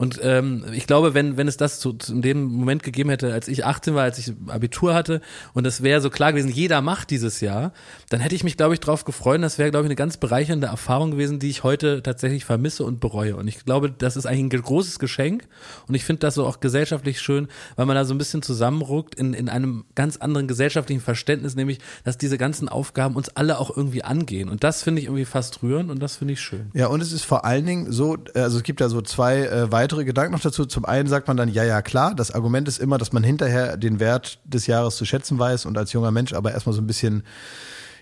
Und 0.00 0.18
ähm, 0.22 0.64
ich 0.72 0.86
glaube, 0.86 1.12
wenn, 1.12 1.36
wenn 1.36 1.46
es 1.46 1.58
das 1.58 1.78
zu, 1.78 1.92
zu 1.92 2.18
dem 2.20 2.44
Moment 2.44 2.82
gegeben 2.82 3.10
hätte, 3.10 3.34
als 3.34 3.48
ich 3.48 3.66
18 3.66 3.94
war, 3.94 4.04
als 4.04 4.18
ich 4.18 4.32
Abitur 4.46 4.94
hatte 4.94 5.20
und 5.52 5.66
es 5.66 5.82
wäre 5.82 6.00
so 6.00 6.08
klar 6.08 6.29
gewesen, 6.32 6.50
jeder 6.50 6.80
macht 6.80 7.10
dieses 7.10 7.40
Jahr, 7.40 7.72
dann 8.08 8.20
hätte 8.20 8.34
ich 8.34 8.44
mich, 8.44 8.56
glaube 8.56 8.74
ich, 8.74 8.80
drauf 8.80 9.04
gefreut. 9.04 9.42
Das 9.42 9.58
wäre, 9.58 9.70
glaube 9.70 9.84
ich, 9.84 9.88
eine 9.88 9.96
ganz 9.96 10.16
bereichernde 10.16 10.66
Erfahrung 10.66 11.12
gewesen, 11.12 11.38
die 11.38 11.50
ich 11.50 11.62
heute 11.62 12.02
tatsächlich 12.02 12.44
vermisse 12.44 12.84
und 12.84 13.00
bereue. 13.00 13.36
Und 13.36 13.48
ich 13.48 13.64
glaube, 13.64 13.90
das 13.90 14.16
ist 14.16 14.26
eigentlich 14.26 14.60
ein 14.60 14.62
großes 14.62 14.98
Geschenk. 14.98 15.44
Und 15.86 15.94
ich 15.94 16.04
finde 16.04 16.20
das 16.20 16.34
so 16.34 16.46
auch 16.46 16.60
gesellschaftlich 16.60 17.20
schön, 17.20 17.48
weil 17.76 17.86
man 17.86 17.96
da 17.96 18.04
so 18.04 18.14
ein 18.14 18.18
bisschen 18.18 18.42
zusammenruckt 18.42 19.14
in, 19.14 19.34
in 19.34 19.48
einem 19.48 19.84
ganz 19.94 20.16
anderen 20.16 20.48
gesellschaftlichen 20.48 21.00
Verständnis, 21.00 21.54
nämlich, 21.56 21.78
dass 22.04 22.18
diese 22.18 22.38
ganzen 22.38 22.68
Aufgaben 22.68 23.16
uns 23.16 23.28
alle 23.30 23.58
auch 23.58 23.76
irgendwie 23.76 24.04
angehen. 24.04 24.48
Und 24.48 24.64
das 24.64 24.82
finde 24.82 25.00
ich 25.00 25.06
irgendwie 25.06 25.24
fast 25.24 25.62
rührend 25.62 25.90
und 25.90 26.00
das 26.00 26.16
finde 26.16 26.34
ich 26.34 26.40
schön. 26.40 26.70
Ja, 26.74 26.88
und 26.88 27.00
es 27.00 27.12
ist 27.12 27.24
vor 27.24 27.44
allen 27.44 27.64
Dingen 27.64 27.92
so, 27.92 28.16
also 28.34 28.58
es 28.58 28.62
gibt 28.62 28.80
da 28.80 28.88
so 28.88 29.00
zwei 29.02 29.40
äh, 29.46 29.72
weitere 29.72 30.04
Gedanken 30.04 30.32
noch 30.32 30.40
dazu. 30.40 30.66
Zum 30.66 30.84
einen 30.84 31.08
sagt 31.08 31.28
man 31.28 31.36
dann, 31.36 31.48
ja, 31.48 31.64
ja, 31.64 31.82
klar. 31.82 32.14
Das 32.14 32.30
Argument 32.30 32.68
ist 32.68 32.78
immer, 32.78 32.98
dass 32.98 33.12
man 33.12 33.22
hinterher 33.22 33.76
den 33.76 34.00
Wert 34.00 34.38
des 34.44 34.66
Jahres 34.66 34.96
zu 34.96 35.04
schätzen 35.04 35.38
weiß 35.38 35.66
und 35.66 35.78
als 35.78 35.92
junger 35.92 36.10
Mensch 36.10 36.19
aber 36.32 36.52
erstmal 36.52 36.74
so 36.74 36.80
ein 36.80 36.86
bisschen 36.86 37.22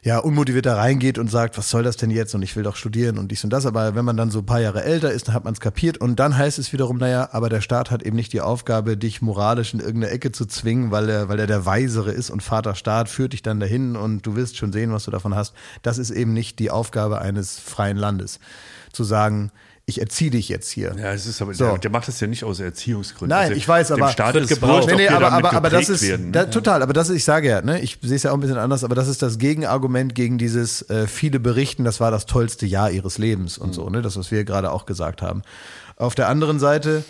ja, 0.02 0.18
unmotivierter 0.18 0.76
reingeht 0.76 1.18
und 1.18 1.30
sagt, 1.30 1.58
was 1.58 1.70
soll 1.70 1.82
das 1.82 1.96
denn 1.96 2.10
jetzt 2.10 2.34
und 2.34 2.42
ich 2.42 2.54
will 2.56 2.62
doch 2.62 2.76
studieren 2.76 3.18
und 3.18 3.30
dies 3.30 3.42
und 3.44 3.50
das. 3.50 3.66
Aber 3.66 3.94
wenn 3.94 4.04
man 4.04 4.16
dann 4.16 4.30
so 4.30 4.40
ein 4.40 4.46
paar 4.46 4.60
Jahre 4.60 4.84
älter 4.84 5.10
ist, 5.10 5.28
dann 5.28 5.34
hat 5.34 5.44
man 5.44 5.54
es 5.54 5.60
kapiert 5.60 5.98
und 5.98 6.20
dann 6.20 6.36
heißt 6.36 6.58
es 6.58 6.72
wiederum, 6.72 6.98
naja, 6.98 7.30
aber 7.32 7.48
der 7.48 7.60
Staat 7.60 7.90
hat 7.90 8.02
eben 8.02 8.16
nicht 8.16 8.32
die 8.32 8.40
Aufgabe, 8.40 8.96
dich 8.96 9.22
moralisch 9.22 9.74
in 9.74 9.80
irgendeine 9.80 10.12
Ecke 10.12 10.32
zu 10.32 10.46
zwingen, 10.46 10.90
weil 10.90 11.08
er, 11.08 11.28
weil 11.28 11.40
er 11.40 11.46
der 11.46 11.66
Weisere 11.66 12.12
ist 12.12 12.30
und 12.30 12.42
Vater 12.42 12.74
Staat 12.74 13.08
führt 13.08 13.32
dich 13.32 13.42
dann 13.42 13.60
dahin 13.60 13.96
und 13.96 14.24
du 14.24 14.36
wirst 14.36 14.56
schon 14.56 14.72
sehen, 14.72 14.92
was 14.92 15.04
du 15.04 15.10
davon 15.10 15.34
hast. 15.34 15.54
Das 15.82 15.98
ist 15.98 16.10
eben 16.10 16.32
nicht 16.32 16.58
die 16.58 16.70
Aufgabe 16.70 17.20
eines 17.20 17.58
freien 17.58 17.96
Landes. 17.96 18.38
Zu 18.92 19.04
sagen, 19.04 19.50
ich 19.88 20.02
erziehe 20.02 20.30
dich 20.30 20.50
jetzt 20.50 20.70
hier. 20.70 20.94
Ja, 20.98 21.12
es 21.12 21.24
ist 21.24 21.40
aber, 21.40 21.54
so. 21.54 21.64
der, 21.64 21.78
der, 21.78 21.90
macht 21.90 22.08
das 22.08 22.20
ja 22.20 22.26
nicht 22.26 22.44
aus 22.44 22.60
Erziehungsgründen. 22.60 23.34
Nein, 23.34 23.48
also, 23.48 23.56
ich 23.56 23.66
weiß, 23.66 23.90
aber. 23.92 24.10
Staat 24.10 24.34
wird 24.34 24.46
gebraucht. 24.46 24.86
Nee, 24.86 24.96
nee, 24.96 25.08
aber, 25.08 25.32
aber, 25.32 25.54
aber 25.54 25.70
das 25.70 25.88
ist, 25.88 26.06
werden, 26.06 26.30
da, 26.30 26.44
total, 26.44 26.82
aber 26.82 26.92
das 26.92 27.08
ist, 27.08 27.16
ich 27.16 27.24
sage 27.24 27.48
ja, 27.48 27.62
ne, 27.62 27.80
ich 27.80 27.98
sehe 28.02 28.16
es 28.16 28.22
ja 28.22 28.32
auch 28.32 28.34
ein 28.34 28.40
bisschen 28.40 28.58
anders, 28.58 28.84
aber 28.84 28.94
das 28.94 29.08
ist 29.08 29.22
das 29.22 29.38
Gegenargument 29.38 30.14
gegen 30.14 30.36
dieses, 30.36 30.82
äh, 30.90 31.06
viele 31.06 31.40
berichten, 31.40 31.84
das 31.84 32.00
war 32.00 32.10
das 32.10 32.26
tollste 32.26 32.66
Jahr 32.66 32.90
ihres 32.90 33.16
Lebens 33.16 33.56
und 33.56 33.70
mhm. 33.70 33.72
so, 33.72 33.88
ne, 33.88 34.02
das, 34.02 34.18
was 34.18 34.30
wir 34.30 34.44
gerade 34.44 34.70
auch 34.72 34.84
gesagt 34.84 35.22
haben. 35.22 35.42
Auf 35.96 36.14
der 36.14 36.28
anderen 36.28 36.60
Seite, 36.60 37.02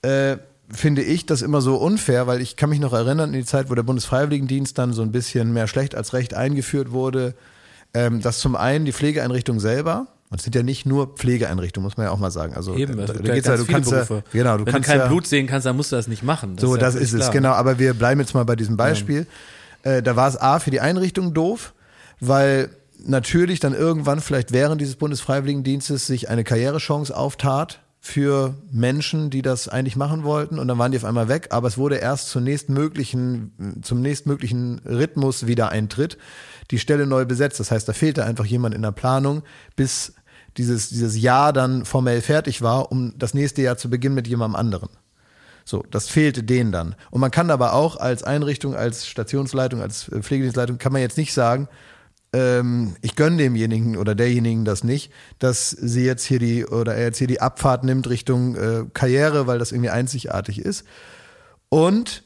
äh, 0.00 0.38
finde 0.70 1.02
ich 1.02 1.26
das 1.26 1.42
immer 1.42 1.60
so 1.60 1.76
unfair, 1.76 2.26
weil 2.26 2.40
ich 2.40 2.56
kann 2.56 2.70
mich 2.70 2.80
noch 2.80 2.94
erinnern 2.94 3.34
in 3.34 3.40
die 3.40 3.44
Zeit, 3.44 3.68
wo 3.68 3.74
der 3.74 3.82
Bundesfreiwilligendienst 3.82 4.78
dann 4.78 4.94
so 4.94 5.02
ein 5.02 5.12
bisschen 5.12 5.52
mehr 5.52 5.66
schlecht 5.66 5.94
als 5.94 6.14
recht 6.14 6.32
eingeführt 6.32 6.92
wurde, 6.92 7.34
ähm, 7.92 8.22
dass 8.22 8.38
zum 8.38 8.56
einen 8.56 8.86
die 8.86 8.92
Pflegeeinrichtung 8.92 9.60
selber, 9.60 10.06
und 10.32 10.38
es 10.38 10.44
sind 10.44 10.54
ja 10.54 10.62
nicht 10.62 10.86
nur 10.86 11.14
Pflegeeinrichtungen, 11.14 11.84
muss 11.84 11.98
man 11.98 12.06
ja 12.06 12.10
auch 12.10 12.18
mal 12.18 12.30
sagen. 12.30 12.54
Also 12.54 12.74
Eben, 12.74 12.96
da, 12.96 13.04
da 13.04 13.34
geht's 13.34 13.46
ja, 13.46 13.58
du 13.58 13.66
kannst 13.66 13.92
ja, 13.92 14.06
genau, 14.32 14.56
du 14.56 14.64
Wenn 14.64 14.72
kannst 14.72 14.88
du 14.88 14.92
kein 14.92 15.00
ja, 15.00 15.06
Blut 15.06 15.26
sehen 15.26 15.46
kannst, 15.46 15.66
dann 15.66 15.76
musst 15.76 15.92
du 15.92 15.96
das 15.96 16.08
nicht 16.08 16.22
machen. 16.22 16.56
Das 16.56 16.62
so, 16.62 16.74
ist 16.74 16.80
das 16.80 16.94
ist 16.94 17.14
klar. 17.14 17.28
es, 17.28 17.30
genau. 17.30 17.50
Aber 17.50 17.78
wir 17.78 17.92
bleiben 17.92 18.18
jetzt 18.18 18.32
mal 18.32 18.46
bei 18.46 18.56
diesem 18.56 18.78
Beispiel. 18.78 19.26
Ja. 19.84 19.96
Äh, 19.96 20.02
da 20.02 20.16
war 20.16 20.28
es 20.28 20.40
A 20.40 20.58
für 20.58 20.70
die 20.70 20.80
Einrichtung 20.80 21.34
doof, 21.34 21.74
weil 22.18 22.70
natürlich 23.04 23.60
dann 23.60 23.74
irgendwann 23.74 24.22
vielleicht 24.22 24.52
während 24.52 24.80
dieses 24.80 24.96
Bundesfreiwilligendienstes 24.96 26.06
sich 26.06 26.30
eine 26.30 26.44
Karrierechance 26.44 27.14
auftat 27.14 27.80
für 28.00 28.54
Menschen, 28.72 29.28
die 29.28 29.42
das 29.42 29.68
eigentlich 29.68 29.96
machen 29.96 30.24
wollten 30.24 30.58
und 30.58 30.66
dann 30.66 30.78
waren 30.78 30.92
die 30.92 30.98
auf 30.98 31.04
einmal 31.04 31.28
weg, 31.28 31.48
aber 31.50 31.68
es 31.68 31.78
wurde 31.78 31.96
erst 31.96 32.30
zum 32.30 32.42
nächstmöglichen, 32.42 33.80
zum 33.82 34.00
nächstmöglichen 34.00 34.80
Rhythmus 34.86 35.46
wieder 35.46 35.68
Eintritt 35.68 36.16
die 36.72 36.78
Stelle 36.78 37.06
neu 37.06 37.24
besetzt. 37.24 37.60
Das 37.60 37.70
heißt, 37.70 37.88
da 37.88 37.92
fehlte 37.92 38.24
einfach 38.24 38.44
jemand 38.44 38.74
in 38.74 38.82
der 38.82 38.92
Planung, 38.92 39.42
bis 39.76 40.14
dieses, 40.56 40.90
dieses 40.90 41.20
Jahr 41.20 41.52
dann 41.52 41.84
formell 41.84 42.20
fertig 42.20 42.62
war, 42.62 42.92
um 42.92 43.14
das 43.18 43.34
nächste 43.34 43.62
Jahr 43.62 43.76
zu 43.76 43.90
beginnen 43.90 44.14
mit 44.14 44.28
jemandem 44.28 44.56
anderen. 44.56 44.88
So, 45.64 45.84
das 45.90 46.08
fehlte 46.08 46.42
denen 46.42 46.72
dann. 46.72 46.94
Und 47.10 47.20
man 47.20 47.30
kann 47.30 47.50
aber 47.50 47.72
auch 47.74 47.96
als 47.96 48.22
Einrichtung, 48.22 48.74
als 48.74 49.06
Stationsleitung, 49.06 49.80
als 49.80 50.08
äh, 50.08 50.22
Pflegedienstleitung, 50.22 50.78
kann 50.78 50.92
man 50.92 51.02
jetzt 51.02 51.18
nicht 51.18 51.32
sagen, 51.32 51.68
ähm, 52.32 52.96
ich 53.00 53.14
gönne 53.14 53.36
demjenigen 53.36 53.96
oder 53.96 54.14
derjenigen 54.14 54.64
das 54.64 54.84
nicht, 54.84 55.12
dass 55.38 55.70
sie 55.70 56.04
jetzt 56.04 56.24
hier 56.24 56.38
die 56.38 56.66
oder 56.66 56.94
er 56.94 57.04
jetzt 57.04 57.18
hier 57.18 57.26
die 57.26 57.40
Abfahrt 57.40 57.84
nimmt 57.84 58.08
Richtung 58.08 58.56
äh, 58.56 58.84
Karriere, 58.92 59.46
weil 59.46 59.58
das 59.58 59.72
irgendwie 59.72 59.90
einzigartig 59.90 60.58
ist. 60.58 60.84
Und 61.68 62.24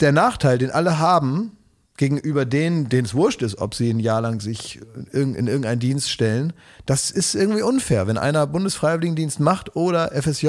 der 0.00 0.12
Nachteil, 0.12 0.58
den 0.58 0.70
alle 0.70 0.98
haben, 0.98 1.56
gegenüber 1.96 2.44
denen, 2.44 2.88
denen 2.88 3.04
es 3.04 3.14
wurscht 3.14 3.42
ist, 3.42 3.58
ob 3.58 3.74
sie 3.74 3.90
ein 3.90 4.00
Jahr 4.00 4.20
lang 4.20 4.40
sich 4.40 4.80
in, 5.12 5.34
in 5.34 5.46
irgendeinen 5.46 5.78
Dienst 5.78 6.10
stellen, 6.10 6.52
das 6.86 7.10
ist 7.10 7.34
irgendwie 7.34 7.62
unfair. 7.62 8.06
Wenn 8.06 8.18
einer 8.18 8.46
Bundesfreiwilligendienst 8.46 9.38
macht 9.38 9.76
oder 9.76 10.10
FSJ, 10.10 10.48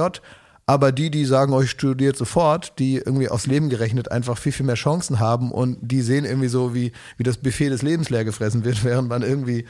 aber 0.65 0.91
die, 0.91 1.11
die 1.11 1.25
sagen, 1.25 1.53
euch 1.53 1.69
studiert 1.69 2.17
sofort, 2.17 2.79
die 2.79 2.95
irgendwie 2.95 3.29
aufs 3.29 3.45
Leben 3.45 3.69
gerechnet 3.69 4.11
einfach 4.11 4.39
viel, 4.39 4.51
viel 4.51 4.65
mehr 4.65 4.75
Chancen 4.75 5.19
haben 5.19 5.51
und 5.51 5.77
die 5.81 6.01
sehen 6.01 6.25
irgendwie 6.25 6.47
so, 6.47 6.73
wie, 6.73 6.91
wie 7.17 7.23
das 7.23 7.37
Buffet 7.37 7.69
des 7.69 7.83
Lebens 7.83 8.09
leer 8.09 8.25
gefressen 8.25 8.65
wird, 8.65 8.83
während 8.83 9.07
man 9.07 9.21
irgendwie 9.21 9.65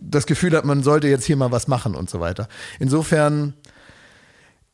das 0.00 0.26
Gefühl 0.26 0.56
hat, 0.56 0.64
man 0.64 0.82
sollte 0.82 1.06
jetzt 1.06 1.26
hier 1.26 1.36
mal 1.36 1.52
was 1.52 1.68
machen 1.68 1.94
und 1.94 2.10
so 2.10 2.20
weiter. 2.20 2.48
Insofern, 2.80 3.54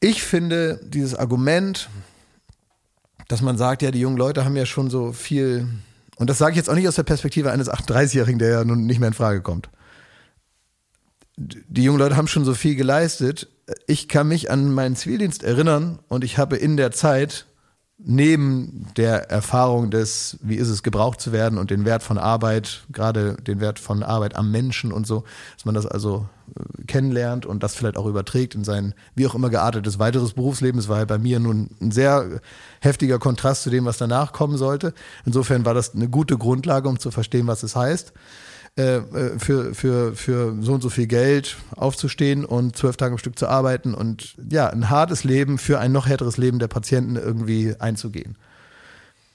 ich 0.01 0.23
finde 0.23 0.81
dieses 0.85 1.15
Argument, 1.15 1.91
dass 3.29 3.43
man 3.43 3.59
sagt, 3.59 3.83
ja, 3.83 3.91
die 3.91 4.01
jungen 4.01 4.17
Leute 4.17 4.45
haben 4.45 4.57
ja 4.57 4.65
schon 4.65 4.89
so 4.89 5.13
viel 5.13 5.69
und 6.17 6.31
das 6.31 6.39
sage 6.39 6.53
ich 6.53 6.57
jetzt 6.57 6.69
auch 6.69 6.75
nicht 6.75 6.89
aus 6.89 6.97
der 6.97 7.03
Perspektive 7.03 7.53
eines 7.53 7.71
38-Jährigen, 7.71 8.39
der 8.39 8.49
ja 8.51 8.65
nun 8.65 8.87
nicht 8.87 8.99
mehr 8.99 9.09
in 9.09 9.15
Frage 9.15 9.43
kommt. 9.43 9.69
Die 11.37 11.85
jungen 11.85 11.99
Leute 11.99 12.17
haben 12.17 12.29
schon 12.29 12.47
so 12.47 12.55
viel 12.55 12.77
geleistet. 12.77 13.49
Ich 13.87 14.09
kann 14.09 14.29
mich 14.29 14.51
an 14.51 14.73
meinen 14.73 14.97
Zivildienst 14.97 15.43
erinnern 15.43 15.99
und 16.09 16.25
ich 16.25 16.39
habe 16.39 16.57
in 16.57 16.79
der 16.79 16.93
Zeit 16.93 17.46
neben 17.99 18.87
der 18.97 19.31
Erfahrung 19.31 19.91
des, 19.91 20.39
wie 20.43 20.57
ist 20.57 20.69
es, 20.69 20.83
gebraucht 20.83 21.21
zu 21.21 21.33
werden 21.33 21.59
und 21.59 21.71
den 21.71 21.85
Wert 21.85 22.03
von 22.03 22.19
Arbeit, 22.19 22.85
gerade 22.93 23.37
den 23.37 23.61
Wert 23.61 23.79
von 23.79 24.03
Arbeit 24.03 24.37
am 24.37 24.51
Menschen 24.51 24.93
und 24.93 25.07
so, 25.07 25.25
dass 25.57 25.65
man 25.65 25.75
das 25.75 25.87
also 25.87 26.29
äh, 26.55 26.85
kennenlernt 26.85 27.47
und 27.47 27.63
das 27.63 27.75
vielleicht 27.75 27.97
auch 27.97 28.07
überträgt 28.07 28.55
in 28.55 28.65
sein, 28.65 28.95
wie 29.15 29.27
auch 29.27 29.35
immer 29.35 29.49
geartetes 29.49 29.99
weiteres 29.99 30.35
Berufsleben. 30.35 30.79
Es 30.79 30.89
war 30.89 30.99
halt 30.99 31.09
bei 31.09 31.19
mir 31.19 31.41
nun 31.41 31.71
ein 31.81 31.91
sehr 31.91 32.41
heftiger 32.81 33.19
Kontrast 33.19 33.63
zu 33.63 33.71
dem, 33.71 33.87
was 33.87 33.97
danach 33.97 34.33
kommen 34.33 34.59
sollte. 34.59 34.93
Insofern 35.25 35.65
war 35.65 35.73
das 35.73 35.95
eine 35.95 36.09
gute 36.09 36.37
Grundlage, 36.37 36.89
um 36.89 36.99
zu 36.99 37.11
verstehen, 37.11 37.47
was 37.47 37.63
es 37.63 37.77
heißt. 37.77 38.13
Äh, 38.79 38.97
äh, 38.97 39.39
für, 39.39 39.75
für, 39.75 40.15
für 40.15 40.55
so 40.61 40.75
und 40.75 40.83
so 40.83 40.91
viel 40.91 41.07
Geld 41.07 41.57
aufzustehen 41.77 42.45
und 42.45 42.77
zwölf 42.77 42.99
Tage 42.99 43.13
am 43.13 43.19
Stück 43.19 43.39
zu 43.39 43.49
arbeiten 43.49 43.95
und 43.95 44.35
ja, 44.51 44.69
ein 44.69 44.91
hartes 44.91 45.25
Leben 45.25 45.57
für 45.57 45.79
ein 45.79 45.93
noch 45.93 46.07
härteres 46.07 46.37
Leben 46.37 46.59
der 46.59 46.69
Patienten 46.69 47.17
irgendwie 47.17 47.75
einzugehen. 47.79 48.37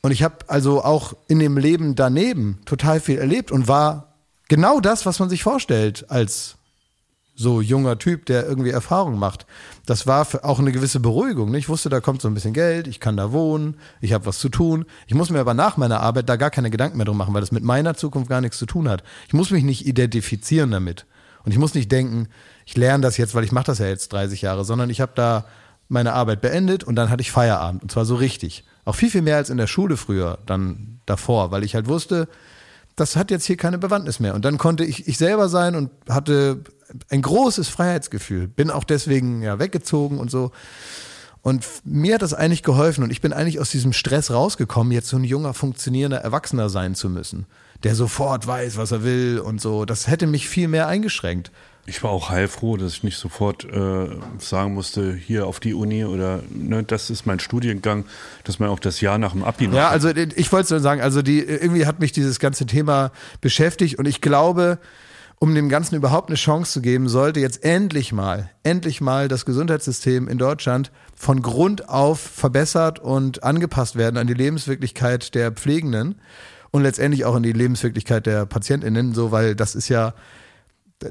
Und 0.04 0.12
ich 0.12 0.22
habe 0.22 0.36
also 0.46 0.84
auch 0.84 1.14
in 1.28 1.40
dem 1.40 1.58
Leben 1.58 1.96
daneben 1.96 2.60
total 2.66 3.00
viel 3.00 3.18
erlebt 3.18 3.52
und 3.52 3.68
war 3.68 4.14
genau 4.48 4.80
das, 4.80 5.08
was 5.08 5.18
man 5.18 5.30
sich 5.30 5.42
vorstellt 5.42 6.06
als 6.12 6.58
so 7.42 7.60
junger 7.60 7.98
Typ, 7.98 8.26
der 8.26 8.46
irgendwie 8.46 8.70
Erfahrung 8.70 9.18
macht. 9.20 9.46
Das 9.86 10.08
war 10.08 10.28
auch 10.44 10.60
eine 10.60 10.72
gewisse 10.72 11.00
Beruhigung. 11.00 11.52
Ne? 11.52 11.58
Ich 11.58 11.70
wusste, 11.70 11.90
da 11.90 12.00
kommt 12.00 12.22
so 12.22 12.28
ein 12.28 12.34
bisschen 12.34 12.54
Geld, 12.54 12.88
ich 12.88 13.00
kann 13.00 13.18
da 13.18 13.32
wohnen, 13.32 13.76
ich 14.00 14.14
habe 14.14 14.26
was 14.26 14.40
zu 14.40 14.50
tun. 14.50 14.86
Ich 15.08 15.16
muss 15.16 15.30
mir 15.30 15.40
aber 15.40 15.54
nach 15.54 15.78
meiner 15.78 16.00
Arbeit 16.00 16.30
da 16.30 16.36
gar 16.36 16.52
keine 16.52 16.70
Gedanken 16.70 16.98
mehr 16.98 17.06
drum 17.06 17.18
machen, 17.18 17.34
weil 17.34 17.42
das 17.42 17.52
mit 17.52 17.64
meiner 17.64 17.96
Zukunft 17.96 18.30
gar 18.30 18.42
nichts 18.42 18.58
zu 18.58 18.66
tun 18.66 18.88
hat. 18.88 19.04
Ich 19.28 19.34
muss 19.34 19.52
mich 19.52 19.64
nicht 19.64 19.86
identifizieren 19.86 20.72
damit. 20.72 21.06
Und 21.44 21.52
ich 21.52 21.58
muss 21.58 21.74
nicht 21.74 21.92
denken, 21.92 22.28
ich 22.66 22.78
lerne 22.78 23.02
das 23.02 23.18
jetzt, 23.18 23.34
weil 23.34 23.44
ich 23.44 23.52
mache 23.52 23.66
das 23.66 23.80
ja 23.80 23.88
jetzt 23.88 24.14
30 24.14 24.44
Jahre, 24.44 24.64
sondern 24.64 24.90
ich 24.90 25.02
habe 25.02 25.14
da 25.16 25.46
meine 25.90 26.14
Arbeit 26.14 26.42
beendet 26.42 26.84
und 26.84 26.96
dann 26.96 27.10
hatte 27.10 27.22
ich 27.22 27.32
Feierabend. 27.32 27.84
Und 27.84 27.92
zwar 27.92 28.06
so 28.06 28.16
richtig. 28.16 28.64
Auch 28.86 28.96
viel, 28.96 29.10
viel 29.10 29.22
mehr 29.22 29.38
als 29.38 29.50
in 29.50 29.58
der 29.58 29.68
Schule 29.68 29.98
früher, 29.98 30.38
dann 30.46 31.00
davor, 31.06 31.52
weil 31.52 31.64
ich 31.64 31.76
halt 31.76 31.88
wusste, 31.88 32.28
das 33.02 33.16
hat 33.16 33.32
jetzt 33.32 33.46
hier 33.46 33.58
keine 33.58 33.78
Bewandtnis 33.80 34.20
mehr. 34.20 34.36
Und 34.36 34.46
dann 34.46 34.58
konnte 34.58 34.86
ich 34.86 35.08
ich 35.08 35.18
selber 35.18 35.50
sein 35.50 35.76
und 35.76 35.90
hatte 36.08 36.64
ein 37.10 37.22
großes 37.22 37.68
Freiheitsgefühl. 37.68 38.48
Bin 38.48 38.70
auch 38.70 38.84
deswegen 38.84 39.42
ja 39.42 39.60
weggezogen 39.60 40.20
und 40.20 40.30
so. 40.30 40.52
Und 41.42 41.66
mir 41.84 42.16
hat 42.16 42.22
das 42.22 42.36
eigentlich 42.36 42.62
geholfen 42.62 43.04
und 43.04 43.10
ich 43.10 43.20
bin 43.20 43.34
eigentlich 43.34 43.60
aus 43.60 43.72
diesem 43.72 43.94
Stress 43.94 44.30
rausgekommen, 44.30 44.94
jetzt 44.94 45.08
so 45.08 45.18
ein 45.18 45.24
junger, 45.24 45.56
funktionierender 45.56 46.20
Erwachsener 46.20 46.70
sein 46.70 46.94
zu 46.94 47.10
müssen, 47.10 47.48
der 47.82 47.96
sofort 47.96 48.46
weiß, 48.46 48.78
was 48.78 48.92
er 48.92 49.04
will 49.04 49.40
und 49.40 49.60
so. 49.60 49.86
Das 49.86 50.08
hätte 50.08 50.28
mich 50.28 50.48
viel 50.48 50.68
mehr 50.68 50.88
eingeschränkt. 50.88 51.52
Ich 51.88 52.04
war 52.04 52.12
auch 52.12 52.30
heilfroh, 52.30 52.78
dass 52.78 52.94
ich 52.94 53.04
nicht 53.04 53.18
sofort 53.18 53.66
äh, 53.66 54.08
sagen 54.38 54.74
musste, 54.76 55.14
hier 55.14 55.48
auf 55.48 55.60
die 55.60 55.74
Uni 55.74 56.06
oder 56.06 56.42
ne, 56.50 56.84
das 56.84 57.10
ist 57.10 57.26
mein 57.26 57.40
Studiengang, 57.40 58.06
dass 58.44 58.60
man 58.60 58.70
auch 58.70 58.80
das 58.80 59.02
Jahr 59.02 59.18
nach 59.18 59.32
dem 59.32 59.44
Abi 59.44 59.68
noch 59.68 59.76
Ja, 59.76 59.90
also 59.90 60.10
ich 60.10 60.52
wollte 60.52 60.80
sagen, 60.80 61.02
also 61.02 61.22
die 61.22 61.40
irgendwie 61.40 61.86
hat 61.86 62.00
mich 62.00 62.12
dieses 62.12 62.40
ganze 62.40 62.66
Thema 62.66 63.12
beschäftigt 63.42 63.98
und 63.98 64.08
ich 64.08 64.22
glaube, 64.22 64.78
um 65.40 65.56
dem 65.56 65.70
Ganzen 65.70 65.96
überhaupt 65.96 66.30
eine 66.30 66.36
Chance 66.36 66.72
zu 66.72 66.82
geben, 66.82 67.10
sollte 67.10 67.40
jetzt 67.40 67.64
endlich 67.64 68.14
mal, 68.14 68.52
endlich 68.62 69.02
mal 69.02 69.28
das 69.28 69.44
Gesundheitssystem 69.44 70.28
in 70.28 70.38
Deutschland 70.38 70.92
von 71.16 71.42
Grund 71.42 71.90
auf 71.90 72.20
verbessert 72.20 73.00
und 73.00 73.44
angepasst 73.44 73.96
werden 73.96 74.18
an 74.18 74.28
die 74.28 74.36
Lebenswirklichkeit 74.36 75.34
der 75.34 75.52
Pflegenden 75.52 76.22
und 76.70 76.84
letztendlich 76.84 77.26
auch 77.26 77.34
an 77.34 77.42
die 77.42 77.54
Lebenswirklichkeit 77.54 78.28
der 78.28 78.46
PatientInnen, 78.46 79.16
so, 79.16 79.32
weil 79.32 79.56
das 79.56 79.74
ist 79.74 79.90
ja 79.90 80.14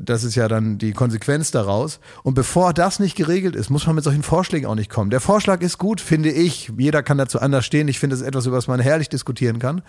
das 0.01 0.25
ist 0.25 0.35
ja 0.35 0.49
dann 0.49 0.79
die 0.79 0.93
Konsequenz 0.93 1.51
daraus. 1.51 2.01
Und 2.23 2.35
bevor 2.35 2.73
das 2.73 3.01
nicht 3.01 3.17
geregelt 3.17 3.57
ist, 3.57 3.71
muss 3.71 3.87
man 3.87 3.97
mit 3.97 4.05
solchen 4.05 4.23
Vorschlägen 4.23 4.67
auch 4.67 4.75
nicht 4.75 4.91
kommen. 4.91 5.11
Der 5.11 5.21
Vorschlag 5.21 5.61
ist 5.63 5.79
gut, 5.79 6.01
finde 6.01 6.31
ich. 6.31 6.73
Jeder 6.79 7.03
kann 7.03 7.19
dazu 7.19 7.41
anders 7.41 7.67
stehen. 7.67 7.89
Ich 7.89 7.99
finde, 7.99 8.15
es 8.15 8.23
ist 8.23 8.27
etwas, 8.27 8.47
über 8.47 8.57
das 8.57 8.69
man 8.69 8.81
herrlich 8.81 9.09
diskutieren 9.09 9.59
kann. 9.59 9.83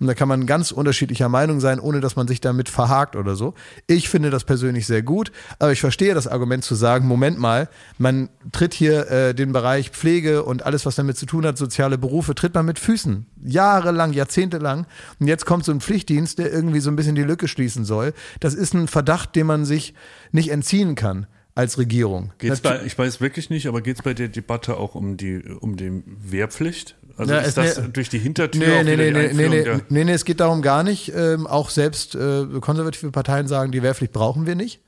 Und 0.00 0.06
da 0.06 0.14
kann 0.14 0.28
man 0.28 0.46
ganz 0.46 0.72
unterschiedlicher 0.72 1.28
Meinung 1.28 1.60
sein, 1.60 1.80
ohne 1.80 2.00
dass 2.00 2.16
man 2.16 2.26
sich 2.28 2.40
damit 2.40 2.68
verhakt 2.68 3.16
oder 3.16 3.36
so. 3.36 3.54
Ich 3.86 4.08
finde 4.08 4.30
das 4.30 4.44
persönlich 4.44 4.86
sehr 4.86 5.02
gut. 5.02 5.32
Aber 5.58 5.72
ich 5.72 5.80
verstehe 5.80 6.14
das 6.14 6.26
Argument 6.26 6.64
zu 6.64 6.74
sagen, 6.74 7.06
Moment 7.06 7.38
mal, 7.38 7.68
man 7.98 8.30
tritt 8.52 8.74
hier 8.74 9.10
äh, 9.10 9.34
den 9.34 9.52
Bereich 9.52 9.90
Pflege 9.90 10.44
und 10.44 10.64
alles, 10.64 10.86
was 10.86 10.96
damit 10.96 11.16
zu 11.16 11.26
tun 11.26 11.44
hat, 11.46 11.58
soziale 11.58 11.98
Berufe, 11.98 12.34
tritt 12.34 12.54
man 12.54 12.66
mit 12.66 12.78
Füßen. 12.78 13.26
Jahrelang, 13.44 14.12
jahrzehntelang. 14.12 14.86
Und 15.20 15.28
jetzt 15.28 15.46
kommt 15.46 15.64
so 15.64 15.72
ein 15.72 15.80
Pflichtdienst, 15.80 16.38
der 16.38 16.52
irgendwie 16.52 16.80
so 16.80 16.90
ein 16.90 16.96
bisschen 16.96 17.14
die 17.14 17.22
Lücke 17.22 17.48
schließen 17.48 17.84
soll. 17.84 18.14
Das 18.40 18.54
ist 18.54 18.74
ein 18.74 18.88
Verdacht, 18.88 19.36
den 19.36 19.41
dem 19.42 19.46
man 19.48 19.64
sich 19.64 19.94
nicht 20.30 20.50
entziehen 20.50 20.94
kann 20.94 21.26
als 21.54 21.76
Regierung. 21.78 22.32
Geht's 22.38 22.60
bei, 22.60 22.80
ich 22.84 22.98
weiß 22.98 23.20
wirklich 23.20 23.50
nicht, 23.50 23.66
aber 23.66 23.82
geht 23.82 23.96
es 23.96 24.02
bei 24.02 24.14
der 24.14 24.28
Debatte 24.28 24.76
auch 24.76 24.94
um 24.94 25.16
die 25.16 25.42
um 25.60 25.76
die 25.76 26.02
Wehrpflicht? 26.06 26.96
Also 27.16 27.34
ja, 27.34 27.40
ist 27.40 27.58
das 27.58 27.78
ne, 27.78 27.90
durch 27.90 28.08
die 28.08 28.18
Hintertür? 28.18 28.82
Nee, 28.82 28.84
nee, 28.84 28.96
nee, 28.96 29.10
nee, 29.10 29.32
nee, 29.34 29.48
nee, 29.48 29.80
nee, 29.88 30.04
nee, 30.04 30.12
es 30.12 30.24
geht 30.24 30.40
darum 30.40 30.62
gar 30.62 30.82
nicht. 30.82 31.12
Ähm, 31.14 31.46
auch 31.46 31.68
selbst 31.68 32.14
äh, 32.14 32.46
konservative 32.60 33.10
Parteien 33.10 33.48
sagen, 33.48 33.70
die 33.72 33.82
Wehrpflicht 33.82 34.12
brauchen 34.12 34.46
wir 34.46 34.54
nicht. 34.54 34.80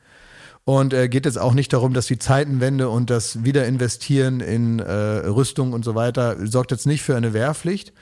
Und 0.64 0.94
äh, 0.94 1.08
geht 1.08 1.26
jetzt 1.26 1.38
auch 1.38 1.52
nicht 1.52 1.74
darum, 1.74 1.92
dass 1.92 2.06
die 2.06 2.18
Zeitenwende 2.18 2.88
und 2.88 3.10
das 3.10 3.44
Wiederinvestieren 3.44 4.40
in 4.40 4.78
äh, 4.78 4.90
Rüstung 4.92 5.74
und 5.74 5.84
so 5.84 5.94
weiter 5.94 6.46
sorgt 6.46 6.70
jetzt 6.70 6.86
nicht 6.86 7.02
für 7.02 7.14
eine 7.14 7.34
Wehrpflicht. 7.34 7.92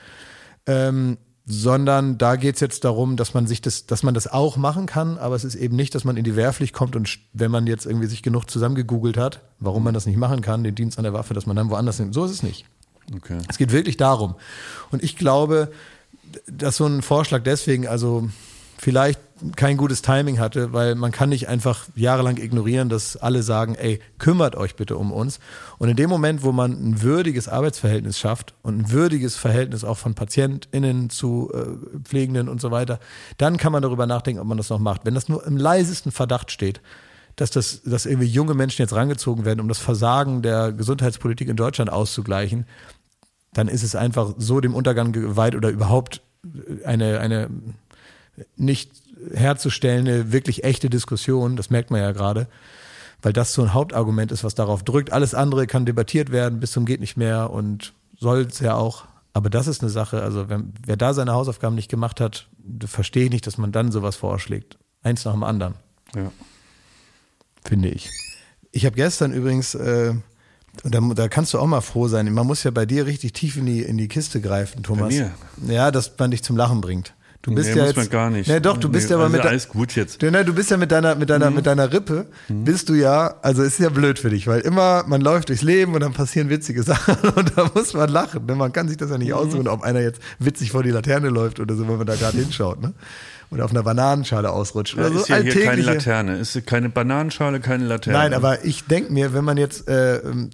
Ähm, 0.65 1.17
sondern 1.45 2.17
da 2.17 2.37
geht 2.37 2.55
es 2.55 2.61
jetzt 2.61 2.85
darum, 2.85 3.17
dass 3.17 3.33
man 3.33 3.47
sich 3.47 3.61
das, 3.61 3.85
dass 3.85 4.01
man 4.01 4.13
das 4.13 4.27
auch 4.27 4.55
machen 4.55 4.85
kann, 4.85 5.17
aber 5.17 5.35
es 5.35 5.43
ist 5.43 5.55
eben 5.55 5.75
nicht, 5.75 5.93
dass 5.93 6.05
man 6.05 6.15
in 6.15 6.23
die 6.23 6.35
Wehrpflicht 6.35 6.73
kommt 6.73 6.95
und 6.95 7.19
wenn 7.33 7.51
man 7.51 7.67
jetzt 7.67 7.85
irgendwie 7.85 8.07
sich 8.07 8.23
genug 8.23 8.49
zusammengegoogelt 8.49 9.17
hat, 9.17 9.41
warum 9.59 9.83
man 9.83 9.93
das 9.93 10.05
nicht 10.05 10.17
machen 10.17 10.41
kann, 10.41 10.63
den 10.63 10.75
Dienst 10.75 10.97
an 10.97 11.03
der 11.03 11.13
Waffe, 11.13 11.33
dass 11.33 11.45
man 11.45 11.55
dann 11.55 11.69
woanders 11.69 11.99
nimmt. 11.99 12.13
So 12.13 12.23
ist 12.23 12.31
es 12.31 12.43
nicht. 12.43 12.65
Okay. 13.13 13.39
Es 13.49 13.57
geht 13.57 13.73
wirklich 13.73 13.97
darum. 13.97 14.35
Und 14.91 15.03
ich 15.03 15.17
glaube, 15.17 15.71
dass 16.47 16.77
so 16.77 16.85
ein 16.85 17.01
Vorschlag 17.01 17.43
deswegen, 17.43 17.87
also 17.87 18.29
vielleicht 18.77 19.19
kein 19.55 19.77
gutes 19.77 20.01
Timing 20.01 20.39
hatte, 20.39 20.73
weil 20.73 20.95
man 20.95 21.11
kann 21.11 21.29
nicht 21.29 21.47
einfach 21.47 21.85
jahrelang 21.95 22.37
ignorieren, 22.37 22.89
dass 22.89 23.17
alle 23.17 23.43
sagen, 23.43 23.75
ey, 23.75 23.99
kümmert 24.17 24.55
euch 24.55 24.75
bitte 24.75 24.97
um 24.97 25.11
uns. 25.11 25.39
Und 25.77 25.89
in 25.89 25.95
dem 25.95 26.09
Moment, 26.09 26.43
wo 26.43 26.51
man 26.51 26.71
ein 26.71 27.01
würdiges 27.01 27.47
Arbeitsverhältnis 27.47 28.19
schafft 28.19 28.53
und 28.61 28.77
ein 28.77 28.91
würdiges 28.91 29.35
Verhältnis 29.35 29.83
auch 29.83 29.97
von 29.97 30.13
PatientInnen 30.15 31.09
zu 31.09 31.51
äh, 31.53 31.99
Pflegenden 32.03 32.49
und 32.49 32.61
so 32.61 32.71
weiter, 32.71 32.99
dann 33.37 33.57
kann 33.57 33.71
man 33.71 33.81
darüber 33.81 34.05
nachdenken, 34.05 34.41
ob 34.41 34.47
man 34.47 34.57
das 34.57 34.69
noch 34.69 34.79
macht. 34.79 35.05
Wenn 35.05 35.15
das 35.15 35.29
nur 35.29 35.45
im 35.45 35.57
leisesten 35.57 36.11
Verdacht 36.11 36.51
steht, 36.51 36.81
dass 37.35 37.51
das, 37.51 37.81
dass 37.83 38.05
irgendwie 38.05 38.27
junge 38.27 38.53
Menschen 38.53 38.81
jetzt 38.81 38.93
rangezogen 38.93 39.45
werden, 39.45 39.59
um 39.59 39.67
das 39.67 39.79
Versagen 39.79 40.41
der 40.41 40.71
Gesundheitspolitik 40.71 41.49
in 41.49 41.55
Deutschland 41.55 41.91
auszugleichen, 41.91 42.65
dann 43.53 43.67
ist 43.67 43.83
es 43.83 43.95
einfach 43.95 44.33
so 44.37 44.59
dem 44.59 44.75
Untergang 44.75 45.11
geweiht 45.11 45.55
oder 45.55 45.69
überhaupt 45.69 46.21
eine, 46.83 47.19
eine 47.19 47.49
nicht 48.55 48.91
herzustellen, 49.33 50.31
wirklich 50.31 50.63
echte 50.63 50.89
Diskussion, 50.89 51.55
das 51.55 51.69
merkt 51.69 51.91
man 51.91 52.01
ja 52.01 52.11
gerade, 52.11 52.47
weil 53.21 53.33
das 53.33 53.53
so 53.53 53.61
ein 53.61 53.73
Hauptargument 53.73 54.31
ist, 54.31 54.43
was 54.43 54.55
darauf 54.55 54.83
drückt. 54.83 55.11
Alles 55.11 55.33
andere 55.33 55.67
kann 55.67 55.85
debattiert 55.85 56.31
werden 56.31 56.59
bis 56.59 56.71
zum 56.71 56.85
geht 56.85 56.99
nicht 56.99 57.17
mehr 57.17 57.49
und 57.51 57.93
soll 58.17 58.41
es 58.41 58.59
ja 58.59 58.75
auch. 58.75 59.05
Aber 59.33 59.49
das 59.49 59.67
ist 59.67 59.81
eine 59.81 59.89
Sache, 59.89 60.21
also 60.21 60.49
wenn, 60.49 60.73
wer 60.85 60.97
da 60.97 61.13
seine 61.13 61.33
Hausaufgaben 61.33 61.75
nicht 61.75 61.89
gemacht 61.89 62.21
hat, 62.21 62.47
verstehe 62.85 63.25
ich 63.25 63.31
nicht, 63.31 63.47
dass 63.47 63.57
man 63.57 63.71
dann 63.71 63.91
sowas 63.91 64.15
vorschlägt. 64.15 64.77
Eins 65.01 65.25
nach 65.25 65.33
dem 65.33 65.43
anderen. 65.43 65.75
Ja. 66.15 66.31
Finde 67.65 67.89
ich. 67.89 68.09
Ich 68.71 68.85
habe 68.85 68.95
gestern 68.95 69.33
übrigens, 69.33 69.73
äh, 69.73 70.13
und 70.83 70.95
da, 70.95 70.99
da 70.99 71.27
kannst 71.27 71.53
du 71.53 71.59
auch 71.59 71.65
mal 71.65 71.81
froh 71.81 72.07
sein, 72.07 72.31
man 72.33 72.45
muss 72.45 72.63
ja 72.63 72.71
bei 72.71 72.85
dir 72.85 73.05
richtig 73.05 73.33
tief 73.33 73.57
in 73.57 73.65
die, 73.65 73.81
in 73.81 73.97
die 73.97 74.07
Kiste 74.07 74.41
greifen, 74.41 74.83
Thomas. 74.83 75.09
Bei 75.15 75.31
mir? 75.57 75.73
Ja, 75.73 75.91
dass 75.91 76.13
man 76.17 76.31
dich 76.31 76.43
zum 76.43 76.57
Lachen 76.57 76.81
bringt 76.81 77.13
Du 77.45 77.53
bist 77.53 77.69
Nee, 77.69 77.75
ja 77.75 77.81
muss 77.83 77.87
jetzt, 77.89 77.97
man 77.97 78.09
gar 78.09 78.29
nicht. 78.29 78.47
Nee, 78.49 78.61
doch, 78.61 78.77
du 78.77 78.87
bist 78.89 79.09
ja 79.09 79.17
aber 79.17 79.25
also 79.25 79.35
mit, 79.35 79.45
alles 79.45 79.67
gut 79.67 79.95
jetzt. 79.97 80.21
Du, 80.23 80.31
ne, 80.31 80.45
du 80.45 80.53
bist 80.53 80.71
ja 80.71 80.77
mit 80.77 80.91
deiner, 80.93 81.13
mit 81.15 81.29
deiner, 81.29 81.49
Mhm. 81.49 81.57
mit 81.57 81.65
deiner 81.65 81.91
Rippe, 81.91 82.25
bist 82.47 82.87
du 82.87 82.93
ja, 82.93 83.35
also 83.41 83.63
ist 83.63 83.79
ja 83.79 83.89
blöd 83.89 84.17
für 84.17 84.29
dich, 84.29 84.47
weil 84.47 84.61
immer, 84.61 85.03
man 85.07 85.19
läuft 85.19 85.49
durchs 85.49 85.61
Leben 85.61 85.93
und 85.93 85.99
dann 85.99 86.13
passieren 86.13 86.49
witzige 86.49 86.83
Sachen 86.83 87.15
und 87.35 87.51
da 87.57 87.69
muss 87.75 87.93
man 87.93 88.09
lachen. 88.09 88.45
Ne? 88.45 88.55
Man 88.55 88.71
kann 88.71 88.87
sich 88.87 88.95
das 88.95 89.09
ja 89.09 89.17
Mhm. 89.17 89.23
nicht 89.23 89.33
aussuchen, 89.33 89.67
ob 89.67 89.83
einer 89.83 89.99
jetzt 89.99 90.21
witzig 90.39 90.71
vor 90.71 90.83
die 90.83 90.91
Laterne 90.91 91.27
läuft 91.27 91.59
oder 91.59 91.75
so, 91.75 91.85
wenn 91.87 91.97
man 91.97 92.07
da 92.07 92.15
gerade 92.15 92.37
hinschaut, 92.37 92.81
ne? 92.81 92.93
Oder 93.51 93.65
auf 93.65 93.71
einer 93.71 93.83
Bananenschale 93.83 94.49
ausrutscht 94.49 94.95
oder 94.95 95.03
Das 95.09 95.13
so. 95.13 95.19
ist 95.19 95.27
ja 95.27 95.35
hier 95.37 95.65
keine 95.65 95.81
Laterne. 95.81 96.37
Ist 96.37 96.65
keine 96.65 96.87
Bananenschale, 96.89 97.59
keine 97.59 97.83
Laterne. 97.85 98.17
Nein, 98.17 98.33
aber 98.33 98.63
ich 98.63 98.85
denke 98.85 99.11
mir, 99.13 99.33
wenn 99.33 99.43
man 99.43 99.57
jetzt 99.57 99.87
äh, 99.89 100.15
ähm, 100.19 100.49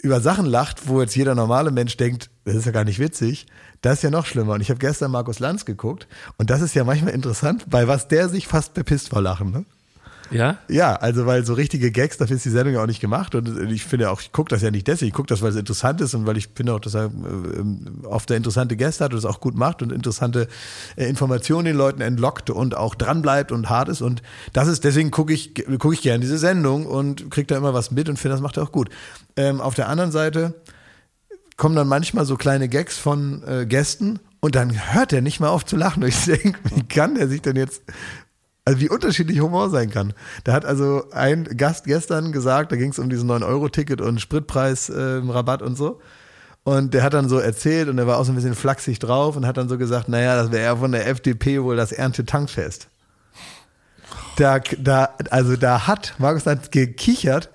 über 0.00 0.20
Sachen 0.20 0.46
lacht, 0.46 0.88
wo 0.88 1.00
jetzt 1.02 1.14
jeder 1.16 1.34
normale 1.34 1.70
Mensch 1.70 1.96
denkt, 1.96 2.30
das 2.44 2.54
ist 2.56 2.64
ja 2.64 2.72
gar 2.72 2.84
nicht 2.84 2.98
witzig, 2.98 3.46
das 3.82 3.94
ist 3.98 4.02
ja 4.02 4.10
noch 4.10 4.26
schlimmer. 4.26 4.54
Und 4.54 4.60
ich 4.60 4.70
habe 4.70 4.78
gestern 4.78 5.10
Markus 5.10 5.38
Lanz 5.38 5.64
geguckt 5.64 6.06
und 6.36 6.50
das 6.50 6.60
ist 6.60 6.74
ja 6.74 6.84
manchmal 6.84 7.14
interessant, 7.14 7.66
bei 7.68 7.88
was 7.88 8.08
der 8.08 8.28
sich 8.28 8.46
fast 8.48 8.74
bepisst 8.74 9.10
vor 9.10 9.22
Lachen. 9.22 9.50
Ne? 9.50 9.64
Ja? 10.30 10.58
Ja, 10.68 10.94
also 10.96 11.26
weil 11.26 11.44
so 11.44 11.54
richtige 11.54 11.90
Gags, 11.90 12.18
dafür 12.18 12.36
ist 12.36 12.44
die 12.44 12.50
Sendung 12.50 12.74
ja 12.74 12.82
auch 12.82 12.86
nicht 12.86 13.00
gemacht 13.00 13.34
und 13.34 13.70
ich 13.70 13.84
finde 13.84 14.10
auch, 14.10 14.20
ich 14.20 14.32
gucke 14.32 14.50
das 14.50 14.62
ja 14.62 14.70
nicht 14.70 14.86
deswegen, 14.86 15.08
ich 15.08 15.14
gucke 15.14 15.28
das, 15.28 15.42
weil 15.42 15.50
es 15.50 15.56
interessant 15.56 16.00
ist 16.00 16.14
und 16.14 16.26
weil 16.26 16.36
ich 16.36 16.48
finde 16.54 16.74
auch, 16.74 16.80
dass 16.80 16.94
er 16.94 17.06
äh, 17.06 18.06
oft 18.06 18.30
eine 18.30 18.36
interessante 18.36 18.76
Gäste 18.76 19.04
hat 19.04 19.12
und 19.12 19.18
es 19.18 19.24
auch 19.24 19.40
gut 19.40 19.56
macht 19.56 19.82
und 19.82 19.92
interessante 19.92 20.48
äh, 20.96 21.08
Informationen 21.08 21.64
den 21.64 21.76
Leuten 21.76 22.00
entlockt 22.00 22.50
und 22.50 22.76
auch 22.76 22.94
dran 22.94 23.22
bleibt 23.22 23.52
und 23.52 23.70
hart 23.70 23.88
ist 23.88 24.02
und 24.02 24.22
das 24.52 24.68
ist, 24.68 24.84
deswegen 24.84 25.10
gucke 25.10 25.32
ich, 25.32 25.54
gucke 25.78 25.94
ich 25.94 26.02
gerne 26.02 26.20
diese 26.20 26.38
Sendung 26.38 26.86
und 26.86 27.30
kriege 27.30 27.46
da 27.46 27.56
immer 27.56 27.74
was 27.74 27.90
mit 27.90 28.08
und 28.08 28.18
finde, 28.18 28.34
das 28.34 28.42
macht 28.42 28.56
er 28.56 28.64
auch 28.64 28.72
gut. 28.72 28.90
Ähm, 29.36 29.60
auf 29.60 29.74
der 29.74 29.88
anderen 29.88 30.12
Seite 30.12 30.54
kommen 31.58 31.76
dann 31.76 31.88
manchmal 31.88 32.24
so 32.24 32.36
kleine 32.36 32.68
Gags 32.68 32.96
von 32.96 33.42
äh, 33.46 33.66
Gästen 33.66 34.20
und 34.40 34.54
dann 34.54 34.94
hört 34.94 35.12
er 35.12 35.20
nicht 35.20 35.40
mehr 35.40 35.50
auf 35.50 35.66
zu 35.66 35.76
lachen. 35.76 36.02
Und 36.02 36.08
ich 36.08 36.24
denke, 36.24 36.58
wie 36.74 36.84
kann 36.84 37.16
der 37.16 37.28
sich 37.28 37.42
denn 37.42 37.56
jetzt, 37.56 37.82
also 38.64 38.80
wie 38.80 38.88
unterschiedlich 38.88 39.40
Humor 39.40 39.68
sein 39.68 39.90
kann. 39.90 40.14
Da 40.44 40.52
hat 40.52 40.64
also 40.64 41.10
ein 41.10 41.44
Gast 41.44 41.84
gestern 41.84 42.32
gesagt, 42.32 42.72
da 42.72 42.76
ging 42.76 42.92
es 42.92 42.98
um 42.98 43.10
diesen 43.10 43.30
9-Euro-Ticket 43.30 44.00
und 44.00 44.20
Spritpreis-Rabatt 44.20 45.60
und 45.60 45.76
so. 45.76 46.00
Und 46.62 46.94
der 46.94 47.02
hat 47.02 47.14
dann 47.14 47.28
so 47.28 47.38
erzählt 47.38 47.88
und 47.88 47.98
er 47.98 48.06
war 48.06 48.18
auch 48.18 48.24
so 48.24 48.32
ein 48.32 48.34
bisschen 48.36 48.54
flachsig 48.54 48.98
drauf 49.00 49.36
und 49.36 49.46
hat 49.46 49.56
dann 49.56 49.68
so 49.68 49.78
gesagt, 49.78 50.08
naja, 50.08 50.36
das 50.36 50.52
wäre 50.52 50.64
ja 50.64 50.76
von 50.76 50.92
der 50.92 51.08
FDP 51.08 51.62
wohl 51.62 51.76
das 51.76 51.92
Ernte-Tankfest. 51.92 52.88
Da, 54.36 54.60
da, 54.60 55.08
also 55.30 55.56
da 55.56 55.88
hat 55.88 56.14
Markus 56.18 56.44
Lanz 56.44 56.70
gekichert, 56.70 57.50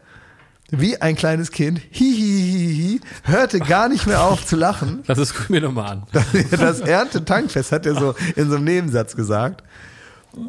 wie 0.71 0.99
ein 1.01 1.15
kleines 1.15 1.51
Kind, 1.51 1.81
hihihihi, 1.91 3.01
hörte 3.23 3.59
gar 3.59 3.89
nicht 3.89 4.07
mehr 4.07 4.23
auf 4.23 4.45
zu 4.45 4.55
lachen. 4.55 5.03
Das 5.07 5.17
ist, 5.19 5.35
guck 5.35 5.49
mir 5.49 5.61
nochmal 5.61 5.91
an. 5.91 6.03
Das 6.51 6.79
Ernte-Tankfest 6.79 7.71
hat 7.71 7.85
er 7.85 7.95
so 7.95 8.15
in 8.35 8.49
so 8.49 8.55
einem 8.55 8.65
Nebensatz 8.65 9.15
gesagt. 9.15 9.63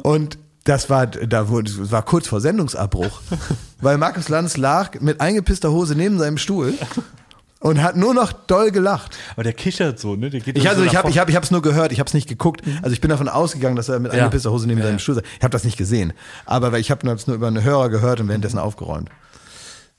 Und 0.03 0.37
das 0.63 0.89
war, 0.89 1.05
da 1.05 1.47
wurde, 1.49 1.71
das 1.71 1.91
war 1.91 2.01
kurz 2.03 2.27
vor 2.27 2.41
Sendungsabbruch. 2.41 3.21
Weil 3.81 3.97
Markus 3.99 4.29
Lanz 4.29 4.57
lag 4.57 4.99
mit 4.99 5.21
eingepisster 5.21 5.71
Hose 5.71 5.93
neben 5.95 6.17
seinem 6.17 6.39
Stuhl 6.39 6.73
und 7.59 7.83
hat 7.83 7.95
nur 7.95 8.15
noch 8.15 8.31
doll 8.33 8.71
gelacht. 8.71 9.15
aber 9.33 9.43
der 9.43 9.53
kichert 9.53 9.99
so, 9.99 10.15
ne? 10.15 10.31
Der 10.31 10.39
geht 10.39 10.57
Ich, 10.57 10.67
also, 10.67 10.81
so 10.81 10.87
ich 10.87 10.95
habe 10.95 11.09
ich 11.11 11.19
hab, 11.19 11.29
ich 11.29 11.35
hab's 11.35 11.51
nur 11.51 11.61
gehört, 11.61 11.91
ich 11.91 11.99
habe 11.99 12.07
es 12.07 12.15
nicht 12.15 12.27
geguckt. 12.27 12.61
Also 12.81 12.93
ich 12.93 13.01
bin 13.01 13.09
davon 13.11 13.29
ausgegangen, 13.29 13.75
dass 13.75 13.89
er 13.89 13.99
mit 13.99 14.11
Ja. 14.13 14.19
eingepisster 14.23 14.49
Hose 14.51 14.65
neben 14.65 14.79
Ja, 14.79 14.85
seinem 14.87 14.93
ja. 14.95 14.99
Stuhl 14.99 15.15
saß. 15.15 15.23
Ich 15.37 15.43
habe 15.43 15.51
das 15.51 15.63
nicht 15.65 15.77
gesehen. 15.77 16.13
Aber 16.47 16.79
ich 16.79 16.89
habe 16.89 17.07
es 17.11 17.27
nur 17.27 17.35
über 17.35 17.45
einen 17.47 17.63
Hörer 17.63 17.89
gehört 17.89 18.19
und 18.19 18.27
währenddessen 18.27 18.57
aufgeräumt. 18.57 19.09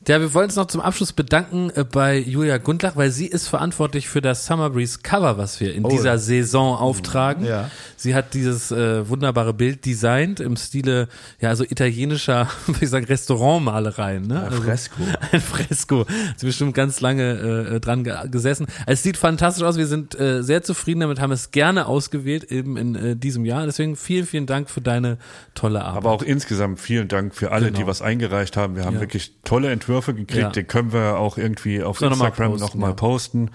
Ja, 0.09 0.21
wir 0.21 0.33
wollen 0.35 0.45
uns 0.45 0.55
noch 0.55 0.67
zum 0.69 0.81
Abschluss 0.81 1.13
bedanken 1.13 1.71
äh, 1.75 1.83
bei 1.83 2.17
Julia 2.17 2.59
Gundlach, 2.59 2.95
weil 2.95 3.11
sie 3.11 3.27
ist 3.27 3.49
verantwortlich 3.49 4.09
für 4.09 4.21
das 4.21 4.47
Summer 4.47 4.71
Breeze 4.71 5.01
Cover, 5.03 5.37
was 5.37 5.59
wir 5.59 5.75
in 5.75 5.83
dieser 5.83 6.19
Saison 6.19 6.77
auftragen. 6.77 7.45
Ja. 7.45 7.71
Sie 7.97 8.15
hat 8.15 8.33
dieses 8.33 8.71
äh, 8.71 9.09
wunderbare 9.09 9.53
Bild 9.53 9.85
designt 9.85 10.39
im 10.39 10.57
Stile, 10.57 11.09
ja, 11.41 11.49
also 11.49 11.65
italienischer, 11.65 12.49
wie 12.69 12.85
ich 12.85 12.91
sagen, 12.91 13.05
Restaurantmalereien, 13.07 14.29
ne? 14.29 14.43
Also, 14.45 14.63
Fresco. 14.63 15.03
ein 15.33 15.41
Fresko. 15.41 16.01
Hat 16.07 16.39
Sie 16.39 16.47
bestimmt 16.47 16.75
ganz 16.75 17.01
lange 17.01 17.73
äh, 17.73 17.81
dran 17.81 18.05
ge 18.05 18.15
gesessen. 18.31 18.67
Es 18.87 19.03
sieht 19.03 19.17
fantastisch 19.17 19.65
aus. 19.65 19.77
Wir 19.77 19.89
sind 19.89 20.19
äh, 20.21 20.45
sehr 20.45 20.63
zufrieden 20.63 21.01
damit, 21.01 21.19
haben 21.21 21.33
es 21.33 21.51
gerne 21.51 21.87
ausgewählt 21.87 22.45
eben 22.45 22.77
in 22.77 22.95
äh, 22.95 23.17
diesem 23.17 23.45
Jahr. 23.45 23.67
Deswegen 23.67 23.97
vielen, 23.97 24.27
vielen 24.27 24.47
Dank 24.47 24.71
für 24.71 24.81
deine 24.81 25.19
tolle 25.57 25.81
Arbeit. 25.85 25.97
Aber 25.97 26.11
auch 26.13 26.23
insgesamt 26.23 26.79
vielen 26.79 27.09
Dank 27.09 27.35
für 27.35 27.51
alle, 27.51 27.67
Genau. 27.67 27.79
die 27.81 27.87
was 27.89 28.03
eingereicht 28.03 28.57
haben. 28.57 28.77
Wir 28.77 28.85
haben 28.85 28.95
Ja. 28.95 29.01
wirklich 29.01 29.33
tolle 29.43 29.69
Entwürfe 29.73 29.96
gekriegt. 30.05 30.43
Ja. 30.43 30.51
Die 30.51 30.65
können 30.65 30.93
wir 30.93 31.19
auch 31.19 31.39
irgendwie 31.39 31.83
auf 31.83 32.01
noch 32.01 32.11
mal 32.11 32.27
Instagram 32.27 32.53
posten, 32.53 32.67
nochmal 32.67 32.91
ja. 32.91 32.95
posten. 32.97 33.51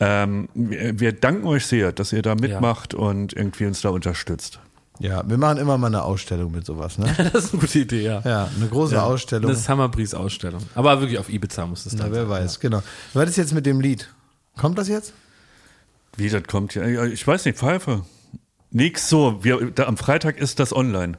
Ähm, 0.00 0.48
wir, 0.54 1.00
wir 1.00 1.12
danken 1.12 1.46
euch 1.46 1.66
sehr, 1.66 1.92
dass 1.92 2.12
ihr 2.12 2.22
da 2.22 2.34
mitmacht 2.34 2.94
und 2.94 3.32
irgendwie 3.32 3.66
uns 3.66 3.80
da 3.80 3.88
unterstützt. 3.90 4.60
Ja, 5.00 5.28
wir 5.28 5.38
machen 5.38 5.58
immer 5.58 5.78
mal 5.78 5.88
eine 5.88 6.02
Ausstellung 6.02 6.50
mit 6.52 6.66
sowas, 6.66 6.98
ne? 6.98 7.06
das 7.32 7.46
ist 7.46 7.52
eine 7.52 7.60
gute 7.60 7.78
Idee, 7.78 8.02
ja. 8.02 8.20
Ja, 8.24 8.50
eine 8.54 8.68
große 8.68 9.00
Ausstellung. 9.00 9.50
Eine 9.50 9.58
Summer 9.58 9.88
Breeze 9.88 10.18
Ausstellung. 10.18 10.62
Aber 10.74 11.00
wirklich 11.00 11.18
auf 11.18 11.28
Ibiza 11.28 11.66
muss 11.66 11.84
das 11.84 11.94
Na, 11.94 12.04
dann 12.04 12.12
wer 12.12 12.22
sein. 12.22 12.30
weiß, 12.30 12.60
genau. 12.60 12.82
Was 13.14 13.30
ist 13.30 13.36
jetzt 13.36 13.54
mit 13.54 13.64
dem 13.66 13.80
Lied? 13.80 14.08
Kommt 14.56 14.76
das 14.78 14.88
jetzt? 14.88 15.12
Wie 16.16 16.28
das 16.28 16.42
kommt 16.44 16.74
ja, 16.74 16.86
ja, 16.86 17.04
ich 17.04 17.24
weiß 17.24 17.44
nicht, 17.44 17.58
Pfeife. 17.58 18.02
Nix 18.70 19.08
so, 19.08 19.42
wir, 19.44 19.70
da, 19.70 19.86
am 19.86 19.96
Freitag 19.96 20.36
ist 20.38 20.58
das 20.58 20.74
online. 20.74 21.16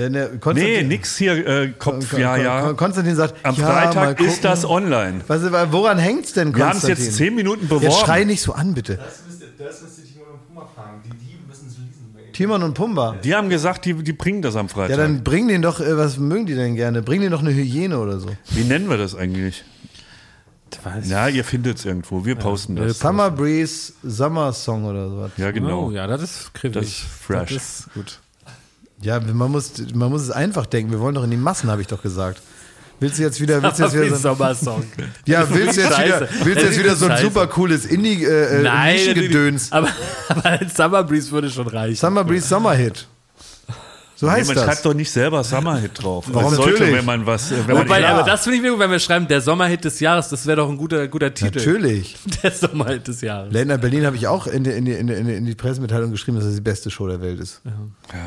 Ja, 0.00 0.08
ne, 0.08 0.28
Nee, 0.32 0.38
Konstantin, 0.38 0.88
nix 0.88 1.16
hier, 1.18 1.46
äh, 1.46 1.72
Kopf, 1.78 2.10
Kon- 2.10 2.20
ja, 2.20 2.36
ja. 2.36 2.60
Kon- 2.62 2.76
Konstantin 2.76 3.14
sagt, 3.16 3.34
Am 3.44 3.54
ja, 3.56 3.66
Freitag 3.66 4.20
ist 4.20 4.44
das 4.44 4.64
online. 4.64 5.20
Was, 5.26 5.42
woran 5.72 5.98
hängt's 5.98 6.32
denn, 6.32 6.54
Wir 6.54 6.64
haben 6.64 6.70
es 6.76 6.82
Konstantin? 6.82 7.04
jetzt 7.04 7.16
zehn 7.16 7.34
Minuten 7.34 7.66
beworben. 7.68 7.84
Jetzt 7.84 8.00
schrei 8.00 8.24
nicht 8.24 8.40
so 8.42 8.52
an, 8.52 8.74
bitte. 8.74 8.96
Das 8.96 9.20
müsste, 9.26 9.46
das 9.58 9.82
müsste 9.82 10.02
Timon 10.02 10.28
und 10.32 10.46
Puma 10.48 10.68
fragen. 10.74 11.00
Die 11.04 11.08
Diebe 11.10 11.46
müssen 11.48 11.66
es 11.68 11.76
lesen. 11.76 12.32
Timon 12.32 12.62
und 12.62 12.74
Pumba. 12.74 13.16
Die 13.22 13.34
haben 13.34 13.48
gesagt, 13.50 13.84
die, 13.84 13.94
die 13.94 14.12
bringen 14.12 14.40
das 14.42 14.56
am 14.56 14.68
Freitag. 14.68 14.96
Ja, 14.96 15.02
dann 15.02 15.22
bring 15.22 15.48
den 15.48 15.62
doch, 15.62 15.80
äh, 15.80 15.96
was 15.96 16.16
mögen 16.18 16.46
die 16.46 16.54
denn 16.54 16.74
gerne? 16.76 17.02
Bring 17.02 17.20
den 17.20 17.30
doch 17.30 17.40
eine 17.40 17.52
Hyäne 17.52 17.98
oder 17.98 18.18
so. 18.18 18.28
Wie 18.50 18.64
nennen 18.64 18.88
wir 18.88 18.96
das 18.96 19.14
eigentlich? 19.14 19.64
Weiß 20.84 21.10
Ja, 21.10 21.26
ihr 21.28 21.44
findet 21.44 21.78
es 21.78 21.84
irgendwo. 21.84 22.24
Wir 22.24 22.36
posten 22.36 22.76
das. 22.76 23.00
Summer 23.00 23.30
Breeze 23.30 23.92
Summer 24.04 24.52
Song 24.52 24.84
oder 24.84 25.08
sowas. 25.10 25.32
Ja, 25.36 25.50
genau. 25.50 25.86
Oh, 25.86 25.90
ja, 25.90 26.06
das 26.06 26.22
ist 26.22 26.54
kribbelig. 26.54 26.86
Das 26.86 26.94
ist 26.96 27.24
fresh. 27.26 27.52
Das 27.54 27.62
ist 27.80 27.92
gut. 27.92 28.20
Ja, 29.02 29.18
man 29.20 29.50
muss, 29.50 29.72
man 29.94 30.10
muss 30.10 30.22
es 30.22 30.30
einfach 30.30 30.66
denken. 30.66 30.92
Wir 30.92 31.00
wollen 31.00 31.14
doch 31.14 31.24
in 31.24 31.30
die 31.30 31.36
Massen, 31.36 31.70
habe 31.70 31.80
ich 31.80 31.86
doch 31.88 32.02
gesagt. 32.02 32.40
Willst 32.98 33.18
du 33.18 33.22
jetzt 33.22 33.40
wieder, 33.40 33.62
willst 33.62 33.78
du 33.78 33.84
jetzt 33.84 33.94
wieder 34.00 34.10
so, 34.10 34.16
Sommersong. 34.34 34.84
ja, 35.26 35.48
willst 35.48 35.78
du 35.78 35.80
jetzt 35.80 35.98
wieder, 35.98 36.28
willst 36.44 36.62
du 36.62 36.66
jetzt 36.66 36.78
wieder 36.78 36.96
so 36.96 37.06
ein 37.06 37.22
super 37.22 37.46
cooles 37.46 37.86
Indie, 37.86 38.24
äh, 38.24 38.58
äh, 38.58 38.62
Nein, 38.62 38.96
Nischengedöns? 38.96 39.72
aber, 39.72 39.88
aber 40.28 40.60
Summer 40.68 41.02
Breeze 41.02 41.30
würde 41.30 41.48
schon 41.50 41.66
reichen. 41.66 41.96
Summer 41.96 42.24
Breeze 42.24 42.46
Summer 42.46 42.74
Hit. 42.74 43.08
So 44.20 44.26
Nee, 44.26 44.32
heißt 44.32 44.48
man 44.48 44.56
das. 44.56 44.64
schreibt 44.66 44.84
doch 44.84 44.92
nicht 44.92 45.10
selber 45.10 45.42
Summerhit 45.42 45.92
drauf. 45.94 46.26
Warum 46.28 46.50
das 46.50 46.56
sollte, 46.56 46.72
natürlich? 46.72 46.98
wenn 46.98 47.04
man 47.06 47.24
was, 47.24 47.50
äh, 47.52 47.54
wenn 47.66 47.74
man 47.74 47.86
Wobei, 47.86 48.00
klar. 48.00 48.18
aber 48.18 48.30
das 48.30 48.42
finde 48.42 48.56
ich 48.58 48.62
mir 48.62 48.70
gut, 48.72 48.78
wenn 48.78 48.90
wir 48.90 48.98
schreiben, 48.98 49.26
der 49.26 49.40
Sommerhit 49.40 49.82
des 49.82 49.98
Jahres, 49.98 50.28
das 50.28 50.44
wäre 50.46 50.58
doch 50.58 50.68
ein 50.68 50.76
guter, 50.76 51.08
guter 51.08 51.32
Titel. 51.32 51.56
Natürlich. 51.58 52.16
Der 52.42 52.50
Sommerhit 52.50 53.08
des 53.08 53.22
Jahres. 53.22 53.50
Länder 53.50 53.78
Berlin 53.78 54.04
habe 54.04 54.16
ich 54.16 54.26
auch 54.26 54.46
in 54.46 54.62
die, 54.64 54.70
in, 54.72 54.84
die, 54.84 54.92
in, 54.92 55.06
die, 55.06 55.14
in 55.14 55.46
die- 55.46 55.54
Pressemitteilung 55.54 56.10
geschrieben, 56.10 56.36
dass 56.36 56.46
es 56.46 56.56
die 56.56 56.60
beste 56.60 56.90
Show 56.90 57.06
der 57.08 57.22
Welt 57.22 57.40
ist. 57.40 57.62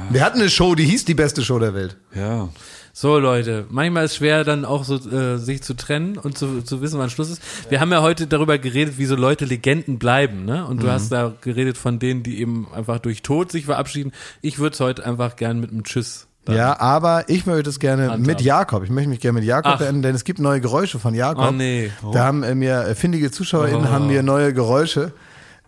Wir 0.09 0.25
hatten 0.25 0.39
eine 0.39 0.49
Show, 0.49 0.73
die 0.73 0.85
hieß 0.85 1.05
die 1.05 1.13
beste 1.13 1.43
Show 1.43 1.59
der 1.59 1.75
Welt. 1.75 1.95
ja. 2.15 2.49
So, 2.95 3.17
Leute, 3.17 3.65
manchmal 3.69 4.05
ist 4.05 4.11
es 4.11 4.17
schwer, 4.17 4.43
dann 4.43 4.65
auch 4.65 4.83
so 4.83 4.97
äh, 5.09 5.39
sich 5.39 5.63
zu 5.63 5.73
trennen 5.73 6.15
und 6.15 6.37
zu, 6.37 6.61
zu 6.61 6.79
wissen, 6.83 6.99
wann 6.99 7.09
Schluss 7.09 7.31
ist. 7.31 7.41
Wir 7.71 7.79
haben 7.79 7.91
ja 7.91 8.03
heute 8.03 8.27
darüber 8.27 8.59
geredet, 8.59 8.99
wie 8.99 9.07
so 9.07 9.15
Leute 9.15 9.45
Legenden 9.45 9.97
bleiben, 9.97 10.45
ne? 10.45 10.67
Und 10.67 10.83
du 10.83 10.91
hast 10.91 11.11
da 11.11 11.33
geredet 11.41 11.75
von 11.75 11.97
denen, 11.97 12.21
die 12.21 12.39
eben 12.39 12.67
einfach 12.71 12.99
durch 12.99 13.23
Tod 13.23 13.51
sich 13.51 13.65
verabschieden. 13.65 14.11
Ich 14.43 14.59
würde 14.59 14.75
es 14.75 14.79
heute 14.79 15.03
einfach 15.07 15.35
gern 15.37 15.59
mit 15.59 15.71
einem 15.71 15.83
Tschüss. 15.83 16.27
Ja, 16.47 16.79
aber 16.79 17.29
ich 17.29 17.47
möchte 17.47 17.71
es 17.71 17.79
gerne 17.79 18.03
Handhaben. 18.03 18.25
mit 18.27 18.41
Jakob. 18.41 18.83
Ich 18.83 18.91
möchte 18.91 19.09
mich 19.09 19.21
gerne 19.21 19.39
mit 19.39 19.47
Jakob 19.47 19.73
Ach. 19.73 19.79
beenden, 19.79 20.03
denn 20.03 20.13
es 20.13 20.23
gibt 20.23 20.37
neue 20.37 20.61
Geräusche 20.61 20.99
von 20.99 21.15
Jakob. 21.15 21.47
Oh, 21.49 21.51
nee. 21.51 21.89
Da 22.11 22.25
haben 22.25 22.43
äh, 22.43 22.53
mir 22.53 22.93
findige 22.95 23.31
ZuschauerInnen 23.31 23.89
haben 23.89 24.05
mir 24.05 24.21
neue 24.21 24.53
Geräusche 24.53 25.13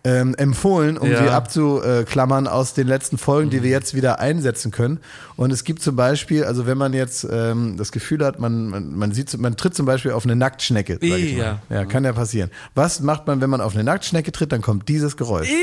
ähm, 0.06 0.34
empfohlen, 0.36 0.96
um 0.98 1.10
Ja. 1.10 1.22
sie 1.22 1.28
abzuklammern 1.30 2.46
aus 2.46 2.74
den 2.74 2.86
letzten 2.86 3.18
Folgen, 3.18 3.50
die 3.50 3.62
wir 3.64 3.70
jetzt 3.70 3.94
wieder 3.94 4.20
einsetzen 4.20 4.70
können. 4.70 5.00
Und 5.36 5.50
es 5.52 5.64
gibt 5.64 5.82
zum 5.82 5.96
Beispiel, 5.96 6.44
also 6.44 6.66
wenn 6.66 6.78
man 6.78 6.92
jetzt 6.92 7.26
ähm, 7.28 7.76
das 7.76 7.90
Gefühl 7.90 8.24
hat, 8.24 8.38
man, 8.38 8.68
man, 8.68 8.94
man 8.96 9.12
sieht, 9.12 9.36
man 9.38 9.56
tritt 9.56 9.74
zum 9.74 9.84
Beispiel 9.84 10.12
auf 10.12 10.24
eine 10.24 10.36
Nacktschnecke. 10.36 10.98
Sag 11.00 11.02
ich 11.18 11.36
mal. 11.36 11.58
Ja. 11.68 11.76
ja, 11.76 11.84
kann 11.86 12.04
ja 12.04 12.12
passieren. 12.12 12.50
Was 12.76 13.00
macht 13.00 13.26
man, 13.26 13.40
wenn 13.40 13.50
man 13.50 13.60
auf 13.60 13.74
eine 13.74 13.82
Nacktschnecke 13.82 14.30
tritt? 14.30 14.52
Dann 14.52 14.62
kommt 14.62 14.88
dieses 14.88 15.16
Geräusch. 15.16 15.48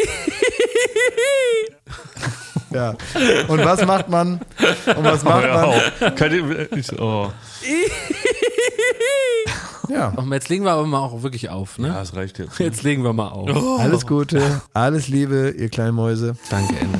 ja. 2.72 2.96
Und 3.48 3.64
was 3.64 3.86
macht 3.86 4.10
man? 4.10 4.42
Und 4.96 5.04
was 5.06 5.24
macht 5.24 5.44
Hör 5.46 5.54
man? 5.54 5.70
oh. 7.00 7.32
Ja. 7.64 8.23
Und 10.10 10.32
jetzt 10.32 10.50
legen 10.50 10.64
wir 10.64 10.72
aber 10.72 10.86
mal 10.86 11.00
auch 11.00 11.24
wirklich 11.24 11.50
auf, 11.50 11.78
ne? 11.78 11.90
ja, 11.90 11.96
das 11.96 12.16
reicht 12.16 12.40
jetzt. 12.40 12.58
Jetzt 12.60 12.84
legen 12.84 13.04
wir 13.04 13.14
mal 13.14 13.30
auf. 13.30 13.80
Alles 13.80 14.06
Gute, 14.06 14.62
alles 14.74 15.08
Liebe, 15.08 15.50
ihr 15.58 15.70
kleinen 15.70 15.96
Mäuse. 15.96 16.36
Danke, 16.50 16.76
Ende. 16.80 17.00